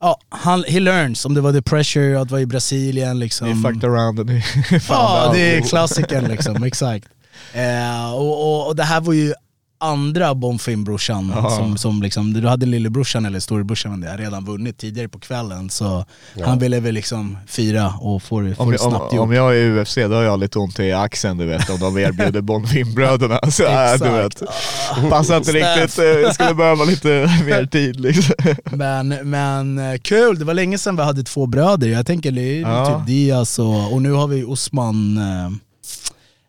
ja, 0.00 0.20
han, 0.28 0.64
he 0.68 0.80
learns, 0.80 1.24
om 1.24 1.34
det 1.34 1.40
var 1.40 1.52
the 1.52 1.62
pressure 1.62 2.20
att 2.20 2.30
vara 2.30 2.40
i 2.40 2.46
Brasilien. 2.46 3.18
Liksom. 3.18 3.48
Ni 3.48 3.62
fucked 3.62 3.84
around 3.84 4.20
and 4.30 4.30
found 4.30 4.82
Ja, 4.88 5.30
det 5.34 5.56
är 5.56 5.60
klassikern 5.60 6.24
liksom, 6.24 6.62
exakt. 6.64 7.08
Eh, 7.52 8.14
och, 8.14 8.42
och, 8.42 8.66
och 8.66 8.76
det 8.76 8.84
här 8.84 9.00
var 9.00 9.12
ju 9.12 9.34
andra 9.80 10.34
Bonfim-brorsan 10.34 11.32
Ja. 11.36 11.50
som, 11.50 11.78
som 11.78 12.02
liksom, 12.02 12.32
du 12.32 12.48
hade 12.48 12.66
lillebrorsan 12.66 13.26
eller 13.26 13.40
storebrorsan 13.40 14.00
det 14.00 14.16
redan 14.16 14.44
vunnit 14.44 14.78
tidigare 14.78 15.08
på 15.08 15.18
kvällen 15.18 15.70
så 15.70 16.04
han 16.44 16.58
ville 16.58 16.80
väl 16.80 16.94
liksom 16.94 17.38
fira 17.46 17.92
och 18.00 18.22
få 18.22 18.40
det, 18.40 18.58
Om, 18.58 18.78
snabbt 18.78 19.12
om, 19.12 19.18
om 19.18 19.32
jag 19.32 19.50
är 19.56 19.60
i 19.60 19.80
UFC 19.80 19.94
då 19.94 20.14
har 20.14 20.22
jag 20.22 20.40
lite 20.40 20.58
ont 20.58 20.80
i 20.80 20.92
axeln 20.92 21.38
du 21.38 21.46
vet 21.46 21.70
om 21.70 21.78
de 21.80 21.98
erbjuder 21.98 22.40
Bonfim-bröderna. 22.48 23.50
Så, 23.50 23.64
äh, 23.64 23.92
du 23.98 24.10
vet. 24.10 24.42
Passar 25.10 25.36
inte 25.36 25.52
riktigt, 25.52 25.98
eh, 25.98 26.04
jag 26.04 26.34
skulle 26.34 26.54
behöva 26.54 26.84
lite 26.84 27.08
mer 27.46 27.66
tid 27.66 28.00
liksom. 28.00 28.34
Men, 28.64 29.08
men 29.08 29.78
eh, 29.78 29.98
kul, 29.98 30.38
det 30.38 30.44
var 30.44 30.54
länge 30.54 30.78
sedan 30.78 30.96
vi 30.96 31.02
hade 31.02 31.22
två 31.22 31.46
bröder. 31.46 31.88
Jag 31.88 32.06
tänker 32.06 32.32
det 32.32 32.42
är 32.42 32.60
Ja. 32.60 32.86
typ 32.98 33.06
Diaz 33.06 33.58
och, 33.58 33.92
och 33.92 34.02
nu 34.02 34.12
har 34.12 34.26
vi 34.28 34.44
Osman, 34.44 35.20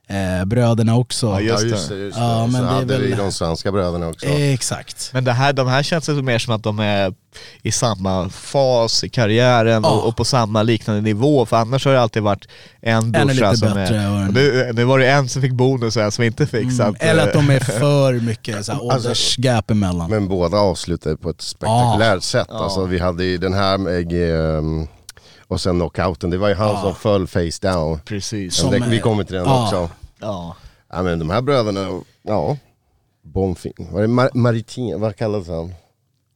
eh, 0.09 0.39
eh, 0.39 0.45
bröderna 0.45 0.95
också. 0.97 1.27
Ja, 1.27 1.39
Ja 1.41 1.59
just 1.61 1.89
det. 1.89 1.95
det, 1.95 2.01
just 2.01 2.17
det. 2.17 2.23
Ja, 2.23 2.45
så 2.45 2.51
men 2.51 2.61
det 2.63 2.67
är 2.69 2.73
hade 2.73 2.97
vi 2.97 3.07
väl- 3.09 3.17
de 3.17 3.31
svenska 3.31 3.71
bröderna 3.71 4.07
också. 4.07 4.25
Exakt. 4.25 5.09
Men 5.13 5.23
det 5.23 5.31
här, 5.31 5.53
de 5.53 5.67
här 5.67 5.83
känns 5.83 6.05
det 6.05 6.13
mer 6.13 6.39
som 6.39 6.53
att 6.55 6.63
de 6.63 6.79
är 6.79 7.13
i 7.61 7.71
samma 7.71 8.29
fas 8.29 9.03
i 9.03 9.09
karriären 9.09 9.83
Ja. 9.83 9.89
och, 9.89 10.07
och 10.07 10.17
på 10.17 10.25
samma 10.25 10.63
liknande 10.63 11.01
nivå, 11.01 11.45
för 11.45 11.57
annars 11.57 11.85
har 11.85 11.93
det 11.93 12.01
alltid 12.01 12.23
varit 12.23 12.47
en 12.81 13.11
brorsa 13.11 13.55
som 13.55 13.73
bättre 13.73 13.97
är... 13.97 14.27
Och 14.27 14.33
nu, 14.33 14.71
nu 14.73 14.83
var 14.83 14.99
det 14.99 15.09
en 15.11 15.29
som 15.29 15.41
fick 15.41 15.51
bonus 15.51 15.97
och 15.97 16.03
en 16.03 16.11
som 16.11 16.23
inte 16.23 16.47
fick. 16.47 16.71
så 16.73 16.81
Mm. 16.83 16.95
att, 16.95 17.03
Eller 17.03 17.23
att 17.27 17.33
de 17.33 17.49
eh, 17.49 17.55
är 17.55 17.59
för 17.79 18.13
mycket 18.13 18.65
så 18.65 18.71
här, 18.71 18.79
Alltså, 18.79 18.95
åldersgap 19.09 19.71
emellan. 19.71 20.09
Men 20.09 20.27
båda 20.27 20.57
avslutade 20.57 21.17
på 21.17 21.29
ett 21.29 21.41
spektakulärt 21.41 22.23
sätt. 22.23 22.49
Alltså, 22.49 22.85
vi 22.85 22.99
hade 22.99 23.23
ju 23.25 23.37
den 23.37 23.53
här 23.53 23.77
med, 23.77 24.11
ehm, 24.57 24.87
och 25.49 25.61
sen 25.61 25.79
knockouten, 25.79 26.29
det 26.29 26.37
var 26.37 26.49
ju 26.49 26.55
han 26.55 26.81
som 26.81 26.95
föll 26.95 27.27
face 27.27 27.59
down. 27.61 27.99
Precis. 28.05 28.55
Som- 28.55 28.71
det, 28.71 28.79
vi 28.89 28.99
kommer 28.99 29.23
till 29.23 29.35
den 29.35 29.45
ja. 29.45 29.63
också. 29.63 29.89
Ja. 30.19 30.55
Ja 30.91 31.01
men 31.03 31.19
de 31.19 31.29
här 31.29 31.41
bröderna, 31.41 32.01
ja. 32.21 32.57
Bonfin, 33.23 33.73
var 33.77 34.01
det 34.01 34.07
Mar- 34.07 34.29
Maritin, 34.33 35.01
vad 35.01 35.15
kallades 35.15 35.47
han? 35.47 35.73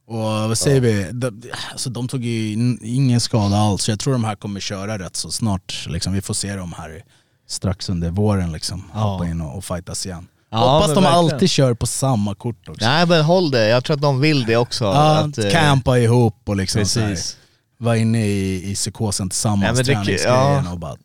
Och 0.06 0.18
vad 0.48 0.58
säger 0.58 0.80
vi? 0.80 1.08
De, 1.12 1.42
alltså, 1.72 1.90
de 1.90 2.08
tog 2.08 2.24
ju 2.24 2.52
in- 2.52 2.78
ingen 2.82 3.20
skada 3.20 3.56
alls, 3.56 3.82
så 3.82 3.90
jag 3.90 4.00
tror 4.00 4.12
de 4.12 4.24
här 4.24 4.36
kommer 4.36 4.60
köra 4.60 4.98
rätt 4.98 5.16
så 5.16 5.30
snart. 5.30 5.86
Liksom. 5.88 6.12
Vi 6.12 6.20
får 6.22 6.34
se 6.34 6.56
dem 6.56 6.74
här 6.78 7.04
strax 7.48 7.88
under 7.88 8.10
våren 8.10 8.52
liksom. 8.52 8.84
Ja. 8.94 9.00
Hoppa 9.00 9.26
in 9.26 9.40
och, 9.40 9.56
och 9.56 9.64
fightas 9.64 10.06
igen. 10.06 10.28
Ja, 10.50 10.58
Hoppas 10.58 10.88
de 10.88 10.94
verkligen. 10.94 11.14
alltid 11.18 11.50
kör 11.50 11.74
på 11.74 11.86
samma 11.86 12.34
kort 12.34 12.68
också. 12.68 12.84
Nej 12.84 13.06
men 13.06 13.24
håll 13.24 13.50
det, 13.50 13.68
jag 13.68 13.84
tror 13.84 13.94
att 13.96 14.02
de 14.02 14.20
vill 14.20 14.44
det 14.44 14.56
också. 14.56 14.84
Ja, 14.84 15.16
att, 15.18 15.38
eh, 15.38 15.50
campa 15.50 15.98
ihop 15.98 16.36
och 16.44 16.56
liksom 16.56 16.86
så 16.86 17.00
här, 17.00 17.08
Precis. 17.08 17.36
Vara 17.84 17.96
inne 17.96 18.26
i, 18.26 18.70
i 18.70 18.74
psykosen 18.74 19.28
tillsammans, 19.30 19.62
Ja, 19.64 19.72
men 19.72 19.76
det- 19.76 19.84
träningsgrejen 19.84 20.64
ja. 20.64 20.72
och 20.72 20.78
bara 20.78 20.96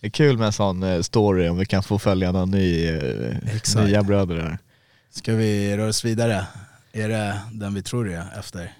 Det 0.00 0.06
är 0.06 0.10
kul 0.10 0.38
med 0.38 0.46
en 0.46 0.52
sån 0.52 0.82
eh, 0.82 1.00
story 1.00 1.48
om 1.48 1.58
vi 1.58 1.66
kan 1.66 1.82
få 1.82 1.98
följa 1.98 2.32
någon 2.32 2.50
ny, 2.50 2.86
eh, 2.88 3.54
Exakt. 3.56 3.86
nya 3.86 4.02
bröder 4.02 4.34
där. 4.36 4.58
Ska 5.10 5.34
vi 5.34 5.76
röra 5.76 5.88
oss 5.88 6.04
vidare? 6.04 6.46
Är 6.92 7.08
det 7.08 7.40
den 7.52 7.74
vi 7.74 7.82
tror 7.82 8.04
det 8.04 8.14
är 8.14 8.38
efter? 8.38 8.72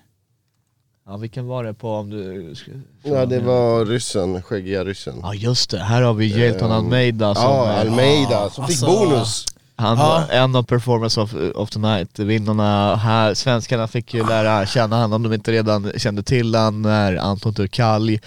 Ja 1.06 1.16
vilken 1.16 1.46
var 1.46 1.64
det 1.64 1.74
på 1.74 1.90
om 1.90 2.10
du... 2.10 2.54
Ja 3.02 3.26
det 3.26 3.40
var 3.40 3.84
ryssen, 3.86 4.42
skäggiga 4.42 4.84
ryssen. 4.84 5.14
Ja 5.22 5.34
just 5.34 5.70
det, 5.70 5.78
här 5.78 6.02
har 6.02 6.14
vi 6.14 6.26
Jelton 6.26 6.72
Almeida 6.72 7.34
som 7.34 7.42
Ja, 7.44 7.72
Almeida 7.72 8.50
som 8.50 8.66
fick 8.66 8.82
alltså- 8.82 8.86
bonus. 8.86 9.44
Han 9.76 9.98
Ja. 9.98 10.05
var 10.28 10.36
en 10.36 10.56
av 10.56 10.62
performance 10.62 11.20
of, 11.20 11.34
of 11.55 11.70
the 11.70 11.78
night. 11.78 12.18
Vinnarna 12.18 12.96
här, 12.96 13.34
svenskarna 13.34 13.88
fick 13.88 14.14
ju 14.14 14.26
lära 14.26 14.66
känna 14.66 14.96
han 14.96 15.12
om 15.12 15.22
de 15.22 15.32
inte 15.32 15.52
redan 15.52 15.92
kände 15.96 16.22
till 16.22 16.55
han 16.55 16.82
när 16.82 17.16
Anton 17.16 17.55
Turkalj 17.55 18.20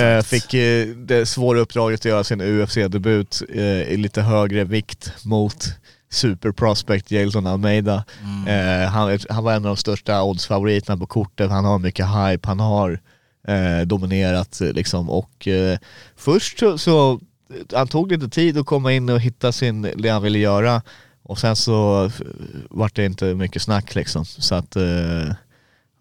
eh, 0.00 0.22
fick 0.22 0.54
eh, 0.54 0.86
det 0.86 1.26
svåra 1.26 1.58
uppdraget 1.58 2.00
att 2.00 2.04
göra 2.04 2.24
sin 2.24 2.40
UFC-debut 2.40 3.42
eh, 3.54 3.62
i 3.62 3.96
lite 3.96 4.22
högre 4.22 4.64
vikt 4.64 5.12
mot 5.24 5.64
super 6.10 6.52
prospect 6.52 7.10
Jelton 7.10 7.46
Almeida. 7.46 8.04
Eh, 8.48 8.88
han, 8.90 9.18
han 9.30 9.44
var 9.44 9.52
en 9.52 9.64
av 9.64 9.68
de 9.70 9.76
största 9.76 10.22
oddsfavoriterna 10.22 10.96
på 10.98 11.06
kortet, 11.06 11.50
han 11.50 11.64
har 11.64 11.78
mycket 11.78 12.06
hype, 12.06 12.48
han 12.48 12.60
har 12.60 13.00
eh, 13.48 13.86
dominerat 13.86 14.58
liksom 14.60 15.10
och 15.10 15.48
eh, 15.48 15.78
först 16.16 16.58
så, 16.58 16.78
så 16.78 17.20
han 17.72 17.88
tog 17.88 18.12
lite 18.12 18.28
tid 18.28 18.58
att 18.58 18.66
komma 18.66 18.92
in 18.92 19.08
och 19.08 19.20
hitta 19.20 19.52
sin, 19.52 19.82
det 19.96 20.08
han 20.08 20.22
ville 20.22 20.38
göra 20.38 20.82
och 21.22 21.38
sen 21.38 21.56
så 21.56 22.10
vart 22.70 22.96
det 22.96 23.04
inte 23.04 23.34
mycket 23.34 23.62
snack 23.62 23.94
liksom. 23.94 24.24
Så 24.24 24.54
att 24.54 24.76
eh, 24.76 25.34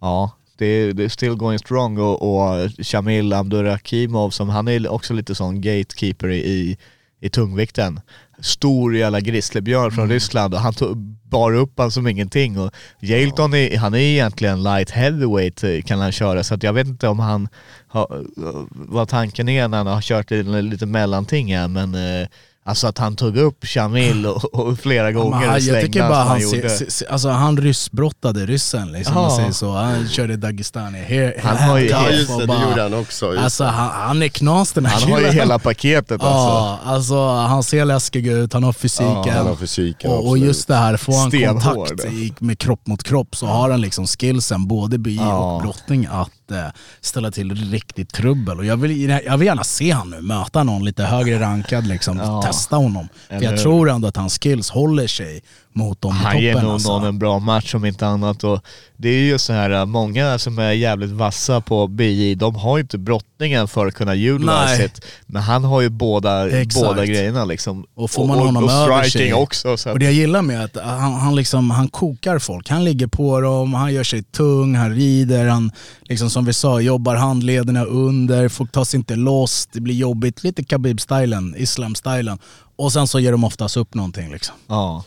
ja, 0.01 0.31
det 0.57 0.65
är, 0.65 0.93
det 0.93 1.03
är 1.03 1.09
still 1.09 1.35
going 1.35 1.59
strong 1.59 1.97
och, 1.97 2.21
och 2.21 2.69
Shamil 2.85 3.33
Abdurakimov 3.33 4.29
som 4.29 4.49
han 4.49 4.67
är 4.67 4.91
också 4.91 5.13
lite 5.13 5.35
sån 5.35 5.61
gatekeeper 5.61 6.31
i, 6.31 6.77
i 7.19 7.29
tungvikten. 7.29 7.99
Stor 8.39 8.95
jävla 8.95 9.19
grizzlybjörn 9.19 9.91
från 9.91 10.09
Ryssland 10.09 10.53
och 10.53 10.59
han 10.59 10.73
tog, 10.73 10.97
bar 11.23 11.53
upp 11.53 11.73
han 11.77 11.91
som 11.91 12.07
ingenting 12.07 12.59
och 12.59 12.73
Jailton 12.99 13.53
är, 13.53 13.77
han 13.77 13.93
är 13.93 13.97
egentligen 13.97 14.63
light 14.63 14.89
heavyweight 14.89 15.63
eh, 15.63 15.81
kan 15.81 15.99
han 15.99 16.11
köra 16.11 16.43
så 16.43 16.53
att 16.53 16.63
jag 16.63 16.73
vet 16.73 16.87
inte 16.87 17.07
om 17.07 17.19
han 17.19 17.49
har, 17.87 18.25
vad 18.71 19.09
tanken 19.09 19.49
är 19.49 19.67
när 19.67 19.77
han 19.77 19.87
har 19.87 20.01
kört 20.01 20.31
i 20.31 20.43
lite 20.43 20.85
mellanting 20.85 21.55
här 21.55 21.67
men 21.67 21.95
eh, 21.95 22.27
alltså 22.67 22.87
att 22.87 22.97
han 22.97 23.15
tog 23.15 23.37
upp 23.37 23.65
Shamil 23.65 24.25
och, 24.25 24.53
och 24.55 24.79
flera 24.79 25.11
gånger 25.11 25.35
han, 25.37 25.49
och 25.49 25.55
jag 25.55 25.63
slängde 25.63 25.81
tycker 25.81 26.01
han 26.01 26.09
bara 26.11 26.23
han, 26.23 26.41
gjorde. 26.41 26.69
se, 26.69 26.85
se, 26.85 26.91
se, 26.91 27.05
alltså 27.07 27.29
han 27.29 27.57
ryssbrottade 27.57 28.45
ryssen 28.45 28.91
liksom, 28.91 29.17
om 29.17 29.23
man 29.23 29.31
Ja. 29.31 29.37
säger 29.37 29.51
så. 29.51 29.71
Han 29.71 30.07
körde 30.09 30.37
Dagestani. 30.37 30.97
Here, 30.99 31.33
Han 31.43 31.57
har 31.57 31.77
ju- 31.77 31.87
Ja 31.89 32.09
just 32.09 32.29
och 32.31 32.37
det, 32.39 32.43
det 32.43 32.47
bara- 32.47 32.69
gjorde 32.69 32.81
han 32.81 32.93
också. 32.93 33.37
Alltså 33.37 33.63
han, 33.63 33.89
han 34.07 34.21
är 34.23 34.27
knas 34.27 34.73
den 34.73 34.85
här 34.85 34.99
Han 35.01 35.11
har 35.11 35.19
ju 35.19 35.25
killen. 35.25 35.39
hela 35.39 35.59
paketet 35.59 36.11
alltså. 36.11 36.27
Ja, 36.27 36.79
alltså 36.85 37.27
han 37.29 37.63
ser 37.63 37.85
läskig 37.85 38.27
ut, 38.27 38.53
han 38.53 38.63
har 38.63 38.73
fysiken. 38.73 39.23
Ja, 39.25 39.33
han 39.33 39.47
har 39.47 39.55
fysiken, 39.55 40.11
och, 40.11 40.27
och 40.27 40.37
just 40.37 40.67
det 40.67 40.75
här, 40.75 40.97
får 40.97 41.17
han 41.17 41.29
Stenhård. 41.31 41.61
kontakt 41.87 42.05
i, 42.05 42.33
med 42.39 42.59
kropp 42.59 42.87
mot 42.87 43.03
kropp 43.03 43.35
så 43.35 43.45
har 43.45 43.69
han 43.69 43.81
liksom 43.81 44.07
skillsen, 44.07 44.67
både 44.67 44.97
bi 44.97 45.15
Ja. 45.15 45.37
och 45.37 45.61
brottning, 45.61 46.07
att 46.11 46.29
eh, 46.51 46.65
ställa 47.01 47.31
till 47.31 47.55
riktigt 47.71 48.13
trubbel. 48.13 48.57
Och 48.57 48.65
jag 48.65 48.77
vill, 48.77 49.09
jag 49.09 49.37
vill 49.37 49.45
gärna 49.47 49.63
se 49.63 49.91
han 49.91 50.09
nu, 50.09 50.21
möta 50.21 50.63
någon 50.63 50.85
lite 50.85 51.03
högre 51.03 51.39
rankad, 51.39 51.87
liksom, 51.87 52.17
Ja. 52.17 52.41
testa 52.41 52.75
honom. 52.75 53.07
För 53.27 53.41
jag 53.43 53.57
tror 53.57 53.89
ändå 53.89 54.07
att 54.07 54.17
hans 54.17 54.39
skills 54.39 54.69
håller 54.69 55.07
sig 55.07 55.43
mot 55.77 56.01
dem 56.01 56.11
Han 56.11 56.41
ger 56.41 56.61
nog 56.61 56.71
alltså. 56.71 56.89
någon 56.91 57.07
en 57.07 57.19
bra 57.19 57.39
match 57.39 57.75
om 57.75 57.85
inte 57.85 58.07
annat 58.07 58.43
och 58.43 58.63
det 58.99 59.09
är 59.09 59.21
ju 59.21 59.37
så 59.37 59.53
här, 59.53 59.69
äh, 59.69 59.85
många 59.85 60.39
som 60.39 60.59
är 60.59 60.71
jävligt 60.71 61.09
vassa 61.09 61.61
på 61.61 61.87
BJ, 61.87 62.35
de 62.35 62.55
har 62.55 62.77
ju 62.77 62.81
inte 62.81 62.97
brottningen 62.97 63.67
för 63.67 63.87
att 63.87 63.93
kunna 63.93 64.15
utilize 64.15 64.85
it. 64.85 65.05
Men 65.25 65.41
han 65.41 65.63
har 65.63 65.81
ju 65.81 65.89
båda, 65.89 66.49
Exakt. 66.49 66.85
båda 66.85 67.05
grejerna 67.05 67.45
liksom. 67.45 67.85
Och 67.95 68.11
får 68.11 68.27
man 68.27 68.37
och, 68.37 68.45
honom 68.45 68.63
och 68.63 68.71
över 68.71 69.03
striking 69.03 69.31
sig. 69.31 69.33
också. 69.33 69.77
Så 69.77 69.91
Och 69.91 69.99
det 69.99 70.05
jag 70.05 70.13
gillar 70.13 70.41
med 70.41 70.63
att 70.63 70.77
han, 70.83 71.13
han, 71.13 71.35
liksom, 71.35 71.71
han 71.71 71.87
kokar 71.87 72.39
folk, 72.39 72.69
han 72.69 72.83
ligger 72.83 73.07
på 73.07 73.41
dem, 73.41 73.73
han 73.73 73.93
gör 73.93 74.03
sig 74.03 74.23
tung, 74.23 74.75
han 74.75 74.95
rider, 74.95 75.47
han 75.47 75.71
liksom 76.01 76.29
som 76.29 76.45
vi 76.45 76.53
sa 76.53 76.79
jobbar 76.81 77.15
handlederna 77.15 77.83
under, 77.85 78.49
folk 78.49 78.71
tar 78.71 78.83
sig 78.83 78.97
inte 78.97 79.15
loss, 79.15 79.69
det 79.71 79.81
blir 79.81 79.95
jobbigt, 79.95 80.43
lite 80.43 80.63
Khabib-stylen, 80.63 81.55
Islam-stylen. 81.57 82.39
Och 82.75 82.93
sen 82.93 83.07
så 83.07 83.19
ger 83.19 83.31
de 83.31 83.43
oftast 83.43 83.77
upp 83.77 83.93
någonting 83.93 84.31
liksom. 84.31 84.55
ja. 84.67 85.03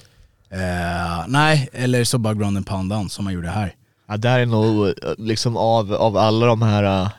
Eh, 0.52 1.24
nej, 1.28 1.68
eller 1.72 2.04
så 2.04 2.18
bara 2.18 2.34
ground 2.34 2.56
and 2.56 2.66
pound 2.66 2.90
down 2.90 3.10
som 3.10 3.24
man 3.24 3.34
gjorde 3.34 3.48
här. 3.50 3.74
ja, 4.08 4.16
där 4.16 4.38
är 4.38 4.46
nog 4.46 4.86
äh, 4.88 4.92
liksom 5.18 5.56
av, 5.56 5.92
av 5.94 6.16
alla 6.16 6.46
de 6.46 6.62
här 6.62 7.10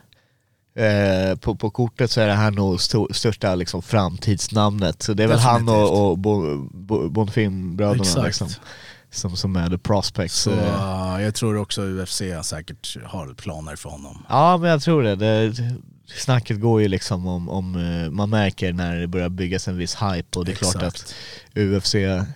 Eh, 0.76 1.36
på, 1.38 1.56
på 1.56 1.70
kortet 1.70 2.12
så 2.12 2.22
är 2.22 2.28
det 2.28 2.34
här 2.34 2.52
nog 2.52 2.78
sto- 2.78 3.14
största 3.14 3.56
liksom, 3.56 3.82
framtidsnamnet. 3.82 5.02
Så 5.04 5.14
det 5.14 5.24
är 5.24 5.28
väl 5.28 5.40
han 5.40 5.66
Definitivt. 5.66 5.92
och, 5.92 6.12
och 6.12 6.18
Bo- 6.18 6.70
Bo- 6.74 7.10
Bonfim-bröderna 7.10 8.24
liksom, 8.26 8.48
som, 9.12 9.36
som 9.38 9.56
är 9.56 9.70
the 9.70 9.78
prospects. 9.78 10.36
Så 10.42 10.52
eh. 10.52 11.16
eh, 11.16 11.22
jag 11.24 11.36
tror 11.36 11.58
också 11.58 11.82
UFC 11.82 12.22
säkert 12.44 12.98
har 13.06 13.34
planer 13.34 13.76
för 13.76 13.90
honom. 13.90 14.26
Ja 14.30 14.58
men 14.58 14.70
jag 14.70 14.82
tror 14.82 15.04
det. 15.04 15.16
det 15.16 15.54
snacket 16.18 16.60
går 16.62 16.82
ju 16.82 16.88
liksom 16.88 17.28
om, 17.28 17.50
om 17.50 17.76
eh, 18.06 18.12
man 18.12 18.30
märker 18.30 18.74
när 18.74 18.96
det 18.96 19.08
börjar 19.08 19.30
byggas 19.30 19.68
en 19.68 19.78
viss 19.78 19.96
hype 19.96 20.40
och 20.40 20.46
det 20.46 20.52
är 20.52 20.56
klart 20.56 20.76
Exakt. 20.76 20.96
att 20.96 21.14
UFC 21.56 21.96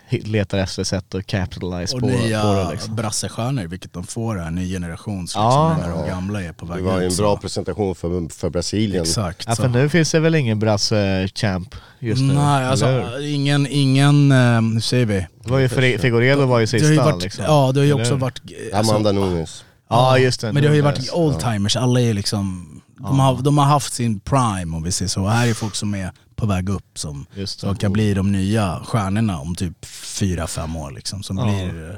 letar 0.10 0.58
efter 0.58 0.84
sätt 0.84 1.16
att 1.16 1.28
capitalize 1.28 1.96
Och 1.96 2.02
på, 2.02 2.08
nya 2.08 2.42
på 2.42 2.54
det 2.54 2.72
liksom. 2.72 2.96
brassestjärnor, 2.96 3.64
vilket 3.68 3.94
de 3.94 4.04
får 4.04 4.36
här, 4.36 4.52
ny 4.52 4.74
generation, 4.74 5.22
liksom, 5.22 5.42
Ja. 5.42 5.78
när 5.82 5.90
de 5.90 6.08
gamla 6.08 6.42
är 6.44 6.54
på 6.54 6.66
väg 6.66 6.78
Det 6.78 6.84
var 6.84 7.00
ju 7.00 7.06
en 7.06 7.12
så- 7.12 7.22
bra 7.24 7.38
presentation 7.38 7.96
för, 7.96 8.34
för 8.34 8.50
Brasilien. 8.50 9.04
Exakt. 9.04 9.44
Ja 9.48 9.56
för 9.56 9.68
nu 9.68 9.90
finns 9.90 10.12
det 10.12 10.20
väl 10.20 10.36
ingen 10.36 10.60
brasse-champ 10.60 11.76
just 12.00 12.22
nu? 12.22 12.34
Nej, 12.34 12.66
alltså 12.66 12.86
eller 12.86 13.28
ingen, 13.34 13.68
ingen, 13.68 14.32
eh, 14.32 14.62
hur 14.62 14.80
säger 14.80 15.06
vi? 15.06 15.28
det 15.44 15.52
var 15.52 15.60
ju 15.60 15.70
Figueredo 15.70 16.46
var 16.46 16.60
ju 16.60 16.66
Det 16.66 16.72
har 16.72 16.80
ju 16.80 16.88
sista 16.88 17.04
varit, 17.12 17.24
liksom. 17.24 17.44
Ja, 17.46 17.72
det 17.74 17.80
har 17.80 17.86
ju 17.86 17.94
också 17.94 18.16
varit... 18.16 18.42
alltså, 18.74 18.92
Amanda 18.94 19.12
Nunes. 19.12 19.64
Ja 19.90 20.18
just 20.18 20.42
det. 20.42 20.52
Men 20.54 20.64
det 20.64 20.70
har 20.70 20.76
ju 20.76 20.82
varit 20.82 21.14
oldtimers, 21.14 21.76
alla 21.76 22.02
är 22.02 22.14
liksom, 22.14 22.72
de, 22.98 23.20
har, 23.20 23.42
de 23.42 23.58
har 23.58 23.66
haft 23.66 23.94
sin 23.94 24.20
prime 24.20 24.78
om 24.78 24.84
vi 24.84 24.92
säger 24.92 25.10
så. 25.10 25.22
Och 25.24 25.32
här 25.32 25.48
är 25.48 25.54
folk 25.54 25.76
som 25.76 25.96
är 25.96 26.12
på 26.36 26.46
väg 26.46 26.70
upp 26.70 26.98
som, 27.00 27.26
som 27.46 27.76
kan 27.76 27.94
bli 27.94 28.14
de 28.14 28.32
nya 28.32 28.80
stjärnorna 28.86 29.40
om 29.40 29.56
typ 29.56 29.86
fyra 29.86 30.48
fem 30.48 30.76
år 30.76 30.92
liksom. 30.92 31.24
Som 31.24 31.38
Ja. 31.38 31.44
blir 31.46 31.90
eh, 31.90 31.96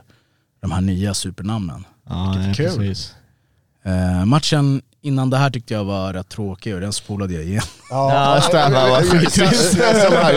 de 0.62 0.72
här 0.72 0.82
nya 0.82 1.14
supernamnen. 1.14 1.84
Ja, 2.10 2.26
Vilket 2.38 2.46
nej, 2.46 2.56
kul. 2.56 2.78
precis. 2.88 3.14
Eh, 3.88 4.26
matchen 4.26 4.82
innan 5.02 5.30
det 5.30 5.38
här 5.38 5.50
tyckte 5.50 5.74
jag 5.74 5.84
var 5.84 6.14
rätt 6.14 6.30
tråkig 6.30 6.76
och 6.76 6.82
den 6.82 6.94
spolade 6.94 7.34
jag 7.34 7.44
igen. 7.44 7.62
Ja, 7.90 8.42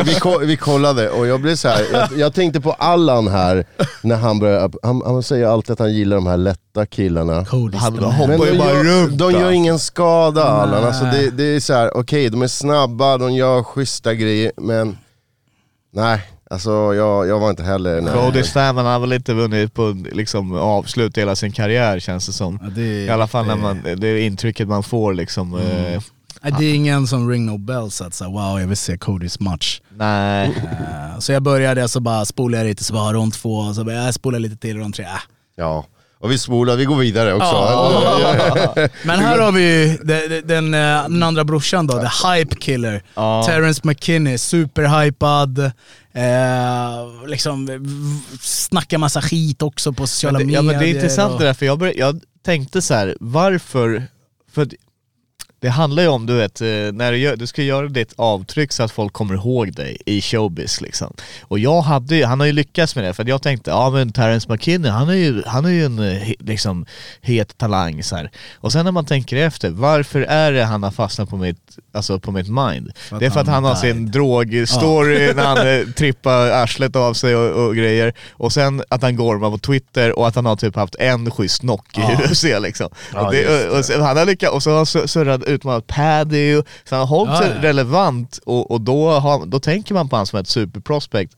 vi, 0.05 0.15
ko- 0.15 0.39
vi 0.39 0.57
kollade 0.57 1.11
och 1.11 1.27
jag 1.27 1.41
blev 1.41 1.57
så 1.57 1.69
här. 1.69 1.83
Jag, 1.93 2.09
jag 2.19 2.35
tänkte 2.35 2.61
på 2.61 2.73
Allan 2.73 3.29
här, 3.29 3.65
när 4.03 4.17
han 4.17 4.39
börjar, 4.39 4.71
han, 4.83 5.03
han 5.07 5.23
säger 5.23 5.47
alltid 5.47 5.73
att 5.73 5.79
han 5.79 5.93
gillar 5.93 6.17
de 6.17 6.27
här 6.27 6.37
lätta 6.37 6.87
killarna. 6.87 7.43
Cody's 7.43 7.77
Han 7.77 7.99
hoppar 7.99 8.29
Men 8.29 8.41
ju 8.47 8.51
de 8.53 8.59
bara 8.59 8.73
gör, 8.73 8.85
runt. 8.85 9.19
de 9.19 9.33
gör 9.33 9.45
då. 9.45 9.51
ingen 9.53 9.79
skada 9.79 10.45
Allan. 10.45 10.85
Alltså 10.85 11.05
det, 11.05 11.31
det 11.31 11.45
är 11.45 11.61
så 11.61 11.73
här, 11.75 11.97
okej 11.97 12.31
de 12.31 12.43
är 12.43 12.47
snabba, 12.49 13.19
de 13.19 13.33
gör 13.35 13.63
schyssta 13.63 14.15
grejer, 14.15 14.53
men 14.57 14.99
nej, 15.93 16.21
alltså 16.51 16.95
jag, 16.95 17.29
jag 17.29 17.39
var 17.41 17.51
inte 17.51 17.63
heller. 17.63 18.13
Cody 18.13 18.43
Staman 18.43 18.87
har 18.87 18.99
väl 19.01 19.13
inte 19.13 19.35
vunnit 19.35 19.75
på 19.75 19.97
liksom, 20.13 20.53
avslut 20.53 21.19
hela 21.19 21.37
sin 21.37 21.53
karriär 21.53 21.99
känns 22.01 22.27
det 22.27 22.33
som. 22.33 22.59
Ja, 22.63 22.69
det- 22.71 22.83
I 23.05 23.11
alla 23.11 23.27
fall 23.27 23.47
när 23.47 23.55
det- 23.57 23.61
man, 23.63 23.83
det 23.97 24.09
är 24.09 24.17
intrycket 24.17 24.69
man 24.69 24.83
får 24.83 25.15
liksom. 25.15 25.55
Mm. 25.55 25.95
eh, 25.95 26.03
Nej, 26.43 26.53
Det 26.59 26.65
är 26.65 26.75
ingen 26.75 27.07
som 27.07 27.31
ring 27.31 27.47
no 27.47 27.59
bells 27.59 28.01
att 28.01 28.15
säga 28.15 28.31
wow 28.31 28.61
jag 28.61 28.67
vill 28.67 28.77
se 28.77 28.99
Codys 28.99 29.41
match. 29.41 29.81
Nej. 29.97 30.47
Eh, 30.47 31.19
Så 31.19 31.33
jag 31.33 31.43
började 31.43 31.89
så 31.89 32.01
bara 32.01 32.25
spolade 32.25 32.63
jag 32.65 32.69
lite, 32.69 32.85
så 32.85 32.93
bara 32.95 33.13
rond 33.13 33.33
två, 33.33 33.75
så 33.75 33.85
bara 33.85 33.95
jag 33.95 34.15
spolar 34.15 34.39
lite 34.39 34.57
till 34.57 34.77
rond 34.79 34.95
tre. 34.95 35.05
Äh. 35.05 35.11
Ja, 35.57 35.85
och 36.21 36.31
vi 36.31 36.39
spolar, 36.39 36.77
vi 36.77 36.85
går 36.85 36.97
vidare 36.97 37.35
också. 37.35 37.55
Men 39.05 39.19
här 39.19 39.39
har 39.39 39.53
vi 39.53 39.63
ju 39.63 39.97
de- 40.05 40.29
de- 40.29 40.41
den, 40.41 40.75
eh, 40.75 41.03
den 41.03 41.23
andra 41.23 41.45
brorsan 41.45 41.87
då, 41.87 41.93
the 42.01 42.29
hype 42.29 42.57
killer. 42.57 43.03
Ja. 43.15 43.45
Terrence 43.47 43.81
McKinney, 43.85 44.39
superhypad. 44.39 45.71
Eh, 46.13 47.27
liksom 47.29 47.69
snackar 48.41 48.99
massa 48.99 49.23
skit 49.23 49.63
också 49.63 49.93
på 49.93 50.07
sociala 50.07 50.39
det, 50.39 50.45
medier. 50.45 50.59
ja 50.59 50.63
men 50.63 50.79
det 50.81 50.87
är 50.89 50.95
intressant 50.95 51.33
och- 51.35 51.41
det 51.41 51.47
där, 51.47 51.55
för 51.55 51.67
jag, 51.67 51.79
började, 51.79 51.99
jag 51.99 52.21
tänkte 52.43 52.83
så 52.83 52.95
här, 52.95 53.17
varför, 53.21 54.07
för 54.53 54.69
det- 55.61 55.69
handlar 55.71 56.03
ju 56.03 56.09
om 56.09 56.27
du 56.27 56.35
vet, 56.37 56.61
eh, 56.61 56.67
när 56.93 57.13
du, 57.13 57.19
gör, 57.19 57.37
du 57.37 57.47
ska 57.47 57.63
göra 57.63 57.87
ditt 57.89 58.13
avtryck 58.17 58.73
så 58.73 58.83
att 58.83 58.91
folk 58.91 59.13
kommer 59.13 59.35
ihåg 59.35 59.73
dig 59.75 59.97
i 60.07 60.21
showbiz 60.23 60.81
liksom. 60.81 61.13
Och 61.43 61.59
jag 61.59 61.81
hade 61.81 62.17
ju, 62.17 62.25
han 62.25 62.41
har 62.41 62.47
ju 62.47 62.53
lyckats 62.53 62.97
med 62.97 63.05
det, 63.05 63.15
för 63.15 63.29
jag 63.29 63.43
tänkte, 63.43 63.71
ja 63.71 63.91
men 63.91 64.13
Terrence 64.13 64.53
McKinney, 64.53 64.91
han 64.91 65.09
är 65.09 65.15
ju, 65.15 65.43
han 65.47 65.65
är 65.65 65.71
ju 65.71 65.85
en 65.85 65.99
eh, 65.99 66.33
liksom 66.39 66.87
het 67.21 67.59
talang 67.59 68.03
så 68.03 68.17
här. 68.17 68.31
Och 68.55 68.73
sen 68.73 68.85
när 68.85 68.93
man 68.93 69.05
tänker 69.07 69.37
efter, 69.37 69.71
varför 69.71 70.21
är 70.21 70.53
det 70.53 70.65
han 70.65 70.83
har 70.83 70.91
fastnat 70.91 71.29
på 71.31 71.37
mitt, 71.37 71.79
alltså 71.93 72.21
på 72.21 72.33
mitt 72.33 72.49
mind? 72.49 72.93
det 73.19 73.27
är 73.27 73.31
för 73.31 73.41
att 73.41 73.47
han 73.47 73.55
han 73.55 73.65
har 73.65 73.75
sin 73.75 74.11
drogstory 74.11 75.35
när 75.35 75.45
han 75.45 75.69
eh, 75.69 75.87
trippar 75.97 76.51
arslet 76.51 76.97
av 76.97 77.15
sig 77.15 77.37
och, 77.37 77.67
och 77.67 77.77
grejer. 77.77 78.13
Och 78.31 78.53
sen 78.53 78.83
att 78.89 79.03
han 79.03 79.17
gormar 79.17 79.51
på 79.51 79.59
Twitter 79.59 80.19
och 80.19 80.29
att 80.29 80.35
han 80.35 80.47
har 80.47 80.57
typ 80.57 80.77
haft 80.77 80.95
en 80.99 81.31
schysst 81.31 81.61
knock 81.61 81.99
i 81.99 82.01
UFC 82.01 82.43
liksom. 82.61 82.89
Ja, 83.15 83.27
och, 83.27 83.33
det, 83.33 83.69
och, 83.69 83.79
och 83.79 84.05
han 84.07 84.17
har 84.17 84.27
lyckats, 84.27 84.53
och 84.55 84.63
så 84.63 84.71
har 84.71 84.77
han 84.77 84.85
sur- 84.87 85.07
surrat 85.07 85.43
utmanat 85.51 85.87
Paddy, 85.87 86.55
så 86.85 86.95
han 86.97 86.99
har 86.99 87.07
hållit 87.07 87.33
Ja, 87.35 87.39
sig 87.41 87.53
ja. 87.57 87.63
relevant 87.69 88.39
och, 88.47 88.71
och 88.71 88.81
då, 88.81 89.11
har, 89.11 89.47
då 89.47 89.61
tänker 89.61 89.95
man 89.95 90.09
på 90.09 90.17
honom 90.17 90.27
som 90.27 90.39
ett 90.39 90.49
superprospect. 90.49 91.33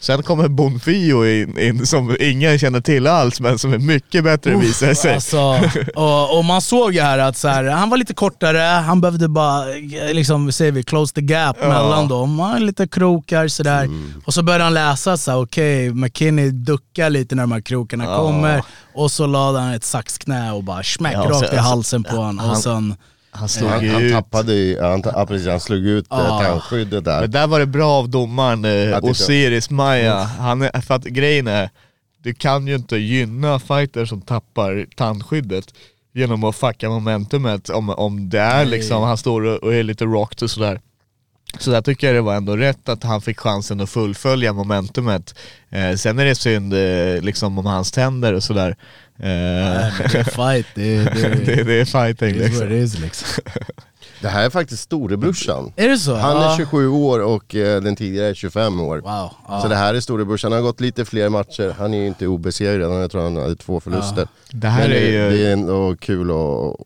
Sen 0.00 0.22
kommer 0.22 0.48
Bonfio 0.48 1.26
in, 1.26 1.58
in 1.58 1.86
som 1.86 2.16
ingen 2.20 2.58
känner 2.58 2.80
till 2.80 3.06
alls 3.06 3.40
men 3.40 3.58
som 3.58 3.72
är 3.72 3.78
mycket 3.78 4.24
bättre 4.24 4.56
visar 4.56 4.86
det 4.86 4.94
sig. 4.94 5.14
Alltså, 5.14 5.60
och, 5.94 6.38
och 6.38 6.44
man 6.44 6.62
såg 6.62 6.94
ju 6.94 7.00
här 7.00 7.18
att 7.18 7.36
så 7.36 7.48
här, 7.48 7.64
han 7.64 7.90
var 7.90 7.96
lite 7.96 8.14
kortare, 8.14 8.58
han 8.58 9.00
behövde 9.00 9.28
bara, 9.28 9.64
liksom, 10.12 10.52
säger 10.52 10.72
vi, 10.72 10.82
close 10.82 11.14
the 11.14 11.20
gap 11.20 11.60
mellan 11.60 12.08
dem. 12.08 12.38
Han 12.38 12.66
lite 12.66 12.86
krokar 12.88 13.48
sådär. 13.48 13.84
Mm. 13.84 14.22
Och 14.26 14.34
så 14.34 14.42
började 14.42 14.64
han 14.64 14.74
läsa 14.74 15.16
så 15.16 15.42
okej, 15.42 15.90
McKinney 15.94 16.50
duckar 16.50 17.10
lite 17.10 17.34
när 17.34 17.42
de 17.42 17.52
här 17.52 17.60
krokarna 17.60 18.04
Ja. 18.04 18.16
kommer. 18.16 18.62
Och 18.94 19.10
så 19.10 19.26
lade 19.26 19.58
han 19.60 19.72
ett 19.74 19.84
saxknä 19.84 20.52
och 20.52 20.64
bara 20.64 20.82
smäck 20.82 21.14
Ja, 21.14 21.20
rakt 21.30 21.52
i 21.52 21.56
halsen 21.56 22.02
på 22.04 22.16
honom. 22.16 22.50
Och 22.50 22.56
sen, 22.58 22.94
Han 23.36 23.48
slog 23.48 23.70
Han, 23.70 23.88
han 23.88 24.02
ut. 24.02 24.12
tappade 24.12 24.54
ju, 24.54 24.80
han, 24.80 25.02
ja, 25.14 25.26
precis, 25.26 25.48
han 25.48 25.60
slog 25.60 25.86
ut 25.86 26.06
Ja. 26.10 26.24
ja. 26.42 26.48
tandskyddet 26.48 27.04
där. 27.04 27.20
Men 27.20 27.30
där 27.30 27.46
var 27.46 27.58
det 27.60 27.66
bra 27.66 27.90
av 27.92 28.08
domaren 28.08 28.64
eh, 28.64 28.96
Att 28.96 29.02
det- 29.02 29.10
Osiris 29.10 29.70
Maya. 29.70 30.14
Han 30.22 30.62
är, 30.62 30.80
för 30.80 30.94
att 30.94 31.04
grejen 31.04 31.46
är, 31.46 31.70
du 32.22 32.34
kan 32.34 32.66
ju 32.66 32.74
inte 32.74 32.96
gynna 32.96 33.58
fighters 33.58 34.08
som 34.08 34.20
tappar 34.20 34.86
tandskyddet 34.96 35.66
genom 36.14 36.44
att 36.44 36.56
fucka 36.56 36.88
momentumet 36.88 37.68
om, 37.68 37.90
om 37.90 38.28
det 38.28 38.38
är 38.40 38.64
liksom, 38.64 39.02
han 39.02 39.16
står 39.16 39.42
och, 39.42 39.56
och 39.62 39.74
är 39.74 39.82
lite 39.82 40.04
rocked 40.04 40.42
och 40.42 40.50
sådär. 40.50 40.80
Så 41.58 41.70
där 41.70 41.82
tycker 41.82 42.06
jag 42.06 42.16
det 42.16 42.20
var 42.20 42.34
ändå 42.34 42.56
rätt 42.56 42.88
att 42.88 43.02
han 43.02 43.20
fick 43.20 43.40
chansen 43.40 43.80
att 43.80 43.90
fullfölja 43.90 44.52
momentumet. 44.52 45.34
Eh, 45.70 45.94
sen 45.96 46.18
är 46.18 46.24
det 46.24 46.34
synd 46.34 46.74
eh, 46.74 47.22
liksom 47.22 47.58
om 47.58 47.66
hans 47.66 47.92
tänder 47.92 48.32
och 48.32 48.42
sådär. 48.42 48.76
Eh, 49.18 49.26
nej, 49.26 49.92
det 50.12 50.18
är 50.18 50.24
fight, 50.24 50.66
det, 50.74 50.98
det, 50.98 51.44
det, 51.46 51.64
det 51.64 51.80
är 51.80 51.84
fighting 51.84 52.38
det 52.38 52.44
är 52.44 52.68
liksom. 52.68 53.02
liksom. 53.02 53.42
Det 54.20 54.28
här 54.28 54.44
är 54.44 54.50
faktiskt 54.50 54.82
storebrorsan. 54.82 55.72
Är 55.76 55.88
det 55.88 55.98
så? 55.98 56.14
Han 56.14 56.36
är 56.36 56.40
Ja. 56.40 56.54
27 56.56 56.88
år 56.88 57.20
och 57.20 57.54
eh, 57.54 57.82
den 57.82 57.96
tidigare 57.96 58.28
är 58.28 58.34
25 58.34 58.80
år. 58.80 58.96
Wow. 58.96 59.30
Ja. 59.48 59.60
Så 59.62 59.68
det 59.68 59.76
här 59.76 59.94
är 59.94 60.00
storebrorsan, 60.00 60.52
han 60.52 60.62
har 60.62 60.66
gått 60.68 60.80
lite 60.80 61.04
fler 61.04 61.28
matcher. 61.28 61.74
Han 61.78 61.94
är 61.94 61.98
ju 61.98 62.06
inte 62.06 62.26
obesegrad, 62.26 63.02
jag 63.02 63.10
tror 63.10 63.22
han 63.22 63.36
hade 63.36 63.56
två 63.56 63.80
förluster. 63.80 64.28
Det 64.50 64.68
här 64.68 64.88
Men 64.88 64.96
är 64.96 65.00
ju... 65.00 65.30
det 65.30 65.46
är 65.48 65.52
ändå 65.52 65.96
kul, 66.00 66.30
och, 66.30 66.80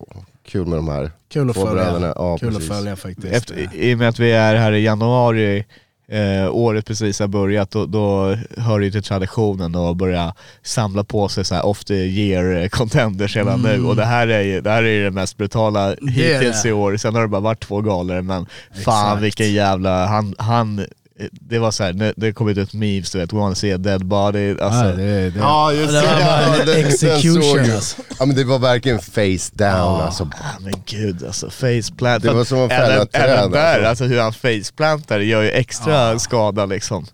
kul 0.51 0.67
med 0.67 0.79
de 0.79 0.89
här. 0.89 1.11
Kul 1.33 1.51
att 1.51 1.57
två 1.57 1.67
följa. 1.67 1.85
bröderna. 1.85 2.13
Ja, 2.17 2.39
Kul 2.39 2.53
precis. 2.53 2.71
att 2.71 2.77
följa 2.77 2.97
faktiskt. 2.97 3.27
Efter, 3.35 3.75
I 3.75 3.95
och 3.95 3.99
med 3.99 4.09
att 4.09 4.19
vi 4.19 4.33
är 4.33 4.55
här 4.57 4.73
i 4.73 4.83
januari, 4.85 5.65
eh, 6.09 6.51
året 6.55 6.87
precis 6.87 7.21
har 7.21 7.27
börjat, 7.29 7.71
då, 7.71 7.87
då 7.87 8.37
hör 8.57 8.81
det 8.81 8.91
till 8.91 9.03
traditionen 9.03 9.75
att 9.75 9.97
börja 9.97 10.35
samla 10.63 11.05
på 11.05 11.29
sig 11.29 11.45
så 11.45 11.55
här 11.55 11.67
off 11.67 11.85
the 11.85 11.95
year 11.95 12.69
contenders 12.69 13.37
redan 13.37 13.63
nu. 13.63 13.85
Och 13.85 13.97
det 13.97 14.05
här 14.05 14.29
är 14.29 14.41
ju 14.41 14.61
det, 14.61 14.71
här 14.71 14.83
är 14.83 15.05
det 15.05 15.11
mest 15.11 15.37
brutala 15.37 15.93
är 15.93 15.97
hittills 16.11 16.63
det. 16.63 16.69
i 16.69 16.73
år. 16.73 16.97
Sen 16.97 17.15
har 17.15 17.23
det 17.23 17.29
bara 17.29 17.41
varit 17.41 17.61
två 17.61 17.81
galor, 17.81 18.23
men 18.23 18.47
fan 18.85 19.07
Exakt. 19.07 19.23
vilken 19.23 19.53
jävla, 19.53 20.07
han, 20.07 20.35
han 20.39 20.87
det 21.33 21.59
var 21.59 21.71
så 21.71 21.85
här, 21.85 21.93
nu- 21.93 22.15
det 22.17 22.33
kom 22.33 22.49
ut 22.49 22.59
ett 22.59 22.73
memes 22.73 23.11
du 23.11 23.19
vet, 23.19 23.33
we 23.33 23.39
wanna 23.39 23.55
see 23.55 23.73
a 23.75 23.79
dead 23.79 24.05
body. 24.07 24.51
Alltså, 24.61 24.85
Ja, 24.85 24.93
det, 24.97 25.31
det. 25.31 25.39
Ja 25.39 25.73
just 25.73 25.93
det. 25.93 26.01
var 26.01 26.21
bara 26.25 26.57
den- 26.57 26.67
den 26.67 26.87
execution 26.87 27.65
jag. 27.65 27.71
alltså. 27.71 28.03
Ja 28.19 28.27
men 28.27 28.37
det 28.37 28.45
var 28.45 28.59
verkligen 28.59 28.99
face 28.99 29.51
down 29.53 30.01
alltså. 30.01 30.25
Ah, 30.25 30.61
men 30.61 30.73
gud 30.87 31.25
alltså, 31.27 31.51
faceplant. 31.51 32.23
Det 32.23 32.33
var 32.33 32.45
som 32.45 32.59
att 32.61 32.71
fälla 32.71 33.07
träd, 33.07 33.31
även 33.31 33.51
där, 33.51 33.75
alltså. 33.75 33.89
alltså. 33.89 34.05
hur 34.05 34.21
han 34.21 34.33
faceplantar 34.33 35.21
gör 35.21 35.43
ju 35.43 35.51
extra 35.51 36.19
skada 36.19 36.67
liksom. 36.67 37.07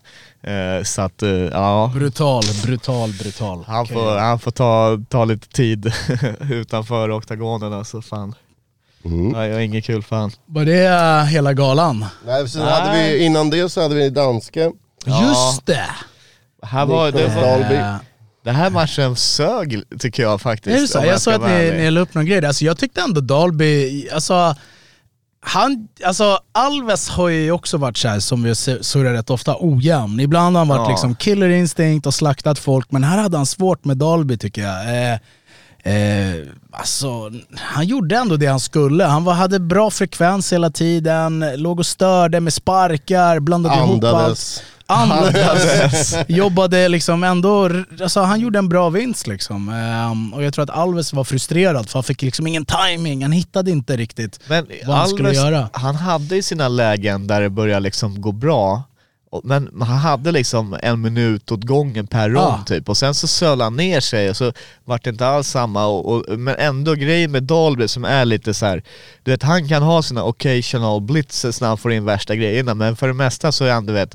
Eh, 0.42 0.82
så 0.84 1.02
att, 1.02 1.22
eh, 1.22 1.30
ja. 1.30 1.92
Brutal, 1.94 2.42
brutal, 2.64 3.12
brutal. 3.22 3.64
Han 3.66 3.82
Okej. 3.82 3.94
får, 3.96 4.16
han 4.18 4.38
får 4.38 4.50
ta, 4.50 4.98
ta 5.08 5.24
lite 5.24 5.48
tid 5.48 5.92
utanför 6.50 7.10
oktagonen 7.16 7.72
alltså 7.72 8.02
fan. 8.02 8.34
Mm. 9.06 9.34
Ja, 9.34 9.46
jag 9.46 9.56
är 9.56 9.60
ingen 9.60 9.82
kul 9.82 10.02
fan. 10.02 10.30
Var 10.46 10.64
det 10.64 10.86
eh, 10.86 11.24
hela 11.24 11.52
galan? 11.52 12.04
Nej, 12.26 12.48
så 12.48 12.62
hade 12.64 12.98
vi, 12.98 13.24
innan 13.24 13.50
det 13.50 13.68
så 13.68 13.82
hade 13.82 13.94
vi 13.94 14.10
danske. 14.10 14.72
Ja. 15.04 15.22
Just 15.28 15.66
det! 15.66 15.86
Här 16.62 16.86
var, 16.86 17.12
det, 17.12 17.26
var, 17.28 17.98
det 18.44 18.50
här 18.52 18.70
matchen 18.70 19.16
sög 19.16 19.82
tycker 19.98 20.22
jag 20.22 20.40
faktiskt. 20.40 20.76
är 20.76 20.80
det 20.80 20.88
så? 20.88 20.98
Jag 20.98 21.20
ska 21.20 21.32
såg 21.32 21.44
att 21.44 21.50
ni, 21.50 21.70
ni 21.70 21.90
la 21.90 22.00
upp 22.00 22.14
någon 22.14 22.26
grej. 22.26 22.46
Alltså, 22.46 22.64
jag 22.64 22.78
tyckte 22.78 23.00
ändå 23.00 23.20
Dalby, 23.20 24.08
alltså, 24.08 24.54
han, 25.40 25.88
alltså 26.04 26.38
Alves 26.52 27.08
har 27.08 27.28
ju 27.28 27.50
också 27.50 27.76
varit 27.76 27.96
så 27.96 28.08
här, 28.08 28.20
som 28.20 28.42
vi 28.42 28.50
sur- 28.50 28.82
surrar 28.82 29.12
rätt 29.12 29.30
ofta, 29.30 29.56
ojämn. 29.60 30.20
Ibland 30.20 30.56
har 30.56 30.60
han 30.60 30.68
varit 30.68 30.86
Ja. 30.86 30.90
liksom 30.90 31.14
killer 31.14 31.48
instinct 31.48 32.06
och 32.06 32.14
slaktat 32.14 32.58
folk, 32.58 32.90
men 32.90 33.04
här 33.04 33.18
hade 33.18 33.36
han 33.36 33.46
svårt 33.46 33.84
med 33.84 33.96
Dalby 33.96 34.38
tycker 34.38 34.62
jag. 34.62 35.12
Eh, 35.12 35.18
Eh, 35.86 36.46
alltså, 36.70 37.30
han 37.56 37.86
gjorde 37.86 38.16
ändå 38.16 38.36
det 38.36 38.46
han 38.46 38.60
skulle. 38.60 39.04
Han 39.04 39.24
var, 39.24 39.34
hade 39.34 39.60
bra 39.60 39.90
frekvens 39.90 40.52
hela 40.52 40.70
tiden, 40.70 41.44
låg 41.56 41.78
och 41.78 41.86
störde 41.86 42.40
med 42.40 42.52
sparkar, 42.52 43.40
blandade 43.40 43.76
ihop 43.76 44.04
allt. 44.04 44.14
Andades. 44.14 44.62
Andades. 44.86 46.14
jobbade 46.28 46.88
liksom 46.88 47.24
ändå, 47.24 47.70
alltså 48.02 48.20
han 48.20 48.40
gjorde 48.40 48.58
en 48.58 48.68
bra 48.68 48.88
vinst 48.90 49.26
liksom. 49.26 49.68
Ehm, 49.68 50.34
och 50.34 50.42
jag 50.44 50.54
tror 50.54 50.62
att 50.62 50.70
Alves 50.70 51.12
var 51.12 51.24
frustrerad 51.24 51.88
för 51.88 51.98
han 51.98 52.04
fick 52.04 52.22
liksom 52.22 52.46
ingen 52.46 52.64
timing. 52.66 53.22
han 53.22 53.32
hittade 53.32 53.70
inte 53.70 53.96
riktigt 53.96 54.40
Men 54.48 54.66
vad 54.86 54.96
han 54.96 55.08
skulle 55.08 55.28
Alves, 55.28 55.42
göra. 55.44 55.68
han 55.72 55.94
hade 55.94 56.36
ju 56.36 56.42
sina 56.42 56.68
lägen 56.68 57.26
där 57.26 57.40
det 57.40 57.50
började 57.50 57.80
liksom 57.80 58.20
gå 58.20 58.32
bra. 58.32 58.82
Men 59.44 59.70
han 59.80 59.96
hade 59.98 60.32
liksom 60.32 60.78
en 60.82 61.00
minut 61.00 61.52
åt 61.52 61.64
gången 61.64 62.06
per 62.06 62.28
rond 62.30 62.36
Ja. 62.58 62.64
typ. 62.66 62.88
Och 62.88 62.96
sen 62.96 63.14
så 63.14 63.26
söl 63.26 63.60
han 63.60 63.76
ner 63.76 64.00
sig 64.00 64.30
och 64.30 64.36
så 64.36 64.52
vart 64.84 65.04
det 65.04 65.10
inte 65.10 65.26
alls 65.26 65.48
samma. 65.48 65.86
Och, 65.86 66.06
och, 66.14 66.38
men 66.38 66.54
ändå 66.58 66.94
grejen 66.94 67.30
med 67.32 67.42
Dahlby 67.42 67.88
som 67.88 68.04
är 68.04 68.24
lite 68.24 68.54
så 68.54 68.66
här. 68.66 68.82
du 69.22 69.30
vet 69.30 69.42
han 69.42 69.68
kan 69.68 69.82
ha 69.82 70.02
sina 70.02 70.24
occasional 70.24 71.00
blitzes 71.00 71.60
när 71.60 71.68
han 71.68 71.78
får 71.78 71.92
in 71.92 72.04
värsta 72.04 72.34
grejerna. 72.36 72.74
Men 72.74 72.96
för 72.96 73.08
det 73.08 73.14
mesta 73.14 73.52
så 73.52 73.64
är 73.64 73.72
han 73.72 73.86
du 73.86 73.92
vet, 73.92 74.14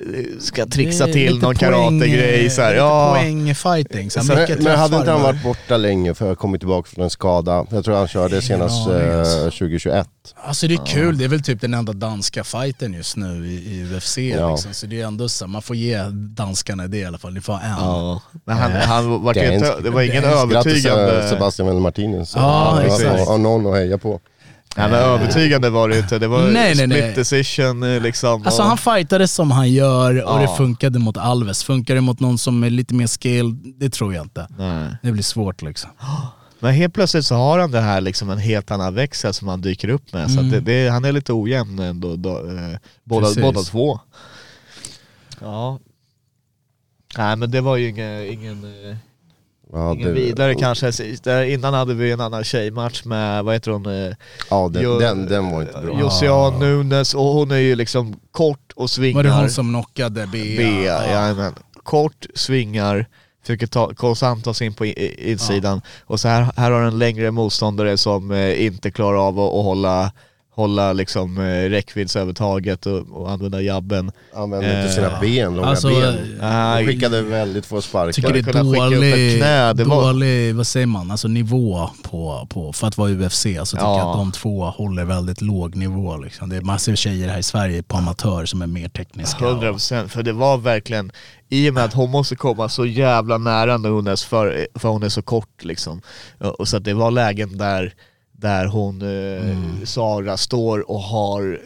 eh, 0.00 0.06
ska 0.40 0.66
trixa 0.66 1.04
till 1.06 1.32
lite 1.34 1.46
någon 1.46 1.54
karategrej 1.56 2.50
så 2.50 2.62
här. 2.62 2.70
lite 2.70 2.78
Ja. 2.80 3.14
poängfighting. 3.20 4.10
Så 4.10 4.24
Men, 4.24 4.36
men 4.62 4.78
hade 4.78 4.96
inte 4.96 5.10
han 5.10 5.22
varit 5.22 5.42
borta 5.42 5.76
länge 5.76 6.14
för 6.14 6.32
att 6.32 6.38
kommit 6.38 6.60
tillbaka 6.60 6.88
från 6.94 7.04
en 7.04 7.10
skada? 7.10 7.66
Jag 7.70 7.84
tror 7.84 7.96
han 7.96 8.08
körde 8.08 8.42
senast 8.42 8.88
aning, 8.88 9.08
eh, 9.08 9.18
alltså. 9.18 9.50
2021. 9.50 10.08
Alltså 10.34 10.68
det 10.68 10.74
är 10.74 10.86
kul, 10.86 11.18
det 11.18 11.24
är 11.24 11.28
väl 11.28 11.42
typ 11.42 11.60
den 11.60 11.74
enda 11.74 11.92
danska 11.92 12.44
fighten 12.44 12.92
just 12.94 13.16
nu 13.16 13.46
i, 13.46 13.54
i 13.54 13.96
UFC 13.96 14.18
Ja. 14.18 14.55
Liksom. 14.56 14.74
Så 14.74 14.86
det 14.86 15.00
är 15.00 15.06
ändå 15.06 15.28
så, 15.28 15.46
man 15.46 15.62
får 15.62 15.76
ge 15.76 16.02
danskarna 16.12 16.86
det 16.86 16.98
i 16.98 17.04
alla 17.04 17.18
fall, 17.18 17.32
ni 17.34 17.40
får 17.40 17.52
ha 17.52 17.60
en. 17.60 17.70
Ja. 17.70 18.22
Men 18.44 18.56
han, 18.56 18.72
han 18.72 19.22
var 19.22 19.34
Dansk. 19.34 19.52
inte, 19.52 19.80
det 19.82 19.90
var 19.90 20.02
ingen 20.02 20.22
Grattis 20.22 20.42
övertygande... 20.86 21.22
eh, 21.24 21.30
Sebastian 21.30 21.80
Martinez. 21.82 22.32
Ja, 22.36 22.82
exakt. 22.82 23.20
Och, 23.28 23.34
och 23.34 23.40
någon 23.40 23.66
att 23.66 23.74
heja 23.74 23.98
på. 23.98 24.20
Nej 24.78 24.90
men 24.90 24.98
övertygande 25.00 25.70
var 25.70 25.88
det 25.88 25.98
inte, 25.98 26.18
det 26.18 26.28
var 26.28 26.42
Nej, 26.42 26.52
nej, 26.52 26.74
split 26.74 26.88
nej. 26.88 27.14
decision 27.14 27.82
eh, 27.82 28.00
liksom. 28.02 28.46
Alltså 28.46 28.62
han 28.62 28.78
fightade 28.78 29.28
som 29.28 29.50
han 29.50 29.72
gör 29.72 30.22
och 30.24 30.30
Ja. 30.30 30.50
det 30.50 30.56
funkade 30.56 30.98
mot 30.98 31.16
Alves. 31.16 31.64
Funkar 31.64 31.94
det 31.94 32.00
mot 32.00 32.20
någon 32.20 32.38
som 32.38 32.64
är 32.64 32.70
lite 32.70 32.94
mer 32.94 33.06
skill, 33.06 33.56
det 33.78 33.90
tror 33.90 34.14
jag 34.14 34.24
inte. 34.24 34.46
Nej. 34.58 34.88
Det 35.02 35.12
blir 35.12 35.22
svårt 35.22 35.62
liksom. 35.62 35.90
Men 36.60 36.74
helt 36.74 36.94
plötsligt 36.94 37.26
så 37.26 37.34
har 37.34 37.58
han 37.58 37.70
det 37.70 37.80
här 37.80 38.00
liksom 38.00 38.30
en 38.30 38.38
helt 38.38 38.70
annan 38.70 38.94
växel 38.94 39.34
som 39.34 39.48
han 39.48 39.60
dyker 39.60 39.88
upp 39.88 40.12
med. 40.12 40.30
Så 40.30 40.40
att 40.40 40.50
det, 40.50 40.60
det, 40.60 40.88
han 40.88 41.04
är 41.04 41.12
lite 41.12 41.32
ojämn 41.32 41.78
ändå, 41.78 42.16
då, 42.16 42.30
eh, 42.38 42.78
båda, 43.04 43.28
båda 43.42 43.60
två. 43.60 44.00
Ja. 45.40 45.78
Nej 47.18 47.36
men 47.36 47.50
det 47.50 47.60
var 47.60 47.76
ju 47.76 47.88
ingen... 47.88 48.26
ingen 48.26 48.64
eh, 48.90 48.96
Ja, 49.72 49.92
Ingen 49.94 50.08
det- 50.08 50.14
vidare 50.14 50.54
kanske. 50.54 50.92
Där 51.22 51.42
Innan 51.44 51.74
hade 51.74 51.94
vi 51.94 52.12
en 52.12 52.20
annan 52.20 52.44
tjejmatch 52.44 53.04
med, 53.04 53.44
vad 53.44 53.54
heter 53.54 53.70
hon? 53.70 53.86
eh, 53.86 54.14
Ja, 54.50 54.68
den, 54.72 54.82
Jo- 54.82 54.98
den, 54.98 55.26
den 55.26 55.50
var 55.50 55.62
inte 55.62 55.80
bra. 55.80 56.00
Josiane 56.00 56.58
Nunes 56.58 57.14
och 57.14 57.24
hon 57.24 57.50
är 57.50 57.56
ju 57.56 57.74
liksom 57.76 58.20
kort 58.30 58.72
och 58.76 58.90
svingar. 58.90 59.16
Var 59.16 59.22
det 59.22 59.30
hon 59.30 59.50
som 59.50 59.68
knockade 59.68 60.26
Bea? 60.26 60.56
Bea, 60.56 61.06
jajamän. 61.06 61.54
Kort, 61.82 62.26
svingar, 62.34 63.06
försöker 63.42 63.66
ta, 63.66 63.92
sig 64.54 64.66
in 64.66 64.74
på 64.74 64.86
insidan. 64.86 65.80
Och 66.00 66.20
så 66.20 66.28
här, 66.28 66.48
här 66.56 66.70
har 66.70 66.82
en 66.82 66.98
längre 66.98 67.30
motståndare 67.30 67.96
som 67.96 68.30
eh, 68.30 68.64
inte 68.66 68.90
klarar 68.90 69.28
av 69.28 69.40
att, 69.40 69.54
att 69.54 69.64
hålla, 69.64 70.12
hålla 70.56 70.92
liksom, 70.92 71.38
eh, 71.38 71.68
räckviddsövertaget 71.70 72.86
och, 72.86 73.08
och 73.12 73.30
använda 73.30 73.60
jabben. 73.60 74.12
Använde 74.34 74.82
inte 74.82 74.94
sina 74.94 75.06
Eh, 75.12 75.20
ben, 75.20 75.56
långa 75.56 75.68
Alltså, 75.68 75.88
ben. 75.88 76.36
Nej. 76.40 76.84
De 76.84 76.92
skickade 76.92 77.22
väldigt 77.22 77.66
få 77.66 77.82
sparkar. 77.82 78.12
tycker 78.12 78.32
det 78.32 78.38
är 78.38 78.62
dålig, 78.64 79.38
knä, 79.38 79.72
det 79.72 79.84
var- 79.84 80.02
dålig 80.12 80.54
vad 80.54 80.66
säger 80.66 80.86
man, 80.86 81.10
alltså 81.10 81.28
nivå 81.28 81.90
på, 82.02 82.46
på, 82.50 82.72
för 82.72 82.86
att 82.86 82.98
vara 82.98 83.10
UFC 83.10 83.42
så 83.42 83.46
tycker 83.76 83.86
Ja. 83.86 83.98
jag 83.98 84.08
att 84.10 84.16
de 84.16 84.32
två 84.32 84.64
håller 84.64 85.04
väldigt 85.04 85.40
låg 85.40 85.76
nivå. 85.76 86.16
Liksom. 86.16 86.48
Det 86.48 86.56
är 86.56 86.60
massor 86.60 86.92
av 86.92 86.96
tjejer 86.96 87.28
här 87.28 87.38
i 87.38 87.42
Sverige 87.42 87.82
på 87.82 87.96
amatör 87.96 88.46
som 88.46 88.62
är 88.62 88.66
mer 88.66 88.88
tekniska. 88.88 89.44
100% 89.44 89.70
procent, 89.72 90.12
för 90.12 90.22
det 90.22 90.32
var 90.32 90.58
verkligen, 90.58 91.12
i 91.48 91.70
och 91.70 91.74
med 91.74 91.84
att 91.84 91.94
hon 91.94 92.10
måste 92.10 92.36
komma 92.36 92.68
så 92.68 92.86
jävla 92.86 93.38
nära 93.38 93.76
Nunes 93.78 94.24
för, 94.24 94.66
för 94.74 94.88
hon 94.88 95.02
är 95.02 95.08
så 95.08 95.22
kort 95.22 95.64
liksom. 95.64 96.00
Och 96.38 96.60
och 96.60 96.68
så 96.68 96.76
att 96.76 96.84
det 96.84 96.94
var 96.94 97.10
lägen 97.10 97.58
där, 97.58 97.92
där 98.38 98.66
hon, 98.66 99.02
eh, 99.02 99.56
Sara, 99.84 100.36
står 100.36 100.90
och 100.90 101.00
har 101.00 101.60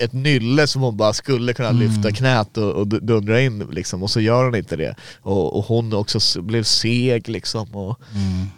ett 0.00 0.12
nylle 0.12 0.66
som 0.66 0.82
hon 0.82 0.96
bara 0.96 1.12
skulle 1.12 1.52
kunna 1.52 1.70
lyfta 1.70 2.10
knät 2.10 2.56
och, 2.56 2.70
och 2.72 2.86
dundra 2.86 3.40
in 3.40 3.66
liksom, 3.70 4.02
och 4.02 4.10
så 4.10 4.20
gör 4.20 4.44
hon 4.44 4.54
inte 4.54 4.76
det. 4.76 4.96
Och, 5.22 5.58
och 5.58 5.64
hon 5.64 5.92
också 5.92 6.42
blev 6.42 6.62
seg 6.62 7.28
liksom. 7.28 7.74
Och, 7.74 8.00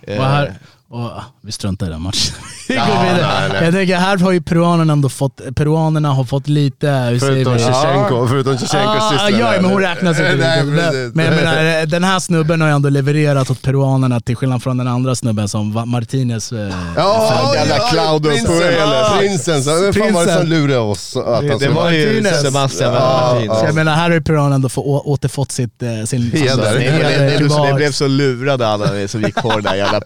eh, 0.02 0.18
Och 0.18 0.24
här, 0.24 0.54
och, 0.90 1.00
ah, 1.00 1.24
vi 1.42 1.52
struntar 1.52 1.86
i 1.86 1.90
den 1.90 2.02
matchen. 2.02 2.34
Ja, 2.68 2.84
nej, 2.86 3.14
nej. 3.52 3.64
Jag 3.64 3.74
tänker 3.74 3.96
här 3.96 4.18
har 4.18 4.32
ju 4.32 4.40
peruanerna 4.42 4.92
ändå 4.92 5.08
fått, 5.08 5.40
peruanerna 5.56 6.12
har 6.12 6.24
fått 6.24 6.48
lite, 6.48 6.88
hur 6.90 7.18
Förutom? 7.18 7.58
Shevchenko, 7.58 8.26
förutom 8.28 8.58
Shevchenkos 8.58 8.96
Ah, 9.02 9.10
syster. 9.10 9.40
ja, 9.40 9.52
men 9.60 9.64
hon 9.70 9.80
räknas 9.82 10.18
inte. 10.18 10.34
Nej, 10.36 10.60
precis. 10.62 11.14
men 11.14 11.24
jag 11.26 11.34
menar, 11.36 11.86
den 11.86 12.04
här 12.04 12.18
snubben 12.18 12.60
har 12.60 12.68
ju 12.68 12.74
ändå 12.74 12.88
levererat 12.88 13.50
åt 13.50 13.62
peruanerna 13.62 14.20
till 14.20 14.36
skillnad 14.36 14.62
från 14.62 14.76
den 14.78 14.88
andra 14.88 15.14
snubben 15.14 15.48
som 15.48 15.82
Martinez. 15.86 16.52
eh, 16.52 16.58
Ja, 16.96 17.52
Jävla 17.54 17.76
ja, 17.76 17.88
Claudio 17.92 18.30
prinsen, 18.30 18.46
Puelles. 18.58 19.18
Prinsen, 19.18 19.82
vem 19.82 19.92
fan 19.94 20.12
var 20.14 20.26
det 20.26 20.32
som 20.34 20.46
lurade 20.46 20.78
oss? 20.78 21.16
Att 21.16 21.40
det, 21.40 21.58
det 21.58 21.68
var 21.68 21.90
ju 21.90 22.06
Martinez. 22.06 22.40
Sebastian 22.42 22.92
Ja, 22.94 23.32
Martinez. 23.34 23.58
Så 23.60 23.66
jag 23.66 23.74
menar, 23.74 23.94
här 23.94 24.02
har 24.02 24.10
ju 24.10 24.20
peruanerna 24.22 24.54
ändå 24.54 24.68
få, 24.68 24.82
återfått 25.04 25.52
sitt, 25.52 25.82
eh, 25.82 26.04
sin... 26.04 26.22
Heder. 26.32 26.52
Alltså, 26.52 26.78
ni, 26.78 26.84
heder 26.84 27.74
blev, 27.74 27.92
så, 27.92 28.06
lurade 28.06 28.68
alla 28.68 29.08
som 29.08 29.22
gick 29.22 29.34
på 29.34 29.56
det 29.56 29.60
där 29.62 29.74
jävla 29.74 30.00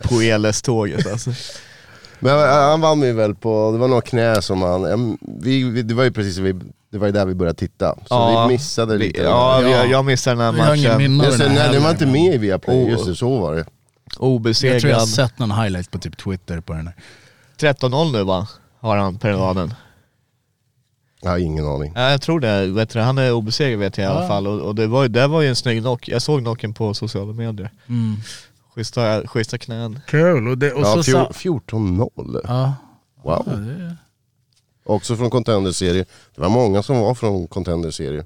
Puelles-tåget 0.70 1.12
alltså. 1.12 1.30
Men 2.22 2.38
äh, 2.38 2.46
han 2.70 2.80
vann 2.80 3.02
ju 3.02 3.12
väl 3.12 3.34
på, 3.34 3.72
det 3.72 3.78
var 3.78 3.88
några 3.88 4.02
knä 4.02 4.42
som 4.42 4.62
han, 4.62 5.18
vi, 5.40 5.64
vi, 5.64 5.82
det 5.82 5.94
var 5.94 6.04
ju 6.04 6.10
precis, 6.12 6.38
vi, 6.38 6.52
det 6.92 6.98
var 6.98 7.06
ju 7.06 7.12
där 7.12 7.26
vi 7.26 7.34
började 7.34 7.58
titta. 7.58 7.94
Så 7.94 8.00
Ja, 8.10 8.46
vi 8.46 8.52
missade 8.54 8.96
Vi- 8.96 9.06
lite. 9.06 9.20
Ja, 9.22 9.62
Ja. 9.62 9.68
Jag, 9.68 9.90
jag 9.90 10.04
missade 10.04 10.36
den 10.36 10.54
här 10.54 10.66
matchen. 10.68 11.10
Just 11.24 11.38
det, 11.38 11.48
nej, 11.48 11.68
den 11.72 11.82
var 11.82 11.90
inte 11.90 12.06
med 12.06 12.34
i 12.34 12.38
Viaplay, 12.38 12.84
Oh. 12.84 12.90
just 12.90 13.06
det, 13.06 13.14
så 13.14 13.38
var 13.38 13.52
det. 13.54 13.58
Jag 13.58 13.66
tror 14.14 14.24
jag 14.24 14.28
har 14.30 14.34
Obesegrad. 14.36 15.08
sett 15.08 15.38
någon 15.38 15.50
highlight 15.50 15.90
på 15.90 15.98
typ 15.98 16.16
Twitter 16.16 16.60
på 16.60 16.72
den 16.72 16.86
här. 16.86 16.96
13-0 17.58 18.12
nu 18.12 18.24
va? 18.24 18.48
Har 18.80 18.96
han 18.96 19.18
peruanen. 19.18 19.74
Jag 21.22 21.30
har 21.30 21.38
ingen 21.38 21.66
aning. 21.66 21.92
Ja, 21.96 22.10
jag 22.10 22.22
tror 22.22 22.40
det. 22.40 22.66
Vet 22.66 22.90
du, 22.90 23.00
han 23.00 23.18
är 23.18 23.32
obesegrad 23.32 23.78
vet 23.78 23.98
jag 23.98 24.04
i 24.04 24.08
alla 24.10 24.22
Ja. 24.22 24.28
fall. 24.28 24.46
Och, 24.46 24.60
och 24.60 24.74
det, 24.74 24.86
var, 24.86 25.02
ju- 25.02 25.08
det 25.08 25.26
var 25.26 25.40
ju 25.42 25.48
en 25.48 25.56
snygg 25.56 25.82
knock. 25.82 26.08
Jag 26.08 26.22
såg 26.22 26.40
knocken 26.40 26.74
på 26.74 26.94
sociala 26.94 27.32
medier. 27.32 27.70
Mm. 27.88 28.16
Schyssta, 28.74 29.26
schyssta 29.26 29.58
knän. 29.58 30.00
Kul, 30.06 30.48
och, 30.48 30.58
det, 30.58 30.72
och 30.72 30.80
Ja, 30.80 30.94
så 30.94 31.02
fjor, 31.02 31.60
sa... 31.70 31.76
14-0. 31.76 32.40
Ja. 32.44 32.74
Wow. 33.22 33.42
Ja, 33.46 33.52
det- 33.52 33.96
Också 34.84 35.16
från 35.16 35.30
Contender-serie. 35.30 36.04
Det 36.34 36.40
var 36.40 36.48
många 36.48 36.82
som 36.82 37.00
var 37.00 37.14
från 37.14 37.46
Contender-serie. 37.46 38.24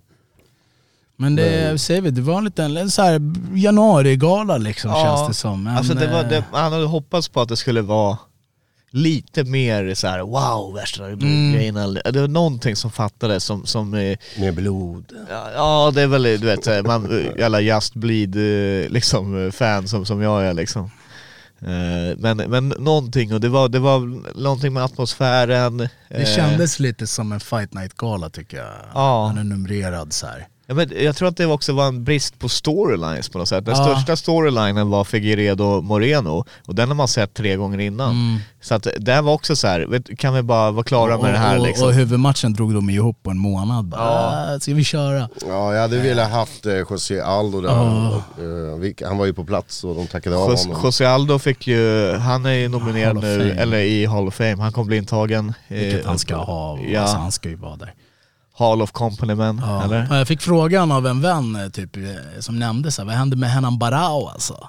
Men 1.16 1.36
det, 1.36 1.78
säger 1.80 2.00
vi, 2.00 2.10
det 2.10 2.20
var 2.20 2.38
en 2.38 2.44
liten 2.44 2.76
en 2.76 2.90
så 2.90 3.02
här 3.02 3.20
januari-gala 3.54 4.56
liksom 4.56 4.90
Ja, 4.90 5.04
känns 5.04 5.28
det 5.28 5.34
som. 5.34 5.62
Men, 5.62 5.76
alltså 5.76 5.94
det 5.94 6.06
var, 6.06 6.22
eh, 6.22 6.28
det, 6.28 6.44
han 6.52 6.72
hade 6.72 6.84
hoppats 6.86 7.28
på 7.28 7.40
att 7.40 7.48
det 7.48 7.56
skulle 7.56 7.82
vara 7.82 8.18
lite 8.94 9.44
mer 9.44 9.94
så 9.94 10.06
här: 10.08 10.20
wow, 10.20 10.74
värsta 10.74 11.06
Mm. 11.06 11.52
grejerna. 11.52 11.86
Det 11.86 12.20
var 12.20 12.28
någonting 12.28 12.76
som 12.76 12.90
fattades 12.90 13.44
som, 13.44 13.66
som 13.66 13.94
eh, 13.94 14.18
Med 14.38 14.54
blod. 14.54 15.12
Ja, 15.30 15.50
Ja 15.54 15.92
det 15.94 16.02
är 16.02 16.06
väl, 16.06 16.22
du 16.22 16.38
vet, 16.38 16.86
man, 16.86 17.28
jävla 17.38 17.60
Just 17.60 17.94
Bleed 17.94 18.36
eh, 18.36 18.88
liksom, 18.90 19.52
fan 19.54 19.88
som, 19.88 20.06
som 20.06 20.22
jag 20.22 20.46
är 20.46 20.54
liksom. 20.54 20.90
Eh, 21.60 22.16
Men, 22.18 22.36
men 22.36 22.68
någonting, 22.68 23.34
och 23.34 23.40
det 23.40 23.48
var, 23.48 23.68
det 23.68 23.78
var 23.78 24.00
någonting 24.42 24.72
med 24.72 24.84
atmosfären. 24.84 25.88
det 26.08 26.28
kändes 26.36 26.80
lite 26.80 27.06
som 27.06 27.32
en 27.32 27.40
fight 27.40 27.74
night-gala 27.74 28.30
tycker 28.30 28.56
jag. 28.56 28.72
Ja. 28.94 29.26
Han 29.26 29.38
är 29.38 29.44
numrerad 29.44 30.12
så 30.12 30.26
här. 30.26 30.46
Ja, 30.66 30.74
men 30.74 30.90
jag 31.00 31.16
tror 31.16 31.28
att 31.28 31.36
det 31.36 31.46
också 31.46 31.72
var 31.72 31.86
en 31.86 32.04
brist 32.04 32.38
på 32.38 32.48
storylines 32.48 33.28
på 33.28 33.38
något 33.38 33.48
sätt. 33.48 33.64
Den 33.64 33.74
Ja. 33.76 33.84
största 33.84 34.16
storylinen 34.16 34.90
var 34.90 35.04
Figueredo 35.04 35.80
Moreno 35.82 36.44
och 36.66 36.74
den 36.74 36.88
har 36.88 36.94
man 36.94 37.08
sett 37.08 37.34
tre 37.34 37.56
gånger 37.56 37.78
innan. 37.80 38.10
Mm. 38.10 38.40
Så 38.60 38.74
att 38.74 38.86
det 38.98 39.20
var 39.20 39.32
också 39.32 39.56
så 39.56 39.66
här, 39.66 39.80
vet, 39.80 40.18
kan 40.18 40.34
vi 40.34 40.42
bara 40.42 40.70
vara 40.70 40.84
klara 40.84 41.18
med 41.18 41.34
det 41.34 41.38
här 41.38 41.58
och, 41.58 41.66
liksom? 41.66 41.86
och 41.88 41.92
huvudmatchen 41.94 42.52
drog 42.54 42.74
de 42.74 42.90
ihop 42.90 43.22
på 43.22 43.30
en 43.30 43.38
månad. 43.38 43.84
Bara, 43.84 44.00
Ja. 44.00 44.54
"Ah, 44.56 44.60
Ska 44.60 44.74
vi 44.74 44.84
köra? 44.84 45.28
Ja, 45.48 45.74
jag 45.74 45.80
hade 45.80 45.98
velat 45.98 46.30
haft 46.30 46.66
eh, 46.66 46.74
José 46.90 47.20
Aldo 47.20 47.60
där. 47.60 47.70
Eh, 47.72 48.78
vi- 48.78 48.94
Han 49.06 49.18
var 49.18 49.26
ju 49.26 49.32
på 49.34 49.44
plats 49.44 49.84
och 49.84 49.94
de 49.94 50.06
tackade 50.06 50.36
av 50.36 50.42
honom. 50.56 50.80
José 50.84 51.04
Aldo 51.04 51.38
fick 51.38 51.66
ju, 51.66 52.12
han 52.16 52.46
är 52.46 52.52
ju 52.52 52.68
nominerad 52.68 53.16
nu, 53.20 53.50
eller 53.50 53.78
i 53.78 54.06
Hall 54.06 54.28
of 54.28 54.34
Fame, 54.34 54.56
han 54.62 54.72
kommer 54.72 54.86
bli 54.86 54.96
intagen. 54.96 55.54
Vilket 55.68 56.00
eh, 56.04 56.06
han 56.08 56.18
ska 56.18 56.36
ha. 56.36 56.78
Ja. 56.88 57.00
Alltså, 57.00 57.16
han 57.16 57.32
ska 57.32 57.48
ju 57.48 57.56
vara 57.56 57.76
där. 57.76 57.92
Hall 58.58 58.82
of 58.82 58.92
Company-men, 58.92 59.62
Ja. 59.66 59.82
eller? 59.84 60.06
Ja, 60.10 60.16
Jag 60.18 60.28
fick 60.28 60.40
frågan 60.40 60.92
av 60.92 61.06
en 61.06 61.20
vän 61.20 61.56
eh, 61.56 61.68
typ, 61.68 61.96
eh, 61.96 62.02
som 62.40 62.58
nämnde 62.58 62.90
så 62.90 63.02
här, 63.02 63.06
vad 63.06 63.14
hände 63.14 63.36
med 63.36 63.50
Henan 63.50 63.78
Barao 63.78 64.26
alltså? 64.28 64.68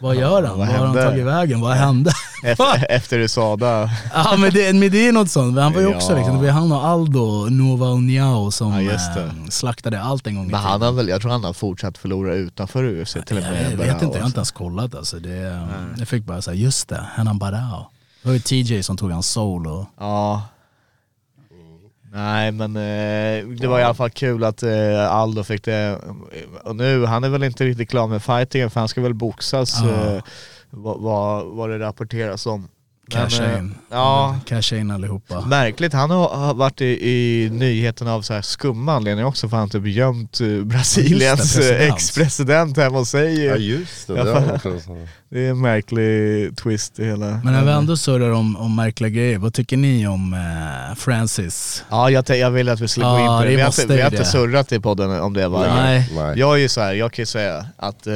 Vad 0.00 0.16
gör 0.16 0.42
han? 0.42 0.58
Vad 0.58 0.58
Vad 0.58 0.66
har 0.68 0.74
han 0.86 0.86
hände? 0.86 1.02
tagit 1.10 1.26
vägen? 1.26 1.60
Vad 1.60 1.72
hände? 1.76 2.10
Efter, 2.44 2.86
efter 2.90 3.18
USADA. 3.18 3.90
ja 4.14 4.36
men 4.38 4.50
det, 4.54 4.72
men 4.76 4.90
det 4.90 5.08
är 5.08 5.12
något 5.12 5.30
sånt, 5.30 5.58
han 5.58 5.72
var 5.72 5.80
ju 5.80 5.94
också 5.94 6.12
Ja. 6.12 6.16
liksom, 6.18 6.34
det 6.38 6.44
var 6.46 6.50
han 6.52 6.72
och 6.72 6.84
Aldo 6.86 7.46
Nova 7.50 7.86
Uniao 7.86 8.50
som 8.50 8.72
Ja, 8.72 8.80
just 8.80 9.14
det. 9.14 9.22
eh, 9.22 9.30
slaktade 9.48 10.02
allt 10.02 10.26
en 10.26 10.34
gång 10.36 10.46
i 10.48 10.50
Men 10.50 10.60
han 10.60 10.82
har 10.82 10.92
väl, 10.92 11.08
jag 11.08 11.20
tror 11.20 11.30
han 11.30 11.44
har 11.44 11.52
fortsatt 11.52 11.98
förlora 11.98 12.34
utanför 12.34 12.84
UFC 12.84 13.12
till 13.26 13.36
och 13.36 13.42
med. 13.42 13.62
Jag 13.70 13.78
Barao, 13.78 13.92
vet 13.94 14.02
inte, 14.02 14.04
jag 14.04 14.10
har 14.10 14.10
inte 14.12 14.24
alltså. 14.24 14.36
ens 14.38 14.50
kollat 14.50 14.94
alltså. 14.94 15.16
Det, 15.18 15.66
jag 15.98 16.08
fick 16.08 16.24
bara 16.24 16.42
säga 16.42 16.54
just 16.54 16.88
det, 16.88 17.04
Henan 17.16 17.38
Barao. 17.38 17.86
Det 18.22 18.28
var 18.28 18.34
ju 18.34 18.40
TJ 18.40 18.82
som 18.82 18.96
tog 18.96 19.10
hans 19.12 19.30
soul 19.30 19.66
och... 19.66 19.84
Ja. 19.98 20.42
Nej 22.12 22.52
men 22.52 22.76
eh, 22.76 23.46
det 23.48 23.66
var 23.66 23.80
i 23.80 23.82
alla 23.82 23.94
fall 23.94 24.10
kul 24.10 24.44
att 24.44 24.62
eh, 24.62 25.10
Aldo 25.12 25.44
fick 25.44 25.64
det. 25.64 25.98
Och 26.64 26.76
nu, 26.76 27.04
han 27.06 27.24
är 27.24 27.28
väl 27.28 27.42
inte 27.44 27.64
riktigt 27.64 27.90
klar 27.90 28.06
med 28.06 28.22
fightingen 28.22 28.70
för 28.70 28.80
han 28.80 28.88
ska 28.88 29.00
väl 29.00 29.14
boxas 29.14 29.80
Ja. 29.82 30.14
eh, 30.14 30.22
vad, 30.70 31.00
vad, 31.00 31.46
vad 31.46 31.70
det 31.70 31.78
rapporteras 31.78 32.46
om. 32.46 32.68
Casha 33.10 33.44
eh, 33.52 33.58
in. 33.58 33.74
Ja, 33.90 34.36
Casha 34.46 34.76
in 34.76 34.90
allihopa. 34.90 35.40
Märkligt, 35.40 35.92
han 35.92 36.10
har, 36.10 36.54
varit 36.54 36.80
i, 36.80 36.84
i 37.10 37.48
nyheterna 37.52 38.14
av 38.14 38.22
så 38.22 38.34
här 38.34 38.42
skumma 38.42 38.92
anledningar 38.94 39.28
också 39.28 39.48
för 39.48 39.56
han 39.56 39.70
har 39.72 39.80
typ 39.80 39.86
gömt 39.86 40.40
eh, 40.40 40.46
Brasiliens 40.64 41.56
Ja, 41.56 41.62
det, 41.62 41.68
eh, 41.68 41.76
president. 41.76 41.94
ex-president 41.96 42.76
hemma 42.76 42.98
hos 42.98 43.08
sig. 43.10 43.44
Ja 43.44 43.56
just 43.56 44.06
det, 44.06 44.14
Ja, 44.18 44.24
det 44.24 44.80
så. 44.80 45.06
Det 45.30 45.46
är 45.46 45.50
en 45.50 45.60
märklig 45.60 46.56
twist 46.56 46.98
i 46.98 47.04
hela. 47.04 47.26
Men 47.44 47.52
när 47.52 47.64
vi 47.64 47.70
ändå 47.72 47.96
surrar 47.96 48.30
om, 48.30 48.56
om 48.56 48.76
märkliga 48.76 49.08
grejer, 49.10 49.38
vad 49.38 49.54
tycker 49.54 49.76
ni 49.76 50.06
om 50.06 50.34
eh, 50.34 50.96
Francis? 50.96 51.84
Ja, 51.90 52.10
jag, 52.10 52.24
jag 52.30 52.50
vill 52.50 52.68
att 52.68 52.80
vi 52.80 52.88
skulle 52.88 53.06
gå 53.06 53.18
in 53.18 53.24
Ja, 53.24 53.38
på 53.38 53.44
det. 53.44 53.50
det 53.50 53.56
Vi 53.56 53.60
har, 53.62 53.68
måste 53.68 53.82
inte, 53.82 53.94
vi 53.94 54.02
har 54.02 54.10
vi 54.10 54.16
inte 54.16 54.26
det. 54.28 54.30
surrat 54.32 54.72
i 54.72 54.80
podden 54.80 55.20
om 55.20 55.32
det 55.32 55.48
varje 55.48 55.74
Nej. 55.74 56.10
Nej. 56.14 56.38
Jag 56.38 56.54
är 56.54 56.58
ju 56.58 56.68
så 56.68 56.80
här, 56.80 56.92
jag 56.92 57.12
kan 57.12 57.22
ju 57.22 57.26
säga 57.26 57.66
att 57.76 58.06
eh, 58.06 58.12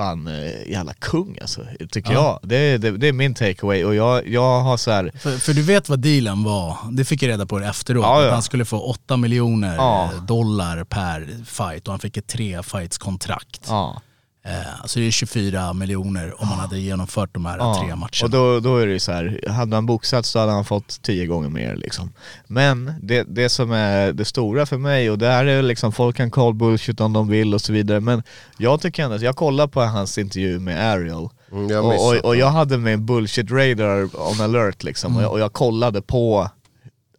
fan, 0.00 0.26
eh, 0.26 0.70
jävla 0.70 0.92
kung 0.94 1.38
alltså, 1.40 1.60
tycker 1.90 2.12
Ja. 2.12 2.38
jag. 2.42 2.48
Det, 2.50 2.56
är- 2.56 2.78
det, 2.78 2.90
det 2.90 3.08
är 3.08 3.12
min 3.12 3.34
takeaway 3.34 3.84
och 3.84 3.94
jag, 3.94 4.28
jag 4.28 4.60
har 4.60 4.76
så 4.76 4.90
här, 4.90 5.12
För, 5.18 5.38
för 5.38 5.52
du 5.54 5.62
vet 5.62 5.88
vad 5.88 5.98
dealen 5.98 6.42
var, 6.42 6.76
det 6.92 7.04
fick 7.04 7.22
jag 7.22 7.28
reda 7.28 7.46
på 7.46 7.58
efteråt, 7.58 8.04
Ja, 8.04 8.20
ja. 8.20 8.26
att 8.26 8.32
han 8.32 8.42
skulle 8.42 8.64
få 8.64 8.78
8 8.80 9.16
miljoner 9.16 9.76
eh, 9.76 10.22
dollar 10.24 10.84
per 10.84 11.28
fight 11.46 11.86
och 11.88 11.92
han 11.92 12.00
fick 12.00 12.16
ett 12.16 12.26
tre 12.26 12.62
fights 12.62 12.98
kontrakt. 12.98 13.66
ja. 13.68 14.02
Eh, 14.44 14.84
så 14.86 14.98
det 14.98 15.06
är 15.06 15.10
24 15.10 15.72
miljoner 15.72 16.42
om 16.42 16.48
man 16.48 16.58
hade 16.58 16.78
genomfört 16.78 17.34
de 17.34 17.46
här 17.46 17.56
tre 17.58 17.86
matcherna. 17.96 18.08
Och 18.22 18.30
då, 18.30 18.60
då 18.60 18.76
är 18.76 18.86
det 18.86 18.92
ju 18.92 18.98
så 19.00 19.12
här, 19.12 19.40
hade 19.48 19.76
han 19.76 19.86
boxat 19.86 20.26
så 20.26 20.38
hade 20.38 20.52
han 20.52 20.64
fått 20.64 21.02
tio 21.02 21.26
gånger 21.26 21.48
mer 21.48 21.76
liksom. 21.76 22.12
Men 22.46 22.94
det, 23.02 23.22
det 23.28 23.48
som 23.48 23.72
är 23.72 24.12
det 24.12 24.24
stora 24.24 24.66
för 24.66 24.78
mig, 24.78 25.10
och 25.10 25.18
det 25.18 25.26
här 25.28 25.44
är 25.44 25.62
liksom, 25.62 25.92
folk 25.92 26.16
kan 26.16 26.30
call 26.30 26.54
bullshit 26.54 27.00
om 27.00 27.12
de 27.12 27.28
vill 27.28 27.54
och 27.54 27.60
så 27.60 27.72
vidare, 27.72 28.00
men 28.00 28.22
jag 28.58 28.80
tycker 28.80 29.04
ändå, 29.04 29.16
jag 29.16 29.36
kollar 29.36 29.66
på 29.66 29.80
hans 29.82 30.18
intervju 30.18 30.58
med 30.60 30.92
Ariel, 30.92 31.28
Mm, 31.52 31.68
jag 31.68 31.84
och, 31.84 32.08
och, 32.08 32.24
och 32.24 32.36
jag 32.36 32.50
hade 32.50 32.78
min 32.78 33.06
bullshit 33.06 33.50
radar 33.50 34.02
on 34.30 34.40
alert 34.40 34.82
liksom, 34.82 35.12
Mm. 35.12 35.16
och, 35.18 35.24
jag, 35.24 35.32
och 35.32 35.40
jag 35.40 35.52
kollade 35.52 36.02
på 36.02 36.50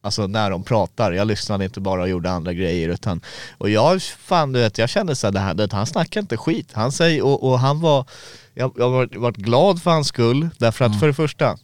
Alltså 0.03 0.27
när 0.27 0.49
de 0.49 0.63
pratar, 0.63 1.11
jag 1.11 1.27
lyssnade 1.27 1.65
inte 1.65 1.79
bara 1.79 2.01
och 2.01 2.09
gjorde 2.09 2.31
andra 2.31 2.53
grejer 2.53 2.89
utan 2.89 3.21
Och 3.57 3.69
jag, 3.69 4.01
fan 4.01 4.51
du 4.51 4.59
vet, 4.59 4.77
jag 4.77 4.89
kände 4.89 5.15
såhär, 5.15 5.31
det 5.31 5.39
här, 5.39 5.53
det, 5.53 5.73
han 5.73 5.85
snackar 5.85 6.21
inte 6.21 6.37
skit, 6.37 6.69
han 6.73 6.91
säger, 6.91 7.25
och, 7.25 7.51
och 7.51 7.59
han 7.59 7.81
var 7.81 8.05
Jag, 8.53 8.77
har 8.79 9.17
varit, 9.19 9.37
glad 9.37 9.81
för 9.81 9.91
hans 9.91 10.07
skull, 10.07 10.49
därför 10.57 10.85
att 10.85 10.99
för 10.99 11.07
det 11.07 11.13
första 11.13 11.57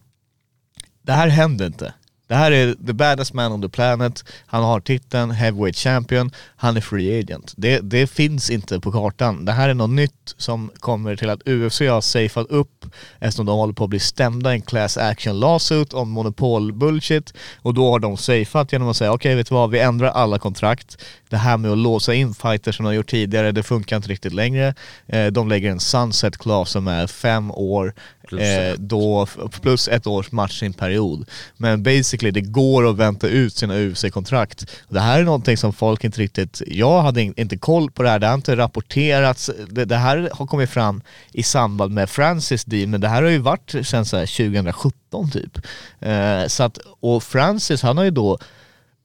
Det 1.01 1.11
här 1.11 1.27
händer 1.27 1.65
inte 1.65 1.93
det 2.27 2.35
här 2.35 2.51
är 2.51 2.73
the 2.87 2.93
baddest 2.93 3.33
man 3.33 3.51
on 3.51 3.61
the 3.61 3.69
planet, 3.69 4.23
han 4.45 4.63
har 4.63 4.79
titeln 4.79 5.31
heavyweight 5.31 5.75
champion, 5.75 6.31
han 6.55 6.77
är 6.77 6.81
free 6.81 7.19
agent. 7.19 7.53
Det, 7.57 7.79
det 7.79 8.07
finns 8.07 8.49
inte 8.49 8.79
på 8.79 8.91
kartan. 8.91 9.45
Det 9.45 9.51
här 9.51 9.69
är 9.69 9.73
något 9.73 9.89
nytt 9.89 10.33
som 10.37 10.71
kommer 10.79 11.15
till 11.15 11.29
att 11.29 11.47
UFC 11.47 11.79
har 11.79 12.01
safeat 12.01 12.47
upp 12.49 12.85
eftersom 13.19 13.45
de 13.45 13.57
håller 13.57 13.73
på 13.73 13.83
att 13.83 13.89
bli 13.89 13.99
stämda 13.99 14.51
i 14.51 14.55
en 14.55 14.61
class 14.61 14.97
action 14.97 15.39
lawsuit 15.39 15.93
om 15.93 16.09
monopol 16.09 16.73
bullshit 16.73 17.33
och 17.61 17.73
då 17.73 17.91
har 17.91 17.99
de 17.99 18.17
safeat 18.17 18.71
genom 18.71 18.87
att 18.87 18.97
säga 18.97 19.13
okej 19.13 19.35
vet 19.35 19.49
du 19.49 19.55
vad, 19.55 19.69
vi 19.69 19.79
ändrar 19.79 20.09
alla 20.09 20.39
kontrakt. 20.39 20.97
Det 21.29 21.37
här 21.37 21.57
med 21.57 21.71
att 21.71 21.77
låsa 21.77 22.13
in 22.13 22.33
fighters 22.33 22.75
som 22.75 22.83
de 22.83 22.87
har 22.87 22.93
gjort 22.93 23.09
tidigare, 23.09 23.51
det 23.51 23.63
funkar 23.63 23.95
inte 23.95 24.09
riktigt 24.09 24.33
längre. 24.33 24.73
Eh, 25.05 25.27
de 25.27 25.49
lägger 25.49 25.71
en 25.71 25.79
sunset 25.79 26.37
clause 26.37 26.71
som 26.71 26.87
är 26.87 27.07
fem 27.07 27.51
år 27.51 27.93
Plus 28.27 28.41
eh, 28.41 28.75
då, 28.77 29.27
plus 29.61 29.87
ett 29.87 30.07
års 30.07 30.31
matchingperiod. 30.31 31.29
Men 31.57 31.83
basically, 31.83 32.31
det 32.31 32.41
går 32.41 32.89
att 32.89 32.95
vänta 32.97 33.27
ut 33.27 33.53
sina 33.55 33.73
UFC-kontrakt. 33.79 34.65
Det 34.89 34.99
här 34.99 35.19
är 35.19 35.23
någonting 35.23 35.57
som 35.57 35.73
folk 35.73 36.03
inte 36.03 36.21
riktigt, 36.21 36.61
jag 36.67 37.01
hade 37.01 37.21
in- 37.21 37.33
inte 37.37 37.57
koll 37.57 37.91
på 37.91 38.03
det 38.03 38.09
här, 38.09 38.19
det 38.19 38.27
har 38.27 38.33
inte 38.33 38.55
rapporterats, 38.55 39.49
det, 39.69 39.85
det 39.85 39.95
här 39.95 40.29
har 40.33 40.47
kommit 40.47 40.69
fram 40.69 41.01
i 41.31 41.43
samband 41.43 41.93
med 41.93 42.09
Francis 42.09 42.65
deal, 42.65 42.87
men 42.87 43.01
det 43.01 43.07
här 43.07 43.23
har 43.23 43.29
ju 43.29 43.37
varit 43.37 43.75
sen 43.83 44.05
2017 44.05 45.31
typ. 45.31 45.57
Eh, 45.99 46.47
så 46.47 46.63
att, 46.63 46.77
och 46.99 47.23
Francis 47.23 47.81
han 47.81 47.97
har 47.97 48.03
ju 48.03 48.11
då 48.11 48.37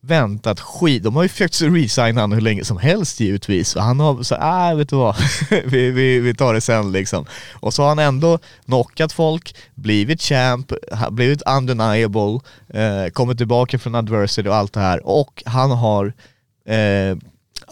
väntat 0.05 0.61
skit, 0.61 1.03
de 1.03 1.17
har 1.17 1.23
ju 1.23 1.29
försökt 1.29 1.63
resigna 1.63 2.21
honom 2.21 2.33
hur 2.33 2.41
länge 2.41 2.65
som 2.65 2.79
helst 2.79 3.21
givetvis. 3.21 3.77
Och 3.77 3.83
han 3.83 4.01
har 4.01 4.23
så 4.23 4.37
nej 4.37 4.77
vet 4.77 4.89
du 4.89 4.97
vad, 4.97 5.17
vi, 5.65 5.91
vi, 5.91 6.21
vi 6.21 6.35
tar 6.35 6.55
det 6.55 6.61
sen 6.61 6.93
liksom. 6.93 7.27
Och 7.53 7.75
så 7.75 7.83
har 7.83 7.89
han 7.89 7.99
ändå 7.99 8.39
knockat 8.67 9.13
folk, 9.13 9.57
blivit 9.75 10.23
champ, 10.23 10.73
blivit 11.11 11.43
undeniable, 11.43 12.41
eh, 12.69 13.11
kommit 13.13 13.39
tillbaka 13.39 13.79
från 13.79 13.95
adversity 13.95 14.49
och 14.49 14.57
allt 14.57 14.73
det 14.73 14.81
här. 14.81 15.07
Och 15.07 15.43
han 15.47 15.71
har 15.71 16.13
eh, 16.67 17.17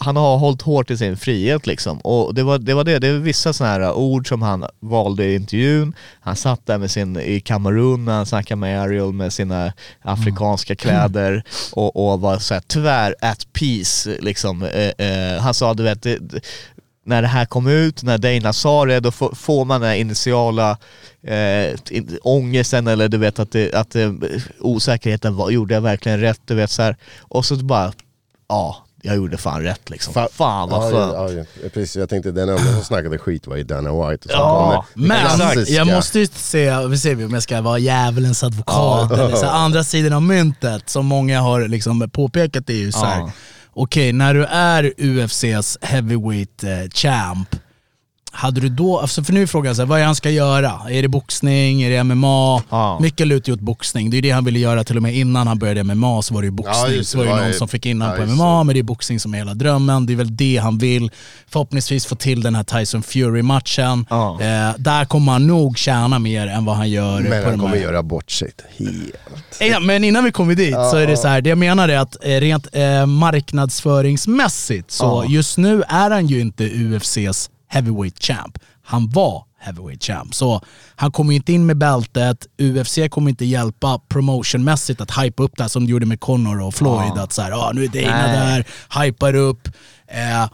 han 0.03 0.17
har 0.17 0.37
hållit 0.37 0.63
hårt 0.63 0.91
i 0.91 0.97
sin 0.97 1.17
frihet 1.17 1.67
liksom. 1.67 1.99
Och 1.99 2.35
det 2.35 2.43
var 2.43 2.59
det, 2.59 2.75
var 2.75 2.85
det. 2.85 2.99
det 2.99 3.13
var 3.13 3.19
vissa 3.19 3.53
sådana 3.53 3.73
här 3.73 3.93
ord 3.93 4.29
som 4.29 4.43
han 4.43 4.67
valde 4.81 5.25
i 5.25 5.35
intervjun. 5.35 5.95
Han 6.21 6.37
satt 6.37 6.67
där 6.67 6.79
med 6.79 6.91
sin, 6.91 7.17
i 7.17 7.41
Kamerun 7.41 8.05
när 8.05 8.13
han 8.13 8.27
snackade 8.27 8.61
med 8.61 8.83
Ariel 8.83 9.13
med 9.13 9.33
sina 9.33 9.73
afrikanska 10.03 10.77
kläder 10.77 11.45
och, 11.73 12.13
och 12.13 12.21
var 12.21 12.39
såhär 12.39 12.61
tvär 12.61 13.15
at 13.21 13.53
peace 13.53 14.17
liksom. 14.21 14.63
Eh, 14.63 15.07
eh, 15.07 15.41
han 15.41 15.55
sa 15.55 15.75
du 15.75 15.83
vet, 15.83 16.03
det, 16.03 16.19
när 17.05 17.23
det 17.23 17.29
här 17.29 17.45
kom 17.45 17.67
ut, 17.67 18.03
när 18.03 18.19
Dana 18.19 18.53
sa 18.53 18.85
det, 18.85 19.01
då 19.01 19.11
får, 19.11 19.65
man 19.65 19.81
den 19.81 19.91
här 19.91 19.97
initiala 19.97 20.79
eh, 21.23 21.79
ångesten 22.23 22.87
eller 22.87 23.09
du 23.09 23.19
vet 23.19 23.39
att, 23.39 23.53
det, 23.53 23.75
att 23.75 23.91
det, 23.91 24.15
osäkerheten 24.61 25.37
var, 25.37 25.51
gjorde 25.51 25.75
jag 25.75 25.81
verkligen 25.81 26.21
rätt? 26.21 26.41
Du 26.45 26.55
vet 26.55 26.71
så 26.71 26.83
här. 26.83 26.97
Och 27.19 27.45
så 27.45 27.57
bara, 27.57 27.93
ja, 28.49 28.85
jag 29.03 29.17
gjorde 29.17 29.37
fan 29.37 29.63
rätt 29.63 29.91
liksom. 29.91 30.15
Fan, 30.15 30.69
vad 30.69 30.87
ja, 30.87 30.91
skönt. 30.91 31.37
ja, 31.37 31.45
ja, 31.63 31.69
precis, 31.75 31.97
jag 31.97 32.09
tänkte 32.09 32.31
den 32.31 32.49
enda 32.49 32.73
som 32.73 32.83
snackade 32.85 33.19
skit 33.19 33.47
var 33.47 33.57
ju 33.57 33.65
Dana 33.65 33.91
White. 34.09 34.29
Och 34.29 34.35
Ja, 34.35 34.85
Men 34.95 35.19
klassiska- 35.27 35.73
jag 35.75 35.87
måste 35.87 36.19
ju 36.19 36.27
säga, 36.27 36.87
vi 36.87 36.99
ser 36.99 37.25
om 37.25 37.35
jag 37.35 37.43
ska 37.43 37.61
vara 37.61 37.79
djävulens 37.79 38.43
advokat, 38.43 39.13
eller 39.13 39.37
så 39.37 39.47
andra 39.47 39.85
sidan 39.85 40.13
av 40.13 40.23
myntet 40.23 40.89
som 40.89 41.07
många 41.07 41.41
har 41.41 41.69
liksom 41.69 42.11
påpekat 42.11 42.71
är 42.71 42.75
ju 42.75 42.93
så 42.93 43.05
här. 43.05 43.19
Ja. 43.21 43.31
okej 43.73 44.13
när 44.13 44.35
du 44.35 44.45
är 44.45 44.93
UFCs 44.97 45.79
heavyweight 45.83 46.65
eh, 46.65 46.71
champ, 46.95 47.57
hade 48.33 48.61
du 48.61 48.69
då, 48.69 48.99
alltså 48.99 49.25
för 49.25 49.33
nu 49.33 49.43
är 49.43 49.47
frågan 49.47 49.75
så 49.75 49.83
här, 49.83 49.87
vad 49.87 50.01
är 50.01 50.05
han 50.05 50.15
ska 50.15 50.31
göra? 50.31 50.81
Är 50.91 51.03
det 51.03 51.09
boxning? 51.09 51.83
Är 51.83 51.91
det 51.91 52.05
MMA? 52.05 52.63
Ja. 52.71 52.99
Mycket 53.01 53.27
lutar 53.27 53.49
ju 53.49 53.55
åt 53.55 53.61
boxning. 53.61 54.11
Det 54.11 54.19
är 54.19 54.23
det 54.23 54.31
han 54.31 54.45
ville 54.45 54.59
göra 54.59 54.85
till 54.85 54.97
och 54.97 55.03
med 55.03 55.15
innan 55.17 55.47
han 55.47 55.59
började 55.59 55.85
MMA 55.95 56.23
så 56.23 56.35
var 56.35 56.43
det 56.43 56.47
ju 56.47 56.51
boxning. 56.51 56.97
just 56.97 56.99
det, 56.99 57.05
så 57.05 57.19
var 57.19 57.25
det 57.25 57.31
ju 57.41 57.45
någon 57.45 57.55
som 57.55 57.69
fick 57.69 57.87
in 57.87 58.01
honom 58.03 58.17
ja, 58.21 58.27
på 58.27 58.33
MMA, 58.33 58.65
men 58.65 58.75
det 58.75 58.79
är 58.81 58.83
boxning 58.83 59.21
som 59.21 59.35
är 59.35 59.39
hela 59.39 59.55
drömmen. 59.55 60.07
Det 60.07 60.13
är 60.13 60.17
väl 60.17 60.37
det 60.37 60.57
han 60.57 60.79
vill. 60.79 61.11
Förhoppningsvis 61.49 62.07
få 62.07 62.15
till 62.15 62.43
den 62.43 62.55
här 62.55 62.65
Tyson 62.65 63.03
Fury-matchen. 63.03 64.07
Ja. 64.11 64.41
Eh, 64.41 64.75
där 64.79 65.05
kommer 65.05 65.33
han 65.33 65.47
nog 65.47 65.79
tjäna 65.79 66.19
mer 66.19 66.47
än 66.47 66.65
vad 66.65 66.77
han 66.77 66.91
gör 66.91 67.21
Men 67.21 67.43
på 67.43 67.49
han 67.51 67.59
kommer 67.59 67.77
här. 67.77 67.83
göra 67.83 68.03
bort 68.03 68.31
sig 68.31 68.51
helt. 68.79 69.17
Ja, 69.61 69.81
men 69.81 70.05
innan 70.05 70.25
vi 70.25 70.33
kommer 70.33 70.55
dit 70.55 70.75
så 70.75 70.97
är 70.97 71.07
det 71.07 71.17
så 71.17 71.29
här, 71.29 71.41
det 71.41 71.49
jag 71.49 71.59
menar 71.59 71.89
är 71.89 71.99
att 71.99 72.17
eh, 72.25 72.29
rent 72.41 72.67
eh, 72.73 73.07
marknadsföringsmässigt 73.07 74.91
så 74.91 75.05
Ja. 75.05 75.25
just 75.33 75.59
nu 75.59 75.83
är 75.89 76.11
han 76.11 76.27
ju 76.27 76.41
inte 76.41 76.65
UFCs 76.65 77.51
heavyweight 77.71 78.23
champ. 78.23 78.59
Han 78.83 79.09
var 79.09 79.45
heavyweight 79.59 80.03
champ. 80.05 80.35
Så 80.35 80.61
han 80.97 81.13
kommer 81.13 81.35
inte 81.35 81.53
in 81.53 81.67
med 81.67 81.77
bältet, 81.77 82.47
UFC 82.59 82.99
kommer 83.11 83.31
inte 83.31 83.45
hjälpa 83.45 84.01
promotionmässigt 84.09 85.01
att 85.01 85.19
hypa 85.19 85.43
upp 85.43 85.57
det 85.57 85.63
här 85.63 85.69
som 85.69 85.87
de 85.87 85.91
gjorde 85.93 86.07
med 86.07 86.21
Conor 86.21 86.63
och 86.63 86.75
Floyd. 86.75 87.13
Att 87.19 87.33
så 87.33 87.43
här, 87.43 87.53
ah, 87.53 87.73
nu 87.73 87.85
är 87.85 87.89
Dana 87.89 88.27
Nej. 88.27 88.37
där, 88.37 88.67
hypar 89.05 89.35
upp. 89.35 89.69
Eh, 90.09 90.49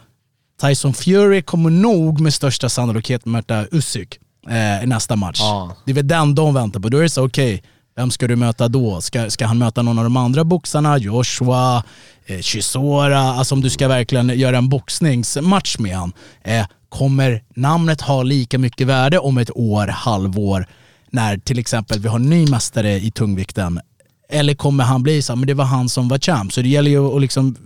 Tyson 0.60 0.94
Fury 0.94 1.42
kommer 1.42 1.70
nog 1.70 2.20
med 2.20 2.34
största 2.34 2.68
sannolikhet 2.68 3.24
möta 3.24 3.66
Usyk 3.70 4.18
eh, 4.48 4.84
i 4.84 4.86
nästa 4.86 5.16
match. 5.16 5.38
Ja. 5.40 5.76
Det 5.84 5.92
är 5.92 5.94
väl 5.94 6.08
den 6.08 6.34
de 6.34 6.54
väntar 6.54 6.80
på. 6.80 6.88
Då 6.88 6.98
är 6.98 7.02
det 7.02 7.08
så, 7.08 7.26
okej, 7.26 7.62
vem 7.96 8.10
ska 8.10 8.26
du 8.26 8.36
möta 8.36 8.68
då? 8.68 9.00
Ska, 9.00 9.30
ska 9.30 9.46
han 9.46 9.58
möta 9.58 9.82
någon 9.82 9.98
av 9.98 10.04
de 10.04 10.16
andra 10.16 10.44
boxarna? 10.44 10.98
Joshua, 10.98 11.82
eh, 12.26 12.40
Chisora? 12.40 13.18
Alltså 13.18 13.54
om 13.54 13.60
du 13.60 13.70
ska 13.70 13.88
verkligen 13.88 14.28
göra 14.28 14.58
en 14.58 14.68
boxningsmatch 14.68 15.78
med 15.78 15.96
han. 15.96 16.12
Eh, 16.44 16.66
kommer 16.88 17.42
namnet 17.54 18.00
ha 18.00 18.22
lika 18.22 18.58
mycket 18.58 18.86
värde 18.86 19.18
om 19.18 19.38
ett 19.38 19.56
år, 19.56 19.86
halvår, 19.86 20.66
när 21.10 21.36
till 21.38 21.58
exempel 21.58 21.98
vi 21.98 22.08
har 22.08 22.18
en 22.18 22.30
ny 22.30 22.46
mästare 22.46 22.92
i 22.92 23.10
tungvikten? 23.10 23.80
Eller 24.28 24.54
kommer 24.54 24.84
han 24.84 25.02
bli 25.02 25.22
så 25.22 25.36
men 25.36 25.46
det 25.46 25.54
var 25.54 25.64
han 25.64 25.88
som 25.88 26.08
var 26.08 26.18
champ. 26.18 26.52
Så 26.52 26.62
det 26.62 26.68
gäller 26.68 26.90
ju 26.90 27.16
att 27.16 27.20
liksom 27.20 27.56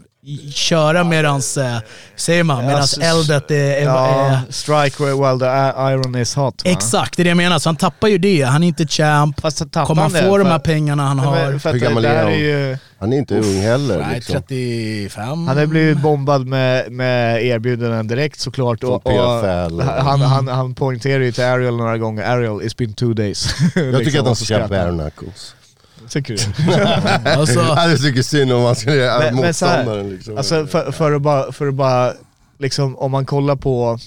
köra 0.54 1.04
medans, 1.04 1.56
eh, 1.56 1.78
säger 2.16 2.44
man, 2.44 2.66
medans 2.66 2.98
Ja, 3.00 3.06
eldet 3.06 3.50
är, 3.50 3.54
är, 3.54 3.82
Ja, 3.84 4.06
är 4.08 4.40
strike 4.52 5.04
while 5.04 5.38
the 5.38 5.78
iron 5.92 6.16
is 6.16 6.34
hot. 6.34 6.64
va? 6.64 6.70
Exakt, 6.70 7.16
det 7.16 7.22
är 7.22 7.24
det 7.24 7.28
jag 7.30 7.36
menar. 7.36 7.58
Så 7.58 7.68
han 7.68 7.76
tappar 7.76 8.08
ju 8.08 8.18
det. 8.18 8.42
Han 8.42 8.62
är 8.62 8.68
inte 8.68 8.86
champ. 8.86 9.42
Kommer 9.86 10.02
han 10.02 10.10
få 10.10 10.38
de 10.38 10.46
här 10.46 10.58
pengarna 10.58 11.02
han 11.06 11.18
har? 11.18 11.58
för 11.58 11.72
Hur 11.72 11.78
gammal 11.78 12.04
är 12.04 12.22
han? 12.22 12.34
ju... 12.34 12.78
Han 12.98 13.12
är 13.12 13.16
inte 13.16 13.38
ung 13.38 13.60
heller. 13.60 13.98
Nej, 13.98 14.14
Liksom. 14.14 14.34
35. 14.34 15.48
Han 15.48 15.58
har 15.58 15.66
blivit 15.66 15.98
bombad 15.98 16.46
med, 16.46 16.92
med 16.92 17.44
erbjudanden 17.44 18.06
direkt 18.06 18.40
såklart. 18.40 18.84
Och, 18.84 19.06
och 19.06 19.12
han, 19.84 20.20
han, 20.20 20.48
han 20.48 20.74
poängterar 20.74 21.22
ju 21.22 21.32
till 21.32 21.44
Ariel 21.44 21.76
några 21.76 21.98
gånger, 21.98 22.24
Ariel 22.24 22.52
it's 22.52 22.76
been 22.78 22.92
two 22.92 23.14
days. 23.14 23.54
Jag 23.74 24.04
tycker 24.04 24.20
att 24.20 24.26
han 24.26 24.36
ska 24.36 24.68
bare 24.68 24.90
knuckles. 24.90 25.54
Tycker 26.10 26.34
du? 26.36 26.72
Alltså, 27.30 27.60
Jag 27.60 28.00
tycker 28.02 28.22
synd 28.22 28.52
om 28.52 28.62
man 28.62 28.76
ska 28.76 28.94
göra 28.94 29.32
motståndaren. 29.32 30.10
Liksom. 30.10 30.36
Alltså 30.38 30.66
för, 30.66 30.92
för 30.92 31.12
att 31.12 31.22
bara, 31.22 31.52
för 31.52 31.66
att 31.68 31.74
bara 31.74 32.12
liksom, 32.58 32.96
om 32.96 33.10
man 33.10 33.26
kollar 33.26 33.56
på 33.56 33.98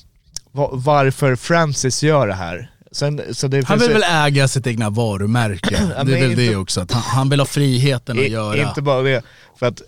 va- 0.52 0.70
varför 0.72 1.36
Francis 1.36 2.04
gör 2.04 2.28
det 2.28 2.34
här. 2.34 2.70
Sen, 2.92 3.22
så 3.32 3.48
det 3.48 3.68
han 3.68 3.80
vill 3.80 3.88
ju- 3.88 3.94
väl 3.94 4.04
äga 4.28 4.48
sitt 4.48 4.68
egna 4.68 4.90
varumärke. 4.90 5.78
Ja, 5.98 6.04
Det 6.04 6.18
är 6.18 6.28
väl 6.28 6.36
det 6.36 6.46
inte- 6.46 6.56
också. 6.58 6.82
Att 6.82 6.92
han, 6.92 7.02
han 7.02 7.30
vill 7.30 7.40
ha 7.40 7.46
friheten 7.48 8.18
att 8.20 8.24
I- 8.26 8.32
göra. 8.32 8.68
Inte 8.70 8.82
bara 8.82 9.02
det, 9.02 9.22
för 9.60 9.66
att 9.66 9.82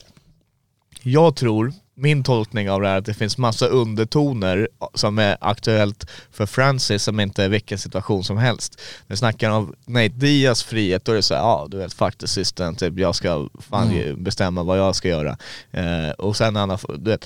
jag 1.01 1.35
tror, 1.35 1.73
min 1.97 2.23
tolkning 2.23 2.69
av 2.71 2.81
det 2.81 2.87
här 2.87 2.95
är 2.95 2.99
att 2.99 3.05
det 3.05 3.13
finns 3.13 3.37
massa 3.37 3.67
undertoner 3.67 4.67
som 4.93 5.19
är 5.19 5.37
aktuellt 5.41 6.05
för 6.31 6.45
Francis 6.45 7.03
som 7.03 7.19
inte 7.19 7.43
är 7.43 7.49
vilken 7.49 7.77
situation 7.77 8.23
som 8.23 8.37
helst. 8.37 8.81
När 9.07 9.15
snackar 9.15 9.49
om 9.49 9.75
Nate 9.85 10.07
Diaz 10.07 10.63
frihet, 10.63 11.05
då 11.05 11.11
är 11.11 11.15
det 11.15 11.21
såhär, 11.21 11.41
ja 11.41 11.67
du 11.71 11.77
vet 11.77 11.93
fuck 11.93 12.17
the 12.17 12.27
system, 12.27 12.75
typ 12.75 12.99
jag 12.99 13.15
ska 13.15 13.47
fan 13.69 13.91
Mm. 13.91 14.23
bestämma 14.23 14.63
vad 14.63 14.79
jag 14.79 14.95
ska 14.95 15.07
göra. 15.07 15.37
Eh, 15.71 16.09
och 16.17 16.37
sen 16.37 16.55
han 16.55 16.69
har, 16.69 16.97
du 16.97 17.11
vet, 17.11 17.25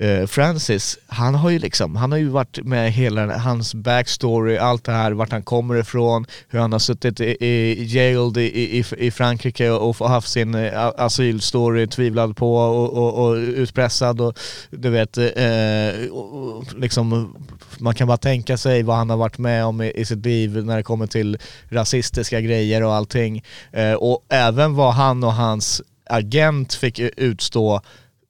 eh, 0.00 0.26
Francis, 0.26 0.98
han 1.06 1.34
har 1.34 1.50
ju 1.50 1.58
liksom, 1.58 1.96
han 1.96 2.12
har 2.12 2.18
ju 2.18 2.28
varit 2.28 2.58
med 2.64 2.92
hela 2.92 3.38
hans 3.38 3.74
backstory, 3.74 4.56
allt 4.56 4.84
det 4.84 4.92
här, 4.92 5.12
vart 5.12 5.32
han 5.32 5.42
kommer 5.42 5.76
ifrån, 5.76 6.26
hur 6.48 6.58
han 6.58 6.72
har 6.72 6.78
suttit 6.78 7.20
i, 7.20 7.36
i 7.46 7.84
jailed 7.84 8.36
i, 8.36 8.78
i, 8.78 8.84
i 8.98 9.10
Frankrike 9.10 9.70
och, 9.70 10.00
och 10.00 10.08
haft 10.08 10.28
sin 10.28 10.54
eh, 10.54 10.92
asylstory 10.96 11.86
tvivlad 11.86 12.36
på 12.36 12.56
och, 12.56 12.92
och, 12.92 13.26
och 13.26 13.34
utpressad 13.34 14.20
och 14.20 14.38
du 14.70 14.90
vet, 14.90 15.18
eh, 15.18 16.10
och, 16.12 16.64
liksom 16.76 17.34
man 17.78 17.94
kan 17.94 18.08
bara 18.08 18.16
tänka 18.16 18.56
sig 18.56 18.82
vad 18.82 18.96
han 18.96 19.10
har 19.10 19.16
varit 19.16 19.38
med 19.38 19.64
om 19.64 19.82
i, 19.82 19.92
i 19.94 20.04
sitt 20.04 20.24
liv 20.24 20.64
när 20.64 20.76
det 20.76 20.82
kommer 20.82 21.06
till 21.06 21.38
rasistiska 21.68 22.40
grejer 22.40 22.82
och 22.82 22.94
allting. 22.94 23.42
Eh, 23.72 23.92
och 23.92 24.24
även 24.28 24.74
vad 24.74 24.94
han 24.94 25.24
och 25.24 25.32
hans 25.32 25.82
agent 26.06 26.74
fick 26.74 26.98
utstå 26.98 27.80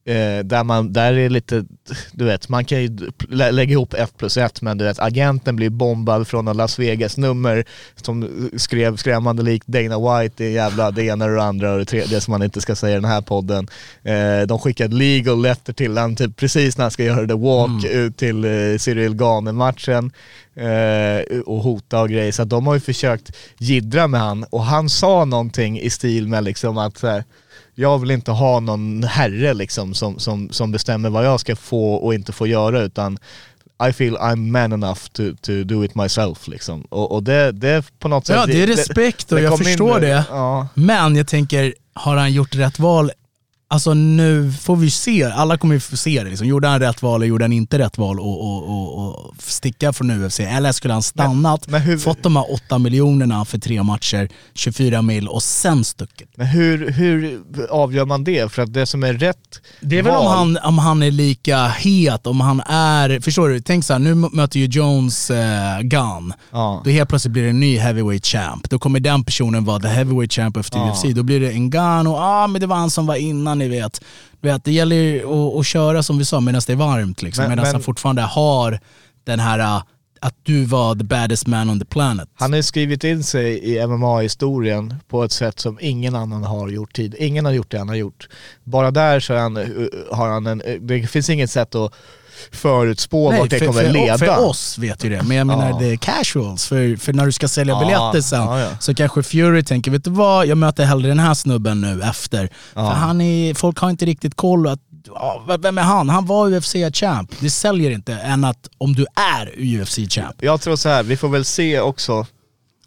Eh, 0.06 0.44
där, 0.44 0.64
man, 0.64 0.92
där 0.92 1.12
är 1.12 1.30
lite, 1.30 1.64
du 2.12 2.24
vet, 2.24 2.48
man 2.48 2.64
kan 2.64 2.82
ju 2.82 2.96
lä- 3.28 3.50
lägga 3.50 3.72
ihop 3.72 3.94
ett 3.94 4.16
plus 4.16 4.36
ett 4.36 4.62
men 4.62 4.78
du 4.78 4.84
vet, 4.84 4.98
agenten 4.98 5.56
blir 5.56 5.70
bombad 5.70 6.28
från 6.28 6.48
en 6.48 6.56
Las 6.56 6.78
Vegas-nummer 6.78 7.64
som 8.02 8.50
skrev 8.56 8.96
skrämmande 8.96 9.42
likt 9.42 9.66
Dana 9.66 10.20
White, 10.20 10.34
det 10.36 10.50
jävla 10.50 10.90
det 10.90 11.04
ena 11.04 11.24
och 11.24 11.30
det 11.30 11.42
andra 11.42 11.72
och 11.72 11.78
det 11.78 11.84
tredje 11.84 12.20
som 12.20 12.32
man 12.32 12.42
inte 12.42 12.60
ska 12.60 12.74
säga 12.74 12.92
i 12.96 13.00
den 13.00 13.10
här 13.10 13.20
podden. 13.20 13.68
Eh, 14.02 14.46
de 14.46 14.58
skickade 14.58 14.96
legal 14.96 15.42
letter 15.42 15.72
till 15.72 15.96
honom 15.98 16.16
typ 16.16 16.36
precis 16.36 16.78
när 16.78 16.84
han 16.84 16.90
ska 16.90 17.04
göra 17.04 17.26
the 17.26 17.34
walk 17.34 17.84
ut 17.84 18.16
till 18.16 18.44
eh, 18.44 18.78
Cyril 18.78 19.14
Gane-matchen 19.14 20.10
eh, 20.54 21.38
och 21.46 21.58
hota 21.62 22.00
och 22.00 22.08
grejer. 22.08 22.32
Så 22.32 22.44
de 22.44 22.66
har 22.66 22.74
ju 22.74 22.80
försökt 22.80 23.36
jiddra 23.58 24.06
med 24.06 24.20
han 24.20 24.44
och 24.44 24.64
han 24.64 24.88
sa 24.88 25.24
någonting 25.24 25.80
i 25.80 25.90
stil 25.90 26.28
med 26.28 26.44
liksom 26.44 26.78
att 26.78 26.98
så 26.98 27.06
här, 27.06 27.24
jag 27.74 27.98
vill 27.98 28.10
inte 28.10 28.30
ha 28.30 28.60
någon 28.60 29.04
herre 29.04 29.54
liksom 29.54 29.94
som, 29.94 30.18
som, 30.18 30.50
som 30.50 30.72
bestämmer 30.72 31.10
vad 31.10 31.26
jag 31.26 31.40
ska 31.40 31.56
få 31.56 31.94
och 31.94 32.14
inte 32.14 32.32
få 32.32 32.46
göra 32.46 32.80
utan 32.80 33.18
I 33.88 33.92
feel 33.92 34.16
I'm 34.16 34.50
man 34.50 34.72
enough 34.72 35.00
to, 35.12 35.22
to 35.40 35.52
do 35.64 35.84
it 35.84 35.94
myself 35.94 36.48
liksom. 36.48 36.82
Och, 36.82 37.12
och 37.12 37.22
det, 37.22 37.52
det 37.52 37.84
på 37.98 38.08
något 38.08 38.26
sätt... 38.26 38.36
Ja, 38.36 38.46
det 38.46 38.62
är 38.62 38.66
respekt 38.66 39.32
och 39.32 39.40
jag 39.40 39.50
kom 39.50 39.60
in 39.60 39.66
förstår 39.66 40.00
nu. 40.00 40.06
det. 40.06 40.24
Ja. 40.30 40.68
Men 40.74 41.16
jag 41.16 41.28
tänker, 41.28 41.74
har 41.94 42.16
han 42.16 42.32
gjort 42.32 42.54
rätt 42.54 42.78
val? 42.78 43.10
Alltså 43.74 43.94
nu 43.94 44.52
får 44.60 44.76
vi 44.76 44.90
se, 44.90 45.24
alla 45.24 45.58
kommer 45.58 45.74
ju 45.74 45.80
få 45.80 45.96
se 45.96 46.22
det. 46.24 46.30
Liksom. 46.30 46.46
Gjorde 46.46 46.68
han 46.68 46.80
rätt 46.80 47.02
val 47.02 47.20
eller 47.20 47.26
gjorde 47.26 47.44
han 47.44 47.52
inte 47.52 47.78
rätt 47.78 47.98
val 47.98 48.20
och, 48.20 48.40
och, 48.44 48.68
och, 48.68 49.08
och 49.26 49.34
sticka 49.38 49.92
från 49.92 50.10
UFC? 50.24 50.40
Eller 50.40 50.72
skulle 50.72 50.94
han 50.94 51.02
stannat, 51.02 51.68
men 51.68 51.80
hur- 51.80 51.98
fått 51.98 52.22
de 52.22 52.36
här 52.36 52.52
8 52.52 52.78
miljonerna 52.78 53.44
för 53.44 53.58
tre 53.58 53.82
matcher, 53.82 54.28
24 54.54 55.02
mil 55.02 55.28
och 55.28 55.42
sen 55.42 55.84
stuckit? 55.84 56.28
Men 56.36 56.46
hur, 56.46 56.90
hur 56.90 57.40
avgör 57.70 58.04
man 58.04 58.24
det? 58.24 58.52
För 58.52 58.62
att 58.62 58.72
det 58.72 58.86
som 58.86 59.02
är 59.04 59.12
rätt 59.12 59.60
Det 59.80 59.98
är 59.98 60.02
väl 60.02 60.12
om 60.16 60.24
val- 60.24 60.36
han, 60.36 60.58
om 60.64 60.78
han 60.78 61.02
är 61.02 61.10
lika 61.10 61.66
het, 61.68 62.26
om 62.26 62.40
han 62.40 62.60
är, 62.60 63.20
förstår 63.20 63.48
du? 63.48 63.60
Tänk 63.60 63.84
så 63.84 63.92
här, 63.92 64.00
nu 64.00 64.14
möter 64.14 64.60
ju 64.60 64.66
Jones 64.66 65.30
eh, 65.30 65.80
Gunn. 65.80 66.32
Ja. 66.52 66.82
Då 66.84 66.90
helt 66.90 67.08
plötsligt 67.08 67.32
blir 67.32 67.42
det 67.42 67.48
en 67.50 67.60
ny 67.60 67.78
heavyweight 67.78 68.26
champ. 68.26 68.70
Då 68.70 68.78
kommer 68.78 69.00
den 69.00 69.24
personen 69.24 69.64
vara 69.64 69.80
the 69.80 69.88
heavyweight 69.88 70.32
champ 70.32 70.56
efter 70.56 70.78
Ja. 70.78 70.92
UFC. 70.92 71.02
Då 71.14 71.22
blir 71.22 71.40
det 71.40 71.50
en 71.50 71.70
Gunn 71.70 72.06
och 72.06 72.18
ah, 72.20 72.46
men 72.46 72.60
det 72.60 72.66
var 72.66 72.76
han 72.76 72.90
som 72.90 73.06
var 73.06 73.14
innan 73.16 73.60
ni 73.68 73.76
vet. 73.80 74.04
Vet 74.40 74.64
det 74.64 74.72
gäller 74.72 74.96
ju 74.96 75.18
att, 75.26 75.54
att 75.54 75.66
köra 75.66 76.02
som 76.02 76.18
vi 76.18 76.24
sa 76.24 76.40
medan 76.40 76.60
det 76.66 76.72
är 76.72 76.76
varmt 76.76 77.22
liksom. 77.22 77.48
Medan 77.48 77.66
han 77.66 77.82
fortfarande 77.82 78.22
har 78.22 78.80
den 79.24 79.40
här 79.40 79.58
ah, 79.58 79.82
att 80.20 80.34
du 80.42 80.64
var 80.64 80.94
the 80.94 81.04
baddest 81.04 81.46
man 81.46 81.70
on 81.70 81.78
the 81.78 81.84
planet. 81.84 82.28
Han 82.34 82.52
har 82.52 82.62
skrivit 82.62 83.04
in 83.04 83.24
sig 83.24 83.58
i 83.58 83.86
MMA-historien 83.86 84.94
på 85.08 85.24
ett 85.24 85.32
sätt 85.32 85.60
som 85.60 85.78
ingen 85.80 86.14
annan 86.14 86.44
har 86.44 86.68
gjort 86.68 86.92
tid. 86.92 87.14
Ingen 87.18 87.44
har 87.44 87.52
gjort 87.52 87.70
det 87.70 87.78
han 87.78 87.88
har 87.88 87.96
gjort. 87.96 88.28
Bara 88.64 88.90
där 88.90 89.20
så 89.20 89.34
han, 89.34 89.56
eh, 89.56 89.66
har 90.10 90.28
han 90.28 90.46
en, 90.46 90.60
eh, 90.60 90.80
det 90.80 91.06
finns 91.06 91.30
inget 91.30 91.50
sätt 91.50 91.74
att 91.74 91.94
förutspå 92.52 93.30
vart 93.32 93.50
det 93.50 93.58
för, 93.58 93.66
kommer 93.66 93.82
för, 93.84 93.92
leda. 93.92 94.18
för 94.18 94.38
oss 94.44 94.78
vet 94.78 95.04
ju 95.04 95.10
det, 95.10 95.22
men 95.22 95.36
jag 95.36 95.46
menar 95.46 95.70
Ja. 95.70 95.78
det 95.80 95.86
är 95.86 95.96
casuals. 95.96 96.66
För, 96.66 96.96
för 96.96 97.12
när 97.12 97.26
du 97.26 97.32
ska 97.32 97.48
sälja 97.48 97.74
Ja, 97.74 97.80
biljetter 97.80 98.20
sen 98.20 98.40
ja, 98.42 98.68
så 98.80 98.94
kanske 98.94 99.22
Fury 99.22 99.62
tänker, 99.62 99.90
vet 99.90 100.04
du 100.04 100.10
vad, 100.10 100.46
jag 100.46 100.58
möter 100.58 100.84
hellre 100.84 101.08
den 101.08 101.18
här 101.18 101.34
snubben 101.34 101.80
nu 101.80 102.02
efter. 102.02 102.48
För 102.74 102.80
han 102.80 103.20
är, 103.20 103.54
folk 103.54 103.78
har 103.78 103.90
inte 103.90 104.04
riktigt 104.06 104.34
koll. 104.34 104.68
Att, 104.68 104.80
vem 105.58 105.78
är 105.78 105.82
han? 105.82 106.08
Han 106.08 106.26
var 106.26 106.48
UFC-champ. 106.50 107.30
Det 107.40 107.50
säljer 107.50 107.90
inte 107.90 108.14
än 108.14 108.44
att 108.44 108.68
om 108.78 108.92
du 108.92 109.06
är 109.36 109.46
UFC-champ. 109.56 110.34
Jag 110.40 110.60
tror 110.60 110.76
så 110.76 110.88
här, 110.88 111.02
vi 111.02 111.16
får 111.16 111.28
väl 111.28 111.44
se 111.44 111.80
också 111.80 112.26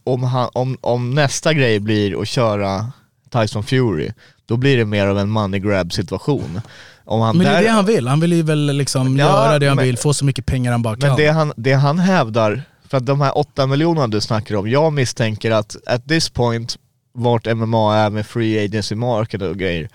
om, 0.03 0.23
han, 0.23 0.49
om, 0.53 0.77
om 0.81 1.15
nästa 1.15 1.53
grej 1.53 1.79
blir 1.79 2.21
att 2.21 2.27
köra 2.27 2.91
Tyson 3.31 3.63
Fury, 3.63 4.11
då 4.45 4.57
blir 4.57 4.77
det 4.77 4.85
mer 4.85 5.07
av 5.07 5.19
en 5.19 5.29
money 5.29 5.59
grab 5.59 5.93
situation. 5.93 6.61
Om 7.07 7.21
han 7.21 7.37
Men 7.37 7.45
det 7.45 7.51
är 7.51 7.55
där- 7.55 7.63
det 7.63 7.69
han 7.69 7.85
vill. 7.85 8.07
Han 8.07 8.19
vill 8.19 8.33
ju 8.33 8.41
väl 8.41 8.65
liksom 8.65 9.17
Ja, 9.17 9.25
göra 9.25 9.59
det 9.59 9.67
han 9.67 9.75
men- 9.75 9.85
vill, 9.85 9.97
få 9.97 10.13
så 10.13 10.25
mycket 10.25 10.45
pengar 10.45 10.71
han 10.71 10.81
bara 10.81 10.95
kan. 10.95 11.09
Men 11.09 11.17
det 11.17 11.27
han, 11.27 11.53
det 11.57 11.73
han 11.73 11.99
hävdar, 11.99 12.61
för 12.89 12.97
att 12.97 13.05
de 13.05 13.21
här 13.21 13.37
åtta 13.37 13.67
miljonerna 13.67 14.07
du 14.07 14.21
snackar 14.21 14.55
om, 14.55 14.69
jag 14.69 14.93
misstänker 14.93 15.51
att 15.51 15.75
at 15.85 16.07
this 16.07 16.29
point, 16.29 16.75
vart 17.13 17.45
MMA 17.45 17.95
är 17.97 18.09
med 18.09 18.25
free 18.27 18.65
agency 18.65 18.95
market 18.95 19.41
och 19.41 19.57
grejer, 19.57 19.89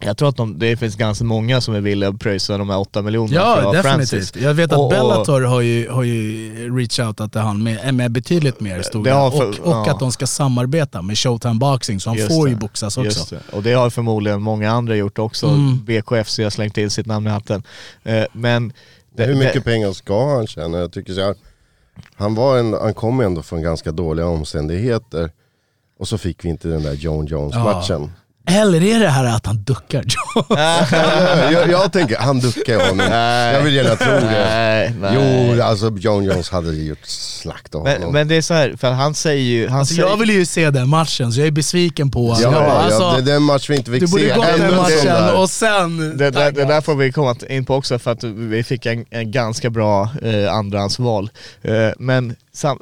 jag 0.00 0.16
tror 0.16 0.28
att 0.28 0.36
de, 0.36 0.58
det 0.58 0.76
finns 0.76 0.96
ganska 0.96 1.24
många 1.24 1.60
som 1.60 1.74
är 1.74 1.80
villiga 1.80 2.08
att 2.10 2.20
pröjsa 2.20 2.58
de 2.58 2.70
här 2.70 2.78
åtta 2.78 3.02
miljonerna 3.02 3.40
för 3.40 3.50
att 3.52 3.58
Ja, 3.58 3.64
ha 3.64 3.72
definitivt. 3.72 4.10
Francis. 4.10 4.36
Jag 4.42 4.54
vet 4.54 4.72
att 4.72 4.78
Och- 4.78 4.84
och- 4.84 4.90
Bellator 4.90 5.40
har 5.40 5.60
ju, 5.60 5.88
har 5.90 6.02
ju 6.02 6.76
reach 6.78 6.98
outat 7.00 7.32
till 7.32 7.40
han 7.40 7.62
med, 7.62 7.94
med 7.94 8.10
betydligt 8.10 8.60
mer 8.60 8.82
stod 8.82 9.04
Det 9.04 9.10
för- 9.10 9.24
och, 9.26 9.48
och 9.48 9.56
ja. 9.88 9.90
att 9.90 10.00
de 10.00 10.12
ska 10.12 10.26
samarbeta 10.26 11.02
med 11.02 11.18
Showtime 11.18 11.54
Boxing, 11.54 12.00
så 12.00 12.10
han 12.10 12.16
Just 12.16 12.28
får 12.28 12.48
ju 12.48 12.54
det. 12.54 12.60
boxas 12.60 12.96
också. 12.98 13.04
Just 13.04 13.30
det. 13.30 13.40
Och 13.52 13.62
det 13.62 13.72
har 13.72 13.90
förmodligen 13.90 14.42
många 14.42 14.70
andra 14.70 14.96
gjort 14.96 15.18
också. 15.18 15.46
Mm. 15.46 15.84
BKFC 15.84 16.38
har 16.42 16.50
slängt 16.50 16.78
in 16.78 16.90
sitt 16.90 17.06
namn 17.06 17.26
i 17.26 17.30
hatten. 17.30 17.62
Eh, 18.02 18.24
Men... 18.32 18.72
det- 19.16 19.24
Hur 19.24 19.34
mycket 19.34 19.54
det- 19.54 19.60
pengar 19.60 19.92
ska 19.92 20.34
han 20.36 20.46
tjäna? 20.46 20.78
Jag 20.78 20.92
tycker 20.92 21.12
så 21.12 21.20
här, 21.20 21.34
han, 22.14 22.34
var 22.34 22.58
en, 22.58 22.72
han 22.72 22.94
kom 22.94 23.20
ändå 23.20 23.42
från 23.42 23.62
ganska 23.62 23.92
dåliga 23.92 24.26
omständigheter. 24.26 25.30
Och 25.98 26.08
så 26.08 26.18
fick 26.18 26.44
vi 26.44 26.48
inte 26.48 26.68
den 26.68 26.82
där 26.82 26.92
John 26.92 27.26
Jones-matchen. 27.26 28.10
Eller 28.46 28.82
är 28.82 29.00
det 29.00 29.08
här 29.08 29.24
att 29.24 29.46
han 29.46 29.62
duckar 29.62 30.04
jag, 31.52 31.70
jag 31.70 31.92
tänker, 31.92 32.16
han 32.16 32.40
duckar 32.40 32.72
ju 32.72 32.78
honom. 32.78 33.06
Jag 33.54 33.62
vill 33.62 33.74
gärna 33.74 33.96
tro 33.96 34.12
det. 34.12 34.20
Nej, 34.20 34.94
nej. 35.00 35.54
Jo, 35.56 35.62
alltså 35.62 35.90
John 35.98 36.24
Jones 36.24 36.50
hade 36.50 36.72
gjort 36.74 37.06
slakt 37.06 37.74
av 37.74 37.80
honom. 37.80 38.00
Men, 38.02 38.12
men 38.12 38.28
det 38.28 38.34
är 38.34 38.42
så 38.42 38.54
här, 38.54 38.74
för 38.76 38.90
han 38.90 39.14
säger 39.14 39.42
ju... 39.42 39.68
Han 39.68 39.78
Alltså 39.78 39.94
säger, 39.94 40.08
jag 40.08 40.16
vill 40.16 40.30
ju 40.30 40.46
se 40.46 40.70
den 40.70 40.88
matchen, 40.88 41.32
så 41.32 41.40
jag 41.40 41.46
är 41.46 41.50
besviken 41.50 42.10
på 42.10 42.28
ja, 42.28 42.42
jag 42.42 42.52
bara, 42.52 42.64
ja, 42.66 42.72
alltså, 42.72 43.10
det 43.10 43.18
är 43.30 43.34
den 43.34 43.42
match 43.42 43.70
vi 43.70 43.76
inte 43.76 43.90
fick 43.90 44.00
Du 44.00 44.06
borde 44.06 44.28
se. 44.28 44.34
gått 44.34 44.46
Ännu 44.46 44.66
den 44.66 44.76
matchen 44.76 45.36
och 45.36 45.50
sen... 45.50 46.16
det, 46.18 46.30
det, 46.30 46.50
det 46.50 46.64
där 46.64 46.80
får 46.80 46.94
vi 46.94 47.12
komma 47.12 47.36
in 47.48 47.64
på 47.64 47.74
också 47.74 47.98
för 47.98 48.10
att 48.10 48.24
vi 48.24 48.62
fick 48.62 48.86
en, 48.86 49.04
en 49.10 49.30
ganska 49.30 49.70
bra 49.70 50.08
eh, 50.22 50.54
andrahandsval. 50.54 51.30
Eh, 51.62 51.72
men 51.98 52.36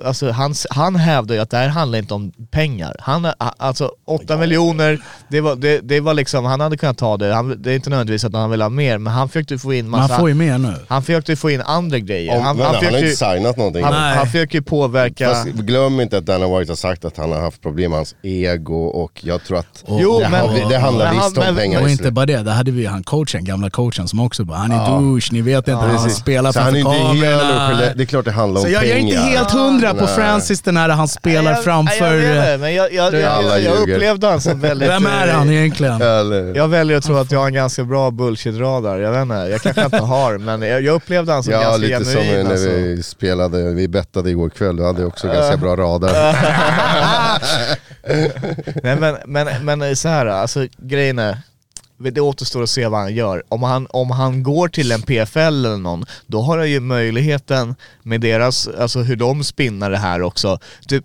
alltså, 0.05 0.31
han, 0.31 0.55
han 0.71 0.97
hävdar 0.97 1.35
ju 1.35 1.41
att 1.41 1.51
det 1.51 1.57
här 1.57 1.69
handlar 1.69 1.99
inte 1.99 2.15
om 2.15 2.33
pengar. 2.51 2.97
Han, 3.01 3.25
ha- 3.25 3.35
alltså 3.57 3.91
8 4.07 4.37
miljoner, 4.37 5.01
det 5.29 5.41
var, 5.41 5.57
det, 5.57 5.81
det 5.81 6.01
var 6.01 6.15
liksom, 6.15 6.45
han 6.45 6.61
hade 6.61 6.77
kunnat 6.77 6.99
ta 6.99 7.17
det. 7.17 7.35
Han, 7.35 7.63
det 7.63 7.71
är 7.71 7.75
inte 7.75 7.91
nödvändigtvis 7.91 8.25
att 8.25 8.33
han 8.35 8.51
vill 8.51 8.63
ha 8.63 8.69
mer, 8.69 8.99
men 8.99 9.13
han 9.13 9.29
försökte 9.29 9.59
få 9.59 9.75
in 9.75 9.89
Man 9.89 10.01
massa... 10.01 10.19
får 10.19 10.29
ju 10.29 10.35
mer 10.35 10.59
nu. 10.59 10.75
Han 10.89 11.03
försökte 11.03 11.37
få 11.37 11.51
in 11.51 11.61
andra 11.61 11.99
grejer. 11.99 12.37
Om, 12.37 12.43
han, 12.43 12.57
men, 12.57 12.67
han, 12.67 12.75
han, 12.75 12.85
har 12.85 12.91
försökte, 12.91 13.07
inte 13.09 13.17
signat 13.35 13.57
någonting. 13.57 13.85
han, 13.85 13.93
Nej. 13.93 14.17
han 14.17 14.27
försöker 14.27 14.61
påverka... 14.61 15.29
Fast 15.29 15.47
glöm 15.49 16.01
inte 16.01 16.19
att 16.19 16.27
Dana 16.27 16.59
White 16.59 16.71
har 16.73 16.77
sagt 16.77 17.05
att 17.05 17.17
han 17.17 17.33
har 17.33 17.41
haft 17.41 17.63
problem 17.63 17.91
med 17.91 17.99
hans 17.99 18.15
ego 18.23 18.85
och 18.87 19.13
jag 19.25 19.45
tror 19.45 19.59
att 19.59 19.85
Och- 19.87 20.01
Jo, 20.03 20.19
det, 20.21 20.29
men- 20.29 20.41
har- 20.41 20.71
det 20.71 20.79
handlar 20.79 21.07
men 21.07 21.17
han- 21.17 21.25
visst 21.27 21.39
om 21.39 21.45
men- 21.45 21.57
pengar. 21.57 21.83
Och 21.83 21.89
inte 21.91 22.11
bara 22.11 22.27
det, 22.27 22.37
där 22.43 22.53
hade 22.53 22.71
vi 22.71 22.81
ju 22.83 22.89
han 22.89 23.03
coachen, 23.03 23.45
gamla 23.45 23.71
coachen 23.71 24.09
som 24.09 24.21
också 24.21 24.45
bara, 24.45 24.59
han 24.59 24.73
är 24.73 24.87
douche, 24.91 25.29
ni 25.33 25.41
vet 25.43 25.59
inte, 25.69 25.73
han 25.73 25.91
Precis. 25.97 26.19
spelar 26.19 26.53
Så 26.53 26.61
han 26.61 26.77
är 26.77 26.83
framför 26.83 26.99
inte 27.15 27.27
helt 27.27 27.41
kamerorna. 27.43 27.93
Det 27.97 28.03
är 28.03 28.07
klart 28.07 28.25
det 28.25 28.31
handlar 28.33 28.61
om 28.61 28.67
Så 28.67 28.73
jag, 28.73 28.81
pengar. 28.83 28.95
jag 28.95 28.99
är 28.99 29.07
inte 29.09 29.39
helt 29.39 29.51
hundra 29.59 29.95
på 29.95 30.05
Nej. 30.05 30.15
Francis 30.15 30.61
den 30.61 30.77
här 30.77 30.89
han 30.89 31.09
spelar 31.09 31.53
jag, 31.53 31.65
framför... 31.65 32.15
Jag, 32.15 32.35
vet 32.35 32.45
det, 32.45 32.59
men 32.59 32.75
jag, 32.75 32.93
jag, 32.93 33.15
jag, 33.15 33.25
Alla 33.25 33.59
jag, 33.59 33.77
jag 33.77 33.89
upplevde 33.89 34.27
han 34.27 34.41
som 34.41 34.61
väldigt... 34.61 34.89
Vem 34.89 35.07
är 35.07 35.29
han 35.29 35.51
egentligen? 35.51 36.01
Jag 36.55 36.69
väljer 36.69 36.97
att 36.97 37.05
tro 37.05 37.17
att 37.17 37.33
jag 37.33 37.39
har 37.39 37.47
en 37.47 37.55
ganska 37.55 37.85
bra 37.85 38.11
bullshit-radar, 38.11 38.99
jag 38.99 39.13
vet 39.13 39.23
inte, 39.23 39.35
jag 39.35 39.63
kanske 39.63 39.85
inte 39.85 39.97
har, 39.97 40.39
men 40.39 40.63
jag, 40.63 40.83
jag 40.83 40.95
upplevde 40.95 41.33
han 41.33 41.43
som 41.43 41.53
ja, 41.53 41.61
ganska 41.61 41.79
lite 41.79 42.05
som 42.05 42.23
genuin 42.23 42.45
när 42.45 42.53
alltså. 42.53 42.69
vi 42.69 43.03
spelade, 43.03 43.75
vi 43.75 43.89
bettade 43.89 44.31
igår 44.31 44.51
kväll, 44.51 44.77
du 44.77 44.85
hade 44.85 45.05
också 45.05 45.27
ganska 45.27 45.57
bra 45.57 45.77
rader. 45.77 46.09
Nej 48.83 48.97
men, 48.97 49.17
men, 49.27 49.79
men 49.79 49.97
så 49.97 50.09
här, 50.09 50.27
alltså 50.27 50.67
grejen 50.79 51.19
är, 51.19 51.39
det 51.99 52.21
återstår 52.21 52.63
att 52.63 52.71
se 52.71 52.87
vad 52.87 53.01
han 53.01 53.15
gör. 53.15 53.43
Om 53.49 53.63
han, 53.63 53.87
om 53.91 54.11
han 54.11 54.43
går 54.43 54.69
till 54.69 54.93
en 54.93 55.03
PFL 55.03 55.39
eller 55.39 55.77
någon, 55.77 56.05
då 56.27 56.41
har 56.43 56.59
han 56.59 56.71
ju 56.71 56.81
möjligheten 56.81 57.75
med 58.03 58.21
deras, 58.21 58.69
alltså 58.69 58.99
hur 58.99 59.17
de 59.17 59.45
spinnar 59.45 59.91
det 59.91 59.99
här 59.99 60.23
också. 60.23 60.59
Typ, 60.89 61.05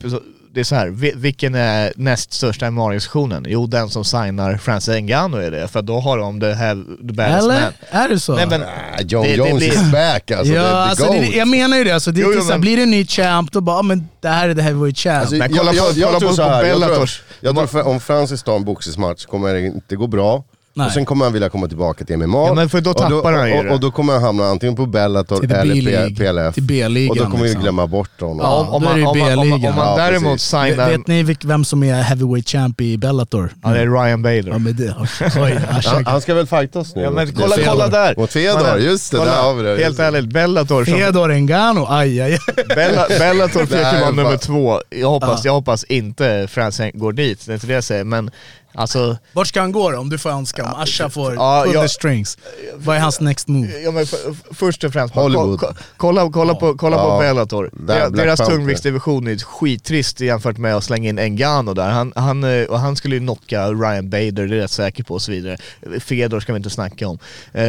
det 0.53 0.59
är 0.59 0.63
så 0.63 0.75
här, 0.75 0.87
vi- 0.89 1.13
vilken 1.15 1.55
är 1.55 1.93
näst 1.95 2.33
största 2.33 2.65
MMA-organisationen? 2.71 3.45
Jo, 3.49 3.67
den 3.67 3.89
som 3.89 4.05
signar 4.05 4.57
Francis 4.57 4.95
Ngannou 5.01 5.37
är 5.37 5.51
det, 5.51 5.67
för 5.67 5.81
då 5.81 5.99
har 5.99 6.17
de 6.17 6.39
the, 6.39 6.53
have, 6.53 6.83
the 7.07 7.13
baddest 7.13 7.43
Eller? 7.43 7.61
man. 7.61 7.73
Är 8.03 8.09
det 8.09 8.19
så? 8.19 8.35
Nej 8.35 8.47
men, 8.47 8.61
Ah, 8.63 9.01
John 9.01 9.23
Det- 9.23 9.29
det 9.29 9.35
Jones 9.35 9.57
blir- 9.57 9.67
is 9.73 9.91
back 9.91 10.31
alltså. 10.31 10.53
ja, 10.53 10.63
the, 10.63 10.69
the 10.69 10.75
alltså 10.75 11.11
det, 11.13 11.37
jag 11.37 11.47
menar 11.47 11.77
ju 11.77 11.83
det. 11.83 11.91
Alltså, 11.91 12.11
det 12.11 12.21
Jo, 12.21 12.31
jo, 12.35 12.39
så 12.41 12.45
här, 12.45 12.51
men- 12.53 12.61
blir 12.61 12.77
det 12.77 12.83
en 12.83 12.91
ny 12.91 13.05
champ, 13.07 13.51
då 13.51 13.61
bara, 13.61 13.77
ah, 13.77 13.81
men 13.81 14.07
det 14.21 14.27
här 14.27 14.49
är 14.49 14.55
the 14.55 14.61
heavyweight 14.61 14.97
champ. 14.97 15.19
Alltså, 15.21 15.35
Men 15.35 15.49
kolla 15.53 15.71
på- 15.71 15.77
kolla 15.77 16.19
tror 16.19 16.29
på- 16.29 16.35
så 16.35 16.43
på 16.43 16.49
här, 16.49 16.63
jag 16.65 16.81
tror, 16.81 17.09
jag 17.41 17.55
tror 17.55 17.67
för, 17.67 17.87
om 17.87 17.99
Francis 17.99 18.43
tar 18.43 18.55
en 18.55 18.65
boxningsmatch 18.65 19.25
kommer 19.25 19.53
det 19.53 19.61
inte 19.65 19.95
gå 19.95 20.07
bra. 20.07 20.43
Nej. 20.75 20.87
Och 20.87 20.93
sen 20.93 21.05
kommer 21.05 21.25
han 21.25 21.33
vilja 21.33 21.49
komma 21.49 21.67
tillbaka 21.67 22.05
till 22.05 22.17
MMA. 22.17 22.47
Ja, 22.47 22.53
men 22.53 22.69
för 22.69 22.81
då 22.81 22.89
och 22.91 22.97
tappar 22.97 23.33
han 23.33 23.49
ju 23.49 23.67
och, 23.67 23.73
och 23.73 23.79
då 23.79 23.91
kommer 23.91 24.13
han 24.13 24.23
hamna 24.23 24.45
antingen 24.45 24.75
på 24.75 24.85
Bellator 24.85 25.43
eller 25.45 26.15
PLF. 26.15 26.53
till 26.53 26.63
B-ligan, 26.63 27.09
och 27.09 27.17
då 27.17 27.23
kommer 27.23 27.43
liksom. 27.43 27.59
vi 27.59 27.63
glömma 27.63 27.87
bort 27.87 28.21
honom. 28.21 28.39
Ja, 28.41 28.59
om, 28.59 28.73
om, 28.73 28.83
då 28.83 28.89
är 28.89 28.93
man, 28.93 28.99
det 28.99 29.05
om, 29.07 29.17
man, 29.19 29.31
om, 29.33 29.35
man, 29.37 29.49
B-ligan. 29.49 29.71
om 29.71 29.75
man 29.77 29.87
Ja, 29.99 30.05
däremot 30.05 30.41
signar... 30.41 30.89
vet 30.89 31.07
ni 31.07 31.35
vem 31.43 31.65
som 31.65 31.83
är 31.83 32.01
heavyweight 32.01 32.49
champ 32.49 32.81
i 32.81 32.97
Bellator? 32.97 33.53
Ja, 33.63 33.69
det 33.69 33.79
är 33.79 33.87
Ryan 33.87 34.09
Ja, 34.09 34.17
Bader. 34.17 34.59
men 34.59 34.75
det, 34.75 34.95
oj, 35.41 35.59
Han, 35.85 36.05
han 36.05 36.21
ska 36.21 36.33
väl 36.33 36.47
fightas 36.47 36.95
nu? 36.95 37.01
Ja 37.01 37.11
men 37.11 37.33
kolla, 37.33 37.55
kolla 37.65 37.87
där! 37.87 38.15
Mot 38.17 38.31
Fedor, 38.31 38.77
just 38.79 39.11
det, 39.11 39.17
Kolla. 39.17 39.31
där 39.31 39.41
har 39.41 39.53
vi 39.53 39.63
det. 39.63 39.83
Helt 39.83 39.99
ärligt, 39.99 40.25
Bellator 40.25 40.85
som, 40.85 40.93
Fedor 40.93 41.31
Engano, 41.31 41.85
aj, 41.89 42.21
aj. 42.21 42.37
Bella, 42.75 43.05
Bellator 43.19 43.65
försöker 43.65 43.99
vara 44.01 44.11
nummer 44.11 44.37
två. 44.37 44.81
Jag 44.89 45.09
hoppas, 45.09 45.29
Ja. 45.45 45.49
jag 45.49 45.53
hoppas 45.53 45.83
inte 45.83 46.47
Francis 46.49 46.91
går 46.93 47.11
dit, 47.13 47.45
det 47.45 47.51
är 47.51 47.53
inte 47.53 47.67
det 47.67 47.73
jag 47.73 47.83
säger. 47.83 48.03
Men 48.03 48.31
Alltså, 48.75 49.17
Vart 49.33 49.47
ska 49.47 49.61
han 49.61 49.71
gå 49.71 49.91
då 49.91 49.97
om 49.97 50.09
du 50.09 50.17
får 50.17 50.29
önska? 50.29 50.63
Om 50.63 50.73
Asha 50.81 51.09
får 51.09 51.33
Ja, 51.35 51.61
pull 51.65 51.73
jag- 51.73 51.83
the 51.83 51.89
strings. 51.89 52.37
Vad 52.75 52.95
är 52.95 52.99
hans 52.99 53.19
next 53.19 53.47
move? 53.47 53.79
ja, 53.79 53.91
men 53.91 54.05
först 54.51 54.83
och 54.83 54.93
främst, 54.93 55.15
Hollywood. 55.15 55.59
ko- 55.59 55.67
ko- 55.67 55.73
kolla, 55.97 56.29
kolla 56.33 56.55
på, 56.55 56.73
kolla 56.77 56.95
Ja. 56.97 57.11
på 57.11 57.19
Bellator. 57.19 57.69
Där, 57.73 58.09
Deras, 58.09 58.39
tungviktsdivision 58.39 59.27
är 59.27 59.37
skittrist 59.37 60.19
jämfört 60.19 60.57
med 60.57 60.75
att 60.75 60.83
slänga 60.83 61.09
in 61.09 61.19
Engano 61.19 61.73
där. 61.73 61.89
Han, 61.89 62.13
han, 62.15 62.43
eh, 62.43 62.63
och 62.65 62.79
han 62.79 62.95
skulle 62.95 63.15
ju 63.15 63.21
knocka 63.21 63.67
Ryan 63.71 64.09
Bader, 64.09 64.31
det 64.31 64.41
är 64.41 64.47
jag 64.47 64.63
rätt 64.63 64.71
säker 64.71 65.03
på 65.03 65.13
och 65.13 65.21
så 65.21 65.31
vidare. 65.31 65.57
Fedor 65.99 66.39
ska 66.39 66.53
vi 66.53 66.57
inte 66.57 66.69
snacka 66.69 67.07
om. 67.07 67.19
Eh, 67.51 67.63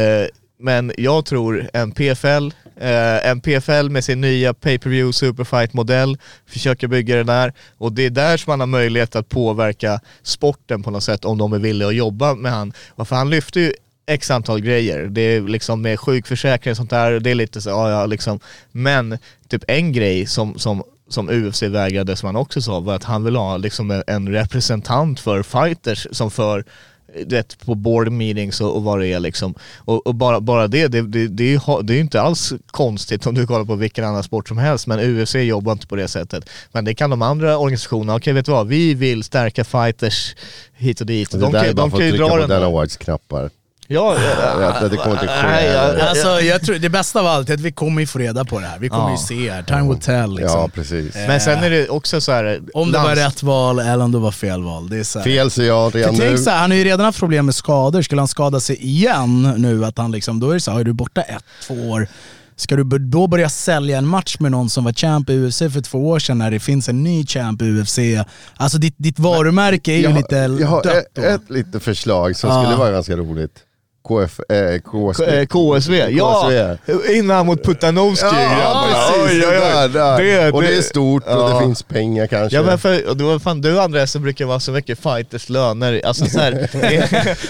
men 0.59 0.91
jag 0.97 1.25
tror 1.25 1.69
en 1.73 1.91
PFL, 1.91 2.51
eh, 2.77 3.29
en 3.29 3.41
PFL 3.41 3.89
med 3.89 4.03
sin 4.03 4.21
nya 4.21 4.53
pay-per-view 4.53 5.13
superfight-modell, 5.13 6.17
försöker 6.47 6.87
bygga 6.87 7.15
den 7.15 7.25
där. 7.25 7.53
Och 7.77 7.93
det 7.93 8.05
är 8.05 8.09
där 8.09 8.37
som 8.37 8.51
man 8.51 8.59
har 8.59 8.67
möjlighet 8.67 9.15
att 9.15 9.29
påverka 9.29 9.99
sporten 10.23 10.83
på 10.83 10.91
något 10.91 11.03
sätt 11.03 11.25
om 11.25 11.37
de 11.37 11.53
är 11.53 11.59
villiga 11.59 11.87
att 11.87 11.95
jobba 11.95 12.35
med 12.35 12.51
han. 12.51 12.73
För 12.97 13.15
han 13.15 13.29
lyfter 13.29 13.59
ju 13.59 13.73
x 14.07 14.31
antal 14.31 14.61
grejer. 14.61 15.07
Det 15.07 15.21
är 15.21 15.41
liksom 15.41 15.81
med 15.81 15.99
sjukförsäkring 15.99 16.71
och 16.71 16.77
sånt 16.77 16.89
där, 16.89 17.19
det 17.19 17.31
är 17.31 17.35
lite 17.35 17.61
så, 17.61 17.69
ja, 17.69 17.89
ja 17.91 18.05
liksom. 18.05 18.39
Men 18.71 19.17
typ 19.47 19.63
en 19.67 19.91
grej 19.91 20.25
som, 20.25 20.59
som, 20.59 20.83
som 21.09 21.29
UFC 21.29 21.63
vägrade, 21.63 22.15
som 22.15 22.27
han 22.27 22.35
också 22.35 22.61
sa, 22.61 22.79
var 22.79 22.95
att 22.95 23.03
han 23.03 23.23
vill 23.23 23.35
ha 23.35 23.57
liksom 23.57 24.03
en 24.07 24.29
representant 24.29 25.19
för 25.19 25.43
fighters 25.43 26.07
som 26.11 26.31
för 26.31 26.65
du 27.25 27.35
vet, 27.35 27.65
på 27.65 27.75
board 27.75 28.11
meetings 28.11 28.61
och, 28.61 28.75
och 28.75 28.83
vad 28.83 28.99
det 28.99 29.07
är 29.07 29.19
liksom. 29.19 29.55
Och, 29.77 30.07
och 30.07 30.15
bara, 30.15 30.41
bara 30.41 30.67
det, 30.67 30.87
det, 30.87 31.01
det, 31.01 31.27
det, 31.27 31.43
är 31.43 31.91
ju 31.91 31.99
inte 31.99 32.21
alls 32.21 32.53
konstigt 32.67 33.27
om 33.27 33.35
du 33.35 33.47
kollar 33.47 33.65
på 33.65 33.75
vilken 33.75 34.05
annan 34.05 34.23
sport 34.23 34.47
som 34.47 34.57
helst, 34.57 34.87
men 34.87 34.99
UFC 34.99 35.35
jobbar 35.35 35.71
inte 35.71 35.87
på 35.87 35.95
det 35.95 36.07
sättet. 36.07 36.49
Men 36.71 36.85
det 36.85 36.95
kan 36.95 37.09
de 37.09 37.21
andra 37.21 37.57
organisationerna, 37.57 38.15
okej 38.15 38.33
vet 38.33 38.45
du 38.45 38.51
vad, 38.51 38.67
vi 38.67 38.93
vill 38.93 39.23
stärka 39.23 39.63
fighters 39.63 40.35
hit 40.73 41.01
och 41.01 41.07
dit. 41.07 41.31
Det 41.31 41.37
De 41.37 41.51
där 41.51 41.59
kan, 41.59 41.69
är 41.69 41.73
bara 41.73 41.81
de 41.83 41.91
för 41.91 41.97
att 41.97 42.09
trycka 42.09 42.27
på 42.27 42.47
där. 42.47 42.81
Whites 42.81 42.97
knappar. 42.97 43.49
Ja, 43.87 44.15
ja, 44.39 44.75
Ja, 44.81 44.87
det 44.87 44.97
kommer 44.97 45.11
inte 45.21 45.27
ske. 45.27 46.01
Alltså 46.07 46.41
jag 46.41 46.61
tror, 46.61 46.75
det 46.75 46.89
bästa 46.89 47.19
av 47.19 47.27
allt 47.27 47.49
är 47.49 47.53
att 47.53 47.59
vi 47.59 47.71
kommer 47.71 48.01
ju 48.01 48.07
få 48.07 48.19
reda 48.19 48.45
på 48.45 48.59
det 48.59 48.65
här. 48.65 48.79
Vi 48.79 48.89
kommer 48.89 49.03
Ja. 49.03 49.11
ju 49.11 49.17
se 49.17 49.51
här. 49.51 49.63
Time 49.63 49.89
will 49.89 49.99
tell 50.01 50.35
liksom. 50.35 50.59
Ja, 50.59 50.69
precis. 50.73 51.15
Men 51.15 51.39
sen 51.39 51.63
är 51.63 51.69
det 51.69 51.89
också 51.89 52.21
så 52.21 52.31
här. 52.31 52.59
Om 52.73 52.91
det 52.91 52.97
var 52.99 53.15
rätt 53.15 53.43
val 53.43 53.79
eller 53.79 54.03
om 54.03 54.11
det 54.11 54.17
var 54.19 54.31
fel 54.31 54.63
val. 54.63 54.89
Det 54.89 54.97
är 54.97 55.03
så 55.03 55.19
här. 55.19 55.23
Fel 55.23 55.51
säger 55.51 55.69
jag 55.69 55.95
redan 55.95 56.15
nu. 56.15 56.37
så 56.37 56.49
här, 56.49 56.57
han 56.57 56.71
har 56.71 56.77
ju 56.77 56.83
redan 56.83 57.05
haft 57.05 57.19
problem 57.19 57.45
med 57.45 57.55
skador. 57.55 58.01
Skulle 58.01 58.21
han 58.21 58.27
skada 58.27 58.59
sig 58.59 58.75
igen 58.85 59.53
nu, 59.57 59.85
att 59.85 59.97
han 59.97 60.11
liksom, 60.11 60.39
då 60.39 60.49
är 60.49 60.53
det 60.53 60.59
så 60.59 60.71
här, 60.71 60.79
är 60.79 60.83
du 60.83 60.93
borta 60.93 61.21
ett, 61.21 61.43
två 61.67 61.73
år, 61.89 62.07
ska 62.55 62.75
du 62.75 62.83
då 62.99 63.27
börja 63.27 63.49
sälja 63.49 63.97
en 63.97 64.07
match 64.07 64.35
med 64.39 64.51
någon 64.51 64.69
som 64.69 64.83
var 64.83 64.93
champ 64.93 65.29
i 65.29 65.33
UFC 65.47 65.57
för 65.59 65.81
två 65.81 66.09
år 66.09 66.19
sedan 66.19 66.37
när 66.37 66.51
det 66.51 66.59
finns 66.59 66.89
en 66.89 67.03
ny 67.03 67.25
champ 67.25 67.61
i 67.61 67.65
UFC? 67.81 67.99
Alltså 68.57 68.77
ditt, 68.77 68.95
ditt 68.97 69.19
varumärke 69.19 69.91
är 69.91 69.95
ju 69.95 70.01
jag, 70.03 70.09
har- 70.09 70.17
lite 70.17 70.35
jag 70.63 70.67
har 70.67 70.83
dött 70.83 70.95
ett, 71.17 71.17
ett 71.17 71.49
litet 71.49 71.83
förslag 71.83 72.35
som 72.35 72.49
Ja. 72.49 72.63
skulle 72.63 72.77
vara 72.77 72.91
ganska 72.91 73.15
roligt. 73.15 73.51
KF, 74.07 74.39
eh. 74.49 74.57
Eh, 74.57 75.45
KSV, 75.45 76.09
ja! 76.09 76.51
Innan 77.13 77.45
mot 77.45 77.63
Putanovski 77.63 78.25
Ja, 78.25 78.85
precis. 78.91 79.31
Oj, 79.31 79.45
oj, 79.47 79.47
oj. 79.47 79.55
Det 79.55 79.59
där, 79.59 79.89
där. 79.89 80.23
Det- 80.23 80.51
och 80.51 80.61
det 80.61 80.67
det- 80.67 80.77
är 80.77 80.81
stort 80.81 81.23
och 81.23 81.31
ja. 81.31 81.49
det 81.53 81.59
finns 81.59 81.83
pengar 81.83 82.27
kanske. 82.27 82.55
Ja 82.57 82.63
men 82.63 82.77
för, 82.79 83.09
och 83.09 83.17
var 83.21 83.39
fan 83.39 83.61
du 83.61 83.79
Andreas 83.81 84.11
som 84.11 84.21
brukar 84.21 84.45
vara 84.45 84.59
så 84.59 84.71
mycket 84.71 84.99
fighters 84.99 85.49
löner, 85.49 86.01
alltså 86.05 86.25
så 86.25 86.39
här, 86.39 86.69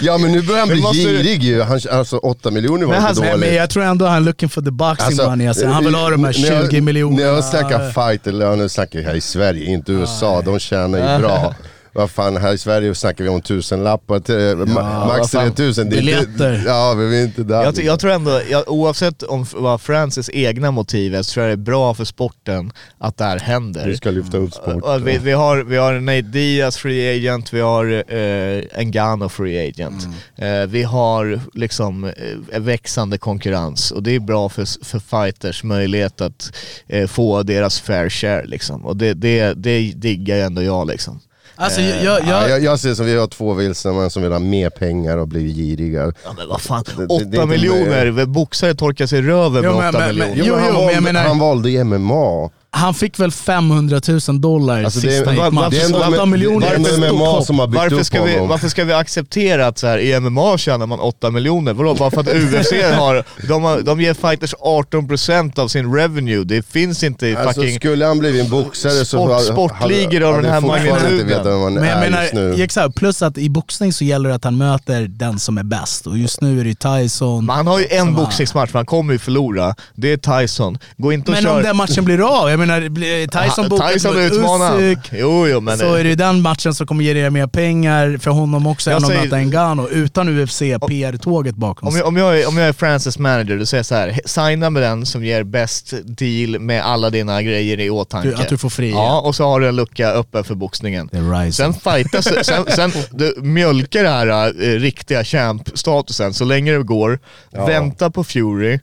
Ja 0.00 0.18
men 0.18 0.32
nu 0.32 0.42
börjar 0.42 0.60
han 0.60 0.68
bli 0.68 0.80
måste 0.82 0.98
girig 0.98 1.42
ju. 1.42 1.62
Han, 1.62 1.80
alltså 1.90 2.16
8 2.16 2.50
miljoner 2.50 2.86
var 2.86 2.94
Men 3.00 3.08
inte 3.10 3.20
dåligt. 3.22 3.40
Men 3.40 3.54
jag 3.54 3.70
tror 3.70 3.82
ändå 3.82 4.06
han 4.06 4.16
är 4.16 4.20
looking 4.20 4.48
for 4.48 4.62
the 4.62 4.70
boxing 4.70 5.06
Alltså, 5.06 5.30
money. 5.30 5.46
Alltså, 5.48 5.66
han 5.66 5.84
vill 5.84 5.94
ha 5.94 6.10
de 6.10 6.24
här 6.24 6.36
när 6.42 6.52
jag- 6.60 6.70
20 6.70 6.80
miljonerna. 6.80 7.22
När 7.26 7.34
jag 7.34 7.44
snackar 7.44 7.90
fighterlöner 7.90 8.68
snackar 8.68 8.98
jag 8.98 9.06
här 9.06 9.14
i 9.14 9.20
Sverige, 9.20 9.64
inte 9.64 9.92
USA. 9.92 10.42
De 10.44 10.58
tjänar 10.58 10.98
ju 11.16 11.22
bra. 11.22 11.54
Vad 11.96 12.10
fan, 12.10 12.36
här 12.36 12.52
i 12.52 12.58
Sverige 12.58 12.94
snackar 12.94 13.24
vi 13.24 13.30
om 13.30 13.40
tusenlappar, 13.40 14.20
till, 14.20 14.34
ma- 14.34 15.06
max 15.06 15.18
vad 15.18 15.30
fan. 15.30 15.54
3000. 15.54 15.90
Det 15.90 15.96
är 15.96 16.00
inte, 16.00 16.26
Biljetter. 16.26 16.62
ja, 16.66 16.94
men 16.96 17.10
vi 17.10 17.20
är 17.20 17.24
inte 17.24 17.42
där. 17.42 17.62
jag, 17.64 17.78
jag 17.78 18.00
tror 18.00 18.10
ändå, 18.12 18.40
jag, 18.50 18.68
oavsett 18.68 19.22
om 19.22 19.46
vad 19.54 19.80
Francis 19.80 20.30
egna 20.32 20.70
motiv 20.70 21.14
är, 21.14 21.22
så 21.22 21.32
tror 21.32 21.46
jag 21.46 21.58
det 21.58 21.62
är 21.62 21.64
bra 21.64 21.94
för 21.94 22.04
sporten 22.04 22.72
att 22.98 23.16
det 23.16 23.24
här 23.24 23.38
händer. 23.38 23.86
Du 23.86 23.96
ska 23.96 24.10
lyfta 24.10 24.36
upp 24.38 24.52
sport. 24.54 24.82
Och 24.82 25.08
Vi, 25.08 25.18
vi, 25.18 25.32
har, 25.32 25.56
vi 25.56 25.76
har 25.76 26.00
Nate 26.00 26.20
Diaz 26.20 26.76
free 26.76 27.16
agent, 27.16 27.52
vi 27.52 27.60
har 27.60 28.14
eh, 28.14 28.62
Engano 28.74 29.28
free 29.28 29.68
agent. 29.68 30.06
Mm. 30.36 30.62
Eh, 30.62 30.66
vi 30.68 30.82
har 30.82 31.40
liksom 31.54 32.04
eh, 32.04 32.60
växande 32.60 33.18
konkurrens 33.18 33.90
och 33.90 34.02
det 34.02 34.14
är 34.14 34.20
bra 34.20 34.48
för, 34.48 34.84
för 34.84 34.98
fighters 34.98 35.64
möjlighet 35.64 36.20
att 36.20 36.52
eh, 36.88 37.06
få 37.06 37.42
deras 37.42 37.80
fair 37.80 38.08
share 38.08 38.46
liksom. 38.46 38.84
Och 38.84 38.96
det, 38.96 39.14
det, 39.14 39.54
det 39.54 39.92
diggar 39.96 40.36
ju 40.36 40.42
ändå 40.42 40.62
jag 40.62 40.86
liksom. 40.86 41.20
Alltså, 41.56 41.80
jag, 41.80 42.02
jag, 42.04 42.20
Ja, 42.20 42.40
jag, 42.40 42.50
jag, 42.50 42.60
jag 42.62 42.80
ser 42.80 42.94
som 42.94 43.06
vi 43.06 43.16
har 43.16 43.26
två 43.26 43.54
vilsna 43.54 43.92
män 43.92 44.10
som 44.10 44.22
vill 44.22 44.32
ha 44.32 44.38
mer 44.38 44.70
pengar 44.70 45.16
och 45.16 45.28
bli 45.28 45.52
giriga. 45.54 46.12
Ja 46.24 46.32
men 46.38 46.48
vad 46.48 46.60
fan, 46.60 46.84
Det- 46.86 46.92
det- 47.06 47.14
åtta 47.14 47.24
det 47.24 47.36
är 47.36 47.42
inte 47.42 47.46
miljoner, 47.46 48.24
boxare 48.26 48.74
torkar 48.74 49.06
sig 49.06 49.22
röven 49.22 49.52
med 49.52 49.62
men- 49.74 49.88
åtta 49.88 49.98
men- 49.98 50.16
men- 50.18 50.30
miljoner. 50.30 50.48
Jo, 50.48 50.54
men 50.54 50.64
han, 50.64 50.72
men 50.74 50.84
valde, 50.84 51.00
menar- 51.00 51.22
han 51.28 51.38
valde 51.38 51.84
MMA. 51.84 52.50
Han 52.76 52.94
fick 52.94 53.18
väl 53.20 53.30
500 53.30 54.00
000 54.28 54.40
dollar 54.40 54.84
Alltså, 54.84 55.00
det 55.00 55.06
är- 55.06 55.10
sista 55.10 55.24
var- 55.24 55.32
gick 55.32 55.52
match. 55.52 55.54
varför- 55.64 55.70
det 55.76 55.82
är 55.82 56.10
ändå 56.12 56.26
miljoner 56.26 56.60
det 56.60 56.72
är 56.72 56.76
ändå 56.76 56.88
MMA 57.16 57.42
som 57.44 57.58
har 57.58 57.66
byggt 57.66 57.76
Varför 57.82 57.96
upp 57.96 58.06
ska, 58.06 58.22
vi, 58.24 58.36
varför 58.38 58.68
ska 58.68 58.84
vi 58.84 58.92
acceptera 58.92 59.66
att 59.66 59.78
så 59.78 59.86
här, 59.86 59.98
i 59.98 60.20
MMA 60.20 60.58
tjänar 60.58 60.86
man 60.86 61.00
8 61.00 61.30
miljoner? 61.30 61.72
Vadå, 61.72 61.94
bara 61.94 62.10
för 62.10 62.20
att 62.20 62.28
UFC 62.28 62.72
har, 62.98 63.24
de, 63.48 63.62
har, 63.64 63.80
de 63.80 64.00
ger 64.00 64.14
fighters 64.14 64.54
18% 64.60 65.58
av 65.58 65.68
sin 65.68 65.94
revenue. 65.94 66.44
Det 66.44 66.66
finns 66.66 67.02
inte 67.02 67.26
i 67.26 67.36
Alltså, 67.36 67.60
fucking... 67.60 67.76
skulle 67.78 68.04
han 68.06 68.18
blivit 68.18 68.44
en 68.44 68.50
boxare 68.50 69.04
så 69.04 69.04
Sport- 69.40 69.42
sportligor 69.42 70.22
av 70.22 70.42
den 70.42 70.52
här 70.52 70.60
magnituden. 70.60 71.74
Men 71.74 71.84
jag 71.84 72.00
menar, 72.00 72.28
nu. 72.34 72.62
exakt, 72.62 72.94
plus 72.94 73.22
att 73.22 73.38
i 73.38 73.50
boxning 73.50 73.92
så 73.92 74.04
gäller 74.04 74.28
det 74.28 74.34
att 74.34 74.44
han 74.44 74.56
möter 74.58 75.02
den 75.08 75.38
som 75.38 75.58
är 75.58 75.62
bäst. 75.62 76.06
Och 76.06 76.18
just 76.18 76.40
nu 76.40 76.60
är 76.60 76.64
det 76.64 76.74
Tyson. 76.74 77.46
Men 77.46 77.56
han 77.56 77.66
har 77.66 77.78
ju 77.78 77.86
en 77.90 78.14
boxningsmatch, 78.14 78.70
men 78.72 78.78
han 78.78 78.86
kommer 78.86 79.12
ju 79.12 79.18
förlora. 79.18 79.74
Det 79.94 80.12
är 80.12 80.40
Tyson. 80.40 80.78
Gå 80.96 81.12
inte 81.12 81.30
och 81.30 81.34
Men 81.36 81.44
kör... 81.44 81.56
om 81.56 81.62
den 81.62 81.76
matchen 81.76 82.04
blir 82.04 82.42
av, 82.42 82.50
jag 82.50 82.58
menar 82.66 83.26
Tyson 83.44 83.68
bokar 83.68 83.88
Tyson 83.92 84.18
utmanar. 84.18 84.76
Usyk, 84.80 84.98
Jo, 85.12 85.46
jo, 85.48 85.60
men... 85.60 85.78
så 85.78 85.94
är 85.94 86.04
det 86.04 86.10
ju 86.10 86.16
den 86.16 86.42
matchen 86.42 86.74
som 86.74 86.86
kommer 86.86 87.04
ge 87.04 87.12
dig 87.14 87.30
mer 87.30 87.46
pengar 87.46 88.18
för 88.18 88.30
honom 88.30 88.66
också 88.66 88.90
Jag 88.90 88.96
än 88.96 89.04
att 89.04 89.08
säger- 89.10 89.22
möta 89.24 89.40
Ngannou 89.40 89.88
utan 89.88 90.28
UFC 90.38 90.58
PR-tåget 90.88 91.54
bakom 91.56 91.88
Om 91.88 91.92
sig. 91.92 92.00
jag, 92.00 92.08
om, 92.08 92.16
jag 92.16 92.40
är, 92.40 92.48
om 92.48 92.56
jag 92.56 92.68
är 92.68 92.72
Francis 92.72 93.18
manager, 93.18 93.58
då 93.58 93.66
säger 93.66 93.78
jag 93.78 93.86
så 93.86 93.94
här: 93.94 94.20
signa 94.24 94.70
med 94.70 94.82
den 94.82 95.06
som 95.06 95.24
ger 95.24 95.42
bäst 95.42 95.92
deal 96.04 96.58
med 96.60 96.82
alla 96.84 97.10
dina 97.10 97.42
grejer 97.42 97.80
i 97.80 97.90
åtanke. 97.90 98.28
Du- 98.28 98.34
att 98.34 98.48
du 98.48 98.58
får 98.58 98.68
fri, 98.70 98.90
Ja, 98.90 99.20
och 99.20 99.34
så 99.34 99.44
har 99.44 99.60
du 99.60 99.68
en 99.68 99.76
lucka 99.76 100.08
öppen 100.10 100.44
för 100.44 100.54
boxningen. 100.54 101.08
Sen 101.52 101.74
fightas, 101.74 102.46
sen, 102.46 102.64
sen 102.76 102.92
du 103.10 103.34
mjölkar 103.42 104.02
det 104.02 104.08
här 104.10 104.26
eh, 104.62 104.78
riktiga 104.78 105.24
champ-statusen 105.24 106.32
så 106.34 106.44
länge 106.44 106.72
det 106.72 106.82
går. 106.82 107.18
Vänta 107.52 108.10
på 108.10 108.24
Fury, 108.24 108.78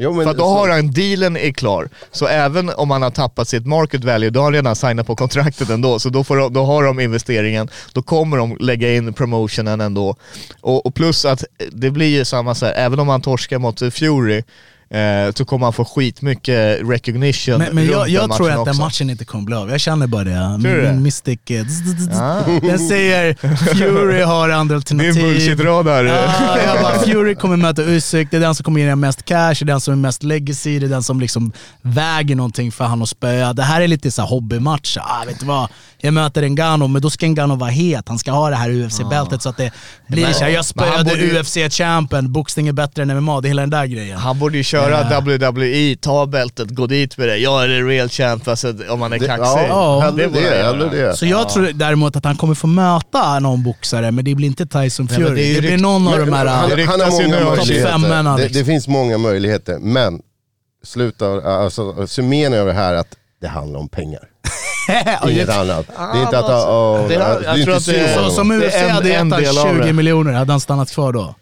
Jo, 0.00 0.12
men 0.12 0.26
för 0.26 0.34
då 0.34 0.38
så- 0.44 0.54
har 0.54 0.68
han, 0.68 0.90
dealen 0.90 1.36
är 1.36 1.50
klar. 1.52 1.88
Så 2.12 2.26
även 2.26 2.70
om 2.70 2.90
han 2.90 3.02
har 3.02 3.10
tappat 3.10 3.48
sitt 3.48 3.66
market 3.66 4.04
value, 4.04 4.30
då 4.30 4.40
har 4.40 4.44
han 4.44 4.52
redan 4.52 4.76
signat 4.76 5.06
på 5.06 5.16
kontraktet 5.16 5.70
ändå. 5.70 5.98
Så 5.98 6.08
då, 6.08 6.24
får 6.24 6.36
de, 6.36 6.52
då 6.52 6.64
har 6.64 6.84
de 6.84 7.00
investeringen, 7.00 7.68
då 7.92 8.02
kommer 8.02 8.36
de 8.36 8.56
lägga 8.60 8.94
in 8.94 9.12
promotionen 9.12 9.80
ändå. 9.80 10.16
Och, 10.60 10.86
och 10.86 10.94
plus 10.94 11.24
att 11.24 11.44
det 11.72 11.90
blir 11.90 12.08
ju 12.18 12.24
samma 12.24 12.54
så 12.54 12.66
här, 12.66 12.74
även 12.74 12.98
om 12.98 13.08
han 13.08 13.20
torskar 13.20 13.58
mot 13.58 13.78
Fury, 13.94 14.42
eh, 14.90 15.32
så 15.34 15.44
kommer 15.44 15.66
han 15.66 15.72
få 15.72 15.84
skitmycket 15.84 16.80
recognition 16.90 17.58
Men, 17.58 17.74
men 17.74 17.84
runt 17.84 17.92
jag, 17.92 18.06
den 18.06 18.14
jag 18.14 18.36
tror 18.36 18.48
att 18.50 18.54
den 18.56 18.68
också. 18.68 18.80
matchen 18.82 19.10
inte 19.10 19.24
kommer 19.24 19.44
bli 19.44 19.54
av. 19.56 19.70
Jag 19.70 19.80
känner 19.80 20.06
bara 20.06 20.24
det. 20.24 20.30
Det? 20.30 20.58
Min 20.92 21.02
Mystic... 21.02 21.38
eh, 21.50 21.66
zzz, 21.66 21.82
zzz, 21.84 22.04
zzz. 22.06 22.18
Ah. 22.20 22.40
Den 22.62 22.78
säger 22.78 23.34
Fury 23.74 24.22
har 24.22 24.48
andra 24.48 24.74
Det 24.78 24.90
är 24.90 24.94
en 24.94 25.00
alternativ. 25.00 25.22
bullshit-radar. 25.22 26.04
Ja, 26.04 26.58
jag 26.66 26.82
bara, 26.82 26.98
Fury 26.98 27.34
kommer 27.34 27.56
möta 27.56 27.82
Usyk, 27.82 28.28
det 28.30 28.36
är 28.36 28.40
den 28.40 28.54
som 28.54 28.64
kommer 28.64 28.80
ge 28.80 28.94
mest 28.96 29.24
cash, 29.24 29.54
det 29.54 29.62
är 29.62 29.64
den 29.64 29.80
som 29.80 29.92
är 29.94 29.98
mest 29.98 30.22
legacy, 30.22 30.78
det 30.78 30.86
är 30.86 30.90
den 30.90 31.02
som 31.02 31.20
liksom 31.20 31.52
väger 31.82 32.36
någonting 32.36 32.72
för 32.72 32.84
han 32.84 33.02
att 33.02 33.08
spöa. 33.08 33.52
Det 33.52 33.62
här 33.62 33.80
är 33.80 33.88
lite 33.88 34.10
så 34.10 34.22
här 34.22 34.28
hobbymatch. 34.28 34.96
Ah, 35.00 35.24
vet 35.26 35.40
du 35.40 35.46
vad? 35.46 35.68
Jag 36.00 36.14
möter 36.14 36.48
Ngannou, 36.48 36.88
men 36.88 37.02
då 37.02 37.10
ska 37.10 37.26
Ngannou 37.26 37.56
vara 37.56 37.70
het. 37.70 38.08
Han 38.08 38.18
ska 38.18 38.30
ha 38.32 38.50
det 38.50 38.56
här 38.56 38.70
UFC-bältet 38.70 39.42
så 39.42 39.48
att 39.48 39.56
det 39.56 39.70
blir 40.08 40.22
Men- 40.22 40.34
så 40.34 40.40
här, 40.44 40.46
jag 40.50 40.64
men 40.74 40.88
han 40.88 40.92
spöade 40.94 41.10
borde 41.10 41.20
ju- 41.26 41.38
UFC-champen, 41.40 42.28
boxning 42.28 42.68
är 42.68 42.72
bättre 42.72 43.02
än 43.02 43.08
MMA, 43.16 43.40
det 43.40 43.46
är 43.46 43.50
hela 43.50 43.62
den 43.62 43.70
där 43.70 43.86
grejen. 43.86 44.18
Han 44.18 44.38
borde 44.38 44.56
ju 44.56 44.64
köra 44.64 44.77
Ja. 44.78 45.20
WWE, 45.20 45.96
ta 46.00 46.26
bältet, 46.26 46.70
gå 46.70 46.86
dit 46.86 47.18
med 47.18 47.28
det. 47.28 47.36
Jag 47.36 47.64
är 47.64 47.68
en 47.68 47.86
real 47.88 48.08
champ 48.08 48.48
alltså, 48.48 48.74
om 48.88 48.98
man 49.00 49.12
är 49.12 49.18
Det, 49.18 49.26
kaxig. 49.26 49.44
ja, 49.44 50.04
Ja, 50.04 50.10
det 50.10 50.26
det, 50.26 50.88
det. 50.96 51.16
Så 51.16 51.26
jag 51.26 51.48
tror 51.48 51.70
däremot 51.74 52.16
att 52.16 52.24
han 52.24 52.36
kommer 52.36 52.54
få 52.54 52.66
möta 52.66 53.38
någon 53.40 53.62
boxare, 53.62 54.10
men 54.10 54.24
det 54.24 54.34
blir 54.34 54.46
inte 54.46 54.66
Tyson 54.66 55.08
Fury. 55.08 55.22
men 55.24 55.34
det 55.34 55.42
är 55.42 55.54
det, 55.54 55.60
blir 55.60 55.78
någon 55.78 56.08
av 56.08 56.18
de 56.18 56.32
här... 56.32 56.46
han, 56.46 56.70
Det 56.70 56.84
han 56.84 57.00
har 57.00 57.10
många 57.10 57.28
möjligheter. 57.28 58.36
Det, 58.36 58.42
liksom. 58.42 58.60
det 58.60 58.64
finns 58.64 58.88
många 58.88 59.18
möjligheter, 59.18 59.78
men 59.78 60.20
sluta, 60.84 61.26
alltså 61.42 62.06
summeringen 62.06 62.60
av 62.60 62.66
det 62.66 62.72
här 62.72 62.94
att 62.94 63.08
det 63.40 63.48
handlar 63.48 63.80
om 63.80 63.88
pengar. 63.88 64.20
Inget 65.28 65.48
annat. 65.48 65.86
Det 66.12 66.18
är 66.18 66.22
inte 66.22 66.38
att, 66.38 66.44
oh, 66.68 67.08
det 67.08 67.14
det, 67.18 67.24
har- 67.24 67.30
är 67.36 67.42
jag 67.44 67.54
inte 67.54 67.64
tror 67.64 67.76
att 67.76 67.86
det 67.86 67.96
är- 67.98 68.14
Så 68.24 68.30
som 68.30 68.48
Det 68.48 68.54
är 68.54 68.68
UFC 68.68 68.74
en- 68.76 68.90
hade 68.90 69.08
gett 69.08 69.30
del 69.30 69.58
av 69.58 69.66
han 69.66 69.76
20 69.76 69.86
det. 69.86 69.92
miljoner, 69.92 70.32
hade 70.32 70.52
han 70.52 70.60
stannat 70.60 70.90
kvar 70.90 71.12
då? 71.12 71.34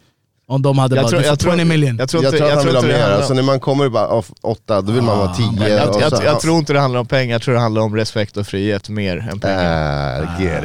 Om 0.48 0.62
de 0.62 0.78
hade 0.78 0.96
bara, 0.96 1.08
du 1.08 1.22
får 1.22 1.56
20 1.56 1.64
million. 1.64 1.96
Jag 1.98 2.08
tror 2.08 2.24
Jag 2.24 2.34
inte, 2.34 2.38
tror 2.38 2.46
att 2.46 2.50
jag 2.50 2.56
han 2.56 2.72
tror 2.72 2.82
vill 2.82 2.92
ha 2.92 3.08
mer. 3.08 3.14
Alltså 3.14 3.34
när 3.34 3.42
man 3.42 3.60
kommer 3.60 3.88
bara 3.88 4.22
åtta, 4.42 4.80
då 4.82 4.92
vill 4.92 5.02
man 5.02 5.18
vara 5.18 5.34
tio. 5.34 5.68
Jag, 5.68 6.00
jag, 6.00 6.24
jag 6.24 6.40
tror 6.40 6.58
inte 6.58 6.72
det 6.72 6.80
handlar 6.80 7.00
om 7.00 7.06
pengar, 7.06 7.34
jag 7.34 7.42
tror 7.42 7.54
det 7.54 7.60
handlar 7.60 7.82
om 7.82 7.96
respekt 7.96 8.36
och 8.36 8.46
frihet 8.46 8.88
mer 8.88 9.28
än 9.32 9.40
pengar. 9.40 10.22
Äh, 10.22 10.42
get 10.44 10.54
out 10.54 10.64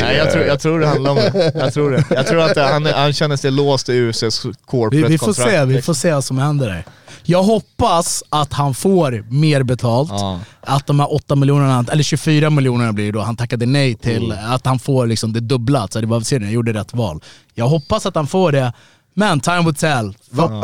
Nej, 0.00 0.16
jag 0.16 0.32
tror, 0.32 0.44
jag 0.44 0.60
tror 0.60 0.80
det 0.80 0.86
handlar 0.86 1.10
om 1.10 1.16
det. 1.16 1.52
Jag 1.54 1.74
tror 1.74 1.90
det. 1.90 2.04
Jag 2.10 2.26
tror 2.26 2.42
att 2.42 2.54
det, 2.54 2.62
han, 2.62 2.86
han 2.86 3.12
känner 3.12 3.36
sig 3.36 3.50
låst 3.50 3.88
i 3.88 3.92
USAs 3.92 4.46
corporate 4.66 4.96
Vi, 4.96 5.02
vi 5.02 5.18
får 5.18 5.26
kontrakt, 5.26 5.50
se, 5.50 5.64
vi 5.64 5.82
får 5.82 5.94
se 5.94 6.12
vad 6.12 6.24
som 6.24 6.38
händer 6.38 6.66
där. 6.66 6.84
Jag 7.22 7.42
hoppas 7.42 8.24
att 8.28 8.52
han 8.52 8.74
får 8.74 9.24
mer 9.30 9.62
betalt. 9.62 10.10
Ja. 10.10 10.40
Att 10.60 10.86
de 10.86 11.00
här 11.00 11.14
8 11.14 11.34
miljonerna, 11.36 11.84
eller 11.92 12.02
24 12.02 12.50
miljonerna 12.50 12.92
blir 12.92 13.06
det 13.06 13.12
då, 13.12 13.20
han 13.20 13.36
tackade 13.36 13.66
nej 13.66 13.94
till. 13.94 14.34
Att 14.48 14.66
han 14.66 14.78
får 14.78 15.06
liksom 15.06 15.32
det 15.32 15.40
dubbla. 15.40 15.88
Så 15.88 16.00
det 16.00 16.06
var, 16.06 16.20
ser 16.20 16.38
ni, 16.38 16.46
jag 16.46 16.54
gjorde 16.54 16.72
rätt 16.72 16.94
val. 16.94 17.20
Jag 17.54 17.68
hoppas 17.68 18.06
att 18.06 18.14
han 18.14 18.26
får 18.26 18.52
det, 18.52 18.72
men 19.18 19.40
time 19.40 19.62
will 19.64 19.74
tell. 19.74 20.14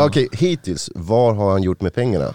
Okej, 0.01 0.29
hittills, 0.33 0.91
vad 0.95 1.37
har 1.37 1.51
han 1.51 1.63
gjort 1.63 1.81
med 1.81 1.95
pengarna? 1.95 2.35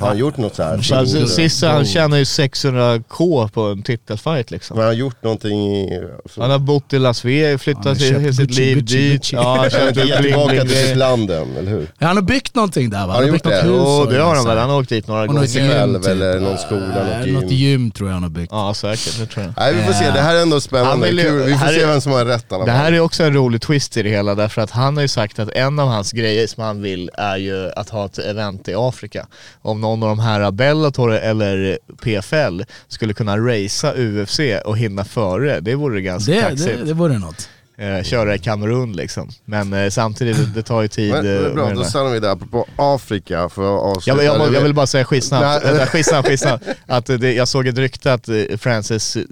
Har 0.00 0.08
han 0.08 0.18
gjort 0.18 0.36
något 0.36 0.54
så 0.54 0.62
här? 0.62 0.94
Alltså, 0.94 1.26
Sissa 1.26 1.68
han 1.68 1.84
tjänar 1.86 2.16
ju 2.16 2.24
600k 2.24 3.48
på 3.48 3.62
en 3.62 3.82
titelfight 3.82 4.50
liksom. 4.50 4.78
Har 4.78 4.84
han 4.84 4.96
gjort 4.96 5.22
någonting 5.22 5.76
i... 5.76 6.02
Han 6.36 6.50
har 6.50 6.58
bott 6.58 6.92
i 6.92 6.98
Las 6.98 7.24
Vegas, 7.24 7.62
flyttat 7.62 7.86
har 7.86 7.94
till 7.94 8.08
köpt 8.24 8.36
sitt 8.36 8.54
liv 8.54 8.76
Gucci, 8.78 8.96
dit. 8.96 9.12
Gucci. 9.12 9.36
Ja, 9.36 9.42
han 9.42 9.58
Han 9.58 9.70
köpt 9.70 9.82
är 9.82 9.88
upp 9.90 9.98
inte 9.98 10.22
tillbaka 10.22 10.60
till 10.60 10.86
sitt 10.86 10.96
land 10.96 11.30
än, 11.30 11.56
eller 11.56 11.70
hur? 11.70 11.86
Han 12.00 12.16
har 12.16 12.22
byggt 12.22 12.54
någonting 12.54 12.90
där 12.90 13.06
va? 13.06 13.12
Har 13.12 13.22
han 13.22 13.30
byggt 13.32 13.44
gjort 13.44 13.54
något 13.54 13.62
det? 13.62 13.68
hus 13.68 13.82
Jo 13.84 14.06
det 14.10 14.22
har 14.22 14.34
han 14.36 14.46
väl, 14.46 14.58
han 14.58 14.70
har 14.70 14.78
åkt 14.80 14.88
dit 14.88 15.06
några 15.06 15.26
gånger. 15.26 15.40
något 15.40 15.50
Själv 15.50 15.98
typ. 16.00 16.10
eller 16.10 16.40
någon 16.40 16.58
skola, 16.58 17.04
något 17.18 17.26
gym. 17.26 17.34
Något 17.34 17.50
gym 17.50 17.90
tror 17.90 18.08
jag 18.08 18.14
han 18.14 18.22
har 18.22 18.30
byggt. 18.30 18.52
Ja 18.52 18.74
säkert, 18.74 19.18
det 19.18 19.26
tror 19.26 19.46
jag. 19.46 19.54
Nej 19.56 19.74
vi 19.74 19.82
får 19.82 19.92
se, 19.92 20.04
det 20.10 20.20
här 20.20 20.34
är 20.36 20.42
ändå 20.42 20.60
spännande. 20.60 21.08
Kul. 21.08 21.42
Vi 21.42 21.54
får 21.54 21.66
se 21.66 21.86
vem 21.86 22.00
som 22.00 22.12
har 22.12 22.24
rätt 22.24 22.52
alla 22.52 22.64
Det 22.64 22.70
här 22.70 22.92
är 22.92 23.00
också 23.00 23.22
en 23.24 23.34
rolig 23.34 23.60
twist 23.62 23.96
i 23.96 24.02
det 24.02 24.08
hela 24.08 24.34
därför 24.34 24.62
att 24.62 24.70
han 24.70 24.96
har 24.96 25.02
ju 25.02 25.08
sagt 25.08 25.38
att 25.38 25.48
en 25.50 25.78
av 25.78 25.88
hans 25.88 26.12
grejer 26.12 26.46
som 26.46 26.62
han 26.62 26.82
vill 26.82 27.10
är 27.14 27.36
ju 27.36 27.70
att 27.76 27.88
ha 27.88 28.06
ett 28.06 28.18
event 28.18 28.68
i 28.68 28.74
Afrika. 28.76 29.26
Om 29.62 29.80
någon 29.96 30.02
av 30.02 30.08
de 30.08 30.18
här 30.18 30.50
Bellator 30.50 31.12
eller 31.12 31.78
PFL 32.02 32.62
skulle 32.88 33.14
kunna 33.14 33.38
racea 33.38 33.92
UFC 33.96 34.40
och 34.64 34.78
hinna 34.78 35.04
före, 35.04 35.60
det 35.60 35.74
vore 35.74 36.00
ganska 36.00 36.32
Det, 36.32 36.40
kaxigt. 36.40 36.78
det, 36.78 36.84
det 36.84 36.94
vore 36.94 37.18
något. 37.18 37.48
Eh, 37.80 38.02
köra 38.02 38.34
i 38.34 38.38
Kamerun 38.38 38.92
liksom. 38.92 39.28
Men 39.44 39.72
eh, 39.72 39.90
samtidigt, 39.90 40.54
det, 40.54 40.62
tar 40.62 40.82
ju 40.82 40.88
tid. 40.88 41.12
Men, 41.12 41.26
eh, 41.36 41.42
men 41.42 41.54
bra, 41.54 41.64
med 41.64 41.72
det 41.72 41.74
då 41.76 41.82
där. 41.82 41.88
stannar 41.88 42.10
vi 42.10 42.20
där. 42.20 42.28
Apropå 42.32 42.66
Afrika, 42.76 43.48
för 43.48 43.62
att 43.76 43.96
avsluta. 43.96 44.24
Jag, 44.24 44.38
jag, 44.40 44.54
jag 44.54 44.60
vill 44.60 44.74
bara 44.74 44.86
säga 44.86 45.04
skitsnabbt, 45.04 45.64
skitsnabbt, 45.88 46.28
skitsnabbt. 46.28 46.64
Att 46.86 47.10
eh, 47.10 47.16
det, 47.16 47.32
jag 47.32 47.48
såg 47.48 47.66
ett 47.66 47.78
rykte 47.78 48.12
att 48.12 48.28
eh, 48.28 48.34
Francis 48.58 49.16
eh, 49.16 49.24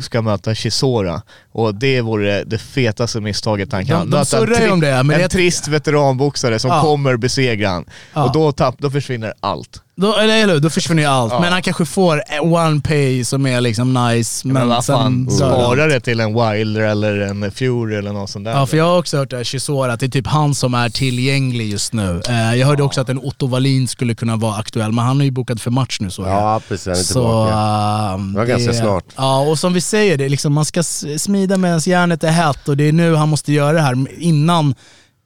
ska 0.00 0.22
möta 0.22 0.54
Chisora 0.54 1.22
och 1.52 1.74
det 1.74 2.00
vore 2.00 2.44
det 2.44 2.58
fetaste 2.58 3.20
misstaget 3.20 3.72
han 3.72 3.86
kan. 3.86 4.10
De- 4.10 4.16
de 4.16 4.24
surrar 4.26 4.60
ju 4.60 4.70
om 4.70 4.80
det, 4.80 5.02
men 5.02 5.10
En 5.16 5.22
det- 5.22 5.28
trist 5.28 5.68
veteranboxare 5.68 6.58
som 6.58 6.70
Ja. 6.70 6.82
kommer 6.82 7.16
besegra 7.16 7.68
han. 7.68 7.84
Ja. 8.14 8.24
Och 8.24 8.32
då, 8.32 8.52
tapp, 8.52 8.74
då 8.78 8.90
försvinner 8.90 9.32
allt. 9.40 9.82
Då, 10.00 10.16
eller 10.16 10.42
eller 10.42 10.54
hur, 10.54 10.60
då 10.60 10.70
försvinner 10.70 11.02
ju 11.02 11.08
allt. 11.08 11.32
Men 11.40 11.52
han 11.52 11.62
kanske 11.62 11.84
får 11.84 12.22
one 12.40 12.80
pay 12.80 13.24
som 13.24 13.46
är 13.46 13.60
liksom 13.60 13.94
nice, 13.94 14.46
Men, 14.46 14.54
men, 14.54 14.68
vad 14.68 14.84
fan, 14.84 15.30
spara 15.30 15.86
det 15.86 16.00
till 16.00 16.20
en 16.20 16.34
Wilder 16.34 16.80
eller 16.80 17.20
en 17.20 17.52
Fury 17.52 17.96
eller 17.96 18.12
något 18.12 18.30
sånt 18.30 18.44
där. 18.44 18.52
Ja, 18.52 18.66
för 18.66 18.76
jag 18.76 18.84
har 18.84 18.98
också 18.98 19.16
hört 19.16 19.30
det 19.30 19.36
här 19.36 19.44
Chisora, 19.44 19.92
att 19.92 20.00
det 20.00 20.06
är 20.06 20.10
typ 20.10 20.26
han 20.26 20.54
som 20.54 20.74
är 20.74 20.88
tillgänglig 20.88 21.70
just 21.70 21.92
nu. 21.92 22.20
Eh, 22.28 22.54
jag 22.54 22.66
hörde 22.66 22.82
också 22.82 23.00
att 23.00 23.08
en 23.08 23.18
Otto 23.18 23.46
Wallin 23.46 23.88
skulle 23.88 24.14
kunna 24.14 24.36
vara 24.36 24.54
aktuell, 24.54 24.92
men 24.92 25.04
han 25.04 25.20
är 25.20 25.24
ju 25.24 25.30
bokad 25.30 25.60
för 25.60 25.70
match 25.70 25.98
nu 26.00 26.10
jag. 26.18 26.26
Ja 26.26 26.60
precis, 26.68 26.86
han 26.86 26.96
är 26.96 26.98
Så, 26.98 27.12
tillbaka. 27.12 28.16
Det 28.16 28.38
var 28.38 28.46
ganska 28.46 28.72
snart. 28.72 29.04
Ja, 29.16 29.40
och 29.40 29.58
som 29.58 29.72
vi 29.72 29.80
säger, 29.80 30.16
det 30.16 30.24
är 30.24 30.28
liksom, 30.28 30.52
man 30.52 30.64
ska 30.64 30.82
smida 31.18 31.56
medan 31.56 31.80
järnet 31.80 32.24
är 32.24 32.30
hett 32.30 32.68
och 32.68 32.76
det 32.76 32.88
är 32.88 32.92
nu 32.92 33.14
han 33.14 33.28
måste 33.28 33.52
göra 33.52 33.72
det 33.72 33.80
här 33.80 34.20
innan 34.22 34.74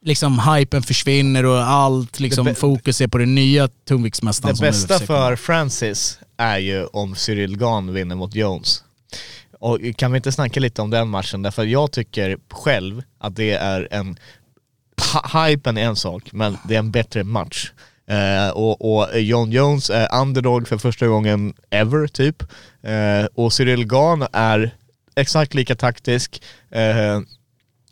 liksom 0.03 0.39
hypen 0.39 0.83
försvinner 0.83 1.45
och 1.45 1.57
allt 1.63 2.19
liksom, 2.19 2.55
fokus 2.55 3.01
är 3.01 3.07
på 3.07 3.17
den 3.17 3.35
nya 3.35 3.67
tungviktsmästaren 3.87 4.55
Det 4.55 4.61
bästa 4.61 4.99
för 4.99 5.35
Francis 5.35 6.19
är 6.37 6.57
ju 6.57 6.85
om 6.85 7.15
Cyril 7.15 7.57
Gahn 7.57 7.93
vinner 7.93 8.15
mot 8.15 8.35
Jones. 8.35 8.83
Och 9.59 9.79
kan 9.95 10.11
vi 10.11 10.17
inte 10.17 10.31
snacka 10.31 10.59
lite 10.59 10.81
om 10.81 10.89
den 10.89 11.07
matchen? 11.09 11.41
Därför 11.41 11.63
jag 11.63 11.91
tycker 11.91 12.37
själv 12.51 13.03
att 13.19 13.35
det 13.35 13.51
är 13.51 13.87
en... 13.91 14.17
Hy- 15.13 15.47
Hypen 15.49 15.77
är 15.77 15.81
en 15.85 15.95
sak, 15.95 16.23
men 16.31 16.57
det 16.67 16.75
är 16.75 16.79
en 16.79 16.91
bättre 16.91 17.23
match. 17.23 17.71
Eh, 18.07 18.49
och, 18.49 18.95
och 18.95 19.19
John 19.21 19.51
Jones 19.51 19.89
är 19.89 20.15
underdog 20.21 20.67
för 20.67 20.77
första 20.77 21.07
gången 21.07 21.53
ever 21.69 22.07
typ. 22.07 22.43
Eh, 22.83 23.25
och 23.35 23.53
Cyril 23.53 23.85
Gahn 23.85 24.25
är 24.33 24.71
exakt 25.15 25.53
lika 25.53 25.75
taktisk. 25.75 26.41
Eh, 26.71 27.19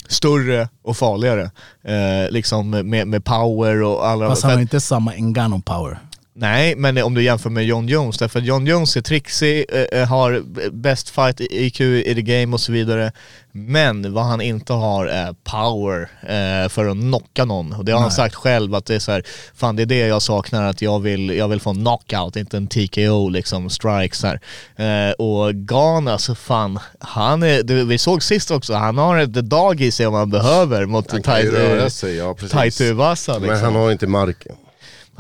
större 0.08 0.70
och 0.84 0.98
farligare. 0.98 1.52
Eh, 1.84 2.32
liksom 2.32 2.70
med, 2.70 3.08
med 3.08 3.26
power 3.26 3.84
och 3.84 4.08
alla... 4.08 4.30
Fast 4.30 4.44
han 4.44 4.52
har 4.52 4.62
inte 4.62 4.82
samma 4.82 5.14
Ngannou 5.18 5.62
power. 5.62 6.00
Nej, 6.42 6.76
men 6.76 6.98
om 6.98 7.14
du 7.14 7.24
jämför 7.24 7.50
med 7.50 7.66
John 7.66 7.88
Jones, 7.88 8.18
därför 8.18 8.40
att 8.40 8.46
John 8.46 8.66
Jones 8.66 8.98
är 8.98 9.02
trixig, 9.02 9.66
eh, 9.92 10.08
har 10.08 10.44
best 10.72 11.10
fight 11.10 11.40
IQ 11.40 11.82
i 11.82 12.16
the 12.16 12.22
game 12.22 12.54
och 12.54 12.60
så 12.60 12.72
vidare. 12.72 13.12
Men 13.52 14.14
vad 14.14 14.24
han 14.24 14.42
inte 14.42 14.74
har 14.74 15.06
är 15.06 15.36
power 15.44 16.02
eh, 16.22 16.70
för 16.70 16.86
att 16.86 16.98
knocka 16.98 17.46
någon. 17.46 17.74
Och 17.74 17.86
det 17.86 17.92
har 17.92 18.00
han 18.00 18.08
Nej. 18.08 18.16
sagt 18.16 18.36
själv 18.36 18.76
att 18.76 18.86
det 18.86 18.96
är 18.96 19.00
så 19.00 19.12
här, 19.12 19.24
fan 19.56 19.76
det 19.76 19.82
är 19.82 19.86
det 19.86 19.98
jag 19.98 20.22
saknar, 20.22 20.64
att 20.64 20.82
jag 20.82 21.00
vill, 21.00 21.30
jag 21.30 21.48
vill 21.48 21.60
få 21.62 21.70
en 21.70 21.76
knockout, 21.76 22.36
inte 22.36 22.58
en 22.58 22.68
TKO 22.68 23.30
liksom, 23.30 23.70
strikes 23.70 24.24
här. 24.24 24.40
Eh, 24.76 25.12
och 25.12 25.56
Gan 25.56 26.08
alltså 26.08 26.36
fan, 26.36 26.80
han 27.00 27.44
är, 27.44 27.64
det, 27.64 27.84
vi 27.84 27.98
såg 27.98 28.24
sist 28.24 28.52
också, 28.52 28.74
han 28.74 28.98
har 28.98 29.18
ett 29.18 29.34
dag 29.34 29.82
i 29.82 29.92
sig 29.92 30.08
om 30.08 30.14
han 30.14 30.30
behöver 30.30 30.86
mot 30.86 31.12
Han 31.12 31.20
eh. 31.20 32.48
Taitu 32.50 32.94
Vasa 32.94 33.32
liksom. 33.32 33.48
Men 33.48 33.64
han 33.64 33.76
har 33.76 33.92
inte 33.92 34.08
marken. 34.08 34.56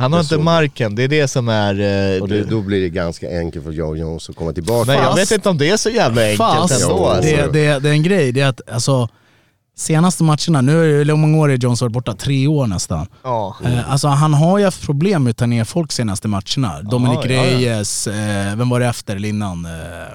Han 0.02 0.12
har 0.14 0.20
Det 0.20 0.24
inte 0.24 0.36
såg- 0.36 0.44
marken, 0.44 0.96
det 0.96 1.04
är 1.04 1.08
det 1.08 1.28
som 1.28 1.50
är... 1.50 2.16
eh, 2.16 2.22
Och 2.22 2.30
det, 2.30 2.44
då 2.44 2.62
blir 2.62 2.82
det 2.82 2.90
ganska 2.90 3.40
enkelt 3.40 3.66
för 3.66 3.72
Joe 3.72 3.96
Jones 3.96 4.30
att 4.30 4.36
komma 4.36 4.54
tillbaka. 4.54 4.92
Men 4.92 5.04
jag 5.04 5.16
vet 5.16 5.32
inte 5.32 5.50
om 5.50 5.58
det 5.58 5.70
är 5.70 5.78
så 5.78 5.90
jävla 5.90 6.22
enkelt 6.22 6.38
Fast 6.38 6.82
ändå. 6.84 7.06
Alltså. 7.08 7.32
det, 7.36 7.52
det, 7.52 7.80
det 7.80 7.90
är 7.90 7.94
en 7.94 8.04
grej, 8.04 8.32
det 8.32 8.42
är 8.42 8.48
att 8.48 8.62
alltså, 8.72 9.10
senaste 9.78 10.24
matcherna, 10.24 10.62
nu 10.62 10.84
är 11.02 11.06
det, 11.06 11.12
hur 11.12 11.16
många 11.18 11.38
år 11.38 11.52
är 11.52 11.58
Jones 11.58 11.82
varit 11.82 11.94
borta? 11.94 12.14
Tre 12.14 12.48
år 12.48 12.68
nästan. 12.68 13.08
Ja. 13.24 13.56
Eh, 13.66 13.92
alltså 13.92 14.08
han 14.08 14.34
har 14.34 14.58
ju 14.58 14.66
haft 14.66 14.86
problem 14.86 15.24
med 15.24 15.32
att 15.32 15.38
ta 15.38 15.46
ner 15.46 15.64
folk 15.64 15.92
senaste 15.92 16.28
matcherna. 16.28 16.82
Dominic 16.82 17.20
ja, 17.24 17.32
ja. 17.32 17.44
Reyes, 17.44 18.08
eh, 18.08 18.56
vem 18.56 18.70
var 18.70 18.80
det 18.80 18.86
efter 18.86 19.16
eller 19.16 19.30
innan? 19.30 19.66
Eh, 19.66 19.72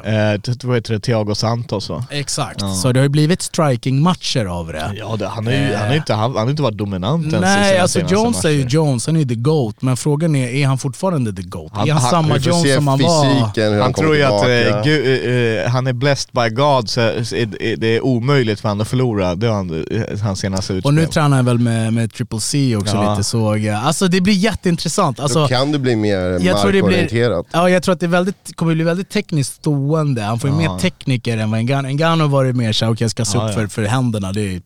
Eh, 0.07 0.41
det 0.41 0.75
heter 0.75 0.93
det, 0.93 1.01
Thiago 1.01 1.35
Santos 1.35 1.89
va? 1.91 2.05
exakt, 2.11 2.61
så 2.83 2.93
det 2.93 3.01
har 3.01 3.03
ju 3.05 3.09
blivit 3.09 3.43
striking-matcher 3.43 4.45
av 4.47 4.67
det. 4.67 4.91
Ja, 4.95 5.17
det, 5.17 5.27
han, 5.27 5.47
har 5.47 5.53
ju, 5.53 5.59
Eh. 5.73 5.79
han, 5.79 5.89
har 5.89 5.95
inte, 5.97 6.15
han, 6.15 6.37
har 6.37 6.51
inte 6.51 6.63
varit 6.63 6.79
dominant 6.79 7.27
ens 7.27 7.41
Nej, 7.41 7.79
alltså 7.79 8.01
Jones 8.01 8.45
är 8.45 8.51
ju 8.51 8.59
matcher. 8.65 8.75
Jones, 8.75 9.07
han 9.07 9.17
är 9.17 9.21
ju 9.21 9.27
the 9.29 9.35
GOAT, 9.35 9.83
men 9.83 9.97
frågan 9.97 10.37
är, 10.37 10.49
är 10.49 10.67
han 10.67 10.79
fortfarande 10.79 11.33
the 11.33 11.43
GOAT? 11.43 11.71
Han- 11.75 11.89
är 11.89 11.93
han 11.93 12.03
han- 12.03 12.11
samma 12.11 12.37
Jones 12.37 12.75
som 12.75 12.89
han 12.89 12.99
var? 12.99 13.25
han, 13.71 13.81
Han 13.83 13.93
tror 13.95 14.17
ju 14.17 14.23
att 14.23 14.85
Gud, 14.85 15.65
eh, 15.65 15.71
han 15.71 15.87
är 15.87 15.93
blessed 15.93 16.31
by 16.33 16.49
God, 16.55 16.89
så 16.91 17.01
det 17.79 17.97
är 17.97 18.05
omöjligt 18.05 18.61
för 18.61 18.69
honom 18.69 18.81
att 18.83 18.89
förlora. 18.89 19.35
Det 19.47 19.51
var 19.51 19.57
han, 19.57 20.19
hans 20.23 20.41
senaste 20.41 20.73
utspel. 20.73 20.89
Och 20.89 20.95
nu 20.95 21.07
tränar 21.07 21.37
han 21.37 21.45
väl 21.47 21.59
med, 21.59 21.93
med 21.93 22.13
Triple 22.13 22.41
C 22.41 22.77
också 22.77 22.97
Ja. 22.97 23.11
lite 23.11 23.25
såg 23.25 23.59
jag. 23.59 23.77
Alltså 23.77 24.09
det 24.09 24.21
blir 24.21 24.35
jätteintressant. 24.35 25.21
Alltså, 25.21 25.41
Då 25.43 25.49
kan 25.49 25.73
det 25.73 25.79
bli 25.79 25.97
mer 25.97 26.17
jag 26.19 26.41
blir, 26.41 26.53
markorienterat. 26.53 27.47
ja, 27.53 27.71
jag 27.71 27.83
tror 27.83 27.93
att 27.93 28.01
det 28.01 28.07
är 28.07 28.11
väldigt, 28.11 28.57
kommer 28.57 28.75
bli 28.75 28.85
väldigt 28.85 29.11
tekniskt 29.11 29.53
stående. 29.55 30.23
Han 30.23 30.39
får 30.39 30.51
ju 30.51 30.63
Ja. 30.63 30.73
mer 30.73 30.79
tekniker 30.81 31.39
än 31.39 31.51
vad 31.51 31.65
Ngannou 31.65 31.89
Ngannou 31.93 32.29
var 32.29 32.45
det 32.45 32.53
mer 32.53 32.73
såhär, 32.73 32.93
okej 32.93 33.05
jag 33.05 33.11
ska 33.11 33.25
se 33.25 33.39
Ja, 33.39 33.45
upp 33.45 33.51
ja. 33.51 33.55
för, 33.61 33.67
för 33.67 33.83
händerna. 33.85 34.33
Det 34.33 34.41
är, 34.55 34.61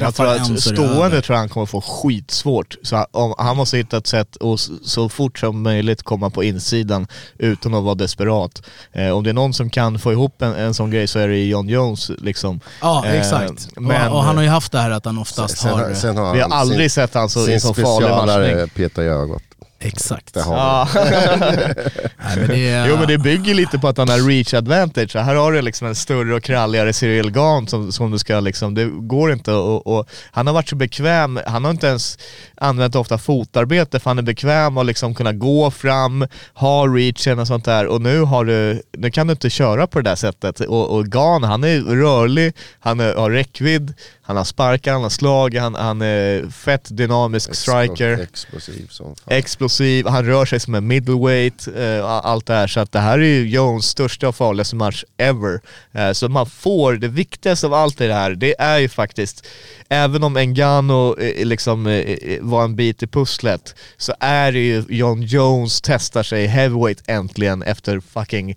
jag 0.00 0.14
tror 0.14 0.26
att 0.26 0.60
stående 0.60 1.22
tror 1.22 1.34
jag 1.34 1.38
han 1.40 1.48
kommer 1.48 1.66
få 1.66 1.80
skitsvårt. 1.80 2.76
Så 2.82 2.96
han- 2.96 3.06
om, 3.10 3.34
han 3.38 3.56
måste 3.56 3.76
hitta 3.76 3.96
ett 3.96 4.06
sätt 4.06 4.36
att 4.42 4.68
så 4.88 5.08
fort 5.08 5.38
som 5.38 5.62
möjligt 5.62 6.02
komma 6.02 6.30
på 6.30 6.44
insidan 6.44 7.06
utan 7.38 7.74
att 7.74 7.84
vara 7.84 7.94
desperat. 7.94 8.62
Eh, 8.92 9.08
om 9.10 9.24
det 9.24 9.30
är 9.30 9.34
någon 9.34 9.54
som 9.54 9.70
kan 9.70 9.98
få 9.98 10.12
ihop 10.12 10.42
en, 10.42 10.54
en 10.54 10.74
sån 10.74 10.90
grej 10.90 11.06
så 11.06 11.18
är 11.18 11.28
det 11.28 11.44
John 11.44 11.68
Jones 11.68 12.10
liksom. 12.18 12.60
Ja 12.80 13.04
Eh, 13.06 13.12
exakt. 13.20 13.68
men- 13.76 14.08
och, 14.12 14.16
och 14.18 14.24
han 14.24 14.36
har 14.36 14.42
ju 14.44 14.48
haft 14.50 14.72
det 14.72 14.78
här 14.78 14.90
att 14.90 15.04
han 15.04 15.18
oftast 15.18 15.58
Sen, 15.58 15.70
har... 15.72 15.94
sen 15.94 16.16
har 16.16 16.32
Vi 16.34 16.40
har 16.40 16.48
han 16.48 16.58
aldrig 16.60 16.90
sin, 16.90 17.02
sett 17.02 17.14
han 17.14 17.28
så, 17.28 17.44
sin 17.46 17.60
så 17.60 17.74
farlig 17.74 17.86
specialare 17.86 18.50
matchning. 18.54 18.68
peta 18.68 19.04
i 19.04 19.06
ögat. 19.06 19.42
Exakt. 19.80 20.34
Det 20.34 20.42
har 20.42 20.56
Ja. 20.56 20.88
Nej, 20.94 22.36
men 22.36 22.48
det 22.48 22.68
är, 22.68 22.88
Jo 22.88 22.96
men 22.96 23.08
det 23.08 23.18
bygger 23.18 23.54
lite 23.54 23.78
på 23.78 23.88
att 23.88 23.98
han 23.98 24.08
har 24.08 24.28
reach 24.28 24.54
advantage. 24.54 25.10
Så 25.12 25.18
här 25.18 25.34
har 25.34 25.52
du 25.52 25.62
liksom 25.62 25.86
en 25.86 25.94
större 25.94 26.34
och 26.34 26.42
kralligare 26.42 26.92
Cyril 26.92 27.30
Gahn 27.30 27.66
som, 27.66 27.92
som 27.92 28.10
du 28.10 28.18
ska 28.18 28.40
liksom, 28.40 28.74
det 28.74 28.84
går 28.84 29.32
inte 29.32 29.52
och, 29.52 29.86
och 29.86 30.08
Han 30.30 30.46
har 30.46 30.54
varit 30.54 30.68
så 30.68 30.76
bekväm, 30.76 31.40
han 31.46 31.64
har 31.64 31.70
inte 31.70 31.86
ens 31.86 32.18
använt 32.56 32.94
ofta 32.94 33.18
fotarbete 33.18 34.00
för 34.00 34.10
han 34.10 34.18
är 34.18 34.22
bekväm 34.22 34.78
att 34.78 34.86
liksom 34.86 35.14
kunna 35.14 35.32
gå 35.32 35.70
fram, 35.70 36.26
ha 36.54 36.86
reachen 36.86 37.38
och 37.38 37.46
sånt 37.46 37.64
där 37.64 37.86
och 37.86 38.02
nu 38.02 38.20
har 38.20 38.44
du, 38.44 38.82
nu 38.98 39.10
kan 39.10 39.26
du 39.26 39.30
inte 39.30 39.50
köra 39.50 39.86
på 39.86 40.00
det 40.00 40.10
där 40.10 40.16
sättet 40.16 40.60
och, 40.60 40.90
och 40.90 41.06
Gahn 41.06 41.42
han 41.44 41.64
är 41.64 41.80
rörlig, 41.80 42.52
han 42.80 43.00
är, 43.00 43.14
har 43.14 43.30
räckvidd, 43.30 43.94
Han 44.28 44.36
har 44.36 44.44
sparkar, 44.44 44.92
han 44.92 45.02
har 45.02 45.10
slag, 45.10 45.54
han, 45.54 45.74
han 45.74 46.02
är 46.02 46.50
fett 46.50 46.88
dynamisk 46.96 47.54
striker. 47.54 48.18
Explosiv 48.18 48.86
som 48.90 49.06
fan. 49.06 49.36
explosiv, 49.38 50.06
han 50.06 50.26
rör 50.26 50.44
sig 50.44 50.60
som 50.60 50.74
en 50.74 50.86
middleweight, 50.86 51.68
eh, 51.76 52.04
allt 52.04 52.46
det 52.46 52.54
här. 52.54 52.66
Så 52.66 52.80
att 52.80 52.92
det 52.92 52.98
här 52.98 53.18
är 53.18 53.22
ju 53.22 53.48
Jones 53.48 53.86
största 53.86 54.28
och 54.28 54.36
farligaste 54.36 54.76
match 54.76 55.04
ever. 55.16 55.60
Eh, 55.92 56.12
så 56.12 56.28
man 56.28 56.46
får, 56.46 56.92
det 56.92 57.08
viktigaste 57.08 57.66
av 57.66 57.74
allt 57.74 58.00
i 58.00 58.06
det 58.06 58.14
här, 58.14 58.30
det 58.30 58.60
är 58.60 58.78
ju 58.78 58.88
faktiskt, 58.88 59.46
även 59.88 60.22
om 60.22 60.36
Engano 60.36 61.18
eh, 61.20 61.46
liksom 61.46 61.86
eh, 61.86 61.92
eh, 61.92 62.40
var 62.40 62.64
en 62.64 62.76
bit 62.76 63.02
i 63.02 63.06
pusslet, 63.06 63.74
så 63.96 64.14
är 64.20 64.52
det 64.52 64.58
ju 64.58 64.84
John 64.88 65.22
Jones 65.22 65.80
testar 65.80 66.22
sig 66.22 66.46
heavyweight 66.46 67.02
äntligen 67.06 67.62
efter 67.62 68.00
fucking 68.00 68.56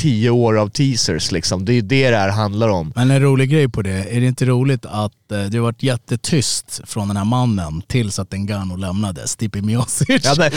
tio 0.00 0.30
år 0.30 0.58
av 0.58 0.68
teasers 0.68 1.32
liksom. 1.32 1.64
Det 1.64 1.72
är 1.72 1.74
ju 1.74 1.80
det 1.80 2.10
det 2.10 2.16
här 2.16 2.28
handlar 2.28 2.68
om. 2.68 2.92
Men 2.96 3.10
en 3.10 3.22
rolig 3.22 3.50
grej 3.50 3.68
på 3.68 3.82
det, 3.82 3.90
är 3.90 4.20
det 4.20 4.26
inte 4.26 4.44
roligt 4.44 4.86
att 4.86 5.32
eh, 5.32 5.42
det 5.42 5.58
har 5.58 5.62
varit 5.62 5.82
jättetyst 5.82 6.80
från 6.84 7.08
den 7.08 7.16
här 7.16 7.24
mannen 7.24 7.82
tills 7.86 8.18
att 8.18 8.32
Ngannou 8.32 8.76
lämnade, 8.76 9.28
Stipe 9.28 9.62
Miocic. 9.62 10.24
Ja, 10.24 10.34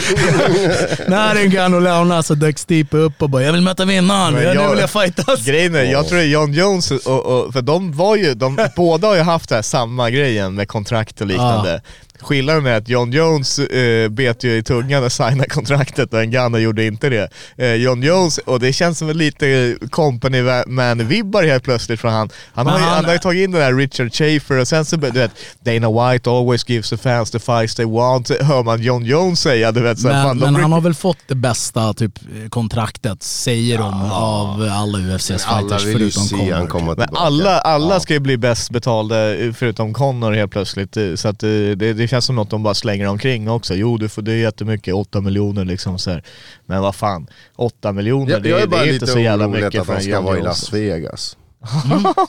När 1.08 1.48
Ngannou 1.48 1.80
lämnade 1.80 2.22
så 2.22 2.34
dök 2.34 2.58
Stipe 2.58 2.96
upp 2.96 3.22
och 3.22 3.30
bara 3.30 3.42
“Jag 3.42 3.52
vill 3.52 3.62
möta 3.62 3.84
vinnaren, 3.84 4.42
jag, 4.42 4.56
nu 4.56 4.70
vill 4.70 4.78
jag 4.78 4.90
fightas”. 4.90 5.46
Grejen 5.46 5.74
är, 5.74 5.84
jag 5.84 6.08
tror 6.08 6.18
det 6.18 6.24
är 6.24 6.28
John 6.28 6.52
Jones, 6.52 6.90
och, 6.90 7.26
och, 7.26 7.52
för 7.52 7.62
de 7.62 7.92
var 7.92 8.16
ju, 8.16 8.34
de, 8.34 8.68
båda 8.76 9.08
har 9.08 9.16
ju 9.16 9.22
haft 9.22 9.48
det 9.48 9.54
här 9.54 9.62
samma 9.62 10.10
grejen 10.10 10.54
med 10.54 10.68
kontrakt 10.68 11.20
och 11.20 11.26
liknande. 11.26 11.82
Skillnaden 12.20 12.66
är 12.66 12.76
att 12.76 12.88
John 12.88 13.12
Jones 13.12 13.58
eh, 13.58 14.08
bet 14.08 14.44
ju 14.44 14.56
i 14.56 14.62
tungan 14.62 15.04
och 15.04 15.12
signade 15.12 15.48
kontraktet 15.48 16.12
och 16.14 16.28
Ngannou 16.28 16.58
gjorde 16.58 16.84
inte 16.86 17.08
det. 17.08 17.28
Eh, 17.56 17.74
John 17.74 18.02
Jones, 18.02 18.38
och 18.38 18.60
det 18.60 18.72
känns 18.72 18.98
som 18.98 19.08
en 19.10 19.18
lite 19.18 19.76
company 19.90 20.42
man-vibbar 20.66 21.42
helt 21.44 21.64
plötsligt 21.64 22.00
från 22.00 22.12
han. 22.12 22.30
Han 22.54 22.66
har, 22.66 22.78
ju, 22.78 22.84
han- 22.84 23.04
har 23.04 23.12
ju 23.12 23.18
tagit 23.18 23.44
in 23.44 23.50
den 23.52 23.60
där 23.60 23.74
Richard 23.74 24.14
Schaefer 24.14 24.58
och 24.58 24.68
sen 24.68 24.84
så, 24.84 24.96
du 24.96 25.10
vet, 25.10 25.30
Dana 25.64 26.12
White 26.12 26.30
always 26.30 26.68
gives 26.68 26.90
the 26.90 26.96
fans 26.96 27.30
the 27.30 27.38
fights 27.38 27.74
they 27.74 27.86
want, 27.86 28.30
hör 28.42 28.62
man 28.62 28.82
John 28.82 29.04
Jones 29.04 29.40
säga. 29.40 29.72
Du 29.72 29.80
vet, 29.80 29.98
så 29.98 30.08
Men, 30.08 30.24
fan, 30.24 30.38
men 30.38 30.54
han 30.56 30.72
har 30.72 30.80
väl 30.80 30.94
fått 30.94 31.18
det 31.26 31.34
bästa 31.34 31.94
typ, 31.94 32.12
kontraktet, 32.50 33.22
säger 33.22 33.78
de, 33.78 34.10
av 34.12 34.68
alla 34.72 34.98
UFCs 34.98 35.30
Alla 35.46 35.78
fighters 35.78 35.82
förutom 35.82 36.50
han 36.52 36.66
komma 36.66 36.94
Men 36.98 37.08
alla, 37.16 37.58
alla 37.58 37.94
Ja. 37.94 38.00
ska 38.00 38.12
ju 38.14 38.20
bli 38.20 38.36
bäst 38.36 38.70
betalda 38.70 39.16
förutom 39.54 39.92
Connor 39.94 40.32
helt 40.32 40.52
plötsligt. 40.52 40.96
eh, 40.96 41.14
Så 41.14 41.28
att 41.28 41.42
eh, 41.42 41.48
det, 41.76 42.03
det 42.04 42.08
känns 42.08 42.24
som 42.24 42.36
något 42.36 42.50
de 42.50 42.62
bara 42.62 42.74
slänger 42.74 43.08
omkring 43.08 43.50
också. 43.50 43.74
Jo, 43.74 43.98
du 43.98 44.08
får, 44.08 44.22
det 44.22 44.32
är 44.32 44.36
jättemycket, 44.36 44.94
8 44.94 45.20
miljoner 45.20 45.64
liksom 45.64 45.98
så 45.98 46.10
här. 46.10 46.22
Men 46.66 46.82
vad 46.82 46.94
fan, 46.94 47.26
8 47.56 47.92
miljoner, 47.92 48.32
Jag, 48.32 48.42
det, 48.42 48.48
jag 48.48 48.58
är 48.58 48.62
det 48.62 48.68
bara 48.68 48.80
är 48.80 48.84
lite 48.86 48.94
inte 48.94 49.06
så 49.06 49.18
jävla 49.18 49.46
orolig 49.46 49.64
mycket 49.64 49.80
att 49.80 49.86
för 49.86 49.92
han 49.92 50.00
en 50.00 50.04
ska 50.04 50.12
John 50.12 50.24
vara 50.24 50.38
i. 50.38 50.42
Las 50.42 50.72
Vegas. 50.72 51.36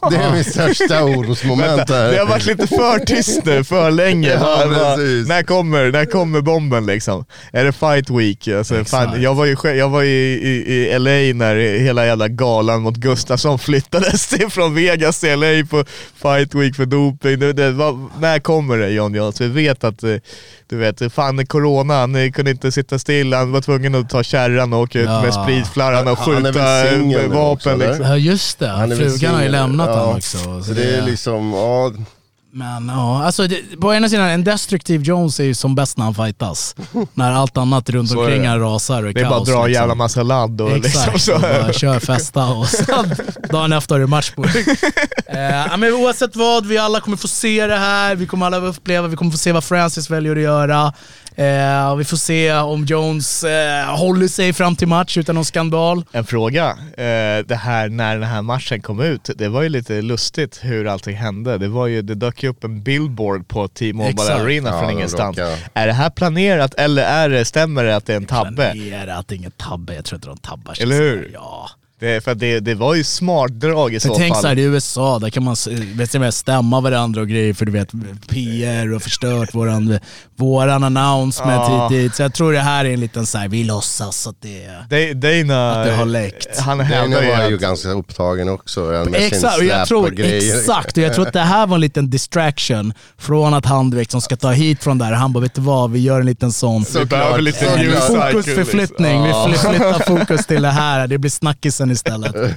Det 0.10 0.16
är 0.16 0.32
min 0.34 0.44
största 0.44 1.04
orosmoment 1.04 1.90
här. 1.90 2.12
Det 2.12 2.18
har 2.18 2.26
varit 2.26 2.46
lite 2.46 2.68
för 2.68 3.00
tyst 3.06 3.46
nu, 3.46 3.64
för 3.64 3.92
länge. 3.92 4.30
Ja, 4.30 4.40
Bara- 4.66 4.96
när, 5.28 5.44
kommer, 5.44 5.92
när 5.92 6.06
kommer 6.06 6.42
bomben 6.42 6.86
liksom? 6.86 7.26
Är 7.54 7.66
det 7.66 7.72
fight 7.72 8.10
week? 8.10 8.48
Alltså, 8.48 8.86
fan, 8.86 9.22
jag 9.22 9.36
var 9.36 9.46
ju 9.46 9.56
jag 9.64 9.90
var 9.90 10.04
i, 10.04 10.08
i, 10.08 10.90
i 10.94 11.00
LA 11.00 11.46
när 11.46 11.56
hela 11.80 12.06
jävla 12.06 12.28
galan 12.28 12.82
mot 12.82 12.96
Gustafsson 12.96 13.60
flyttades 13.66 14.28
till, 14.28 14.50
från 14.50 14.76
Vegas 14.76 15.20
till 15.20 15.40
LA 15.40 15.66
på 15.70 15.86
fight 16.22 16.56
week 16.56 16.76
för 16.76 16.86
doping. 16.86 17.40
Det, 17.40 17.54
det, 17.54 17.72
vad, 17.72 18.10
när 18.20 18.40
kommer 18.40 18.78
det 18.78 18.90
John 18.90 19.14
Jones? 19.16 19.42
Vi 19.42 19.48
vet 19.48 19.84
att, 19.84 20.04
eh, 20.04 20.16
du 20.70 20.78
vet, 20.78 21.14
fan 21.14 21.46
corona, 21.46 21.94
han 21.94 22.32
kunde 22.32 22.52
inte 22.52 22.72
sitta 22.72 23.00
still, 23.00 23.34
han 23.34 23.52
var 23.52 23.62
tvungen 23.62 23.96
att 23.96 24.10
ta 24.10 24.24
kärran 24.24 24.74
och 24.74 24.80
åka 24.80 25.00
ut 25.00 25.06
Ja. 25.10 25.22
med 25.22 25.34
spritflarran 25.34 26.08
och 26.08 26.18
Han 26.18 26.46
är 26.46 26.52
väl 26.52 26.88
skjuta 26.90 27.06
nu 27.08 27.28
vapen. 27.28 27.38
också, 27.38 27.76
liksom. 27.76 28.06
Ja 28.06 28.18
just 28.18 28.60
det, 28.60 28.68
Han 28.68 28.92
frugan 28.98 29.36
har 29.36 29.44
ju 29.44 29.50
lämnat 29.50 29.88
Ja. 29.90 30.00
honom 30.00 30.16
också. 30.16 30.64
Så 30.64 30.74
det 30.74 30.84
är 30.98 31.02
liksom, 31.02 31.54
ja, 31.54 31.92
Men 32.58 32.90
ja, 32.90 33.24
alltså 33.24 33.48
det, 33.48 33.62
på 33.82 33.94
ena 33.94 34.10
sidan, 34.10 34.30
en 34.30 34.44
destruktiv 34.44 35.02
Jones 35.04 35.40
är 35.40 35.44
ju 35.44 35.54
som 35.54 35.76
bäst 35.76 35.98
när 35.98 36.06
han 36.06 36.16
fightas. 36.16 36.76
när 37.14 37.32
allt 37.32 37.58
annat 37.58 37.90
runt 37.90 38.12
är 38.12 38.18
omkring 38.18 38.42
det. 38.42 38.48
han 38.48 38.60
rasar 38.60 39.04
och 39.04 39.10
är 39.10 39.14
Det 39.14 39.22
är 39.22 39.30
bara 39.30 39.42
att 39.42 39.48
kaos. 39.48 39.50
dra 39.50 39.60
en 39.62 39.68
liksom. 39.68 39.82
jävla 39.82 39.96
massa 39.96 40.24
ladd 40.24 40.62
och 40.62 40.72
Exakt, 40.72 41.14
liksom 41.14 41.20
så. 41.20 41.36
och 41.36 41.42
bara 41.42 41.74
kör 41.74 42.00
festa 42.00 42.46
och 42.46 42.68
sen 42.70 43.16
dagen 43.50 43.74
efter 43.74 43.96
har 43.96 44.00
du 44.00 44.08
match 44.08 44.32
på 44.32 44.44
eh, 45.26 45.78
men 45.78 45.94
Oavsett 45.94 46.36
vad, 46.36 46.66
vi 46.66 46.78
alla 46.78 47.00
kommer 47.00 47.18
få 47.18 47.28
se 47.28 47.68
det 47.68 47.78
här, 47.78 48.16
vi 48.16 48.26
kommer 48.28 48.46
alla 48.46 48.58
uppleva, 48.58 49.08
vi 49.08 49.16
kommer 49.16 49.32
få 49.32 49.38
se 49.38 49.52
vad 49.52 49.64
Francis 49.64 50.10
väljer 50.10 50.36
att 50.36 50.42
göra. 50.42 50.94
Eh, 51.38 51.96
vi 51.96 52.04
får 52.06 52.18
se 52.18 52.54
om 52.54 52.86
Jones 52.86 53.44
eh, 53.44 53.96
håller 53.98 54.28
sig 54.28 54.54
fram 54.54 54.76
till 54.76 54.88
match 54.88 55.18
utan 55.18 55.36
någon 55.36 55.46
skandal. 55.46 56.06
En 56.12 56.26
fråga. 56.26 56.66
Eh, 56.98 57.46
det 57.46 57.60
här, 57.64 57.90
när 57.90 58.14
den 58.18 58.30
här 58.30 58.42
matchen 58.42 58.82
kom 58.82 59.00
ut, 59.00 59.30
det 59.36 59.48
var 59.50 59.62
ju 59.62 59.70
lite 59.70 60.02
lustigt 60.02 60.60
hur 60.64 60.88
allting 60.88 61.16
hände. 61.16 61.58
Det, 61.58 61.68
var 61.68 61.88
ju, 61.88 62.02
det 62.02 62.16
dök 62.16 62.44
ju 62.44 62.50
upp 62.50 62.64
en 62.64 62.84
billboard 62.84 63.48
på 63.48 63.68
T-Mobile. 63.68 64.34
Arena 64.34 64.70
Ja, 64.70 64.80
från 64.82 64.92
ingenstans. 64.92 65.38
råkar- 65.38 65.58
Är 65.74 65.88
det 65.88 65.94
här 65.94 66.10
planerat 66.10 66.74
eller 66.74 67.04
är 67.04 67.30
det, 67.30 67.46
stämmer 67.46 67.84
det 67.84 67.96
att 67.96 68.06
det 68.06 68.14
är 68.14 68.18
en 68.18 68.26
tabbe? 68.26 68.72
Planerat, 68.72 69.32
ingen 69.32 69.52
tabbe, 69.52 69.96
jag 69.96 70.06
tror 70.06 70.18
inte 70.18 70.28
de 70.28 70.38
tabbar 70.38 70.74
sig. 70.74 70.84
Eller 70.84 70.96
hur? 70.96 71.32
Ja. 71.34 71.70
Det, 72.00 72.24
för 72.24 72.36
det, 72.36 72.60
det 72.60 72.76
var 72.76 72.96
ju 72.96 73.04
smart 73.04 73.52
drag 73.52 73.94
i 73.94 74.00
så 74.00 74.08
Men 74.08 74.18
tänk 74.18 74.34
fall. 74.34 74.42
såhär, 74.42 74.60
i 74.60 74.62
USA, 74.64 75.20
där 75.20 75.30
kan 75.30 75.44
man 75.44 75.54
s- 75.54 75.68
vet 75.96 76.12
du, 76.12 76.32
stämma 76.32 76.82
varandra 76.82 77.22
och 77.22 77.28
grejer 77.28 77.54
för 77.54 77.66
du 77.66 77.72
vet 77.72 77.90
PR 78.30 78.94
och 78.94 79.02
förstört 79.02 79.54
våran, 79.56 80.00
våran 80.36 80.84
announcement 80.84 81.62
Ja. 81.68 81.88
hit 81.90 82.00
dit. 82.02 82.16
Så 82.16 82.22
jag 82.22 82.34
tror 82.34 82.54
det 82.54 82.60
här 82.60 82.86
är 82.86 82.90
en 82.94 83.00
liten 83.00 83.26
såhär, 83.26 83.48
vi 83.48 83.64
låtsas 83.64 84.28
att 84.28 84.36
det. 84.42 84.68
Da- 84.90 85.14
Dana, 85.14 85.72
Att 85.72 85.86
det 85.88 85.92
har 85.94 86.06
läckt. 86.06 86.60
Han 86.60 86.78
Dana 86.78 87.16
var 87.16 87.50
ju 87.50 87.56
att, 87.56 87.62
ganska 87.62 87.90
upptagen 87.90 88.50
också 88.50 88.80
med 88.82 89.06
sin 89.06 89.16
Exakt, 89.16 89.58
och 89.58 89.64
jag 89.64 89.88
tror, 89.88 90.06
och 90.06 90.12
grejer. 90.12 90.58
exakt, 90.60 90.98
och 90.98 91.04
jag 91.04 91.14
tror 91.14 91.28
att 91.28 91.34
det 91.34 91.40
här 91.40 91.68
var 91.68 91.76
en 91.76 91.82
liten 91.82 92.10
distraction 92.10 92.94
från 93.18 93.54
att 93.54 93.66
han 93.66 93.90
du 93.90 93.98
vet, 93.98 94.12
som 94.12 94.22
ska 94.22 94.36
ta 94.36 94.52
hit 94.52 94.84
från 94.84 94.98
där. 94.98 95.12
Han 95.12 95.34
bara, 95.34 95.40
vet 95.40 95.54
du 95.56 95.62
vad, 95.62 95.92
vi 95.92 96.00
gör 96.00 96.20
en 96.20 96.26
liten 96.26 96.52
sån 96.52 96.86
vi 97.00 97.06
behöver 97.06 97.42
lite 97.42 97.60
cycle, 97.60 98.32
fokusförflyttning. 98.32 99.24
liksom. 99.24 99.52
Vi 99.52 99.58
flyttar 99.58 100.00
fokus 100.18 100.46
till 100.46 100.62
det 100.62 100.70
här, 100.72 101.08
det 101.08 101.18
blir 101.18 101.32
snackisen 101.32 101.85
istället. 101.92 102.36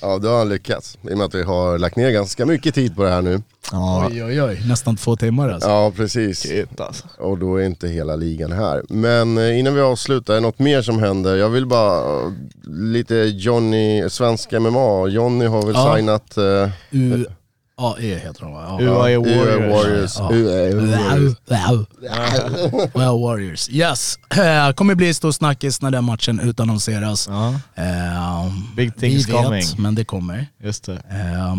Ja, 0.00 0.18
då 0.18 0.28
har 0.28 0.38
han 0.38 0.48
lyckats. 0.48 0.98
I 1.10 1.14
och 1.14 1.18
med 1.18 1.24
att 1.26 1.34
vi 1.34 1.42
har 1.42 1.78
lagt 1.78 1.96
ner 1.96 2.10
ganska 2.10 2.46
mycket 2.46 2.74
tid 2.74 2.96
på 2.96 3.02
det 3.04 3.10
här 3.10 3.22
nu. 3.22 3.42
Oj 3.72 4.24
oj 4.24 4.42
oj, 4.42 4.62
nästan 4.68 4.96
två 4.96 5.16
timmar 5.16 5.48
alltså. 5.48 5.68
Ja, 5.68 5.92
precis. 5.96 6.38
Shit, 6.40 6.80
alltså. 6.80 7.04
Och 7.18 7.38
då 7.38 7.56
är 7.56 7.64
inte 7.66 7.88
hela 7.88 8.16
ligan 8.16 8.52
här. 8.52 8.82
Men 8.88 9.38
eh, 9.38 9.58
innan 9.58 9.74
vi 9.74 9.80
avslutar, 9.80 10.32
är 10.32 10.36
det 10.36 10.40
något 10.42 10.58
mer 10.58 10.82
som 10.82 10.98
händer? 10.98 11.36
Jag 11.36 11.48
vill 11.48 11.66
bara, 11.66 12.20
eh, 12.26 12.32
lite 12.66 13.14
Johnny, 13.14 14.10
svensk 14.10 14.52
MMA. 14.52 15.08
Johnny 15.08 15.44
har 15.46 15.62
väl 15.66 15.74
Ja. 15.74 15.94
signat 15.96 16.38
uh, 16.38 16.68
UAE 17.78 18.18
heter 18.18 18.40
de 18.44 18.52
va? 18.52 18.78
UAE 18.80 19.16
Warriors. 19.16 20.18
Warriors. 20.20 21.36
Well 22.94 23.18
Warriors. 23.22 23.68
Yes. 23.70 24.18
Eh, 24.36 24.72
kommer 24.72 24.94
bli 24.94 25.14
stor 25.14 25.32
snackis 25.32 25.82
när 25.82 25.90
den 25.90 26.04
matchen 26.04 26.40
utannonseras. 26.40 27.28
Ja, 27.28 27.54
Eh, 27.74 28.52
Big 28.76 28.96
things 28.96 29.28
vi 29.28 29.32
vet, 29.32 29.42
coming. 29.44 29.64
men 29.78 29.94
det 29.94 30.04
kommer. 30.04 30.46
just 30.64 30.84
det. 30.84 30.92
Eh, 31.10 31.54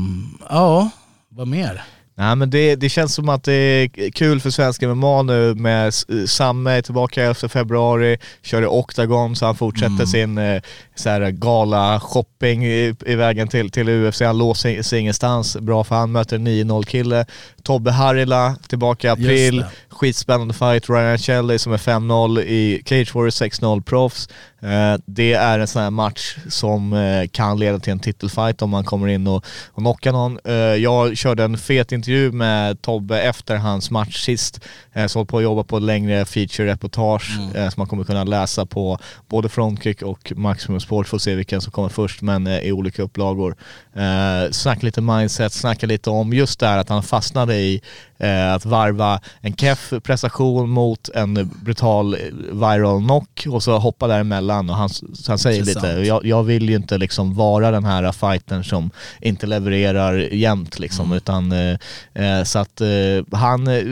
ja, 0.49 0.89
vad 1.29 1.47
mer? 1.47 1.83
Nej 2.17 2.35
men 2.35 2.49
det, 2.49 2.75
det 2.75 2.89
känns 2.89 3.13
som 3.15 3.29
att 3.29 3.43
det 3.43 3.53
är 3.53 4.11
kul 4.11 4.39
för 4.41 4.49
svenska 4.49 4.87
MMA 4.95 5.21
nu 5.21 5.55
med 5.55 5.87
S- 5.87 6.05
Samme 6.31 6.71
är 6.71 6.81
tillbaka 6.81 7.23
11 7.23 7.49
februari, 7.49 8.17
kör 8.41 8.61
i 8.61 8.65
Octagon 8.65 9.35
så 9.35 9.45
han 9.45 9.55
fortsätter 9.55 10.05
sin 10.05 10.37
eh, 10.37 10.61
så 10.95 11.09
här, 11.09 11.31
gala 11.31 11.99
shopping 11.99 12.65
i, 12.65 12.95
i 13.05 13.15
vägen 13.15 13.47
till, 13.47 13.69
till 13.71 13.89
UFC. 13.89 14.21
Han 14.21 14.37
låser 14.37 14.81
sig 14.81 14.99
ingenstans, 14.99 15.57
bra 15.57 15.83
för 15.83 15.95
han 15.95 16.11
möter 16.11 16.35
en 16.35 16.47
9-0 16.47 16.83
kille. 16.83 17.25
Tobbe 17.65 17.91
Harila 17.91 18.55
tillbaka 18.67 19.07
i 19.07 19.11
april, 19.11 19.65
skitspännande 19.89 20.53
fight. 20.53 20.89
Ryan 20.89 21.17
Shelley 21.17 21.59
som 21.59 21.73
är 21.73 21.77
5-0 21.77 22.41
i 22.41 22.81
Cage 22.85 23.15
Warriors 23.15 23.41
6-0 23.41 23.81
proffs. 23.81 24.29
Eh, 24.61 24.95
det 25.05 25.33
är 25.33 25.59
en 25.59 25.67
sån 25.67 25.81
här 25.81 25.89
match 25.89 26.37
som 26.49 26.93
eh, 26.93 27.27
kan 27.31 27.59
leda 27.59 27.79
till 27.79 27.91
en 27.91 27.99
titelfight 27.99 28.61
om 28.61 28.69
man 28.69 28.83
kommer 28.83 29.07
in 29.07 29.27
och, 29.27 29.45
och 29.71 29.81
knockar 29.81 30.11
någon. 30.11 30.39
Eh, 30.45 30.53
jag 30.55 31.17
körde 31.17 31.43
en 31.43 31.57
fet 31.57 31.91
intervju 31.91 32.31
med 32.31 32.81
Tobbe 32.81 33.21
efter 33.21 33.55
hans 33.55 33.91
match 33.91 34.23
sist. 34.23 34.65
Eh, 34.93 35.07
så 35.07 35.19
håller 35.19 35.27
på 35.27 35.37
att 35.37 35.43
jobba 35.43 35.63
på 35.63 35.77
ett 35.77 35.83
längre 35.83 36.25
feature-reportage 36.25 37.39
eh, 37.55 37.69
som 37.69 37.81
man 37.81 37.87
kommer 37.87 38.03
kunna 38.03 38.23
läsa 38.23 38.65
på 38.65 38.97
både 39.29 39.49
Frontkick 39.49 40.01
och 40.01 40.33
Maximum 40.35 40.79
Sport. 40.79 41.07
Får 41.07 41.17
se 41.17 41.35
vilken 41.35 41.61
som 41.61 41.71
kommer 41.71 41.89
först 41.89 42.21
men 42.21 42.47
eh, 42.47 42.59
i 42.59 42.71
olika 42.71 43.03
upplagor. 43.03 43.55
Eh, 43.95 44.51
snacka 44.51 44.85
lite 44.85 45.01
mindset, 45.01 45.53
snacka 45.53 45.87
lite 45.87 46.09
om 46.09 46.33
just 46.33 46.59
det 46.59 46.67
här 46.67 46.77
att 46.77 46.89
han 46.89 47.03
fastnade 47.03 47.55
i 47.55 47.81
eh, 48.17 48.53
att 48.53 48.65
varva 48.65 49.19
en 49.41 49.55
keff 49.55 49.93
prestation 50.03 50.69
mot 50.69 51.09
en 51.09 51.51
brutal 51.63 52.13
eh, 52.13 52.19
viral 52.51 53.03
knock 53.03 53.45
och 53.49 53.63
så 53.63 53.77
hoppa 53.77 54.07
däremellan 54.07 54.69
och 54.69 54.75
han, 54.75 54.89
han 55.27 55.37
säger 55.37 55.59
Intressant. 55.59 55.85
lite, 55.85 56.07
jag, 56.07 56.25
jag 56.25 56.43
vill 56.43 56.69
ju 56.69 56.75
inte 56.75 56.97
liksom 56.97 57.35
vara 57.35 57.71
den 57.71 57.85
här 57.85 58.11
fightern 58.11 58.63
som 58.63 58.91
inte 59.21 59.47
levererar 59.47 60.17
jämt 60.17 60.79
liksom 60.79 61.13
utan 61.13 61.51
eh, 61.51 61.77
eh, 62.13 62.43
så 62.43 62.59
att 62.59 62.81
eh, 62.81 62.87
han, 63.31 63.67
eh, 63.67 63.83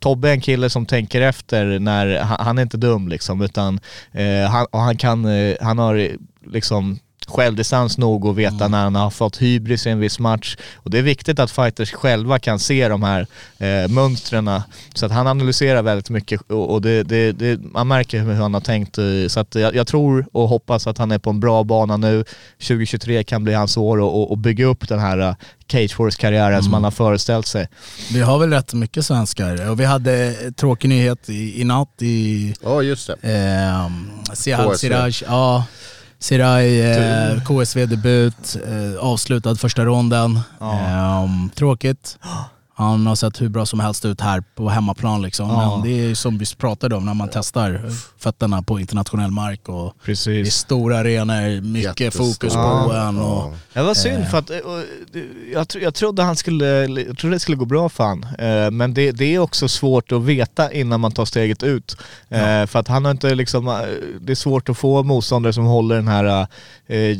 Tobbe 0.00 0.28
är 0.28 0.32
en 0.32 0.40
kille 0.40 0.70
som 0.70 0.86
tänker 0.86 1.20
efter 1.20 1.78
när, 1.78 2.18
han, 2.20 2.46
han 2.46 2.58
är 2.58 2.62
inte 2.62 2.76
dum 2.76 3.08
liksom 3.08 3.42
utan 3.42 3.80
han, 4.50 4.66
han 4.72 4.96
kan, 4.96 5.26
han 5.60 5.78
har 5.78 6.10
liksom 6.46 6.98
självdistans 7.26 7.98
nog 7.98 8.26
att 8.26 8.36
veta 8.36 8.68
när 8.68 8.82
han 8.82 8.94
har 8.94 9.10
fått 9.10 9.42
hybris 9.42 9.86
i 9.86 9.90
en 9.90 10.00
viss 10.00 10.18
match. 10.18 10.56
Och 10.74 10.90
det 10.90 10.98
är 10.98 11.02
viktigt 11.02 11.38
att 11.38 11.50
fighters 11.50 11.92
själva 11.92 12.38
kan 12.38 12.58
se 12.58 12.88
de 12.88 13.02
här 13.02 13.26
eh, 13.58 13.88
mönstren. 13.88 14.50
Så 14.94 15.06
att 15.06 15.12
han 15.12 15.26
analyserar 15.26 15.82
väldigt 15.82 16.10
mycket 16.10 16.40
och, 16.50 16.70
och 16.72 16.82
det, 16.82 17.02
det, 17.02 17.32
det, 17.32 17.60
man 17.62 17.88
märker 17.88 18.20
hur 18.22 18.34
han 18.34 18.54
har 18.54 18.60
tänkt. 18.60 18.98
Så 19.32 19.40
att 19.40 19.54
jag, 19.54 19.74
jag 19.74 19.86
tror 19.86 20.26
och 20.32 20.48
hoppas 20.48 20.86
att 20.86 20.98
han 20.98 21.12
är 21.12 21.18
på 21.18 21.30
en 21.30 21.40
bra 21.40 21.64
bana 21.64 21.96
nu. 21.96 22.24
2023 22.58 23.24
kan 23.24 23.44
bli 23.44 23.54
hans 23.54 23.76
år 23.76 23.98
och, 23.98 24.20
och, 24.22 24.30
och 24.30 24.38
bygga 24.38 24.64
upp 24.66 24.88
den 24.88 24.98
här 24.98 25.18
eh, 25.18 25.34
Cage 25.68 25.94
Force-karriären 25.94 26.62
som 26.62 26.72
han 26.72 26.84
har 26.84 26.90
föreställt 26.90 27.46
sig. 27.46 27.68
Vi 28.12 28.20
har 28.20 28.38
väl 28.38 28.50
rätt 28.50 28.74
mycket 28.74 29.06
svenskar 29.06 29.70
och 29.70 29.80
vi 29.80 29.84
hade 29.84 30.34
tråkig 30.56 30.88
nyhet 30.88 31.28
i, 31.28 31.60
i 31.60 31.64
natt 31.64 31.88
i 32.02 32.54
Ja, 32.62 32.82
just 32.82 33.10
det. 33.22 33.32
eh, 33.32 33.90
Sihal. 34.34 34.78
Siraj, 34.78 35.12
ja. 35.26 35.64
Siraj, 36.18 36.80
eh, 36.80 37.42
KSV-debut, 37.44 38.56
eh, 38.66 39.04
avslutad 39.04 39.56
första 39.56 39.84
ronden. 39.84 40.40
Eh, 40.60 41.26
tråkigt. 41.54 42.18
Han 42.78 43.06
har 43.06 43.14
sett 43.14 43.40
hur 43.40 43.48
bra 43.48 43.66
som 43.66 43.80
helst 43.80 44.04
ut 44.04 44.20
här 44.20 44.42
på 44.54 44.68
hemmaplan 44.68 45.22
liksom. 45.22 45.48
Ja. 45.48 45.76
Men 45.76 45.88
det 45.90 46.10
är 46.10 46.14
som 46.14 46.38
vi 46.38 46.46
pratade 46.58 46.94
om 46.96 47.04
när 47.06 47.14
man 47.14 47.28
testar 47.32 47.82
fötterna 48.18 48.62
på 48.62 48.80
internationell 48.80 49.30
mark 49.30 49.68
och 49.68 49.84
det 49.84 50.02
är 50.02 50.06
Precis. 50.06 50.54
stora 50.54 50.98
arenor, 50.98 51.60
mycket 51.60 52.00
Jättestor. 52.00 52.24
fokus 52.32 52.54
på 52.54 52.60
Ja. 52.60 53.08
en. 53.08 53.18
Och, 53.18 53.54
Det 53.72 53.82
var 53.82 53.94
synd 53.94 54.28
för 54.28 54.38
att 54.38 54.50
eh, 54.50 54.56
och, 54.58 54.82
jag, 55.52 55.68
tro- 55.68 55.80
jag 55.82 55.94
trodde 55.94 56.22
han 56.22 56.36
skulle, 56.36 56.66
jag 56.66 57.18
trodde 57.18 57.36
det 57.36 57.40
skulle 57.40 57.56
gå 57.56 57.64
bra 57.64 57.88
för 57.88 58.04
han. 58.04 58.26
Eh, 58.38 58.70
Men 58.70 58.94
det, 58.94 59.12
det 59.12 59.34
är 59.34 59.38
också 59.38 59.68
svårt 59.68 60.12
att 60.12 60.22
veta 60.22 60.72
innan 60.72 61.00
man 61.00 61.12
tar 61.12 61.24
steget 61.24 61.62
ut. 61.62 61.96
Eh, 62.28 62.66
För 62.66 62.78
att 62.78 62.88
han 62.88 63.04
har 63.04 63.12
inte 63.12 63.34
liksom, 63.34 63.68
eh, 63.68 63.74
det 64.20 64.32
är 64.32 64.34
svårt 64.36 64.68
att 64.68 64.78
få 64.78 65.02
motståndare 65.02 65.52
som 65.52 65.64
håller 65.64 65.96
den 65.96 66.08
här 66.08 66.46
eh, 66.86 67.16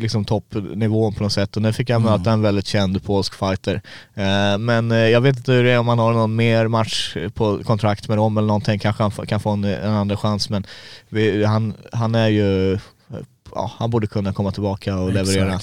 liksom 0.00 0.24
toppnivån 0.24 1.14
på 1.14 1.22
något 1.22 1.32
sätt. 1.32 1.56
Och 1.56 1.62
nu 1.62 1.72
fick 1.72 1.90
han 1.90 2.02
möta 2.02 2.32
en 2.32 2.42
väldigt 2.42 2.66
känd 2.66 3.04
polsk 3.04 3.34
fighter. 3.34 3.82
Eh, 4.14 4.58
Men 4.58 4.90
eh, 4.92 4.93
jag 4.96 5.20
vet 5.20 5.36
inte 5.36 5.52
hur 5.52 5.64
det 5.64 5.70
är 5.70 5.78
om 5.78 5.88
han 5.88 5.98
har 5.98 6.12
någon 6.12 6.36
mer 6.36 6.68
match 6.68 7.16
på 7.34 7.64
kontrakt 7.64 8.08
med 8.08 8.18
dem 8.18 8.38
eller 8.38 8.48
någonting. 8.48 8.78
Kanske 8.78 9.02
han 9.02 9.10
kan 9.10 9.40
få 9.40 9.50
en, 9.50 9.64
en 9.64 9.92
andra 9.92 10.16
chans 10.16 10.50
men 10.50 10.66
vi, 11.08 11.44
han, 11.44 11.74
han 11.92 12.14
är 12.14 12.28
ju 12.28 12.78
Ja, 13.54 13.70
han 13.78 13.90
borde 13.90 14.06
kunna 14.06 14.32
komma 14.32 14.52
tillbaka 14.52 14.96
och 14.96 15.12
leverera. 15.12 15.60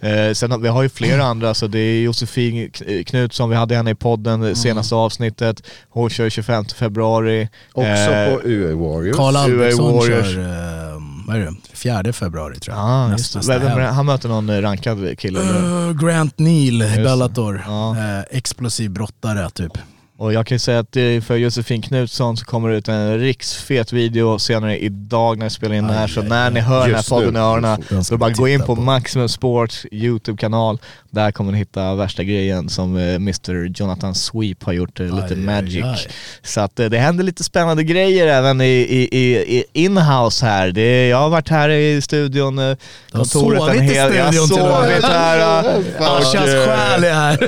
Eh, 0.00 0.32
sen 0.32 0.62
vi 0.62 0.68
har 0.68 0.82
ju 0.82 0.88
flera 0.88 1.24
andra, 1.32 1.54
så 1.54 1.66
det 1.66 1.78
är 1.78 2.02
Josefin 2.02 2.70
Knutsson, 3.06 3.50
vi 3.50 3.56
hade 3.56 3.76
henne 3.76 3.90
i 3.90 3.94
podden 3.94 4.40
det 4.40 4.56
senaste 4.56 4.94
avsnittet. 4.94 5.62
Hon 5.88 6.10
kör 6.10 6.30
25 6.30 6.64
februari. 6.64 7.48
Också 7.72 7.88
Eh, 7.88 8.34
på 8.34 8.42
UA 8.44 8.76
Warriors. 8.76 9.16
Karl 9.16 9.36
Albrektsson 9.36 9.94
Warriors. 9.94 10.34
kör, 10.34 10.38
eh, 10.38 10.81
vad 11.26 11.36
är 11.36 11.40
det, 11.40 11.54
4 11.72 12.12
februari 12.12 12.58
tror 12.58 12.76
jag. 12.76 12.84
Ja, 12.86 13.08
Näst- 13.08 13.18
just 13.18 13.32
det. 13.32 13.38
nästa 13.38 13.58
Vem- 13.58 13.78
vem-. 13.78 13.94
Han 13.94 14.06
möter 14.06 14.28
någon 14.28 14.50
eh, 14.50 14.60
rankad 14.60 15.18
kille. 15.18 15.40
Eh, 15.40 15.92
Grant 15.92 16.38
Neal. 16.38 16.78
Bellator. 16.78 17.62
Ja. 17.66 17.96
Eh, 17.98 18.24
explosiv 18.30 18.90
brottare 18.90 19.50
typ. 19.50 19.72
Och 20.22 20.32
jag 20.32 20.46
kan 20.46 20.54
ju 20.54 20.58
säga 20.58 20.78
att 20.78 20.92
för 21.24 21.36
Josefin 21.36 21.82
Knutsson 21.82 22.36
så 22.36 22.44
kommer 22.44 22.68
det 22.68 22.76
ut 22.76 22.88
en 22.88 23.18
riksfet 23.18 23.92
video 23.92 24.38
senare 24.38 24.78
idag 24.78 25.38
när 25.38 25.44
jag 25.44 25.52
spelar 25.52 25.74
in 25.74 25.86
det 25.86 25.92
här. 25.92 26.06
Så 26.06 26.22
när 26.22 26.50
ni 26.50 26.60
hör 26.60 26.86
den 26.86 26.94
här 26.94 27.10
podden 27.10 27.36
i 27.36 27.38
öronen, 27.38 28.04
så 28.04 28.16
bara 28.16 28.28
vi 28.28 28.34
gå 28.34 28.48
in 28.48 28.60
på 28.60 28.76
på. 28.76 28.82
Maximum 28.82 29.28
Sports 29.28 29.86
YouTube-kanal. 29.92 30.78
Där 31.10 31.32
kommer 31.32 31.52
ni 31.52 31.58
hitta 31.58 31.94
värsta 31.94 32.24
grejen 32.24 32.68
som 32.68 32.96
eh, 32.96 33.14
Mr 33.14 33.80
Jonathan 33.80 34.14
Sweep 34.14 34.62
har 34.64 34.72
gjort, 34.72 35.00
eh, 35.00 35.06
lite 35.06 35.26
Aj, 35.26 35.32
aj, 35.32 35.36
magic. 35.38 35.84
aj. 35.84 36.06
Så 36.42 36.60
att 36.60 36.80
eh, 36.80 36.86
det 36.86 36.98
händer 36.98 37.24
lite 37.24 37.44
spännande 37.44 37.84
grejer 37.84 38.26
även 38.26 38.60
i, 38.60 38.64
i, 38.64 39.36
i, 39.58 39.64
in-house 39.72 40.46
här. 40.46 40.72
Det, 40.72 41.08
jag 41.08 41.16
har 41.16 41.28
varit 41.28 41.48
här 41.48 41.68
i 41.68 42.00
studion, 42.02 42.76
kontoret 43.12 43.28
sovit 43.28 43.80
en 43.80 43.80
hel... 43.80 44.14
Jag 44.14 44.24
har 44.24 44.32
studion 44.32 44.48
till 44.48 44.66
och 44.66 44.84
sovit 44.84 45.04
här. 45.04 45.64
eh, 45.68 46.66
själ 46.66 47.04
är 47.04 47.14
här. 47.14 47.38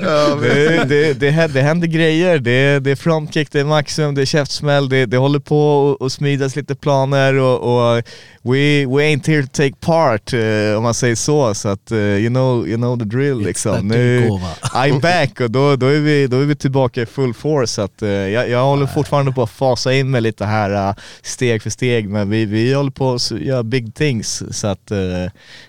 det, 0.42 0.84
det, 0.84 1.12
det, 1.20 1.46
det 1.52 1.60
händer 1.60 1.86
grejer. 1.86 2.38
Det, 2.38 2.63
det 2.80 2.90
är 2.90 2.96
frontkick, 2.96 3.52
det 3.52 3.60
är 3.60 3.64
maximum, 3.64 4.14
det 4.14 4.20
är 4.22 4.26
käftsmäll, 4.26 4.88
det, 4.88 5.06
det 5.06 5.16
håller 5.16 5.38
på 5.38 5.96
att- 6.00 6.12
smidas 6.12 6.56
lite 6.56 6.74
planer 6.74 7.34
och, 7.34 7.58
och 7.60 8.02
we, 8.42 8.86
we 8.86 9.02
ain't 9.02 9.26
here 9.26 9.42
to 9.42 9.48
take 9.52 9.74
part, 9.80 10.32
eh, 10.32 10.76
om 10.76 10.82
man 10.82 10.94
säger 10.94 11.14
så. 11.14 11.54
Så 11.54 11.68
att, 11.68 11.90
eh, 11.90 11.98
you, 11.98 12.28
know, 12.28 12.68
you 12.68 12.76
know 12.76 12.98
the 12.98 13.04
drill 13.04 13.38
liksom. 13.38 13.72
that 13.72 13.84
Nu. 13.84 14.28
I'm 14.74 15.00
back 15.00 15.40
och 15.40 15.50
då, 15.50 15.76
då, 15.76 15.86
är 15.86 16.00
vi, 16.00 16.26
då 16.26 16.40
är 16.40 16.44
vi 16.44 16.56
tillbaka 16.56 17.02
i 17.02 17.06
full 17.06 17.34
force. 17.34 17.72
Så 17.74 17.82
att, 17.82 18.02
eh, 18.02 18.08
jag, 18.08 18.48
jag 18.48 18.64
håller 18.64 18.86
fortfarande 18.86 19.32
på 19.32 19.42
att 19.42 19.50
fasa 19.50 19.94
in 19.94 20.10
mig 20.10 20.20
lite 20.20 20.44
här 20.44 20.88
eh, 20.88 20.94
steg 21.22 21.62
för 21.62 21.70
steg, 21.70 22.08
men 22.08 22.30
vi, 22.30 22.44
vi 22.44 22.74
håller 22.74 22.90
på 22.90 23.14
att 23.14 23.30
göra 23.30 23.62
big 23.62 23.94
things. 23.94 24.42
Så 24.50 24.66
att 24.66 24.90
eh, 24.90 24.98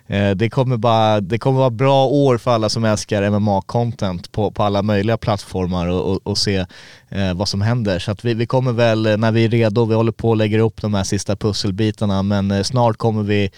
Eh, 0.08 0.32
det 0.32 0.50
kommer 0.50 0.78
bara, 0.78 1.22
det 1.22 1.38
kommer 1.38 1.60
vara 1.60 1.70
bra 1.70 2.06
år 2.06 2.38
för 2.38 2.52
alla 2.52 2.70
som 2.70 2.86
älskar 2.86 3.24
MMA-content 3.24 4.32
på, 4.32 4.52
på 4.52 4.64
alla 4.64 4.82
möjliga 4.82 5.18
plattformar 5.18 5.88
och, 5.88 6.12
och, 6.12 6.20
och 6.24 6.38
se 6.38 6.66
eh, 7.10 7.34
vad 7.36 7.48
som 7.48 7.62
händer. 7.62 8.00
Så 8.00 8.12
att 8.12 8.26
vi, 8.26 8.34
vi 8.34 8.46
kommer 8.46 8.72
väl, 8.72 9.06
eh, 9.06 9.18
när 9.18 9.32
vi 9.32 9.46
är 9.46 9.50
redo, 9.50 9.86
vi 9.86 9.96
håller 9.96 10.12
på 10.12 10.32
att 10.32 10.38
lägga 10.38 10.62
upp 10.62 10.82
de 10.82 10.94
här 10.94 11.04
sista 11.04 11.36
pusselbitarna, 11.36 12.24
men 12.24 12.52
eh, 12.52 12.64
snart 12.64 12.98
kommer 12.98 13.24
vi 13.24 13.50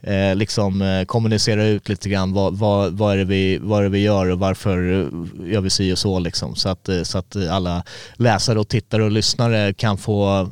eh, 0.00 0.34
liksom 0.34 0.82
eh, 0.82 1.04
kommunicera 1.04 1.64
ut 1.66 1.88
lite 1.88 2.08
grann 2.08 2.32
vad, 2.32 2.58
vad, 2.58 2.92
vad, 2.92 3.12
är 3.12 3.16
det 3.18 3.24
vi, 3.24 3.58
vad 3.62 3.78
är 3.78 3.82
det 3.82 3.88
vi 3.88 4.02
gör 4.02 4.30
och 4.30 4.38
varför 4.38 4.92
eh, 4.92 5.52
gör 5.52 5.60
vi 5.60 5.70
si 5.70 5.92
och 5.92 5.98
så 5.98 6.18
liksom. 6.18 6.56
Så 6.56 6.68
att, 6.68 6.88
så 7.02 7.18
att 7.18 7.36
alla 7.50 7.82
läsare 8.16 8.58
och 8.60 8.68
tittare 8.68 9.04
och 9.04 9.10
lyssnare 9.10 9.72
kan 9.74 9.98
få, 9.98 10.48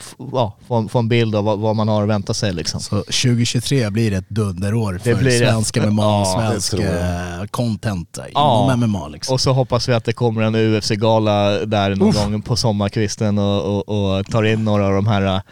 f- 0.00 0.14
ja, 0.32 0.56
få, 0.68 0.88
få 0.88 0.98
en 0.98 1.08
bild 1.08 1.34
av 1.34 1.44
vad, 1.44 1.58
vad 1.58 1.76
man 1.76 1.88
har 1.88 2.02
att 2.02 2.08
vänta 2.08 2.34
sig 2.34 2.52
liksom. 2.52 2.80
Så 2.80 2.96
2023 2.96 3.90
blir 3.90 4.12
ett 4.12 4.28
dunder 4.28 4.69
dunderår 4.70 4.98
för 4.98 5.10
Det 5.10 5.16
blir 5.16 5.30
det. 5.30 5.38
svensk 5.38 5.76
MMA, 5.76 6.02
Ja, 6.02 6.40
det 6.40 6.48
svensk 6.60 6.70
tror 6.70 6.84
eh, 6.84 7.46
content 7.50 8.18
Ja. 8.34 8.64
inom 8.74 8.90
MMA 8.90 9.08
liksom. 9.08 9.32
Och 9.34 9.40
så 9.40 9.52
hoppas 9.52 9.88
vi 9.88 9.92
att 9.92 10.04
det 10.04 10.12
kommer 10.12 10.42
en 10.42 10.54
UFC-gala 10.54 11.50
där 11.66 11.94
någon 11.96 12.12
gång 12.12 12.42
på 12.42 12.56
sommarkvisten 12.56 13.38
och, 13.38 13.88
och, 13.88 14.18
och 14.18 14.26
tar 14.26 14.42
in 14.42 14.64
några 14.64 14.86
av 14.86 14.92
de 14.92 15.06
här 15.06 15.42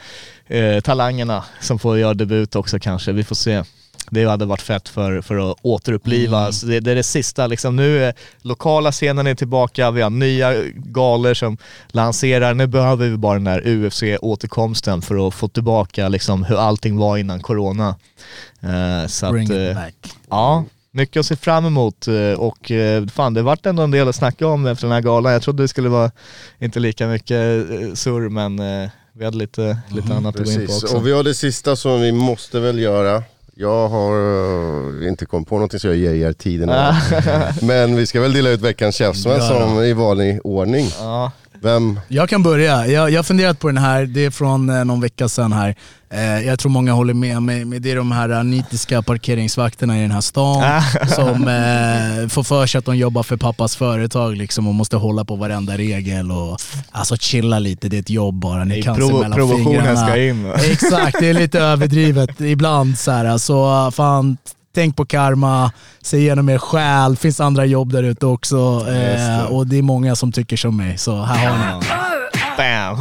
eh, 0.49 0.81
talangerna 0.81 1.45
som 1.61 1.79
får 1.79 1.99
göra 1.99 2.15
debut 2.15 2.57
också 2.57 2.79
kanske. 2.79 3.13
Vi 3.13 3.25
får 3.25 3.35
se. 3.37 3.63
Det 4.11 4.25
hade 4.25 4.45
varit 4.45 4.63
fett 4.63 4.89
för, 4.89 5.21
för 5.21 5.51
att 5.51 5.57
återuppliva. 5.63 6.53
Så 6.53 6.67
det, 6.67 6.81
det 6.81 6.91
är 6.91 6.95
det 6.95 7.03
sista, 7.03 7.47
liksom, 7.47 7.77
nu 7.77 8.05
är 8.05 8.15
lokala 8.43 8.93
scenen 8.93 9.27
är 9.27 9.35
tillbaka, 9.35 9.91
vi 9.91 10.03
har 10.03 10.11
nya 10.11 10.55
galor 10.75 11.35
som 11.35 11.57
lanserar. 11.89 12.55
Nu 12.55 12.67
behöver 12.67 13.09
vi 13.09 13.17
bara 13.17 13.35
den 13.35 13.45
där 13.45 13.61
UFC-återkomsten 13.61 15.01
för 15.01 15.29
att 15.29 15.35
få 15.35 15.49
tillbaka 15.49 16.09
liksom, 16.09 16.45
hur 16.45 16.57
allting 16.57 16.97
var 16.97 17.17
innan 17.17 17.41
corona. 17.41 17.95
Eh, 18.61 19.07
så 19.09 19.33
Bring 19.33 19.45
att, 19.45 19.51
it 19.51 19.69
eh, 19.69 19.75
back. 19.75 19.95
Ja, 20.31 20.65
mycket 20.91 21.21
att 21.21 21.27
se 21.27 21.37
fram 21.37 21.67
emot 21.67 22.09
eh, 22.09 22.33
och 22.39 22.73
fan 23.13 23.35
det 23.35 23.43
vart 23.43 23.67
ändå 23.67 23.83
en 23.83 23.91
del 23.91 24.09
att 24.09 24.17
snacka 24.17 24.47
om 24.47 24.67
efter 24.67 24.87
den 24.87 24.95
här 24.95 25.01
galan. 25.01 25.33
Jag 25.33 25.43
trodde 25.43 25.63
det 25.63 25.69
skulle 25.69 25.89
vara 25.89 26.11
inte 26.59 26.81
lika 26.81 27.07
mycket 27.07 27.67
surr 27.95 28.29
men 28.29 28.61
vi 29.13 29.25
hade 29.25 29.37
lite, 29.37 29.79
lite 29.89 30.15
annat 30.15 30.37
att 30.37 30.45
gå 30.45 30.51
in 30.51 30.61
på 30.61 30.67
Precis, 30.67 30.83
också. 30.83 30.97
och 30.97 31.07
vi 31.07 31.13
har 31.13 31.23
det 31.23 31.35
sista 31.35 31.77
som 31.77 32.01
vi 32.01 32.13
måste 32.13 32.61
väl 32.61 32.79
göra. 32.79 33.23
Jag 33.61 33.89
har 33.89 34.13
eh, 35.03 35.09
inte 35.09 35.27
kommit 35.27 35.49
på 35.49 35.55
någonting 35.55 35.81
så 35.81 35.87
jag 35.87 35.97
ger 35.97 36.15
er 36.15 36.33
tiden. 36.33 36.69
Men 37.63 37.97
vi 37.97 38.07
ska 38.07 38.21
väl 38.21 38.33
dela 38.33 38.51
ut 38.51 38.61
veckans 38.61 38.97
käftsmäll 38.97 39.41
som 39.41 39.83
i 39.83 39.93
vanlig 39.93 40.41
ordning. 40.45 40.91
Ja, 40.99 41.33
Vem? 41.63 42.01
Jag 42.09 42.29
kan 42.29 42.43
börja. 42.43 42.87
Jag, 42.87 43.13
har 43.19 43.23
funderat 43.23 43.59
på 43.61 43.67
den 43.69 43.79
här, 43.79 44.07
det 44.07 44.25
är 44.25 44.31
från 44.31 44.71
eh, 44.71 44.85
någon 44.85 45.01
vecka 45.01 45.29
sedan 45.29 45.53
här. 45.53 45.75
Eh, 46.11 46.47
jag 46.47 46.59
tror 46.59 46.71
många 46.73 46.93
håller 46.93 47.15
med 47.15 47.43
mig, 47.43 47.65
men 47.65 47.83
det 47.83 47.91
är 47.91 47.97
de 47.97 48.13
här 48.13 48.29
eh, 48.29 48.45
nitiska 48.45 49.03
parkeringsvakterna 49.03 49.99
i 49.99 50.01
den 50.03 50.11
här 50.11 50.21
stan 50.21 50.83
som 51.09 51.49
eh, 51.49 52.29
får 52.29 52.43
för 52.43 52.67
sig 52.67 52.79
att 52.79 52.85
de 52.85 52.97
jobbar 52.97 53.23
för 53.23 53.37
pappas 53.37 53.77
företag 53.77 54.37
liksom 54.37 54.69
och 54.69 54.75
måste 54.75 54.97
hålla 54.97 55.25
på 55.25 55.37
varenda 55.37 55.77
regel 55.79 56.31
och 56.33 56.59
alltså 56.91 57.17
chilla 57.17 57.59
lite, 57.59 57.89
det 57.89 57.97
är 57.97 58.01
ett 58.01 58.11
jobb 58.11 58.35
bara. 58.35 58.65
Ni 58.65 58.69
Nej, 58.75 58.83
kan 58.83 58.95
se 58.97 59.03
provo- 59.03 59.13
mellan 59.21 59.33
provokationen 59.33 59.75
fingrarna. 59.85 60.07
ska 60.07 60.17
in? 60.23 60.53
Exakt, 60.73 61.17
det 61.21 61.29
är 61.29 61.35
lite 61.35 61.61
överdrivet 61.61 62.41
ibland 62.41 62.99
så 62.99 63.11
här. 63.11 63.39
Så 63.39 63.91
fan, 63.91 64.37
tänk 64.75 64.97
på 64.97 65.07
karma, 65.07 65.73
se 66.01 66.17
igenom 66.19 66.49
er 66.49 66.59
själ, 66.59 67.17
finns 67.17 67.41
andra 67.41 67.65
jobb 67.65 67.93
där 67.93 68.03
ute 68.03 68.27
också. 68.27 68.87
Eh, 68.89 69.45
och 69.45 69.67
det 69.67 69.79
är 69.79 69.83
många 69.83 70.17
som 70.17 70.33
tycker 70.33 70.57
som 70.57 70.77
mig, 70.77 70.99
så 70.99 71.23
här 71.23 71.49
har 71.49 71.81
ni. 71.81 71.87
bam! 72.57 72.99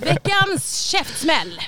Veckans 0.00 0.76
käftsmäll. 0.90 1.60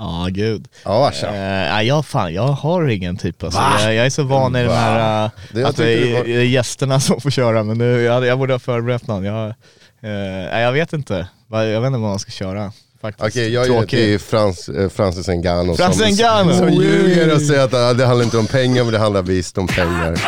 Ja, 0.00 0.26
gud. 0.30 0.68
Ja. 0.84 1.12
Eh, 1.22 1.30
nej, 1.32 1.86
jag, 1.86 2.06
fan, 2.06 2.34
jag 2.34 2.42
har 2.48 2.88
ingen 2.88 3.16
typ 3.16 3.42
alltså. 3.44 3.60
jag, 3.80 3.94
jag 3.94 4.06
är 4.06 4.10
så 4.10 4.22
van 4.22 4.56
i 4.56 4.62
den 4.62 4.72
här, 4.76 5.24
uh, 5.24 5.30
Det 5.52 5.64
att 5.64 5.76
det 5.76 5.92
är, 5.92 6.06
det 6.24 6.36
var- 6.36 6.42
gästerna 6.44 7.00
som 7.00 7.20
får 7.20 7.30
köra, 7.30 7.62
men 7.64 7.78
nu, 7.78 8.00
jag, 8.02 8.26
jag 8.26 8.38
borde 8.38 8.54
ha 8.54 8.58
förberett 8.58 9.06
någon. 9.06 9.24
Jag, 9.24 9.46
eh, 9.46 9.52
nej, 10.00 10.62
jag 10.62 10.72
vet 10.72 10.92
inte. 10.92 11.28
Jag 11.50 11.80
vet 11.80 11.86
inte 11.86 11.98
vad 11.98 12.10
man 12.10 12.18
ska 12.18 12.30
köra. 12.30 12.72
Faktiskt. 13.00 13.26
Okej, 13.28 13.52
jag 13.52 13.68
ger 13.68 13.82
till 13.86 14.18
Frans, 14.18 14.68
eh, 14.68 14.88
Francis 14.88 15.28
Ngannou 15.28 15.74
Francis 15.76 16.16
som, 16.16 16.26
Ngannou. 16.26 16.52
som 16.54 16.68
ljuger 16.72 17.34
och 17.34 17.40
säger 17.42 17.64
att 17.64 17.74
ah, 17.74 17.92
det 17.92 18.06
handlar 18.06 18.24
inte 18.24 18.38
om 18.38 18.46
pengar 18.46 18.84
men 18.84 18.92
det 18.92 18.98
handlar 18.98 19.22
visst 19.22 19.58
om 19.58 19.66
pengar. 19.66 20.18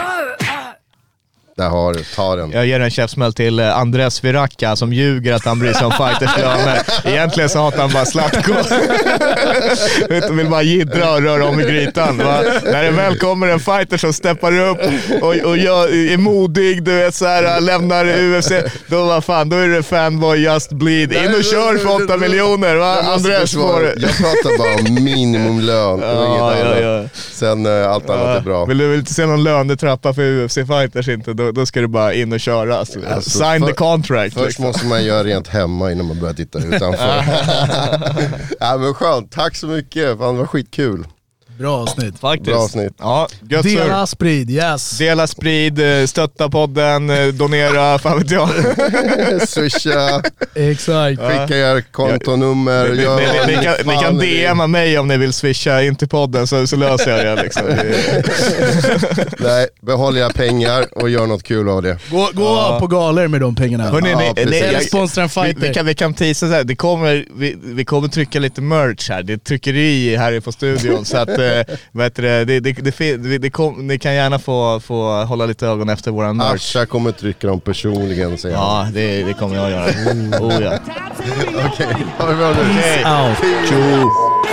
Där 1.61 1.69
har 1.69 1.95
du, 1.95 2.01
ta 2.17 2.37
den. 2.37 2.51
Jag 2.53 2.67
ger 2.67 2.81
en 2.81 2.91
käftsmäll 2.91 3.33
till 3.33 3.59
eh, 3.61 3.79
Andres 3.79 4.25
Viracka 4.25 4.77
som 4.77 4.93
ljuger 4.93 5.33
att 5.35 5.45
han 5.45 5.59
bryr 5.59 5.73
sig 5.73 5.87
om 5.87 5.93
fighters 5.93 6.39
löner. 6.39 6.79
Egentligen 7.05 7.49
så 7.49 7.59
hatar 7.59 7.79
han 7.79 7.91
bara 7.93 8.05
Zlatko. 8.05 8.53
Han 10.29 10.37
vill 10.37 10.47
bara 10.51 10.63
jiddra 10.63 11.11
och 11.13 11.23
röra 11.23 11.45
om 11.45 11.61
i 11.61 11.65
grytan. 11.65 12.19
Va? 12.19 12.41
När 12.65 12.83
det 12.83 12.91
väl 12.91 13.19
kommer 13.19 13.47
en 13.49 13.61
fighter 13.61 13.97
som 13.97 14.13
steppar 14.13 14.61
upp 14.61 14.79
och, 15.23 15.37
och 15.37 15.57
gör, 15.59 16.13
är 16.13 16.17
modig, 16.17 16.83
du 16.85 16.97
vet 16.97 17.15
såhär, 17.15 17.61
lämnar 17.61 18.05
UFC, 18.07 18.53
då 18.87 19.05
vad 19.05 19.25
fan, 19.25 19.49
då 19.49 19.57
är 19.57 19.69
det 19.69 19.83
fanboy 19.83 20.39
just 20.39 20.73
bleed. 20.73 21.13
In 21.13 21.35
och 21.35 21.45
kör 21.45 21.79
för 21.79 22.05
8 22.05 22.17
miljoner 22.17 22.77
va? 22.77 22.97
Andres 23.03 23.55
får... 23.55 23.83
Jag 23.97 24.17
pratar 24.17 24.59
bara 24.59 24.75
om 24.89 25.05
minimumlön 25.05 26.03
och 26.03 26.09
Ja, 26.09 26.27
inget 26.27 26.65
ja, 26.65 26.67
annat. 26.67 27.05
ja. 27.05 27.09
Sen 27.33 27.67
eh, 27.67 27.91
allt 27.91 28.11
annat 28.11 28.37
är 28.37 28.41
bra. 28.41 28.65
Vill 28.65 28.79
du 28.79 28.95
inte 28.95 29.15
se 29.15 29.27
någon 29.27 29.43
lönetrappa 29.45 30.15
för 30.15 30.23
UFC-fighters 30.23 31.09
inte, 31.15 31.33
då, 31.33 31.50
då 31.53 31.67
ska 31.67 31.81
du 31.81 31.87
bara 31.87 32.15
in 32.15 32.33
och 32.33 32.41
köra. 32.41 32.77
Alltså, 32.77 32.99
Alltså, 33.09 33.31
Sign 33.31 33.61
för- 33.61 33.67
the 33.67 33.73
contract. 33.73 34.35
Först 34.35 34.47
liksom. 34.47 34.65
måste 34.65 34.87
man 34.87 35.05
göra 35.05 35.25
rent 35.25 35.49
hemma 35.49 35.93
innan 35.93 36.07
man 36.07 36.21
börjar 36.21 36.35
titta 36.35 36.59
utanför. 36.59 37.25
ja, 38.61 38.77
men 38.77 38.95
skönt, 38.95 39.33
tack 39.33 39.57
så 39.57 39.67
mycket. 39.67 40.19
Fan, 40.19 40.35
det 40.35 40.41
var 40.41 40.47
skitkul. 40.47 41.07
Bra 41.61 41.77
avsnitt. 41.83 42.19
Faktiskt. 42.19 42.51
Bra 42.51 42.57
avsnitt. 42.59 42.93
Ja, 42.99 43.29
gött. 43.51 43.63
Dela, 43.63 44.07
sprid, 44.07 44.51
yes. 44.51 44.99
Dela, 44.99 45.27
sprid, 45.27 46.01
eh, 46.01 46.07
stötta 46.07 46.49
podden, 46.49 47.11
eh, 47.11 47.27
donera, 47.27 47.99
fan 48.03 48.19
vet 48.19 48.31
jag. 48.31 48.49
Swisha, 49.49 50.23
Exakt. 50.55 51.21
skicka 51.21 51.57
er 51.57 51.81
kontonummer. 51.93 52.89
Ni, 52.89 53.03
gör 53.03 53.17
ni, 53.17 53.53
ni, 53.53 53.57
ni, 53.57 53.65
kan, 53.65 53.75
ni 53.87 53.97
kan. 54.03 54.19
DMa 54.55 54.67
mig 54.67 54.99
om 54.99 55.09
ni 55.09 55.17
vill 55.17 55.33
swisha 55.33 55.83
in 55.83 55.97
till 55.97 56.09
podden 56.09 56.47
så, 56.47 56.67
så 56.67 56.77
löser 56.77 57.25
jag 57.25 57.37
det. 57.37 57.43
Liksom. 57.43 57.63
Nej, 59.39 59.69
behåll 59.83 60.17
era 60.17 60.31
pengar 60.31 60.87
och 60.93 61.11
gör 61.11 61.27
något 61.27 61.43
kul 61.43 61.69
av 61.69 61.83
det. 61.83 61.99
Gå, 62.11 62.29
gå 62.33 62.77
på 62.81 62.87
galor 62.87 63.29
med 63.29 63.41
de 63.41 63.55
pengarna. 63.55 63.85
Hörrni, 63.91 64.11
Ja, 64.11 64.45
ni, 64.47 64.59
jag- 64.73 64.83
sponsra 64.83 65.23
en 65.23 65.29
vi, 65.29 65.33
fighter. 65.35 65.69
vi, 65.69 65.75
kan, 65.75 65.87
vi 65.87 65.95
kan 65.95 66.15
teasa 66.15 66.47
så 66.49 66.53
här. 66.53 66.65
Det 66.65 66.77
kommer, 66.77 67.27
vi, 67.37 67.57
vi 67.63 67.85
kommer 67.85 68.09
trycka 68.09 68.39
lite 68.39 68.61
merch 68.61 69.11
här. 69.11 69.23
Det 69.23 69.33
är 69.33 69.37
tryckeri 69.37 70.17
här 70.17 70.41
på 70.41 70.53
studion. 70.53 71.05
så 71.05 71.17
att, 71.17 71.29
eh, 71.59 72.03
heter 72.03 72.23
det, 72.23 72.61
det, 72.61 72.73
det, 73.17 73.39
det, 73.39 73.51
kom, 73.51 73.87
ni 73.87 73.99
kan 73.99 74.15
gärna 74.15 74.39
få, 74.39 74.81
få 74.81 75.25
hålla 75.25 75.47
lite 75.47 75.67
ögon 75.67 75.89
efter 75.89 76.11
våran 76.11 76.37
merch. 76.37 76.53
Asha 76.53 76.87
kommer 76.87 77.13
trycka 77.13 77.47
dem 77.47 77.61
personligen 77.61 78.39
säger. 78.39 78.57
Ja, 78.57 78.89
det, 78.95 79.23
det 79.23 79.33
kommer 79.33 79.57
jag 79.57 79.71
göra. 79.71 79.87
Oh, 80.41 80.63
ja. 80.63 80.79
Okej, 81.67 82.07
ha 82.19 82.27
det 82.27 82.35
bra 82.35 82.53
nu. 82.53 82.61
Okej. 82.61 83.05
Out. 83.05 83.69
Tjo! 83.69 84.50